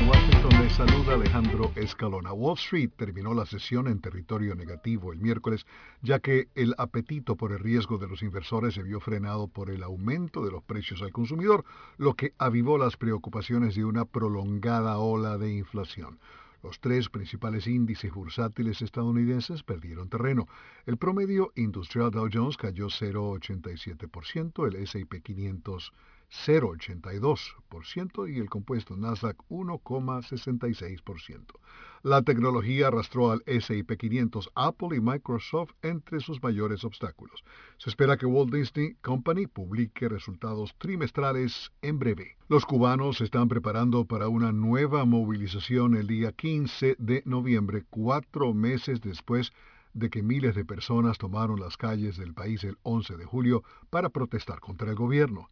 Washington 0.07 0.63
les 0.63 0.72
saluda 0.73 1.15
Alejandro 1.15 1.72
Escalona. 1.76 2.31
Wall 2.31 2.57
Street 2.57 2.91
terminó 2.95 3.34
la 3.34 3.45
sesión 3.45 3.88
en 3.88 3.99
territorio 3.99 4.55
negativo 4.55 5.11
el 5.11 5.19
miércoles, 5.19 5.65
ya 6.01 6.19
que 6.19 6.47
el 6.55 6.76
apetito 6.77 7.35
por 7.35 7.51
el 7.51 7.59
riesgo 7.59 7.97
de 7.97 8.07
los 8.07 8.23
inversores 8.23 8.73
se 8.76 8.84
vio 8.84 9.01
frenado 9.01 9.47
por 9.47 9.69
el 9.69 9.84
aumento 9.84 10.45
de 10.45 10.51
los 10.51 10.63
precios 10.63 11.01
al 11.01 11.11
consumidor, 11.11 11.65
lo 11.97 12.13
que 12.13 12.34
avivó 12.38 12.77
las 12.77 12.95
preocupaciones 12.95 13.76
de 13.76 13.84
una 13.84 14.05
prolongada 14.05 14.97
ola 14.97 15.38
de 15.38 15.53
inflación. 15.53 16.19
Los 16.63 16.79
tres 16.79 17.09
principales 17.09 17.67
índices 17.67 18.13
bursátiles 18.13 18.81
estadounidenses 18.81 19.63
perdieron 19.63 20.09
terreno. 20.09 20.47
El 20.85 20.97
promedio 20.97 21.51
industrial 21.55 22.11
Dow 22.11 22.29
Jones 22.31 22.57
cayó 22.57 22.88
0,87%, 22.88 24.67
el 24.67 24.75
S&P 24.75 25.21
500 25.21 25.93
0,82% 26.31 28.33
y 28.33 28.39
el 28.39 28.49
compuesto 28.49 28.95
Nasdaq 28.95 29.38
1,66%. 29.49 31.59
La 32.03 32.23
tecnología 32.23 32.88
arrastró 32.88 33.30
al 33.30 33.44
S&P 33.45 33.95
500, 33.95 34.49
Apple 34.56 34.98
y 34.98 34.99
Microsoft 34.99 35.73
entre 35.84 36.19
sus 36.19 36.41
mayores 36.41 36.84
obstáculos. 36.84 37.44
Se 37.78 37.91
espera 37.91 38.18
que 38.18 38.26
Walt 38.26 38.52
Disney 38.52 38.95
Company 39.03 39.45
publique 39.45 40.10
resultados 40.10 40.73
trimestrales 40.80 41.72
en 41.84 41.99
breve. 41.99 42.38
Los 42.49 42.65
cubanos 42.65 43.18
se 43.18 43.26
están 43.26 43.49
preparando 43.49 44.06
para 44.06 44.30
una 44.30 44.52
nueva 44.52 45.06
movilización 45.06 45.94
el 45.94 46.07
día 46.07 46.32
15 46.32 46.95
de 46.98 47.22
noviembre, 47.28 47.84
cuatro 47.88 48.52
meses 48.56 48.99
después 49.02 49.53
de 49.94 50.10
que 50.10 50.23
miles 50.23 50.56
de 50.56 50.65
personas 50.65 51.19
tomaron 51.19 51.60
las 51.60 51.78
calles 51.78 52.18
del 52.18 52.34
país 52.34 52.64
el 52.64 52.80
11 52.82 53.15
de 53.15 53.26
julio 53.26 53.64
para 53.91 54.10
protestar 54.10 54.60
contra 54.60 54.90
el 54.90 54.95
gobierno. 54.95 55.52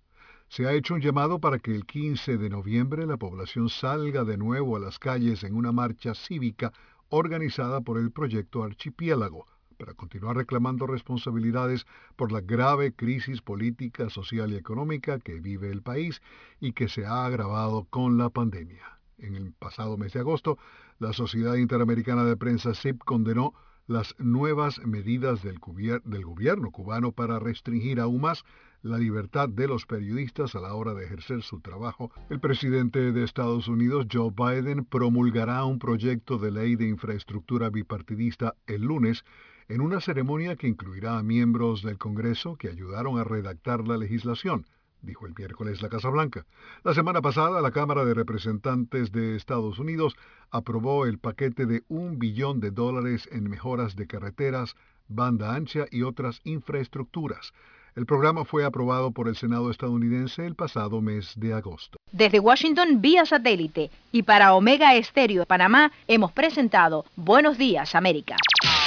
Se 0.50 0.66
ha 0.66 0.74
hecho 0.74 0.96
un 0.96 1.02
llamado 1.02 1.38
para 1.40 1.60
que 1.60 1.76
el 1.76 1.86
15 1.86 2.40
de 2.40 2.50
noviembre 2.50 3.06
la 3.06 3.18
población 3.18 3.70
salga 3.70 4.24
de 4.24 4.36
nuevo 4.36 4.76
a 4.76 4.80
las 4.80 4.98
calles 4.98 5.44
en 5.44 5.56
una 5.56 5.72
marcha 5.72 6.16
cívica 6.16 6.74
organizada 7.10 7.82
por 7.82 8.00
el 8.00 8.10
proyecto 8.10 8.64
Archipiélago, 8.64 9.46
para 9.78 9.94
continuar 9.94 10.38
reclamando 10.38 10.88
responsabilidades 10.88 11.86
por 12.16 12.32
la 12.32 12.42
grave 12.42 12.94
crisis 12.94 13.44
política, 13.44 14.10
social 14.10 14.52
y 14.52 14.56
económica 14.56 15.20
que 15.20 15.40
vive 15.40 15.70
el 15.70 15.84
país 15.84 16.20
y 16.60 16.74
que 16.74 16.90
se 16.90 17.06
ha 17.06 17.28
agravado 17.28 17.86
con 17.92 18.18
la 18.18 18.32
pandemia. 18.32 19.00
En 19.20 19.36
el 19.36 19.54
pasado 19.54 19.98
mes 19.98 20.14
de 20.14 20.22
agosto, 20.22 20.58
la 20.98 21.14
Sociedad 21.14 21.58
Interamericana 21.58 22.26
de 22.26 22.36
Prensa 22.36 22.74
SIP 22.74 23.04
condenó 23.04 23.54
las 23.86 24.16
nuevas 24.18 24.80
medidas 24.86 25.44
del, 25.44 25.60
del, 26.06 26.26
gobierno 26.26 26.72
cubano 26.72 27.12
para 27.12 27.38
restringir 27.38 28.00
aún 28.00 28.22
más 28.22 28.46
la 28.82 28.98
libertad 28.98 29.50
de 29.50 29.68
los 29.68 29.86
periodistas 29.86 30.56
a 30.56 30.62
la 30.62 30.74
hora 30.74 30.94
de 30.94 31.06
ejercer 31.06 31.42
su 31.42 31.60
trabajo, 31.60 32.12
el 32.30 32.40
presidente 32.40 33.12
de 33.12 33.24
Estados 33.24 33.68
Unidos, 33.68 34.08
Joe 34.12 34.32
Biden, 34.32 34.86
promulgará 34.86 35.66
un 35.66 35.80
proyecto 35.80 36.38
de 36.38 36.52
ley 36.52 36.76
de 36.76 36.88
infraestructura 36.88 37.70
bipartidista 37.70 38.56
el 38.68 38.84
lunes 38.84 39.26
en 39.68 39.82
una 39.82 40.00
ceremonia 40.00 40.56
que 40.56 40.68
incluirá 40.68 41.18
a 41.18 41.24
miembros 41.24 41.84
del 41.84 41.98
Congreso 41.98 42.56
que 42.56 42.70
ayudaron 42.70 43.20
a 43.20 43.26
redactar 43.26 43.86
la 43.86 43.98
legislación, 43.98 44.66
dijo 45.02 45.28
el 45.28 45.36
miércoles 45.38 45.82
la 45.82 45.90
Casa 45.90 46.10
Blanca. 46.10 46.46
La 46.84 46.94
semana 46.94 47.22
pasada, 47.22 47.62
la 47.62 47.72
Cámara 47.72 48.06
de 48.06 48.14
Representantes 48.14 49.12
de 49.12 49.36
Estados 49.36 49.78
Unidos 49.78 50.16
aprobó 50.52 51.06
el 51.06 51.20
paquete 51.20 51.66
de 51.66 51.84
un 51.90 52.18
billón 52.18 52.62
de 52.62 52.72
dólares 52.72 53.28
en 53.32 53.50
mejoras 53.50 53.96
de 53.98 54.08
carreteras, 54.08 54.76
banda 55.10 55.54
ancha 55.54 55.86
y 55.92 56.04
otras 56.04 56.40
infraestructuras. 56.46 57.54
El 58.00 58.06
programa 58.06 58.46
fue 58.46 58.64
aprobado 58.64 59.12
por 59.12 59.28
el 59.28 59.36
Senado 59.36 59.70
estadounidense 59.70 60.46
el 60.46 60.56
pasado 60.56 61.02
mes 61.02 61.34
de 61.36 61.54
agosto. 61.54 62.00
Desde 62.14 62.40
Washington 62.40 63.02
vía 63.02 63.26
satélite 63.26 63.92
y 64.14 64.24
para 64.24 64.54
Omega 64.54 64.96
Estéreo 64.96 65.42
de 65.42 65.46
Panamá 65.46 65.92
hemos 66.08 66.32
presentado 66.32 67.04
Buenos 67.18 67.58
Días 67.58 67.96
América. 67.96 68.38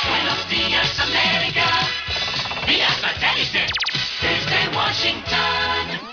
Buenos 0.09 0.49
días 0.49 0.99
América, 0.99 1.67
vía 2.67 2.89
satélite 2.89 3.67
desde 4.23 4.75
Washington. 4.75 6.13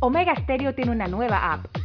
Omega 0.00 0.34
Stereo 0.36 0.74
tiene 0.74 0.90
una 0.90 1.08
nueva 1.08 1.54
app. 1.54 1.77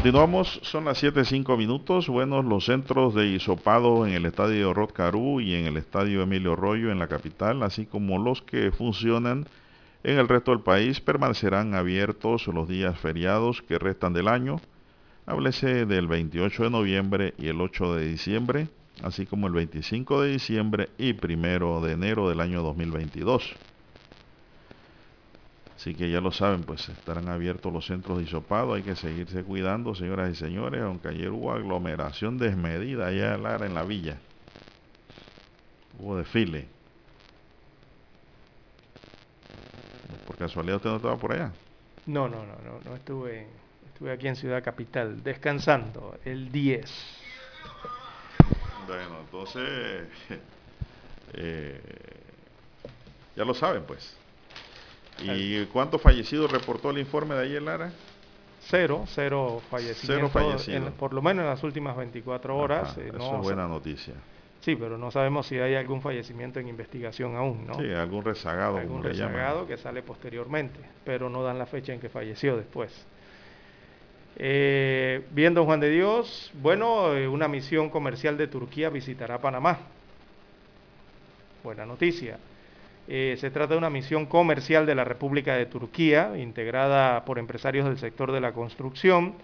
Continuamos, 0.00 0.60
son 0.62 0.86
las 0.86 1.02
7.05 1.02 1.58
minutos. 1.58 2.08
Buenos 2.08 2.42
los 2.42 2.64
centros 2.64 3.14
de 3.14 3.26
hisopado 3.26 4.06
en 4.06 4.14
el 4.14 4.24
estadio 4.24 4.72
Rod 4.72 4.92
Caru 4.92 5.42
y 5.42 5.54
en 5.54 5.66
el 5.66 5.76
estadio 5.76 6.22
Emilio 6.22 6.56
Rollo 6.56 6.90
en 6.90 6.98
la 6.98 7.06
capital, 7.06 7.62
así 7.62 7.84
como 7.84 8.16
los 8.16 8.40
que 8.40 8.72
funcionan 8.72 9.46
en 10.02 10.18
el 10.18 10.26
resto 10.26 10.52
del 10.52 10.60
país, 10.60 11.02
permanecerán 11.02 11.74
abiertos 11.74 12.46
los 12.46 12.66
días 12.66 12.98
feriados 12.98 13.60
que 13.60 13.78
restan 13.78 14.14
del 14.14 14.28
año. 14.28 14.58
Háblese 15.26 15.84
del 15.84 16.06
28 16.06 16.62
de 16.62 16.70
noviembre 16.70 17.34
y 17.36 17.48
el 17.48 17.60
8 17.60 17.96
de 17.96 18.08
diciembre, 18.08 18.68
así 19.02 19.26
como 19.26 19.48
el 19.48 19.52
25 19.52 20.22
de 20.22 20.32
diciembre 20.32 20.88
y 20.96 21.12
1 21.12 21.82
de 21.82 21.92
enero 21.92 22.26
del 22.30 22.40
año 22.40 22.62
2022. 22.62 23.54
Así 25.80 25.94
que 25.94 26.10
ya 26.10 26.20
lo 26.20 26.30
saben, 26.30 26.64
pues 26.64 26.90
estarán 26.90 27.30
abiertos 27.30 27.72
los 27.72 27.86
centros 27.86 28.18
de 28.18 28.24
hisopado. 28.24 28.74
Hay 28.74 28.82
que 28.82 28.94
seguirse 28.94 29.42
cuidando, 29.42 29.94
señoras 29.94 30.30
y 30.30 30.34
señores, 30.34 30.82
aunque 30.82 31.08
ayer 31.08 31.30
hubo 31.30 31.52
aglomeración 31.52 32.36
desmedida 32.36 33.06
allá 33.06 33.34
en 33.34 33.72
la 33.72 33.82
villa. 33.84 34.18
Hubo 35.98 36.18
desfile. 36.18 36.66
¿Por 40.26 40.36
casualidad 40.36 40.76
usted 40.76 40.90
no 40.90 40.96
estaba 40.96 41.16
por 41.16 41.32
allá? 41.32 41.50
No, 42.04 42.28
no, 42.28 42.44
no, 42.44 42.56
no, 42.62 42.78
no 42.84 42.94
estuve. 42.94 43.46
Estuve 43.86 44.12
aquí 44.12 44.28
en 44.28 44.36
Ciudad 44.36 44.62
Capital, 44.62 45.22
descansando, 45.22 46.18
el 46.26 46.52
10. 46.52 46.90
Bueno, 48.86 49.20
entonces, 49.22 50.08
eh, 51.32 51.80
ya 53.34 53.46
lo 53.46 53.54
saben, 53.54 53.84
pues. 53.84 54.19
¿Y 55.22 55.66
cuántos 55.66 56.00
fallecidos 56.00 56.50
reportó 56.50 56.90
el 56.90 56.98
informe 56.98 57.34
de 57.34 57.42
ayer, 57.42 57.62
Lara? 57.62 57.92
Cero, 58.62 59.04
cero 59.06 59.60
fallecidos. 59.70 60.30
Cero 60.32 60.92
por 60.98 61.12
lo 61.12 61.22
menos 61.22 61.42
en 61.44 61.50
las 61.50 61.62
últimas 61.62 61.96
24 61.96 62.56
horas. 62.56 62.96
Eh, 62.98 63.10
eso 63.14 63.36
es 63.36 63.42
buena 63.42 63.66
noticia. 63.66 64.14
Sí, 64.60 64.76
pero 64.76 64.98
no 64.98 65.10
sabemos 65.10 65.46
si 65.46 65.58
hay 65.58 65.74
algún 65.74 66.02
fallecimiento 66.02 66.60
en 66.60 66.68
investigación 66.68 67.34
aún, 67.34 67.66
¿no? 67.66 67.74
Sí, 67.74 67.90
algún 67.90 68.24
rezagado. 68.24 68.76
Algún 68.76 69.02
rezagado 69.02 69.66
que 69.66 69.78
sale 69.78 70.02
posteriormente, 70.02 70.78
pero 71.04 71.30
no 71.30 71.42
dan 71.42 71.58
la 71.58 71.66
fecha 71.66 71.94
en 71.94 72.00
que 72.00 72.10
falleció 72.10 72.56
después. 72.56 73.06
Eh, 74.36 75.24
bien, 75.30 75.54
don 75.54 75.64
Juan 75.64 75.80
de 75.80 75.90
Dios, 75.90 76.50
bueno, 76.54 77.14
eh, 77.14 77.26
una 77.26 77.48
misión 77.48 77.88
comercial 77.88 78.36
de 78.36 78.48
Turquía 78.48 78.90
visitará 78.90 79.38
Panamá. 79.38 79.78
Buena 81.64 81.86
noticia. 81.86 82.38
Eh, 83.12 83.36
se 83.40 83.50
trata 83.50 83.74
de 83.74 83.78
una 83.78 83.90
misión 83.90 84.24
comercial 84.24 84.86
de 84.86 84.94
la 84.94 85.02
República 85.02 85.56
de 85.56 85.66
Turquía, 85.66 86.38
integrada 86.38 87.24
por 87.24 87.40
empresarios 87.40 87.84
del 87.84 87.98
sector 87.98 88.30
de 88.30 88.40
la 88.40 88.52
construcción, 88.52 89.34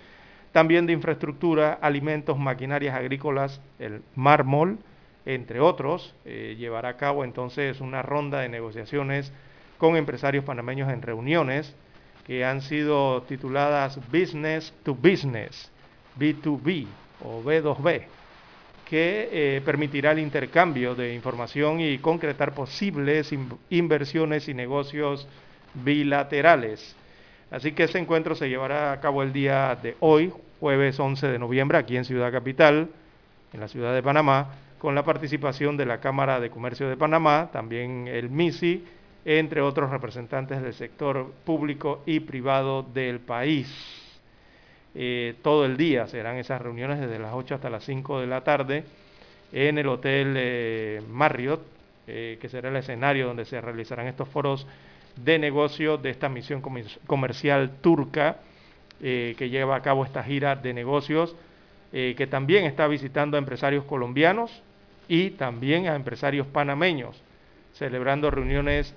también 0.52 0.86
de 0.86 0.92
infraestructura, 0.92 1.76
alimentos, 1.82 2.38
maquinarias 2.38 2.94
agrícolas, 2.94 3.60
el 3.80 4.02
mármol, 4.14 4.78
entre 5.24 5.58
otros. 5.58 6.14
Eh, 6.24 6.54
llevará 6.56 6.90
a 6.90 6.96
cabo 6.96 7.24
entonces 7.24 7.80
una 7.80 8.02
ronda 8.02 8.38
de 8.38 8.48
negociaciones 8.48 9.32
con 9.78 9.96
empresarios 9.96 10.44
panameños 10.44 10.88
en 10.92 11.02
reuniones 11.02 11.74
que 12.24 12.44
han 12.44 12.60
sido 12.60 13.22
tituladas 13.22 13.98
Business 14.12 14.72
to 14.84 14.94
Business, 14.94 15.72
B2B 16.16 16.86
o 17.24 17.42
B2B 17.42 18.04
que 18.88 19.28
eh, 19.32 19.60
permitirá 19.64 20.12
el 20.12 20.20
intercambio 20.20 20.94
de 20.94 21.12
información 21.12 21.80
y 21.80 21.98
concretar 21.98 22.54
posibles 22.54 23.34
inversiones 23.68 24.48
y 24.48 24.54
negocios 24.54 25.26
bilaterales. 25.74 26.96
Así 27.50 27.72
que 27.72 27.84
ese 27.84 27.98
encuentro 27.98 28.34
se 28.34 28.48
llevará 28.48 28.92
a 28.92 29.00
cabo 29.00 29.22
el 29.22 29.32
día 29.32 29.76
de 29.82 29.96
hoy, 30.00 30.32
jueves 30.60 30.98
11 30.98 31.26
de 31.26 31.38
noviembre, 31.38 31.78
aquí 31.78 31.96
en 31.96 32.04
Ciudad 32.04 32.30
Capital, 32.30 32.88
en 33.52 33.60
la 33.60 33.68
ciudad 33.68 33.92
de 33.92 34.02
Panamá, 34.02 34.54
con 34.78 34.94
la 34.94 35.04
participación 35.04 35.76
de 35.76 35.86
la 35.86 35.98
Cámara 35.98 36.38
de 36.38 36.50
Comercio 36.50 36.88
de 36.88 36.96
Panamá, 36.96 37.50
también 37.52 38.06
el 38.08 38.30
MISI, 38.30 38.84
entre 39.24 39.62
otros 39.62 39.90
representantes 39.90 40.62
del 40.62 40.74
sector 40.74 41.32
público 41.44 42.02
y 42.06 42.20
privado 42.20 42.82
del 42.82 43.18
país. 43.18 43.95
Eh, 44.98 45.34
todo 45.42 45.66
el 45.66 45.76
día. 45.76 46.06
Serán 46.06 46.36
esas 46.36 46.62
reuniones 46.62 46.98
desde 46.98 47.18
las 47.18 47.34
8 47.34 47.56
hasta 47.56 47.68
las 47.68 47.84
5 47.84 48.20
de 48.20 48.26
la 48.26 48.42
tarde 48.42 48.84
en 49.52 49.76
el 49.76 49.88
Hotel 49.88 50.34
eh, 50.38 51.02
Marriott, 51.10 51.60
eh, 52.06 52.38
que 52.40 52.48
será 52.48 52.70
el 52.70 52.76
escenario 52.76 53.26
donde 53.26 53.44
se 53.44 53.60
realizarán 53.60 54.06
estos 54.06 54.26
foros 54.28 54.66
de 55.16 55.38
negocio 55.38 55.98
de 55.98 56.08
esta 56.08 56.30
misión 56.30 56.62
comercial 57.06 57.72
turca 57.82 58.38
que 58.98 59.50
lleva 59.50 59.76
a 59.76 59.82
cabo 59.82 60.06
esta 60.06 60.22
gira 60.22 60.56
de 60.56 60.72
negocios, 60.72 61.36
que 61.90 62.26
también 62.30 62.64
está 62.64 62.86
visitando 62.86 63.36
a 63.36 63.38
empresarios 63.38 63.84
colombianos 63.84 64.62
y 65.06 65.30
también 65.30 65.86
a 65.86 65.94
empresarios 65.94 66.46
panameños, 66.46 67.22
celebrando 67.74 68.30
reuniones 68.30 68.94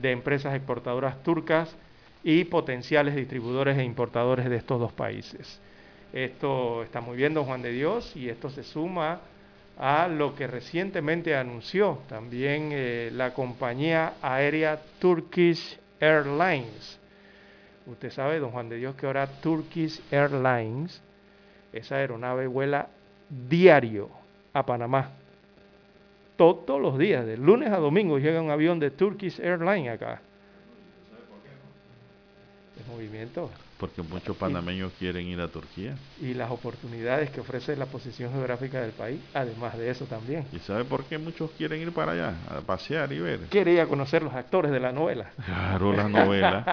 de 0.00 0.10
empresas 0.10 0.54
exportadoras 0.54 1.22
turcas 1.22 1.76
y 2.24 2.44
potenciales 2.44 3.14
distribuidores 3.14 3.78
e 3.78 3.84
importadores 3.84 4.48
de 4.48 4.56
estos 4.56 4.78
dos 4.78 4.92
países. 4.92 5.60
Esto 6.12 6.82
está 6.82 7.00
muy 7.00 7.16
bien, 7.16 7.34
don 7.34 7.44
Juan 7.44 7.62
de 7.62 7.72
Dios, 7.72 8.14
y 8.16 8.28
esto 8.28 8.50
se 8.50 8.62
suma 8.62 9.20
a 9.78 10.06
lo 10.08 10.34
que 10.34 10.46
recientemente 10.46 11.34
anunció 11.34 12.00
también 12.08 12.70
eh, 12.72 13.10
la 13.12 13.32
compañía 13.32 14.14
aérea 14.20 14.80
Turkish 14.98 15.78
Airlines. 15.98 16.98
Usted 17.86 18.10
sabe, 18.10 18.38
don 18.38 18.50
Juan 18.50 18.68
de 18.68 18.76
Dios, 18.76 18.94
que 18.94 19.06
ahora 19.06 19.26
Turkish 19.26 20.00
Airlines, 20.10 21.02
esa 21.72 21.96
aeronave 21.96 22.46
vuela 22.46 22.88
diario 23.28 24.10
a 24.52 24.64
Panamá. 24.64 25.10
Todos 26.36 26.80
los 26.80 26.98
días, 26.98 27.24
de 27.24 27.36
lunes 27.36 27.70
a 27.70 27.78
domingo, 27.78 28.18
llega 28.18 28.40
un 28.42 28.50
avión 28.50 28.78
de 28.78 28.90
Turkish 28.90 29.40
Airlines 29.40 29.92
acá. 29.92 30.20
Es 32.80 32.86
movimiento. 32.86 33.50
Porque 33.78 34.00
muchos 34.00 34.36
panameños 34.36 34.92
quieren 34.98 35.26
ir 35.26 35.40
a 35.40 35.48
Turquía. 35.48 35.96
Y 36.20 36.34
las 36.34 36.50
oportunidades 36.50 37.30
que 37.30 37.40
ofrece 37.40 37.76
la 37.76 37.86
posición 37.86 38.32
geográfica 38.32 38.80
del 38.80 38.92
país, 38.92 39.20
además 39.34 39.76
de 39.76 39.90
eso 39.90 40.06
también. 40.06 40.46
¿Y 40.52 40.58
sabe 40.60 40.84
por 40.84 41.04
qué 41.04 41.18
muchos 41.18 41.50
quieren 41.52 41.82
ir 41.82 41.92
para 41.92 42.12
allá? 42.12 42.34
A 42.48 42.60
pasear 42.60 43.12
y 43.12 43.18
ver. 43.18 43.40
Quería 43.50 43.86
conocer 43.86 44.22
los 44.22 44.32
actores 44.32 44.70
de 44.70 44.80
la 44.80 44.92
novela. 44.92 45.32
Claro, 45.44 45.92
las 45.92 46.08
novelas. 46.08 46.64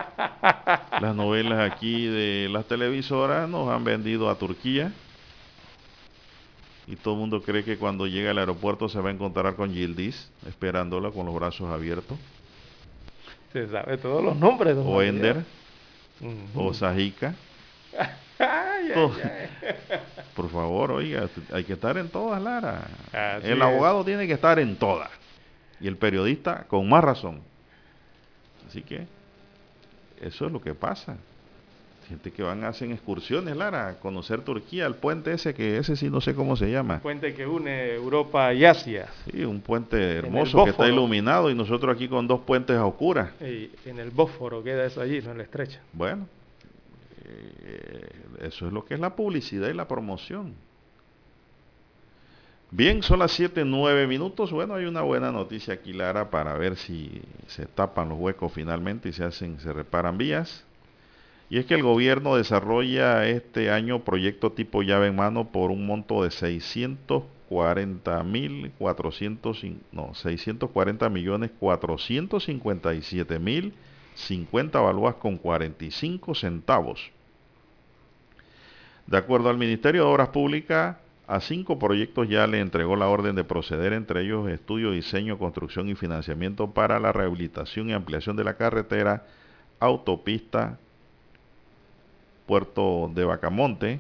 las 1.02 1.16
novelas 1.16 1.72
aquí 1.72 2.06
de 2.08 2.48
las 2.50 2.66
televisoras 2.66 3.50
nos 3.50 3.70
han 3.70 3.84
vendido 3.84 4.30
a 4.30 4.36
Turquía. 4.36 4.94
Y 6.88 6.96
todo 6.96 7.16
el 7.16 7.20
mundo 7.20 7.42
cree 7.42 7.64
que 7.64 7.78
cuando 7.78 8.08
llega 8.08 8.32
al 8.32 8.38
aeropuerto 8.38 8.88
se 8.88 9.00
va 9.00 9.10
a 9.10 9.12
encontrar 9.12 9.56
con 9.56 9.74
Yildiz, 9.74 10.32
esperándola 10.48 11.12
con 11.12 11.26
los 11.26 11.36
brazos 11.36 11.70
abiertos. 11.70 12.18
Se 13.52 13.68
sabe 13.68 13.98
todos 13.98 14.24
los 14.24 14.36
nombres. 14.36 14.76
don 14.76 14.88
O 14.88 14.94
Juan 14.94 15.46
Dios. 16.20 16.34
O 16.56 16.74
Sajica. 16.74 17.34
Ay, 18.40 18.88
ay, 18.88 18.92
Todo. 18.94 19.14
ay. 19.24 19.50
Por 20.36 20.50
favor, 20.50 20.92
oiga, 20.92 21.28
hay 21.52 21.66
que 21.66 21.74
estar 21.74 21.98
en 21.98 22.08
todas, 22.08 22.42
Lara. 22.42 22.88
Así 23.12 23.48
el 23.48 23.58
es. 23.58 23.62
abogado 23.62 24.06
tiene 24.06 24.26
que 24.28 24.34
estar 24.34 24.58
en 24.60 24.78
todas. 24.78 25.10
Y 25.82 25.88
el 25.88 25.98
periodista 25.98 26.64
con 26.70 26.88
más 26.88 27.04
razón. 27.04 27.42
Así 28.66 28.82
que 28.82 29.06
eso 30.22 30.46
es 30.46 30.52
lo 30.54 30.62
que 30.62 30.74
pasa. 30.74 31.18
Gente 32.10 32.32
que 32.32 32.42
van, 32.42 32.64
hacen 32.64 32.92
excursiones, 32.92 33.56
Lara, 33.56 33.88
a 33.88 34.00
conocer 34.00 34.42
Turquía, 34.42 34.88
el 34.88 34.96
puente 34.96 35.32
ese, 35.32 35.54
que 35.54 35.78
ese 35.78 35.96
sí 35.96 36.10
no 36.10 36.22
sé 36.22 36.34
cómo 36.34 36.56
se 36.56 36.72
llama. 36.72 37.02
Puente 37.02 37.36
que 37.36 37.46
une 37.46 37.94
Europa 37.94 38.52
y 38.52 38.66
Asia. 38.66 39.10
Sí, 39.32 39.44
un 39.44 39.62
puente 39.62 40.18
el 40.18 40.26
hermoso 40.26 40.64
que 40.64 40.72
está 40.72 40.88
iluminado 40.88 41.52
y 41.52 41.54
nosotros 41.54 41.96
aquí 41.96 42.08
con 42.08 42.28
dos 42.28 42.40
puentes 42.40 42.76
a 42.76 42.88
oscuras. 42.88 43.30
Y 43.40 43.70
en 43.86 44.00
el 44.00 44.10
Bósforo 44.10 44.64
queda 44.64 44.88
eso 44.88 45.02
allí, 45.02 45.22
no 45.22 45.34
en 45.34 45.38
la 45.38 45.44
estrecha. 45.44 45.82
Bueno, 45.94 46.28
eh, 47.26 48.10
eso 48.42 48.66
es 48.66 48.74
lo 48.74 48.84
que 48.84 48.96
es 48.96 49.00
la 49.00 49.16
publicidad 49.16 49.70
y 49.70 49.74
la 49.74 49.88
promoción. 49.88 50.56
Bien, 52.72 53.04
son 53.04 53.20
las 53.20 53.34
7, 53.34 53.66
9 53.66 54.08
minutos. 54.08 54.52
Bueno, 54.52 54.74
hay 54.74 54.86
una 54.86 55.04
buena 55.04 55.32
noticia 55.32 55.76
aquí, 55.76 55.94
Lara, 55.94 56.32
para 56.32 56.56
ver 56.56 56.76
si 56.76 57.22
se 57.46 57.68
tapan 57.68 58.10
los 58.10 58.18
huecos 58.18 58.52
finalmente 58.52 59.10
y 59.10 59.14
se 59.14 59.24
hacen, 59.24 59.60
se 59.60 59.72
reparan 59.72 60.18
vías. 60.18 60.66
Y 61.50 61.58
es 61.58 61.66
que 61.66 61.74
el 61.74 61.82
gobierno 61.84 62.36
desarrolla 62.36 63.28
este 63.28 63.72
año 63.72 64.04
proyecto 64.04 64.52
tipo 64.52 64.84
llave 64.84 65.08
en 65.08 65.16
mano 65.16 65.52
por 65.52 65.72
un 65.72 65.86
monto 65.86 66.24
de 66.24 66.30
640 66.30 68.24
mil 68.24 68.72
400, 68.78 69.66
no, 69.92 70.14
640 70.14 71.10
millones 71.10 71.50
457 71.60 73.40
mil 73.40 73.74
50 74.14 74.80
balúas 74.80 75.16
con 75.16 75.38
45 75.38 76.36
centavos. 76.36 77.12
De 79.08 79.18
acuerdo 79.18 79.50
al 79.50 79.58
Ministerio 79.58 80.04
de 80.04 80.12
Obras 80.12 80.30
Públicas, 80.30 80.98
a 81.26 81.40
cinco 81.40 81.80
proyectos 81.80 82.30
ya 82.30 82.46
le 82.46 82.60
entregó 82.60 82.96
la 82.96 83.08
orden 83.08 83.36
de 83.36 83.44
proceder, 83.44 83.94
entre 83.94 84.22
ellos 84.22 84.48
estudio, 84.50 84.92
diseño, 84.92 85.40
construcción 85.40 85.90
y 85.90 85.96
financiamiento 85.96 86.72
para 86.72 87.00
la 87.00 87.12
rehabilitación 87.12 87.90
y 87.90 87.94
ampliación 87.94 88.36
de 88.36 88.44
la 88.44 88.56
carretera, 88.56 89.26
autopista, 89.80 90.78
puerto 92.50 93.12
de 93.14 93.26
Bacamonte. 93.26 94.00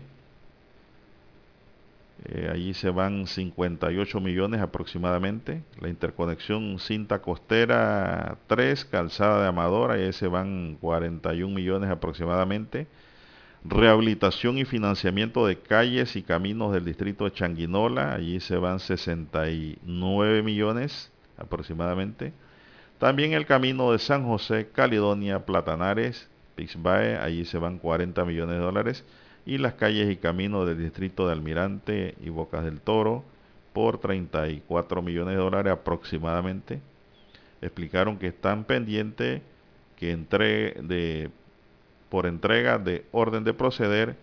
Eh, 2.25 2.49
allí 2.51 2.73
se 2.73 2.89
van 2.89 3.27
58 3.27 4.19
millones 4.19 4.59
aproximadamente. 4.59 5.61
La 5.79 5.87
interconexión 5.87 6.79
cinta 6.79 7.21
costera 7.21 8.39
3, 8.47 8.85
calzada 8.85 9.43
de 9.43 9.47
Amadora, 9.49 9.93
ahí 9.93 10.11
se 10.13 10.27
van 10.27 10.77
41 10.81 11.53
millones 11.53 11.91
aproximadamente 11.91 12.87
rehabilitación 13.65 14.57
y 14.57 14.63
financiamiento 14.63 15.45
de 15.45 15.57
calles 15.59 16.15
y 16.15 16.23
caminos 16.23 16.71
del 16.71 16.85
distrito 16.85 17.25
de 17.25 17.33
Changuinola, 17.33 18.13
allí 18.13 18.39
se 18.39 18.55
van 18.55 18.79
69 18.79 20.41
millones 20.43 21.11
aproximadamente. 21.37 22.31
También 22.99 23.33
el 23.33 23.45
camino 23.45 23.91
de 23.91 23.99
San 23.99 24.25
José, 24.25 24.69
Caledonia, 24.73 25.45
Platanares, 25.45 26.29
Allí 27.21 27.45
se 27.45 27.57
van 27.57 27.79
40 27.79 28.25
millones 28.25 28.55
de 28.55 28.61
dólares. 28.61 29.05
Y 29.45 29.57
las 29.57 29.73
calles 29.73 30.09
y 30.11 30.17
caminos 30.17 30.67
del 30.67 30.77
distrito 30.77 31.25
de 31.25 31.33
Almirante 31.33 32.15
y 32.21 32.29
Bocas 32.29 32.63
del 32.63 32.81
Toro 32.81 33.23
por 33.73 33.99
34 33.99 35.01
millones 35.01 35.35
de 35.35 35.41
dólares 35.41 35.73
aproximadamente. 35.73 36.81
Explicaron 37.61 38.17
que 38.17 38.27
están 38.27 38.63
pendientes 38.63 39.41
que 39.95 40.11
entre 40.11 40.73
de 40.81 41.29
por 42.09 42.25
entrega 42.25 42.77
de 42.77 43.05
orden 43.11 43.43
de 43.43 43.53
proceder. 43.53 44.15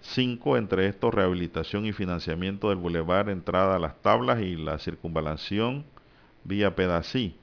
Cinco 0.00 0.56
entre 0.56 0.88
estos, 0.88 1.14
rehabilitación 1.14 1.86
y 1.86 1.92
financiamiento 1.92 2.70
del 2.70 2.78
bulevar, 2.78 3.28
entrada 3.28 3.76
a 3.76 3.78
las 3.78 4.00
tablas 4.02 4.40
y 4.40 4.56
la 4.56 4.78
circunvalación 4.78 5.84
vía 6.42 6.74
Pedací, 6.74 7.36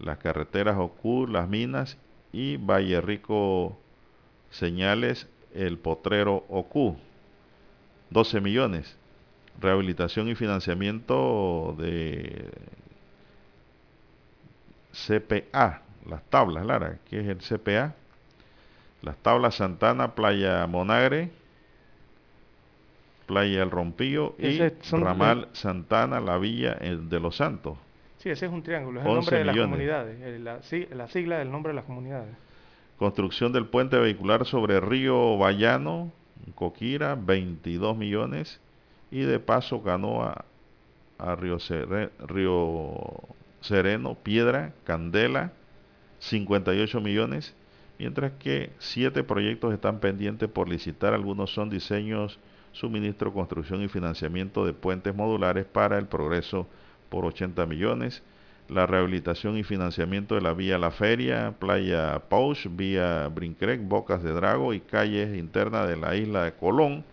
las 0.00 0.18
carreteras 0.18 0.76
Ocur, 0.76 1.30
las 1.30 1.48
minas 1.48 1.96
y 2.34 2.56
Valle 2.56 3.00
Rico 3.00 3.78
Señales, 4.50 5.28
el 5.54 5.78
potrero 5.78 6.44
Ocú. 6.48 6.96
12 8.10 8.40
millones. 8.40 8.96
Rehabilitación 9.60 10.28
y 10.28 10.34
financiamiento 10.34 11.76
de 11.78 12.50
CPA, 14.92 15.82
las 16.08 16.24
tablas, 16.24 16.66
Lara, 16.66 16.98
¿qué 17.08 17.20
es 17.20 17.28
el 17.28 17.38
CPA? 17.38 17.94
Las 19.02 19.16
tablas 19.18 19.54
Santana, 19.54 20.16
Playa 20.16 20.66
Monagre, 20.66 21.30
Playa 23.26 23.62
El 23.62 23.70
Rompillo 23.70 24.34
y 24.38 24.58
Ramal 24.90 25.48
Santana, 25.52 26.18
La 26.18 26.38
Villa 26.38 26.74
de 26.74 27.20
los 27.20 27.36
Santos. 27.36 27.78
Sí, 28.24 28.30
ese 28.30 28.46
es 28.46 28.52
un 28.52 28.62
triángulo, 28.62 29.00
es 29.00 29.06
el 29.06 29.12
11 29.12 29.20
nombre 29.20 29.38
de 29.38 29.44
las 29.44 29.54
comunidades, 29.58 30.18
eh, 30.22 30.38
la, 30.42 30.62
si- 30.62 30.86
la 30.86 31.08
sigla 31.08 31.38
del 31.40 31.50
nombre 31.52 31.72
de 31.72 31.76
las 31.76 31.84
comunidades. 31.84 32.34
Construcción 32.98 33.52
del 33.52 33.66
puente 33.66 33.98
vehicular 33.98 34.46
sobre 34.46 34.80
Río 34.80 35.36
Bayano, 35.36 36.10
Coquira, 36.54 37.16
22 37.16 37.96
millones. 37.98 38.60
Y 39.10 39.20
de 39.20 39.38
paso 39.40 39.82
canoa 39.82 40.46
a 41.18 41.36
Río, 41.36 41.58
Río 42.26 42.94
Sereno, 43.60 44.14
Piedra, 44.14 44.72
Candela, 44.84 45.52
58 46.20 47.00
millones. 47.02 47.54
Mientras 47.98 48.32
que 48.38 48.70
siete 48.78 49.22
proyectos 49.22 49.74
están 49.74 50.00
pendientes 50.00 50.48
por 50.48 50.68
licitar. 50.68 51.12
Algunos 51.12 51.52
son 51.52 51.68
diseños, 51.68 52.38
suministro, 52.72 53.34
construcción 53.34 53.82
y 53.82 53.88
financiamiento 53.88 54.64
de 54.64 54.72
puentes 54.72 55.14
modulares 55.14 55.66
para 55.66 55.98
el 55.98 56.06
progreso 56.06 56.66
por 57.14 57.26
80 57.26 57.64
millones 57.66 58.24
la 58.68 58.88
rehabilitación 58.88 59.56
y 59.56 59.62
financiamiento 59.62 60.34
de 60.34 60.40
la 60.40 60.52
vía 60.52 60.78
La 60.78 60.90
Feria, 60.90 61.54
Playa 61.60 62.18
Pauch, 62.28 62.66
vía 62.68 63.28
Brincrec, 63.28 63.86
Bocas 63.86 64.24
de 64.24 64.32
Drago 64.32 64.74
y 64.74 64.80
calles 64.80 65.38
internas 65.38 65.86
de 65.86 65.96
la 65.96 66.16
isla 66.16 66.42
de 66.42 66.54
Colón 66.54 67.04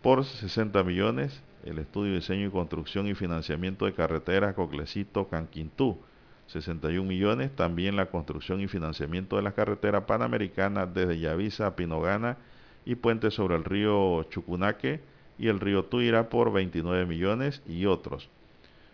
por 0.00 0.24
60 0.24 0.82
millones. 0.84 1.42
El 1.66 1.78
estudio, 1.78 2.14
diseño 2.14 2.46
y 2.46 2.50
construcción 2.50 3.06
y 3.06 3.14
financiamiento 3.14 3.84
de 3.84 3.92
carreteras 3.92 4.54
Coclecito, 4.54 5.28
Canquintú, 5.28 5.98
61 6.46 7.06
millones. 7.06 7.54
También 7.54 7.96
la 7.96 8.06
construcción 8.06 8.62
y 8.62 8.66
financiamiento 8.66 9.36
de 9.36 9.42
la 9.42 9.52
carretera 9.52 10.06
panamericana 10.06 10.86
desde 10.86 11.18
Yavisa 11.18 11.66
a 11.66 11.76
Pinogana 11.76 12.38
y 12.86 12.94
puentes 12.94 13.34
sobre 13.34 13.56
el 13.56 13.64
río 13.64 14.22
Chucunaque 14.30 15.00
y 15.38 15.48
el 15.48 15.60
río 15.60 15.84
Tuira 15.84 16.30
por 16.30 16.50
29 16.50 17.04
millones 17.04 17.62
y 17.66 17.84
otros. 17.84 18.30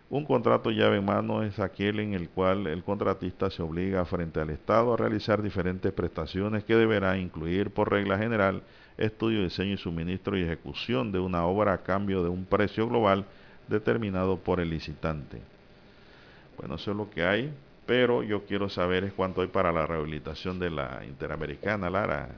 Un 0.09 0.25
contrato 0.25 0.71
llave 0.71 0.97
en 0.97 1.05
mano 1.05 1.43
es 1.43 1.59
aquel 1.59 1.99
en 1.99 2.15
el 2.15 2.29
cual 2.29 2.65
el 2.65 2.83
contratista 2.83 3.51
se 3.51 3.61
obliga 3.61 4.03
frente 4.05 4.39
al 4.39 4.49
Estado 4.49 4.93
a 4.93 4.97
realizar 4.97 5.43
diferentes 5.43 5.93
prestaciones 5.93 6.63
que 6.63 6.75
deberá 6.75 7.15
incluir 7.17 7.69
por 7.69 7.91
regla 7.91 8.17
general 8.17 8.63
estudio, 8.97 9.43
diseño 9.43 9.73
y 9.73 9.77
suministro 9.77 10.35
y 10.35 10.41
ejecución 10.41 11.11
de 11.11 11.19
una 11.19 11.45
obra 11.45 11.73
a 11.73 11.83
cambio 11.83 12.23
de 12.23 12.29
un 12.29 12.45
precio 12.45 12.87
global 12.87 13.25
determinado 13.67 14.37
por 14.37 14.59
el 14.59 14.71
licitante. 14.71 15.41
Bueno, 16.57 16.75
eso 16.75 16.89
es 16.89 16.97
lo 16.97 17.11
que 17.11 17.23
hay, 17.23 17.53
pero 17.85 18.23
yo 18.23 18.45
quiero 18.45 18.67
saber 18.67 19.03
es 19.03 19.13
cuánto 19.13 19.41
hay 19.41 19.47
para 19.47 19.71
la 19.71 19.85
rehabilitación 19.85 20.57
de 20.57 20.71
la 20.71 21.05
Interamericana, 21.05 21.87
Lara, 21.87 22.29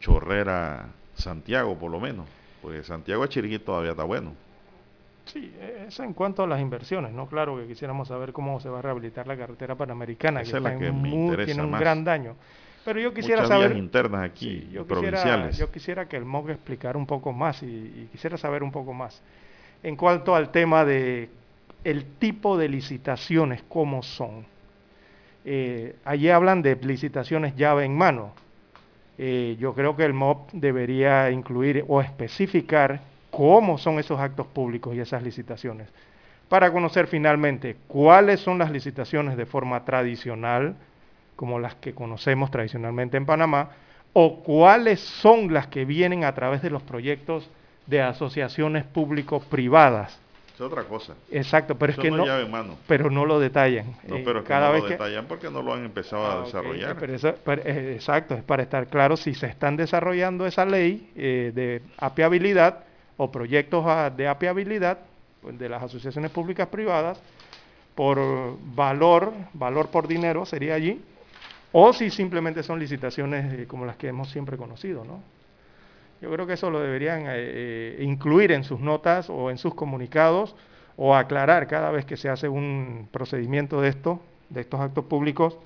Chorrera, 0.00 0.88
Santiago 1.14 1.78
por 1.78 1.90
lo 1.90 2.00
menos, 2.00 2.26
porque 2.62 2.82
Santiago 2.84 3.22
a 3.22 3.28
Chiriquí 3.28 3.58
todavía 3.58 3.90
está 3.90 4.04
bueno. 4.04 4.45
Sí, 5.26 5.52
eso 5.86 6.02
en 6.04 6.12
cuanto 6.14 6.42
a 6.44 6.46
las 6.46 6.60
inversiones, 6.60 7.12
¿no? 7.12 7.26
Claro 7.26 7.56
que 7.56 7.66
quisiéramos 7.66 8.08
saber 8.08 8.32
cómo 8.32 8.60
se 8.60 8.68
va 8.68 8.78
a 8.78 8.82
rehabilitar 8.82 9.26
la 9.26 9.36
carretera 9.36 9.74
panamericana, 9.74 10.40
Esa 10.40 10.52
que, 10.52 10.56
es 10.58 10.62
la 10.62 10.72
está 10.74 10.84
que 10.86 10.92
me 10.92 11.08
interesa 11.10 11.46
tiene 11.46 11.62
un 11.64 11.70
más. 11.70 11.80
gran 11.80 12.04
daño. 12.04 12.36
Pero 12.84 13.00
yo 13.00 13.12
quisiera 13.12 13.42
Muchas 13.42 13.48
saber... 13.56 13.70
vías 13.72 13.82
internas 13.84 14.22
aquí, 14.22 14.60
Sí, 14.60 14.68
yo 14.70 14.86
quisiera, 14.86 14.86
provinciales. 14.86 15.58
yo 15.58 15.70
quisiera 15.72 16.08
que 16.08 16.16
el 16.16 16.24
MOG 16.24 16.50
explicara 16.50 16.96
un 16.96 17.06
poco 17.06 17.32
más 17.32 17.62
y, 17.62 17.66
y 17.66 18.08
quisiera 18.12 18.36
saber 18.36 18.62
un 18.62 18.70
poco 18.70 18.92
más. 18.94 19.20
En 19.82 19.96
cuanto 19.96 20.34
al 20.36 20.50
tema 20.52 20.84
de 20.84 21.28
el 21.82 22.04
tipo 22.18 22.56
de 22.56 22.68
licitaciones, 22.68 23.62
cómo 23.68 24.02
son. 24.04 24.44
Eh, 25.44 25.96
allí 26.04 26.28
hablan 26.30 26.62
de 26.62 26.76
licitaciones 26.76 27.54
llave 27.56 27.84
en 27.84 27.96
mano. 27.96 28.32
Eh, 29.18 29.56
yo 29.58 29.74
creo 29.74 29.96
que 29.96 30.04
el 30.04 30.12
MOB 30.12 30.50
debería 30.52 31.30
incluir 31.30 31.84
o 31.88 32.00
especificar 32.00 33.00
cómo 33.36 33.76
son 33.76 33.98
esos 33.98 34.18
actos 34.18 34.46
públicos 34.46 34.94
y 34.94 35.00
esas 35.00 35.22
licitaciones, 35.22 35.88
para 36.48 36.72
conocer 36.72 37.06
finalmente 37.06 37.76
cuáles 37.86 38.40
son 38.40 38.56
las 38.58 38.70
licitaciones 38.70 39.36
de 39.36 39.44
forma 39.44 39.84
tradicional, 39.84 40.74
como 41.36 41.58
las 41.58 41.74
que 41.74 41.92
conocemos 41.92 42.50
tradicionalmente 42.50 43.18
en 43.18 43.26
Panamá, 43.26 43.68
o 44.14 44.42
cuáles 44.42 45.00
son 45.00 45.52
las 45.52 45.66
que 45.66 45.84
vienen 45.84 46.24
a 46.24 46.34
través 46.34 46.62
de 46.62 46.70
los 46.70 46.82
proyectos 46.82 47.50
de 47.86 48.00
asociaciones 48.00 48.84
público-privadas. 48.84 50.18
Es 50.54 50.60
otra 50.62 50.84
cosa. 50.84 51.12
Exacto, 51.30 51.74
pero 51.76 51.92
Eso 51.92 52.00
es 52.00 52.04
que 52.06 52.10
no 52.10 52.16
no, 52.16 52.22
es 52.22 52.28
llave 52.30 52.44
en 52.44 52.50
mano. 52.50 52.76
pero 52.86 53.10
no 53.10 53.26
lo 53.26 53.38
detallan. 53.38 53.88
No, 54.08 54.16
Eh, 54.16 54.22
pero 54.24 54.38
es 54.38 54.44
que 54.44 54.48
cada 54.48 54.68
no 54.68 54.72
vez 54.72 54.82
lo 54.84 54.88
que- 54.88 54.94
detallan 54.94 55.26
porque 55.26 55.50
no 55.50 55.60
lo 55.60 55.74
han 55.74 55.84
empezado 55.84 56.24
Ah, 56.24 56.40
a 56.40 56.44
desarrollar. 56.46 56.96
pero 56.98 57.14
eso- 57.14 57.34
pero, 57.44 57.60
eh, 57.66 57.92
exacto, 57.94 58.34
es 58.34 58.42
para 58.42 58.62
estar 58.62 58.86
claro 58.86 59.18
si 59.18 59.34
se 59.34 59.46
están 59.48 59.76
desarrollando 59.76 60.46
esa 60.46 60.64
ley 60.64 61.10
eh, 61.14 61.52
de 61.54 61.82
apiabilidad 61.98 62.84
o 63.16 63.30
proyectos 63.30 63.84
ah, 63.86 64.10
de 64.10 64.28
apiabilidad 64.28 64.98
pues, 65.42 65.58
de 65.58 65.68
las 65.68 65.82
asociaciones 65.82 66.30
públicas 66.30 66.68
privadas 66.68 67.20
por 67.94 68.18
valor, 68.74 69.32
valor 69.54 69.88
por 69.88 70.06
dinero 70.06 70.44
sería 70.44 70.74
allí, 70.74 71.02
o 71.72 71.92
si 71.92 72.10
simplemente 72.10 72.62
son 72.62 72.78
licitaciones 72.78 73.52
eh, 73.52 73.66
como 73.66 73.86
las 73.86 73.96
que 73.96 74.08
hemos 74.08 74.30
siempre 74.30 74.56
conocido, 74.56 75.04
¿no? 75.04 75.20
Yo 76.20 76.30
creo 76.30 76.46
que 76.46 76.54
eso 76.54 76.70
lo 76.70 76.80
deberían 76.80 77.22
eh, 77.22 77.34
eh, 77.36 77.98
incluir 78.00 78.52
en 78.52 78.64
sus 78.64 78.80
notas 78.80 79.28
o 79.28 79.50
en 79.50 79.58
sus 79.58 79.74
comunicados 79.74 80.56
o 80.96 81.14
aclarar 81.14 81.66
cada 81.66 81.90
vez 81.90 82.06
que 82.06 82.16
se 82.16 82.30
hace 82.30 82.48
un 82.48 83.08
procedimiento 83.10 83.80
de 83.82 83.88
esto, 83.88 84.20
de 84.48 84.62
estos 84.62 84.80
actos 84.80 85.04
públicos, 85.04 85.58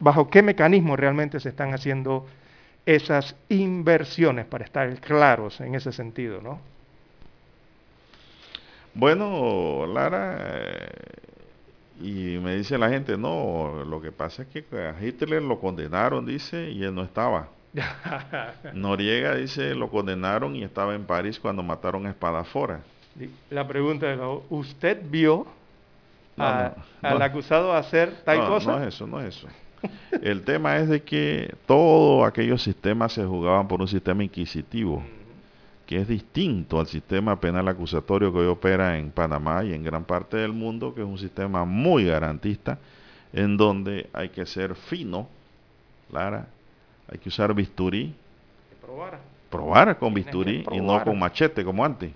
bajo 0.00 0.28
qué 0.28 0.42
mecanismo 0.42 0.96
realmente 0.96 1.40
se 1.40 1.48
están 1.48 1.72
haciendo 1.72 2.26
esas 2.84 3.34
inversiones 3.48 4.44
para 4.44 4.64
estar 4.64 4.94
claros 5.00 5.60
en 5.60 5.74
ese 5.74 5.92
sentido, 5.92 6.42
¿no? 6.42 6.58
Bueno, 8.94 9.86
Lara, 9.92 10.36
eh, 10.40 10.88
y 12.00 12.38
me 12.38 12.56
dice 12.56 12.78
la 12.78 12.88
gente, 12.88 13.16
no, 13.16 13.84
lo 13.84 14.00
que 14.00 14.12
pasa 14.12 14.42
es 14.42 14.48
que 14.48 14.64
a 14.78 14.94
Hitler 15.04 15.42
lo 15.42 15.58
condenaron, 15.60 16.24
dice, 16.26 16.70
y 16.70 16.82
él 16.84 16.94
no 16.94 17.02
estaba. 17.02 17.48
Noriega 18.72 19.34
dice, 19.34 19.74
lo 19.74 19.90
condenaron 19.90 20.54
y 20.54 20.62
estaba 20.62 20.94
en 20.94 21.04
París 21.04 21.40
cuando 21.40 21.62
mataron 21.62 22.06
a 22.06 22.10
Espadafora. 22.10 22.80
La 23.50 23.66
pregunta 23.66 24.12
es, 24.12 24.18
¿usted 24.50 25.00
vio 25.08 25.46
No, 26.36 26.44
a- 26.44 26.72
no, 27.02 27.08
al 27.08 27.18
no. 27.18 27.24
acusado 27.24 27.72
hacer 27.74 28.12
tal 28.24 28.38
no, 28.38 28.46
cosa? 28.48 28.72
No 28.72 28.82
es 28.82 28.94
eso, 28.94 29.06
no 29.06 29.20
es 29.20 29.36
eso. 29.36 29.48
El 30.22 30.42
tema 30.42 30.76
es 30.78 30.88
de 30.88 31.02
que 31.02 31.54
todos 31.66 32.26
aquellos 32.26 32.62
sistemas 32.62 33.12
se 33.12 33.24
jugaban 33.24 33.68
por 33.68 33.80
un 33.80 33.88
sistema 33.88 34.24
inquisitivo, 34.24 35.02
que 35.86 35.98
es 36.00 36.08
distinto 36.08 36.80
al 36.80 36.86
sistema 36.86 37.38
penal 37.40 37.68
acusatorio 37.68 38.32
que 38.32 38.38
hoy 38.38 38.46
opera 38.46 38.98
en 38.98 39.10
Panamá 39.10 39.64
y 39.64 39.74
en 39.74 39.82
gran 39.84 40.04
parte 40.04 40.36
del 40.38 40.52
mundo, 40.52 40.94
que 40.94 41.02
es 41.02 41.06
un 41.06 41.18
sistema 41.18 41.64
muy 41.64 42.04
garantista, 42.06 42.78
en 43.32 43.56
donde 43.56 44.08
hay 44.12 44.30
que 44.30 44.46
ser 44.46 44.74
fino, 44.76 45.28
Lara, 46.10 46.46
hay 47.10 47.18
que 47.18 47.28
usar 47.28 47.52
bisturí, 47.54 48.14
Probara. 48.80 49.18
probar 49.50 49.98
con 49.98 50.14
Tienes 50.14 50.26
bisturí 50.26 50.64
y 50.72 50.80
no 50.80 51.02
con 51.04 51.18
machete 51.18 51.64
como 51.64 51.84
antes. 51.84 52.12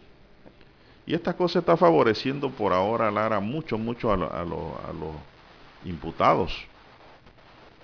Y 1.06 1.14
esta 1.14 1.34
cosa 1.34 1.58
está 1.60 1.76
favoreciendo 1.76 2.50
por 2.50 2.72
ahora, 2.72 3.10
Lara, 3.10 3.40
mucho, 3.40 3.76
mucho 3.78 4.12
a, 4.12 4.16
lo- 4.16 4.32
a 4.32 4.44
lo- 4.44 4.78
a 4.88 4.92
los 4.92 5.14
imputados. 5.84 6.54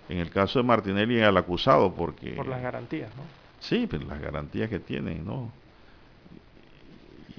En 0.09 0.19
el 0.19 0.31
caso 0.31 0.59
de 0.59 0.65
Martinelli 0.65 1.23
al 1.23 1.36
acusado, 1.36 1.93
porque... 1.94 2.32
Por 2.32 2.47
las 2.47 2.61
garantías, 2.62 3.09
¿no? 3.16 3.23
Sí, 3.61 3.86
pues 3.86 4.05
las 4.05 4.20
garantías 4.20 4.69
que 4.69 4.78
tienen, 4.78 5.24
¿no? 5.24 5.51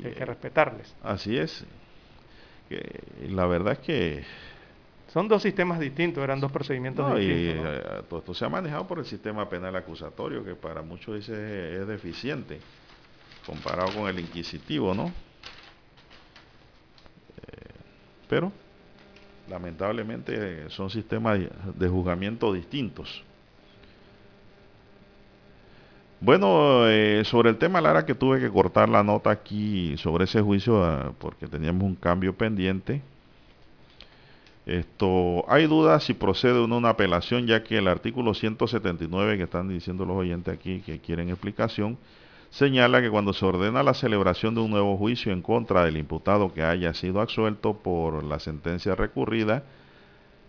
Hay 0.03 0.11
que 0.11 0.26
respetarles. 0.26 0.93
Así 1.03 1.38
es. 1.38 1.65
Que 2.69 3.03
la 3.30 3.45
verdad 3.45 3.73
es 3.73 3.80
que... 3.80 4.23
Son 5.07 5.27
dos 5.30 5.43
sistemas 5.43 5.80
distintos, 5.80 6.22
eran 6.22 6.41
dos 6.41 6.51
procedimientos 6.51 7.09
no, 7.09 7.17
y, 7.17 7.26
distintos. 7.26 7.63
¿no? 7.63 7.72
eh, 7.72 8.03
todo 8.09 8.19
esto 8.19 8.34
se 8.34 8.43
ha 8.43 8.49
manejado 8.49 8.85
por 8.85 8.99
el 8.99 9.05
sistema 9.05 9.47
penal 9.47 9.73
acusatorio, 9.76 10.43
que 10.43 10.55
para 10.55 10.81
muchos 10.81 11.15
dice 11.15 11.81
es 11.81 11.88
deficiente, 11.88 12.59
comparado 13.45 13.93
con 13.93 14.09
el 14.09 14.19
inquisitivo, 14.19 14.93
¿no? 14.93 15.05
Eh, 17.38 17.72
pero 18.27 18.51
lamentablemente 19.49 20.69
son 20.69 20.89
sistemas 20.89 21.39
de 21.76 21.88
juzgamiento 21.88 22.51
distintos. 22.51 23.23
Bueno, 26.22 26.88
eh, 26.88 27.24
sobre 27.26 27.50
el 27.50 27.58
tema 27.58 27.82
Lara 27.82 28.06
que 28.06 28.16
tuve 28.16 28.40
que 28.40 28.50
cortar 28.50 28.90
la 28.90 29.04
nota 29.04 29.32
aquí 29.32 29.96
sobre 29.98 30.24
ese 30.26 30.42
juicio 30.42 30.84
ah, 30.84 31.14
porque 31.20 31.48
teníamos 31.48 31.84
un 31.84 31.96
cambio 31.96 32.34
pendiente. 32.36 33.02
Esto, 34.66 35.46
hay 35.48 35.68
dudas 35.68 36.04
si 36.04 36.14
procede 36.14 36.68
no 36.68 36.78
una 36.78 36.90
apelación, 36.90 37.46
ya 37.46 37.64
que 37.64 37.78
el 37.78 37.88
artículo 37.88 38.34
179 38.34 39.38
que 39.38 39.44
están 39.44 39.70
diciendo 39.70 40.06
los 40.06 40.18
oyentes 40.18 40.54
aquí 40.54 40.82
que 40.84 41.00
quieren 41.00 41.30
explicación, 41.30 41.98
señala 42.50 43.02
que 43.02 43.12
cuando 43.12 43.34
se 43.34 43.46
ordena 43.46 43.84
la 43.84 43.94
celebración 43.94 44.56
de 44.56 44.62
un 44.62 44.72
nuevo 44.72 44.98
juicio 44.98 45.32
en 45.32 45.42
contra 45.44 45.84
del 45.84 45.98
imputado 45.98 46.54
que 46.54 46.64
haya 46.64 46.94
sido 46.96 47.22
absuelto 47.22 47.76
por 47.76 48.24
la 48.24 48.40
sentencia 48.40 48.96
recurrida 48.96 49.64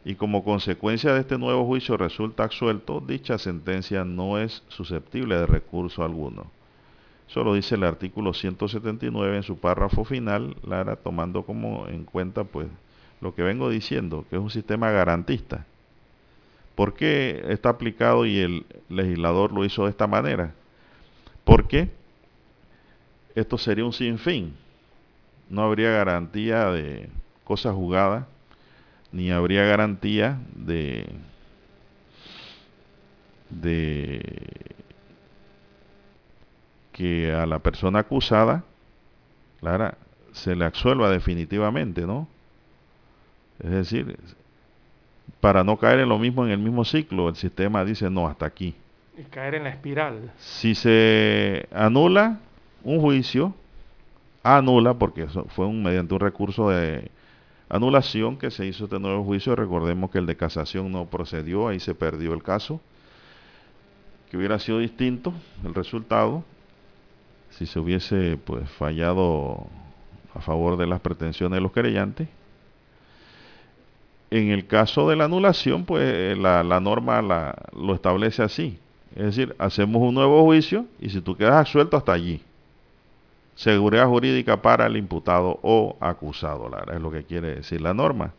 y 0.06 0.14
como 0.14 0.44
consecuencia 0.44 1.12
de 1.12 1.18
este 1.18 1.36
nuevo 1.36 1.66
juicio 1.66 1.96
resulta 1.96 2.44
absuelto, 2.44 3.02
dicha 3.04 3.38
sentencia 3.38 4.04
no 4.04 4.38
es 4.38 4.62
susceptible 4.68 5.34
de 5.34 5.46
recurso 5.46 6.04
alguno. 6.04 6.46
Eso 7.28 7.42
lo 7.42 7.54
dice 7.54 7.74
el 7.74 7.82
artículo 7.82 8.32
179 8.32 9.38
en 9.38 9.42
su 9.42 9.58
párrafo 9.58 10.04
final, 10.04 10.54
Lara, 10.64 10.94
tomando 10.94 11.42
como 11.42 11.88
en 11.88 12.04
cuenta 12.04 12.44
pues 12.44 12.68
lo 13.20 13.34
que 13.34 13.42
vengo 13.42 13.68
diciendo, 13.68 14.24
que 14.30 14.36
es 14.36 14.42
un 14.42 14.50
sistema 14.50 14.92
garantista. 14.92 15.66
¿Por 16.76 16.94
qué 16.94 17.44
está 17.48 17.70
aplicado 17.70 18.26
y 18.26 18.38
el 18.38 18.64
legislador 18.88 19.50
lo 19.50 19.64
hizo 19.64 19.86
de 19.86 19.90
esta 19.90 20.06
manera? 20.06 20.54
Porque 21.42 21.90
esto 23.34 23.58
sería 23.58 23.84
un 23.84 23.92
sinfín. 23.92 24.54
No 25.50 25.62
habría 25.62 25.90
garantía 25.90 26.70
de 26.70 27.08
cosas 27.42 27.74
jugadas, 27.74 28.26
ni 29.12 29.30
habría 29.30 29.64
garantía 29.64 30.38
de, 30.54 31.06
de 33.50 34.76
que 36.92 37.32
a 37.32 37.46
la 37.46 37.58
persona 37.58 38.00
acusada, 38.00 38.64
se 40.32 40.54
le 40.54 40.64
absuelva 40.64 41.10
definitivamente, 41.10 42.06
¿no? 42.06 42.28
Es 43.62 43.70
decir, 43.70 44.18
para 45.40 45.64
no 45.64 45.76
caer 45.76 46.00
en 46.00 46.08
lo 46.08 46.18
mismo 46.18 46.44
en 46.44 46.52
el 46.52 46.58
mismo 46.58 46.84
ciclo, 46.84 47.28
el 47.28 47.36
sistema 47.36 47.84
dice 47.84 48.10
no, 48.10 48.26
hasta 48.26 48.46
aquí. 48.46 48.74
Y 49.18 49.22
caer 49.24 49.54
en 49.54 49.64
la 49.64 49.70
espiral. 49.70 50.32
Si 50.38 50.74
se 50.74 51.68
anula 51.72 52.38
un 52.82 53.00
juicio, 53.00 53.54
anula, 54.42 54.94
porque 54.94 55.24
eso 55.24 55.44
fue 55.48 55.66
un, 55.66 55.82
mediante 55.82 56.14
un 56.14 56.20
recurso 56.20 56.70
de 56.70 57.10
anulación 57.68 58.36
que 58.36 58.50
se 58.50 58.66
hizo 58.66 58.84
este 58.84 58.98
nuevo 58.98 59.24
juicio, 59.24 59.56
recordemos 59.56 60.10
que 60.10 60.18
el 60.18 60.26
de 60.26 60.36
casación 60.36 60.92
no 60.92 61.06
procedió, 61.06 61.68
ahí 61.68 61.80
se 61.80 61.94
perdió 61.94 62.32
el 62.32 62.42
caso, 62.42 62.80
que 64.30 64.36
hubiera 64.36 64.58
sido 64.58 64.78
distinto 64.78 65.32
el 65.64 65.74
resultado 65.74 66.44
si 67.50 67.66
se 67.66 67.78
hubiese 67.78 68.38
pues 68.44 68.68
fallado 68.70 69.66
a 70.34 70.40
favor 70.40 70.76
de 70.76 70.86
las 70.86 71.00
pretensiones 71.00 71.56
de 71.56 71.60
los 71.62 71.72
querellantes. 71.72 72.28
En 74.30 74.50
el 74.50 74.66
caso 74.66 75.08
de 75.08 75.16
la 75.16 75.24
anulación, 75.24 75.84
pues 75.84 76.36
la, 76.36 76.62
la 76.62 76.80
norma 76.80 77.22
la, 77.22 77.54
lo 77.72 77.94
establece 77.94 78.42
así. 78.42 78.78
Es 79.14 79.24
decir, 79.24 79.54
hacemos 79.58 80.02
un 80.02 80.14
nuevo 80.14 80.42
juicio 80.44 80.86
y 81.00 81.08
si 81.08 81.20
tú 81.22 81.36
quedas 81.36 81.54
absuelto 81.54 81.96
hasta 81.96 82.12
allí. 82.12 82.42
Seguridad 83.56 84.06
jurídica 84.06 84.62
para 84.62 84.86
el 84.86 84.96
imputado 84.96 85.58
o 85.62 85.96
acusado, 86.00 86.68
Lara, 86.68 86.94
es 86.94 87.00
lo 87.00 87.10
que 87.10 87.24
quiere 87.24 87.56
decir 87.56 87.80
la 87.80 87.94
norma. 87.94 88.32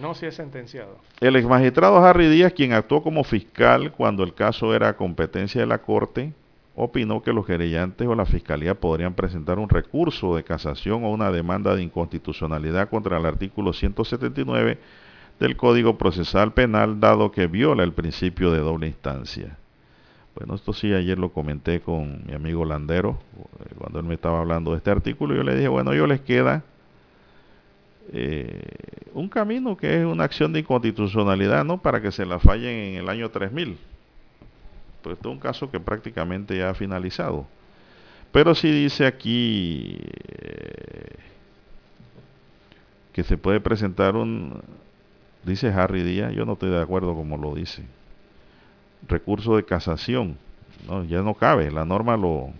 No 0.00 0.14
si 0.14 0.26
es 0.26 0.34
sentenciado. 0.34 0.98
El 1.20 1.36
ex 1.36 1.46
magistrado 1.46 2.04
Harry 2.04 2.28
Díaz, 2.28 2.52
quien 2.52 2.72
actuó 2.74 3.02
como 3.02 3.24
fiscal 3.24 3.92
cuando 3.92 4.24
el 4.24 4.34
caso 4.34 4.74
era 4.74 4.96
competencia 4.96 5.60
de 5.60 5.66
la 5.66 5.78
Corte, 5.78 6.34
opinó 6.74 7.22
que 7.22 7.32
los 7.32 7.46
querellantes 7.46 8.06
o 8.06 8.14
la 8.14 8.26
fiscalía 8.26 8.74
podrían 8.74 9.14
presentar 9.14 9.58
un 9.58 9.68
recurso 9.68 10.36
de 10.36 10.44
casación 10.44 11.04
o 11.04 11.10
una 11.10 11.30
demanda 11.30 11.74
de 11.74 11.82
inconstitucionalidad 11.82 12.90
contra 12.90 13.16
el 13.16 13.24
artículo 13.24 13.72
179 13.72 14.78
del 15.38 15.56
Código 15.56 15.96
Procesal 15.96 16.52
Penal, 16.52 17.00
dado 17.00 17.30
que 17.30 17.46
viola 17.46 17.82
el 17.82 17.92
principio 17.92 18.50
de 18.50 18.58
doble 18.58 18.88
instancia. 18.88 19.56
Bueno, 20.36 20.54
esto 20.54 20.74
sí, 20.74 20.92
ayer 20.92 21.18
lo 21.18 21.30
comenté 21.30 21.80
con 21.80 22.22
mi 22.26 22.34
amigo 22.34 22.66
Landero, 22.66 23.18
eh, 23.60 23.74
cuando 23.78 24.00
él 24.00 24.04
me 24.04 24.14
estaba 24.14 24.40
hablando 24.40 24.72
de 24.72 24.76
este 24.76 24.90
artículo, 24.90 25.34
yo 25.34 25.42
le 25.42 25.54
dije, 25.54 25.68
bueno, 25.68 25.94
yo 25.94 26.06
les 26.06 26.20
queda 26.20 26.62
eh, 28.12 28.60
un 29.14 29.30
camino 29.30 29.78
que 29.78 30.00
es 30.00 30.04
una 30.04 30.24
acción 30.24 30.52
de 30.52 30.60
inconstitucionalidad, 30.60 31.64
¿no? 31.64 31.78
Para 31.78 32.02
que 32.02 32.12
se 32.12 32.26
la 32.26 32.38
fallen 32.38 32.70
en 32.70 32.94
el 32.96 33.08
año 33.08 33.30
3000. 33.30 33.78
Pues 35.02 35.16
esto 35.16 35.28
es 35.30 35.32
un 35.32 35.40
caso 35.40 35.70
que 35.70 35.80
prácticamente 35.80 36.58
ya 36.58 36.68
ha 36.68 36.74
finalizado. 36.74 37.46
Pero 38.30 38.54
sí 38.54 38.70
dice 38.70 39.06
aquí 39.06 39.98
eh, 39.98 41.16
que 43.14 43.24
se 43.24 43.38
puede 43.38 43.60
presentar 43.60 44.16
un, 44.16 44.60
dice 45.44 45.68
Harry 45.68 46.02
Díaz, 46.02 46.34
yo 46.34 46.44
no 46.44 46.52
estoy 46.52 46.68
de 46.70 46.82
acuerdo 46.82 47.14
como 47.14 47.38
lo 47.38 47.54
dice, 47.54 47.84
recurso 49.08 49.56
de 49.56 49.64
casación, 49.64 50.36
ya 51.08 51.22
no 51.22 51.34
cabe, 51.34 51.70
la 51.70 51.84
norma 51.84 52.16
lo... 52.16 52.50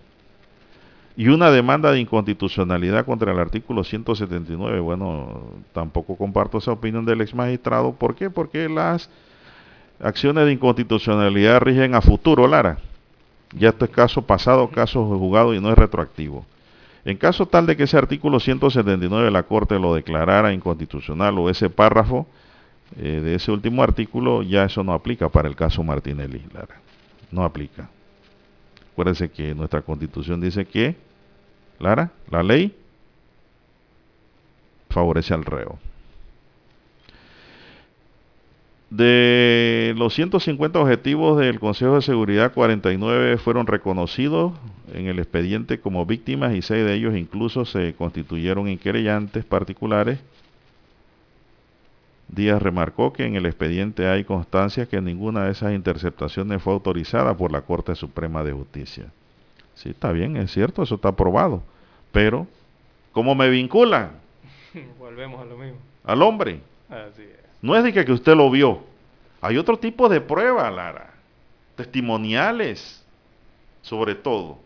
Y 1.15 1.29
una 1.29 1.49
demanda 1.49 1.91
de 1.91 1.99
inconstitucionalidad 1.99 3.05
contra 3.05 3.31
el 3.31 3.39
artículo 3.39 3.83
179, 3.83 4.79
bueno, 4.81 5.41
tampoco 5.73 6.15
comparto 6.15 6.59
esa 6.59 6.71
opinión 6.71 7.05
del 7.05 7.21
ex 7.21 7.33
magistrado, 7.33 7.93
¿por 7.93 8.13
qué? 8.13 8.29
Porque 8.29 8.69
las 8.69 9.09
acciones 9.99 10.45
de 10.45 10.51
inconstitucionalidad 10.53 11.59
rigen 11.61 11.95
a 11.95 12.01
futuro, 12.01 12.47
Lara. 12.47 12.77
Ya 13.55 13.69
esto 13.69 13.85
es 13.85 13.91
caso 13.91 14.21
pasado, 14.21 14.69
caso 14.69 15.03
juzgado 15.05 15.55
y 15.55 15.59
no 15.59 15.71
es 15.71 15.77
retroactivo. 15.77 16.45
En 17.03 17.17
caso 17.17 17.45
tal 17.45 17.65
de 17.65 17.77
que 17.77 17.83
ese 17.83 17.97
artículo 17.97 18.39
179 18.39 19.25
de 19.25 19.31
la 19.31 19.43
Corte 19.43 19.79
lo 19.79 19.95
declarara 19.95 20.53
inconstitucional 20.53 21.39
o 21.39 21.49
ese 21.49 21.69
párrafo, 21.69 22.27
eh, 22.95 23.21
de 23.21 23.35
ese 23.35 23.51
último 23.51 23.83
artículo, 23.83 24.43
ya 24.43 24.63
eso 24.63 24.83
no 24.83 24.93
aplica 24.93 25.29
para 25.29 25.47
el 25.47 25.55
caso 25.55 25.83
Martinelli, 25.83 26.41
Lara. 26.53 26.79
No 27.31 27.43
aplica. 27.43 27.89
Acuérdense 28.93 29.29
que 29.29 29.53
nuestra 29.53 29.81
constitución 29.81 30.39
dice 30.39 30.65
que, 30.65 30.95
Lara, 31.79 32.11
la 32.31 32.41
ley 32.41 32.73
favorece 34.89 35.33
al 35.33 35.45
reo. 35.45 35.77
De 38.89 39.93
los 39.97 40.13
150 40.13 40.79
objetivos 40.79 41.37
del 41.37 41.59
Consejo 41.59 41.95
de 41.95 42.01
Seguridad, 42.01 42.53
49 42.53 43.37
fueron 43.37 43.67
reconocidos 43.67 44.53
en 44.93 45.07
el 45.07 45.19
expediente 45.19 45.81
como 45.81 46.05
víctimas 46.05 46.55
y 46.55 46.61
seis 46.61 46.85
de 46.85 46.93
ellos 46.93 47.17
incluso 47.17 47.65
se 47.65 47.93
constituyeron 47.95 48.69
en 48.69 48.77
querellantes 48.77 49.43
particulares 49.43 50.19
Díaz 52.27 52.61
remarcó 52.61 53.13
que 53.13 53.25
en 53.25 53.35
el 53.35 53.45
expediente 53.45 54.07
hay 54.07 54.23
constancia 54.23 54.85
que 54.85 55.01
ninguna 55.01 55.45
de 55.45 55.51
esas 55.51 55.73
interceptaciones 55.73 56.61
fue 56.61 56.73
autorizada 56.73 57.35
por 57.35 57.51
la 57.51 57.61
Corte 57.61 57.95
Suprema 57.95 58.43
de 58.43 58.51
Justicia. 58.51 59.05
Sí, 59.75 59.89
está 59.89 60.11
bien, 60.11 60.35
es 60.35 60.51
cierto, 60.51 60.83
eso 60.83 60.95
está 60.95 61.09
aprobado. 61.09 61.63
Pero, 62.11 62.47
¿cómo 63.13 63.33
me 63.33 63.49
vinculan? 63.49 64.11
Volvemos 64.99 65.41
a 65.41 65.45
lo 65.45 65.57
mismo. 65.57 65.77
Al 66.03 66.21
hombre. 66.21 66.59
Así 66.89 67.21
es. 67.21 67.37
No 67.61 67.75
es 67.75 67.83
de 67.83 67.93
que, 67.93 68.03
que 68.03 68.11
usted 68.11 68.35
lo 68.35 68.49
vio. 68.51 68.81
Hay 69.39 69.57
otro 69.57 69.77
tipo 69.77 70.09
de 70.09 70.19
prueba, 70.19 70.69
Lara. 70.69 71.13
Testimoniales, 71.75 73.03
sobre 73.81 74.15
todo. 74.15 74.57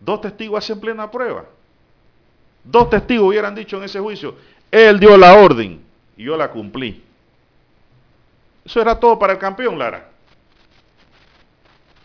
Dos 0.00 0.22
testigos 0.22 0.64
hacen 0.64 0.80
plena 0.80 1.10
prueba. 1.10 1.44
Dos 2.64 2.90
testigos 2.90 3.28
hubieran 3.28 3.54
dicho 3.54 3.76
en 3.78 3.84
ese 3.84 4.00
juicio, 4.00 4.36
él 4.70 5.00
dio 5.00 5.16
la 5.16 5.34
orden 5.34 5.82
y 6.16 6.24
yo 6.24 6.36
la 6.36 6.50
cumplí. 6.50 7.02
Eso 8.64 8.80
era 8.80 8.98
todo 8.98 9.18
para 9.18 9.32
el 9.32 9.38
campeón, 9.38 9.78
Lara. 9.78 10.10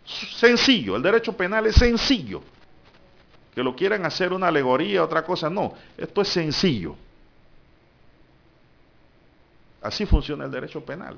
Sencillo, 0.06 0.96
el 0.96 1.02
derecho 1.02 1.36
penal 1.36 1.66
es 1.66 1.76
sencillo. 1.76 2.42
Que 3.54 3.64
lo 3.64 3.76
quieran 3.76 4.06
hacer 4.06 4.34
una 4.34 4.48
alegoría, 4.48 5.04
otra 5.04 5.24
cosa, 5.24 5.50
no. 5.50 5.74
Esto 5.98 6.22
es 6.22 6.30
sencillo. 6.30 6.96
Así 9.82 10.06
funciona 10.06 10.46
el 10.46 10.52
derecho 10.52 10.84
penal. 10.84 11.18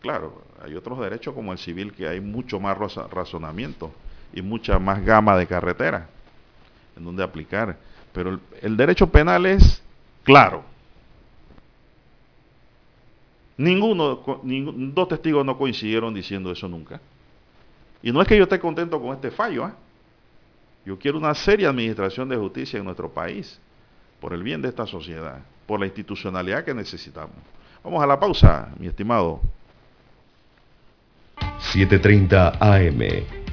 Claro, 0.00 0.42
hay 0.62 0.74
otros 0.74 0.98
derechos 1.00 1.34
como 1.34 1.52
el 1.52 1.58
civil 1.58 1.92
que 1.92 2.08
hay 2.08 2.20
mucho 2.20 2.58
más 2.58 2.78
razonamiento 2.78 3.92
y 4.32 4.42
mucha 4.42 4.78
más 4.78 5.04
gama 5.04 5.36
de 5.36 5.46
carreteras 5.46 6.04
en 6.96 7.04
donde 7.04 7.22
aplicar. 7.22 7.76
Pero 8.12 8.40
el, 8.60 8.76
derecho 8.76 9.08
penal 9.08 9.46
es 9.46 9.82
claro. 10.22 10.64
Ninguno, 13.56 14.22
dos 14.42 15.08
testigos 15.08 15.44
no 15.44 15.56
coincidieron 15.58 16.14
diciendo 16.14 16.50
eso 16.50 16.66
nunca. 16.68 17.00
Y 18.02 18.10
no 18.10 18.22
es 18.22 18.28
que 18.28 18.36
yo 18.36 18.44
esté 18.44 18.58
contento 18.58 19.00
con 19.00 19.14
este 19.14 19.30
fallo. 19.30 19.68
¿eh? 19.68 19.72
Yo 20.86 20.98
quiero 20.98 21.18
una 21.18 21.34
seria 21.34 21.68
administración 21.68 22.28
de 22.28 22.36
justicia 22.36 22.78
en 22.78 22.84
nuestro 22.84 23.10
país, 23.10 23.60
por 24.18 24.32
el 24.32 24.42
bien 24.42 24.62
de 24.62 24.68
esta 24.68 24.86
sociedad, 24.86 25.40
por 25.66 25.78
la 25.78 25.86
institucionalidad 25.86 26.64
que 26.64 26.72
necesitamos. 26.72 27.36
Vamos 27.84 28.02
a 28.02 28.06
la 28.06 28.18
pausa, 28.18 28.72
mi 28.78 28.86
estimado. 28.86 29.40
7.30 31.74 32.56
AM 32.60 33.39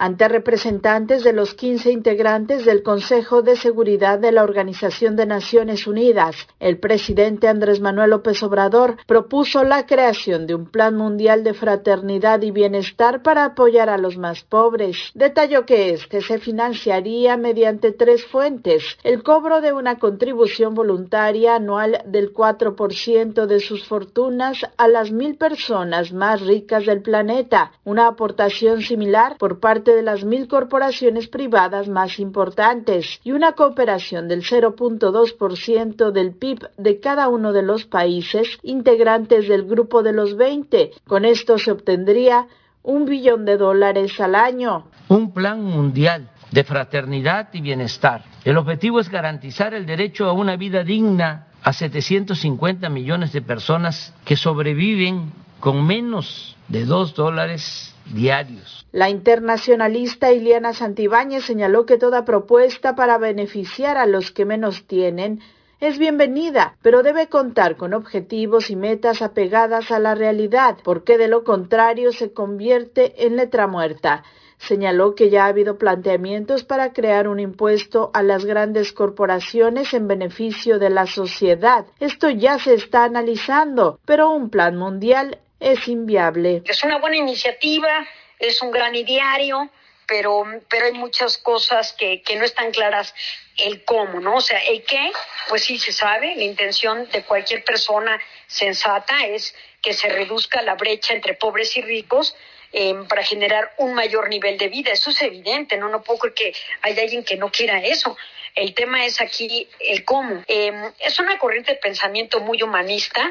Ante 0.00 0.28
representantes 0.28 1.24
de 1.24 1.34
los 1.34 1.52
15 1.52 1.92
integrantes 1.92 2.64
del 2.64 2.82
Consejo 2.82 3.42
de 3.42 3.54
Seguridad 3.54 4.18
de 4.18 4.32
la 4.32 4.42
Organización 4.42 5.14
de 5.14 5.26
Naciones 5.26 5.86
Unidas, 5.86 6.48
el 6.58 6.78
presidente 6.78 7.48
Andrés 7.48 7.80
Manuel 7.80 8.08
López 8.08 8.42
Obrador 8.42 8.96
propuso 9.06 9.62
la 9.62 9.84
creación 9.84 10.46
de 10.46 10.54
un 10.54 10.64
plan 10.64 10.96
mundial 10.96 11.44
de 11.44 11.52
fraternidad 11.52 12.40
y 12.40 12.50
bienestar 12.50 13.22
para 13.22 13.44
apoyar 13.44 13.90
a 13.90 13.98
los 13.98 14.16
más 14.16 14.42
pobres. 14.42 15.10
Detalló 15.12 15.66
que 15.66 15.90
este 15.90 16.22
se 16.22 16.38
financiaría 16.38 17.36
mediante 17.36 17.92
tres 17.92 18.24
fuentes, 18.24 18.96
el 19.04 19.22
cobro 19.22 19.60
de 19.60 19.74
una 19.74 19.98
contribución 19.98 20.74
voluntaria 20.74 21.56
anual 21.56 22.02
del 22.06 22.32
4% 22.32 23.44
de 23.44 23.60
sus 23.60 23.86
fortunas 23.86 24.66
a 24.78 24.88
las 24.88 25.12
mil 25.12 25.36
personas 25.36 26.14
más 26.14 26.40
ricas 26.40 26.86
del 26.86 27.02
planeta, 27.02 27.72
una 27.84 28.06
aportación 28.06 28.80
similar 28.80 29.36
por 29.36 29.60
parte 29.60 29.89
de 29.94 30.02
las 30.02 30.24
mil 30.24 30.48
corporaciones 30.48 31.28
privadas 31.28 31.88
más 31.88 32.18
importantes 32.18 33.20
y 33.24 33.32
una 33.32 33.52
cooperación 33.52 34.28
del 34.28 34.42
0.2% 34.42 36.10
del 36.10 36.32
PIB 36.32 36.68
de 36.76 37.00
cada 37.00 37.28
uno 37.28 37.52
de 37.52 37.62
los 37.62 37.84
países 37.84 38.58
integrantes 38.62 39.48
del 39.48 39.64
grupo 39.64 40.02
de 40.02 40.12
los 40.12 40.36
20. 40.36 40.92
Con 41.06 41.24
esto 41.24 41.58
se 41.58 41.72
obtendría 41.72 42.46
un 42.82 43.04
billón 43.04 43.44
de 43.44 43.56
dólares 43.56 44.20
al 44.20 44.34
año. 44.34 44.86
Un 45.08 45.32
plan 45.32 45.62
mundial 45.62 46.30
de 46.50 46.64
fraternidad 46.64 47.48
y 47.52 47.60
bienestar. 47.60 48.24
El 48.44 48.56
objetivo 48.56 49.00
es 49.00 49.08
garantizar 49.08 49.74
el 49.74 49.86
derecho 49.86 50.26
a 50.26 50.32
una 50.32 50.56
vida 50.56 50.82
digna 50.82 51.46
a 51.62 51.72
750 51.72 52.88
millones 52.88 53.32
de 53.32 53.42
personas 53.42 54.14
que 54.24 54.36
sobreviven 54.36 55.32
con 55.60 55.86
menos 55.86 56.56
de 56.68 56.86
dos 56.86 57.14
dólares 57.14 57.89
diarios. 58.12 58.86
La 58.92 59.08
internacionalista 59.08 60.32
Iliana 60.32 60.72
Santibáñez 60.74 61.44
señaló 61.44 61.86
que 61.86 61.98
toda 61.98 62.24
propuesta 62.24 62.94
para 62.94 63.18
beneficiar 63.18 63.96
a 63.96 64.06
los 64.06 64.30
que 64.30 64.44
menos 64.44 64.84
tienen 64.86 65.40
es 65.80 65.98
bienvenida, 65.98 66.76
pero 66.82 67.02
debe 67.02 67.28
contar 67.28 67.76
con 67.76 67.94
objetivos 67.94 68.68
y 68.68 68.76
metas 68.76 69.22
apegadas 69.22 69.90
a 69.90 69.98
la 69.98 70.14
realidad, 70.14 70.76
porque 70.84 71.16
de 71.16 71.26
lo 71.26 71.42
contrario 71.42 72.12
se 72.12 72.34
convierte 72.34 73.26
en 73.26 73.36
letra 73.36 73.66
muerta. 73.66 74.22
Señaló 74.58 75.14
que 75.14 75.30
ya 75.30 75.46
ha 75.46 75.48
habido 75.48 75.78
planteamientos 75.78 76.64
para 76.64 76.92
crear 76.92 77.28
un 77.28 77.40
impuesto 77.40 78.10
a 78.12 78.22
las 78.22 78.44
grandes 78.44 78.92
corporaciones 78.92 79.94
en 79.94 80.06
beneficio 80.06 80.78
de 80.78 80.90
la 80.90 81.06
sociedad. 81.06 81.86
Esto 81.98 82.28
ya 82.28 82.58
se 82.58 82.74
está 82.74 83.04
analizando, 83.04 83.98
pero 84.04 84.30
un 84.30 84.50
plan 84.50 84.76
mundial 84.76 85.38
es 85.60 85.86
inviable. 85.86 86.62
Es 86.64 86.82
una 86.82 86.98
buena 86.98 87.16
iniciativa, 87.16 88.06
es 88.38 88.60
un 88.62 88.70
gran 88.70 88.94
ideario, 88.94 89.70
pero, 90.06 90.44
pero 90.68 90.86
hay 90.86 90.92
muchas 90.92 91.38
cosas 91.38 91.92
que, 91.92 92.22
que 92.22 92.34
no 92.36 92.44
están 92.44 92.72
claras 92.72 93.14
el 93.58 93.84
cómo, 93.84 94.18
¿no? 94.18 94.36
O 94.36 94.40
sea, 94.40 94.58
el 94.58 94.82
qué, 94.82 95.12
pues 95.48 95.64
sí 95.64 95.78
se 95.78 95.92
sabe, 95.92 96.34
la 96.34 96.42
intención 96.42 97.08
de 97.10 97.22
cualquier 97.22 97.62
persona 97.62 98.18
sensata 98.46 99.26
es 99.26 99.54
que 99.80 99.92
se 99.92 100.08
reduzca 100.08 100.62
la 100.62 100.74
brecha 100.74 101.14
entre 101.14 101.34
pobres 101.34 101.76
y 101.76 101.82
ricos, 101.82 102.34
eh, 102.72 102.94
para 103.08 103.24
generar 103.24 103.74
un 103.78 103.94
mayor 103.94 104.28
nivel 104.28 104.56
de 104.56 104.68
vida. 104.68 104.92
Eso 104.92 105.10
es 105.10 105.20
evidente, 105.22 105.76
¿no? 105.76 105.88
No 105.88 106.02
puedo 106.02 106.20
creer 106.20 106.34
que 106.34 106.54
haya 106.82 107.02
alguien 107.02 107.24
que 107.24 107.36
no 107.36 107.50
quiera 107.50 107.80
eso. 107.80 108.16
El 108.54 108.74
tema 108.74 109.04
es 109.04 109.20
aquí 109.20 109.68
el 109.80 110.04
cómo. 110.04 110.44
Eh, 110.46 110.72
es 111.00 111.18
una 111.18 111.36
corriente 111.38 111.72
de 111.72 111.78
pensamiento 111.78 112.38
muy 112.38 112.62
humanista, 112.62 113.28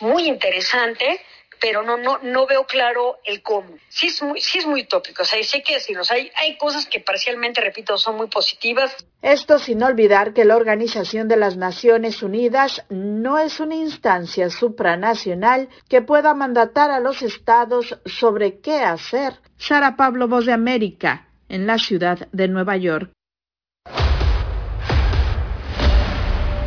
muy 0.00 0.28
interesante, 0.28 1.18
pero 1.60 1.82
no, 1.82 1.96
no, 1.96 2.18
no 2.22 2.46
veo 2.46 2.66
claro 2.66 3.18
el 3.24 3.42
cómo. 3.42 3.74
Sí 3.88 4.08
es 4.08 4.22
muy, 4.22 4.40
sí 4.40 4.58
es 4.58 4.66
muy 4.66 4.84
tópico, 4.84 5.22
o 5.22 5.24
sea, 5.24 5.42
sé 5.42 5.62
que 5.62 5.74
decirnos, 5.74 6.10
hay, 6.10 6.30
hay 6.36 6.56
cosas 6.56 6.86
que 6.86 7.00
parcialmente, 7.00 7.60
repito, 7.60 7.96
son 7.98 8.16
muy 8.16 8.28
positivas. 8.28 8.94
Esto 9.22 9.58
sin 9.58 9.82
olvidar 9.82 10.34
que 10.34 10.44
la 10.44 10.56
Organización 10.56 11.28
de 11.28 11.36
las 11.36 11.56
Naciones 11.56 12.22
Unidas 12.22 12.84
no 12.90 13.38
es 13.38 13.60
una 13.60 13.74
instancia 13.74 14.50
supranacional 14.50 15.68
que 15.88 16.02
pueda 16.02 16.34
mandatar 16.34 16.90
a 16.90 17.00
los 17.00 17.22
estados 17.22 17.98
sobre 18.04 18.60
qué 18.60 18.78
hacer. 18.78 19.34
Sara 19.56 19.96
Pablo, 19.96 20.28
Voz 20.28 20.46
de 20.46 20.52
América, 20.52 21.28
en 21.48 21.66
la 21.66 21.78
ciudad 21.78 22.28
de 22.32 22.48
Nueva 22.48 22.76
York. 22.76 23.10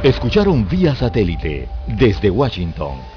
Escucharon 0.04 0.68
vía 0.68 0.96
satélite 0.96 1.68
desde 1.88 2.30
Washington 2.30 3.17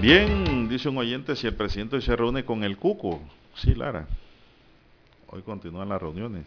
Bien, 0.00 0.66
dice 0.66 0.88
un 0.88 0.96
oyente, 0.96 1.36
si 1.36 1.46
el 1.46 1.54
presidente 1.54 1.96
hoy 1.96 2.02
se 2.02 2.16
reúne 2.16 2.42
con 2.42 2.64
el 2.64 2.78
Cuco. 2.78 3.20
Sí, 3.54 3.74
Lara. 3.74 4.06
Hoy 5.28 5.42
continúan 5.42 5.90
las 5.90 6.00
reuniones. 6.00 6.46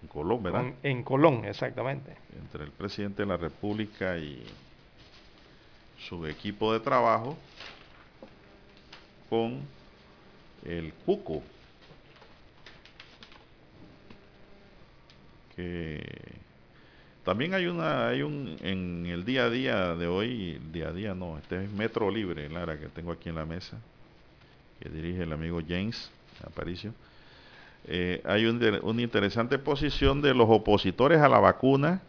En 0.00 0.08
Colón, 0.08 0.42
¿verdad? 0.42 0.72
En 0.82 1.02
Colón, 1.02 1.44
exactamente. 1.44 2.16
Entre 2.40 2.64
el 2.64 2.70
presidente 2.70 3.22
de 3.22 3.28
la 3.28 3.36
República 3.36 4.16
y 4.16 4.42
su 5.98 6.26
equipo 6.26 6.72
de 6.72 6.80
trabajo 6.80 7.36
con 9.28 9.60
el 10.64 10.94
Cuco. 11.04 11.42
Que 15.54 16.00
también 17.28 17.52
hay 17.52 17.66
una, 17.66 18.08
hay 18.08 18.22
un, 18.22 18.56
en 18.62 19.04
el 19.04 19.22
día 19.22 19.44
a 19.44 19.50
día 19.50 19.94
de 19.94 20.06
hoy, 20.06 20.58
día 20.72 20.88
a 20.88 20.92
día 20.92 21.14
no, 21.14 21.36
este 21.36 21.62
es 21.62 21.70
Metro 21.70 22.10
Libre, 22.10 22.48
Lara, 22.48 22.80
que 22.80 22.86
tengo 22.86 23.12
aquí 23.12 23.28
en 23.28 23.34
la 23.34 23.44
mesa, 23.44 23.76
que 24.80 24.88
dirige 24.88 25.24
el 25.24 25.32
amigo 25.34 25.60
James 25.68 26.10
Aparicio. 26.42 26.94
Eh, 27.86 28.22
hay 28.24 28.46
un 28.46 28.62
una 28.80 29.02
interesante 29.02 29.58
posición 29.58 30.22
de 30.22 30.32
los 30.32 30.48
opositores 30.48 31.20
a 31.20 31.28
la 31.28 31.38
vacuna 31.38 32.00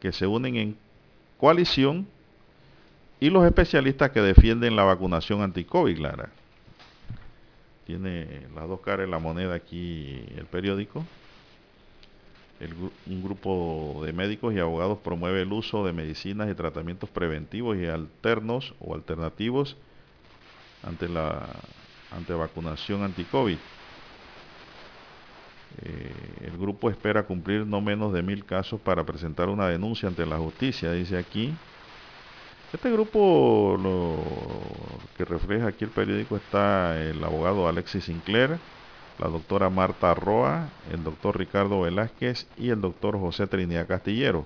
que 0.00 0.10
se 0.10 0.26
unen 0.26 0.56
en 0.56 0.76
coalición 1.36 2.06
y 3.20 3.28
los 3.28 3.44
especialistas 3.44 4.10
que 4.10 4.22
defienden 4.22 4.74
la 4.74 4.84
vacunación 4.84 5.42
anti-COVID, 5.42 5.98
Lara. 5.98 6.30
Tiene 7.84 8.46
las 8.54 8.66
dos 8.66 8.80
caras 8.80 9.04
de 9.04 9.10
la 9.10 9.18
moneda 9.18 9.54
aquí 9.54 10.24
el 10.34 10.46
periódico. 10.46 11.04
El 12.62 12.74
un 13.08 13.22
grupo 13.24 14.02
de 14.04 14.12
médicos 14.12 14.54
y 14.54 14.60
abogados 14.60 14.98
promueve 14.98 15.42
el 15.42 15.52
uso 15.52 15.84
de 15.84 15.92
medicinas 15.92 16.48
y 16.48 16.54
tratamientos 16.54 17.10
preventivos 17.10 17.76
y 17.76 17.86
alternos 17.86 18.74
o 18.78 18.94
alternativos 18.94 19.76
ante 20.84 21.08
la 21.08 21.48
ante 22.12 22.32
vacunación 22.34 23.02
anti-COVID. 23.02 23.58
Eh, 25.82 26.12
el 26.44 26.58
grupo 26.58 26.90
espera 26.90 27.24
cumplir 27.24 27.66
no 27.66 27.80
menos 27.80 28.12
de 28.12 28.22
mil 28.22 28.44
casos 28.44 28.80
para 28.80 29.04
presentar 29.04 29.48
una 29.48 29.66
denuncia 29.66 30.08
ante 30.08 30.24
la 30.24 30.38
justicia, 30.38 30.92
dice 30.92 31.18
aquí. 31.18 31.52
Este 32.72 32.90
grupo, 32.90 33.76
lo 33.82 34.18
que 35.16 35.24
refleja 35.24 35.66
aquí 35.66 35.84
el 35.84 35.90
periódico, 35.90 36.36
está 36.36 37.02
el 37.02 37.22
abogado 37.22 37.68
Alexis 37.68 38.04
Sinclair, 38.04 38.58
la 39.22 39.28
doctora 39.28 39.70
Marta 39.70 40.14
Roa, 40.14 40.68
el 40.92 41.04
doctor 41.04 41.38
Ricardo 41.38 41.82
Velázquez 41.82 42.48
y 42.58 42.70
el 42.70 42.80
doctor 42.80 43.16
José 43.20 43.46
Trinidad 43.46 43.86
Castillero. 43.86 44.44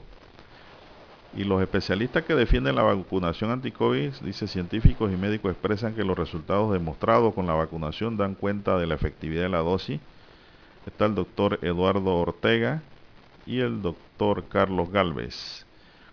Y 1.35 1.45
los 1.45 1.63
especialistas 1.63 2.25
que 2.25 2.35
defienden 2.35 2.77
la 2.77 2.83
vacunación 2.83 3.51
anti-COVID, 3.51 4.13
dice 4.21 4.47
científicos 4.47 5.11
y 5.11 5.17
médicos 5.17 5.53
expresan 5.53 5.95
que 5.95 6.05
los 6.05 6.19
resultados 6.19 6.75
demostrados 6.75 7.33
con 7.33 7.47
la 7.47 7.55
vacunación 7.55 8.19
dan 8.19 8.35
cuenta 8.35 8.77
de 8.77 8.87
la 8.87 8.97
efectividad 8.97 9.45
de 9.45 9.49
la 9.49 9.61
dosis. 9.61 9.99
Está 10.85 11.07
el 11.07 11.15
doctor 11.15 11.59
Eduardo 11.63 12.15
Ortega 12.15 12.83
y 13.47 13.61
el 13.61 13.81
doctor 13.81 14.45
Carlos 14.47 14.91
Galvez. 14.91 15.65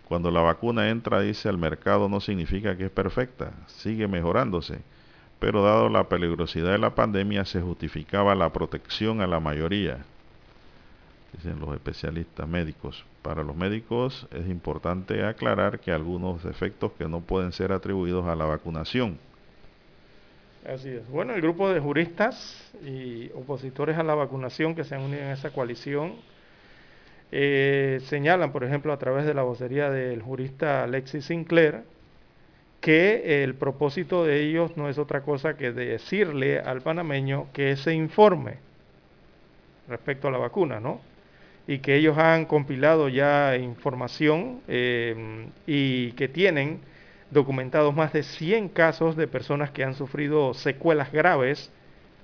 Cuando 0.07 0.31
la 0.31 0.39
vacuna 0.41 0.89
entra, 0.89 1.19
dice, 1.19 1.49
al 1.49 1.57
mercado 1.57 2.07
no 2.07 2.21
significa 2.21 2.77
que 2.77 2.85
es 2.85 2.91
perfecta, 2.91 3.51
sigue 3.67 4.07
mejorándose, 4.07 4.79
pero 5.43 5.61
dado 5.61 5.89
la 5.89 6.07
peligrosidad 6.07 6.71
de 6.71 6.77
la 6.77 6.95
pandemia 6.95 7.43
se 7.43 7.59
justificaba 7.59 8.33
la 8.33 8.53
protección 8.53 9.19
a 9.19 9.27
la 9.27 9.41
mayoría, 9.41 9.97
dicen 11.33 11.59
los 11.59 11.73
especialistas 11.73 12.47
médicos. 12.47 13.03
Para 13.21 13.43
los 13.43 13.53
médicos 13.53 14.25
es 14.31 14.47
importante 14.47 15.25
aclarar 15.25 15.81
que 15.81 15.91
algunos 15.91 16.45
efectos 16.45 16.93
que 16.93 17.09
no 17.09 17.19
pueden 17.19 17.51
ser 17.51 17.73
atribuidos 17.73 18.25
a 18.25 18.37
la 18.37 18.45
vacunación. 18.45 19.17
Así 20.65 20.87
es. 20.87 21.09
Bueno, 21.09 21.33
el 21.33 21.41
grupo 21.41 21.69
de 21.69 21.81
juristas 21.81 22.71
y 22.81 23.29
opositores 23.35 23.97
a 23.97 24.03
la 24.03 24.15
vacunación 24.15 24.75
que 24.75 24.85
se 24.85 24.95
han 24.95 25.01
unido 25.01 25.23
en 25.23 25.31
esa 25.31 25.49
coalición 25.49 26.13
eh, 27.33 27.99
señalan, 28.05 28.53
por 28.53 28.63
ejemplo, 28.63 28.93
a 28.93 28.97
través 28.97 29.25
de 29.25 29.33
la 29.33 29.43
vocería 29.43 29.89
del 29.89 30.21
jurista 30.21 30.85
Alexis 30.85 31.25
Sinclair, 31.25 31.83
que 32.83 33.45
el 33.45 33.55
propósito 33.55 34.25
de 34.25 34.41
ellos 34.41 34.75
no 34.75 34.89
es 34.89 34.97
otra 34.97 35.21
cosa 35.21 35.55
que 35.55 35.71
decirle 35.71 36.59
al 36.59 36.81
panameño 36.81 37.47
que 37.53 37.77
se 37.77 37.93
informe 37.93 38.57
respecto 39.87 40.27
a 40.27 40.31
la 40.31 40.37
vacuna, 40.37 40.81
¿no? 40.81 40.99
Y 41.65 41.79
que 41.79 41.95
ellos 41.95 42.17
han 42.17 42.43
compilado 42.43 43.07
ya 43.07 43.55
información 43.55 44.59
eh, 44.67 45.47
y 45.65 46.11
que 46.11 46.27
tienen 46.27 46.81
documentados 47.31 47.95
más 47.95 48.11
de 48.11 48.21
100 48.21 48.67
casos 48.67 49.15
de 49.15 49.29
personas 49.29 49.71
que 49.71 49.85
han 49.85 49.93
sufrido 49.93 50.53
secuelas 50.53 51.09
graves 51.09 51.71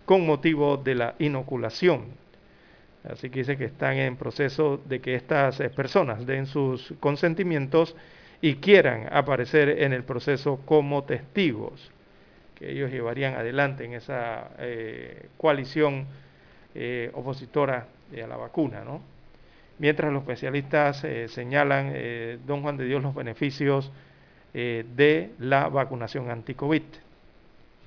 con 0.03 0.25
motivo 0.25 0.75
de 0.75 0.95
la 0.95 1.15
inoculación. 1.19 2.07
Así 3.09 3.29
que 3.29 3.39
dice 3.39 3.55
que 3.55 3.63
están 3.63 3.95
en 3.95 4.17
proceso 4.17 4.81
de 4.89 4.99
que 4.99 5.15
estas 5.15 5.61
eh, 5.61 5.69
personas 5.69 6.25
den 6.25 6.47
sus 6.47 6.93
consentimientos 6.99 7.95
y 8.41 8.55
quieran 8.55 9.07
aparecer 9.11 9.69
en 9.83 9.93
el 9.93 10.03
proceso 10.03 10.61
como 10.65 11.03
testigos, 11.03 11.91
que 12.55 12.71
ellos 12.71 12.91
llevarían 12.91 13.35
adelante 13.35 13.85
en 13.85 13.93
esa 13.93 14.51
eh, 14.59 15.29
coalición 15.37 16.07
eh, 16.75 17.11
opositora 17.13 17.87
a 18.11 18.27
la 18.27 18.37
vacuna. 18.37 18.83
¿no? 18.83 19.01
Mientras 19.77 20.11
los 20.11 20.21
especialistas 20.21 21.05
señalan, 21.27 21.93
don 22.45 22.61
Juan 22.61 22.75
de 22.75 22.85
Dios, 22.85 23.01
los 23.01 23.15
beneficios 23.15 23.91
de 24.53 25.31
la 25.39 25.69
vacunación 25.69 26.29
anti-COVID. 26.29 26.81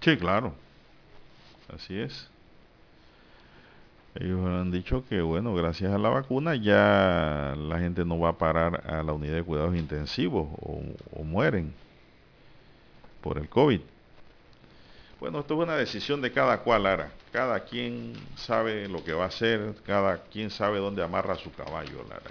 Sí, 0.00 0.16
claro. 0.16 0.54
Así 1.68 1.98
es. 1.98 2.31
Ellos 4.14 4.44
han 4.44 4.70
dicho 4.70 5.04
que, 5.08 5.22
bueno, 5.22 5.54
gracias 5.54 5.90
a 5.92 5.98
la 5.98 6.10
vacuna 6.10 6.54
ya 6.54 7.54
la 7.56 7.78
gente 7.78 8.04
no 8.04 8.18
va 8.18 8.30
a 8.30 8.38
parar 8.38 8.82
a 8.86 9.02
la 9.02 9.12
unidad 9.14 9.36
de 9.36 9.42
cuidados 9.42 9.74
intensivos 9.74 10.48
o, 10.60 11.24
mueren 11.24 11.72
por 13.22 13.38
el 13.38 13.48
COVID. 13.48 13.80
Bueno, 15.18 15.40
esto 15.40 15.54
es 15.54 15.60
una 15.60 15.76
decisión 15.76 16.20
de 16.20 16.30
cada 16.30 16.58
cual, 16.58 16.82
Lara. 16.82 17.10
Cada 17.30 17.60
quien 17.64 18.12
sabe 18.36 18.88
lo 18.88 19.02
que 19.02 19.12
va 19.14 19.24
a 19.24 19.28
hacer, 19.28 19.74
cada 19.86 20.24
quien 20.24 20.50
sabe 20.50 20.78
dónde 20.78 21.02
amarra 21.02 21.36
su 21.36 21.50
caballo, 21.52 22.04
Lara. 22.08 22.30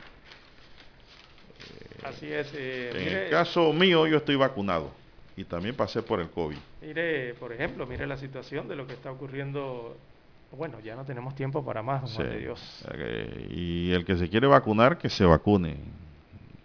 Así 2.03 2.31
es. 2.31 2.51
Eh, 2.53 2.91
en 2.93 3.17
el 3.17 3.29
caso 3.29 3.71
mío, 3.73 4.05
yo 4.05 4.17
estoy 4.17 4.35
vacunado 4.35 4.91
y 5.35 5.45
también 5.45 5.75
pasé 5.75 6.03
por 6.03 6.19
el 6.19 6.29
COVID. 6.29 6.57
Mire, 6.81 7.33
por 7.35 7.53
ejemplo, 7.53 7.87
mire 7.87 8.05
la 8.05 8.17
situación 8.17 8.67
de 8.67 8.75
lo 8.75 8.85
que 8.85 8.93
está 8.93 9.11
ocurriendo 9.11 9.95
bueno, 10.51 10.79
ya 10.81 10.95
no 10.95 11.05
tenemos 11.05 11.33
tiempo 11.35 11.63
para 11.63 11.81
más, 11.81 12.17
de 12.17 12.39
Dios. 12.39 12.85
Y 13.49 13.91
el 13.91 14.05
que 14.05 14.17
se 14.17 14.29
quiere 14.29 14.47
vacunar, 14.47 14.97
que 14.97 15.09
se 15.09 15.23
vacune, 15.25 15.77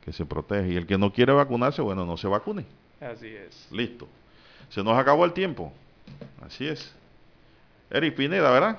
que 0.04 0.12
se 0.12 0.26
protege. 0.26 0.72
Y 0.72 0.76
el 0.76 0.86
que 0.86 0.98
no 0.98 1.12
quiere 1.12 1.32
vacunarse, 1.32 1.82
bueno, 1.82 2.04
no 2.04 2.16
se 2.16 2.26
vacune. 2.26 2.64
Así 3.00 3.28
es. 3.28 3.68
Listo. 3.70 4.08
Se 4.70 4.82
nos 4.82 4.98
acabó 4.98 5.24
el 5.24 5.32
tiempo. 5.32 5.72
Así 6.44 6.66
es. 6.66 6.94
Eric 7.90 8.16
Pineda, 8.16 8.50
¿verdad? 8.50 8.78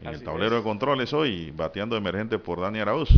En 0.00 0.08
el 0.08 0.22
tablero 0.22 0.56
de 0.56 0.62
controles 0.62 1.12
hoy, 1.12 1.50
bateando 1.50 1.96
emergente 1.96 2.38
por 2.38 2.60
Dani 2.60 2.78
Arauz. 2.78 3.08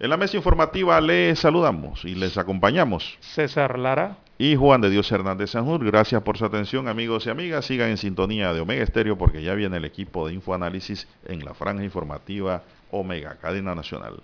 En 0.00 0.10
la 0.10 0.16
mesa 0.16 0.36
informativa 0.36 1.00
les 1.00 1.40
saludamos 1.40 2.04
y 2.04 2.14
les 2.14 2.38
acompañamos. 2.38 3.18
César 3.18 3.80
Lara 3.80 4.18
y 4.38 4.54
Juan 4.54 4.80
de 4.80 4.90
Dios 4.90 5.10
Hernández 5.10 5.50
Sanjur. 5.50 5.84
Gracias 5.84 6.22
por 6.22 6.38
su 6.38 6.44
atención, 6.44 6.86
amigos 6.86 7.26
y 7.26 7.30
amigas. 7.30 7.64
Sigan 7.64 7.90
en 7.90 7.96
sintonía 7.96 8.52
de 8.52 8.60
Omega 8.60 8.84
Estéreo 8.84 9.18
porque 9.18 9.42
ya 9.42 9.54
viene 9.54 9.78
el 9.78 9.84
equipo 9.84 10.28
de 10.28 10.34
Infoanálisis 10.34 11.08
en 11.26 11.44
la 11.44 11.52
franja 11.52 11.82
informativa 11.82 12.62
Omega, 12.92 13.38
cadena 13.42 13.74
nacional. 13.74 14.22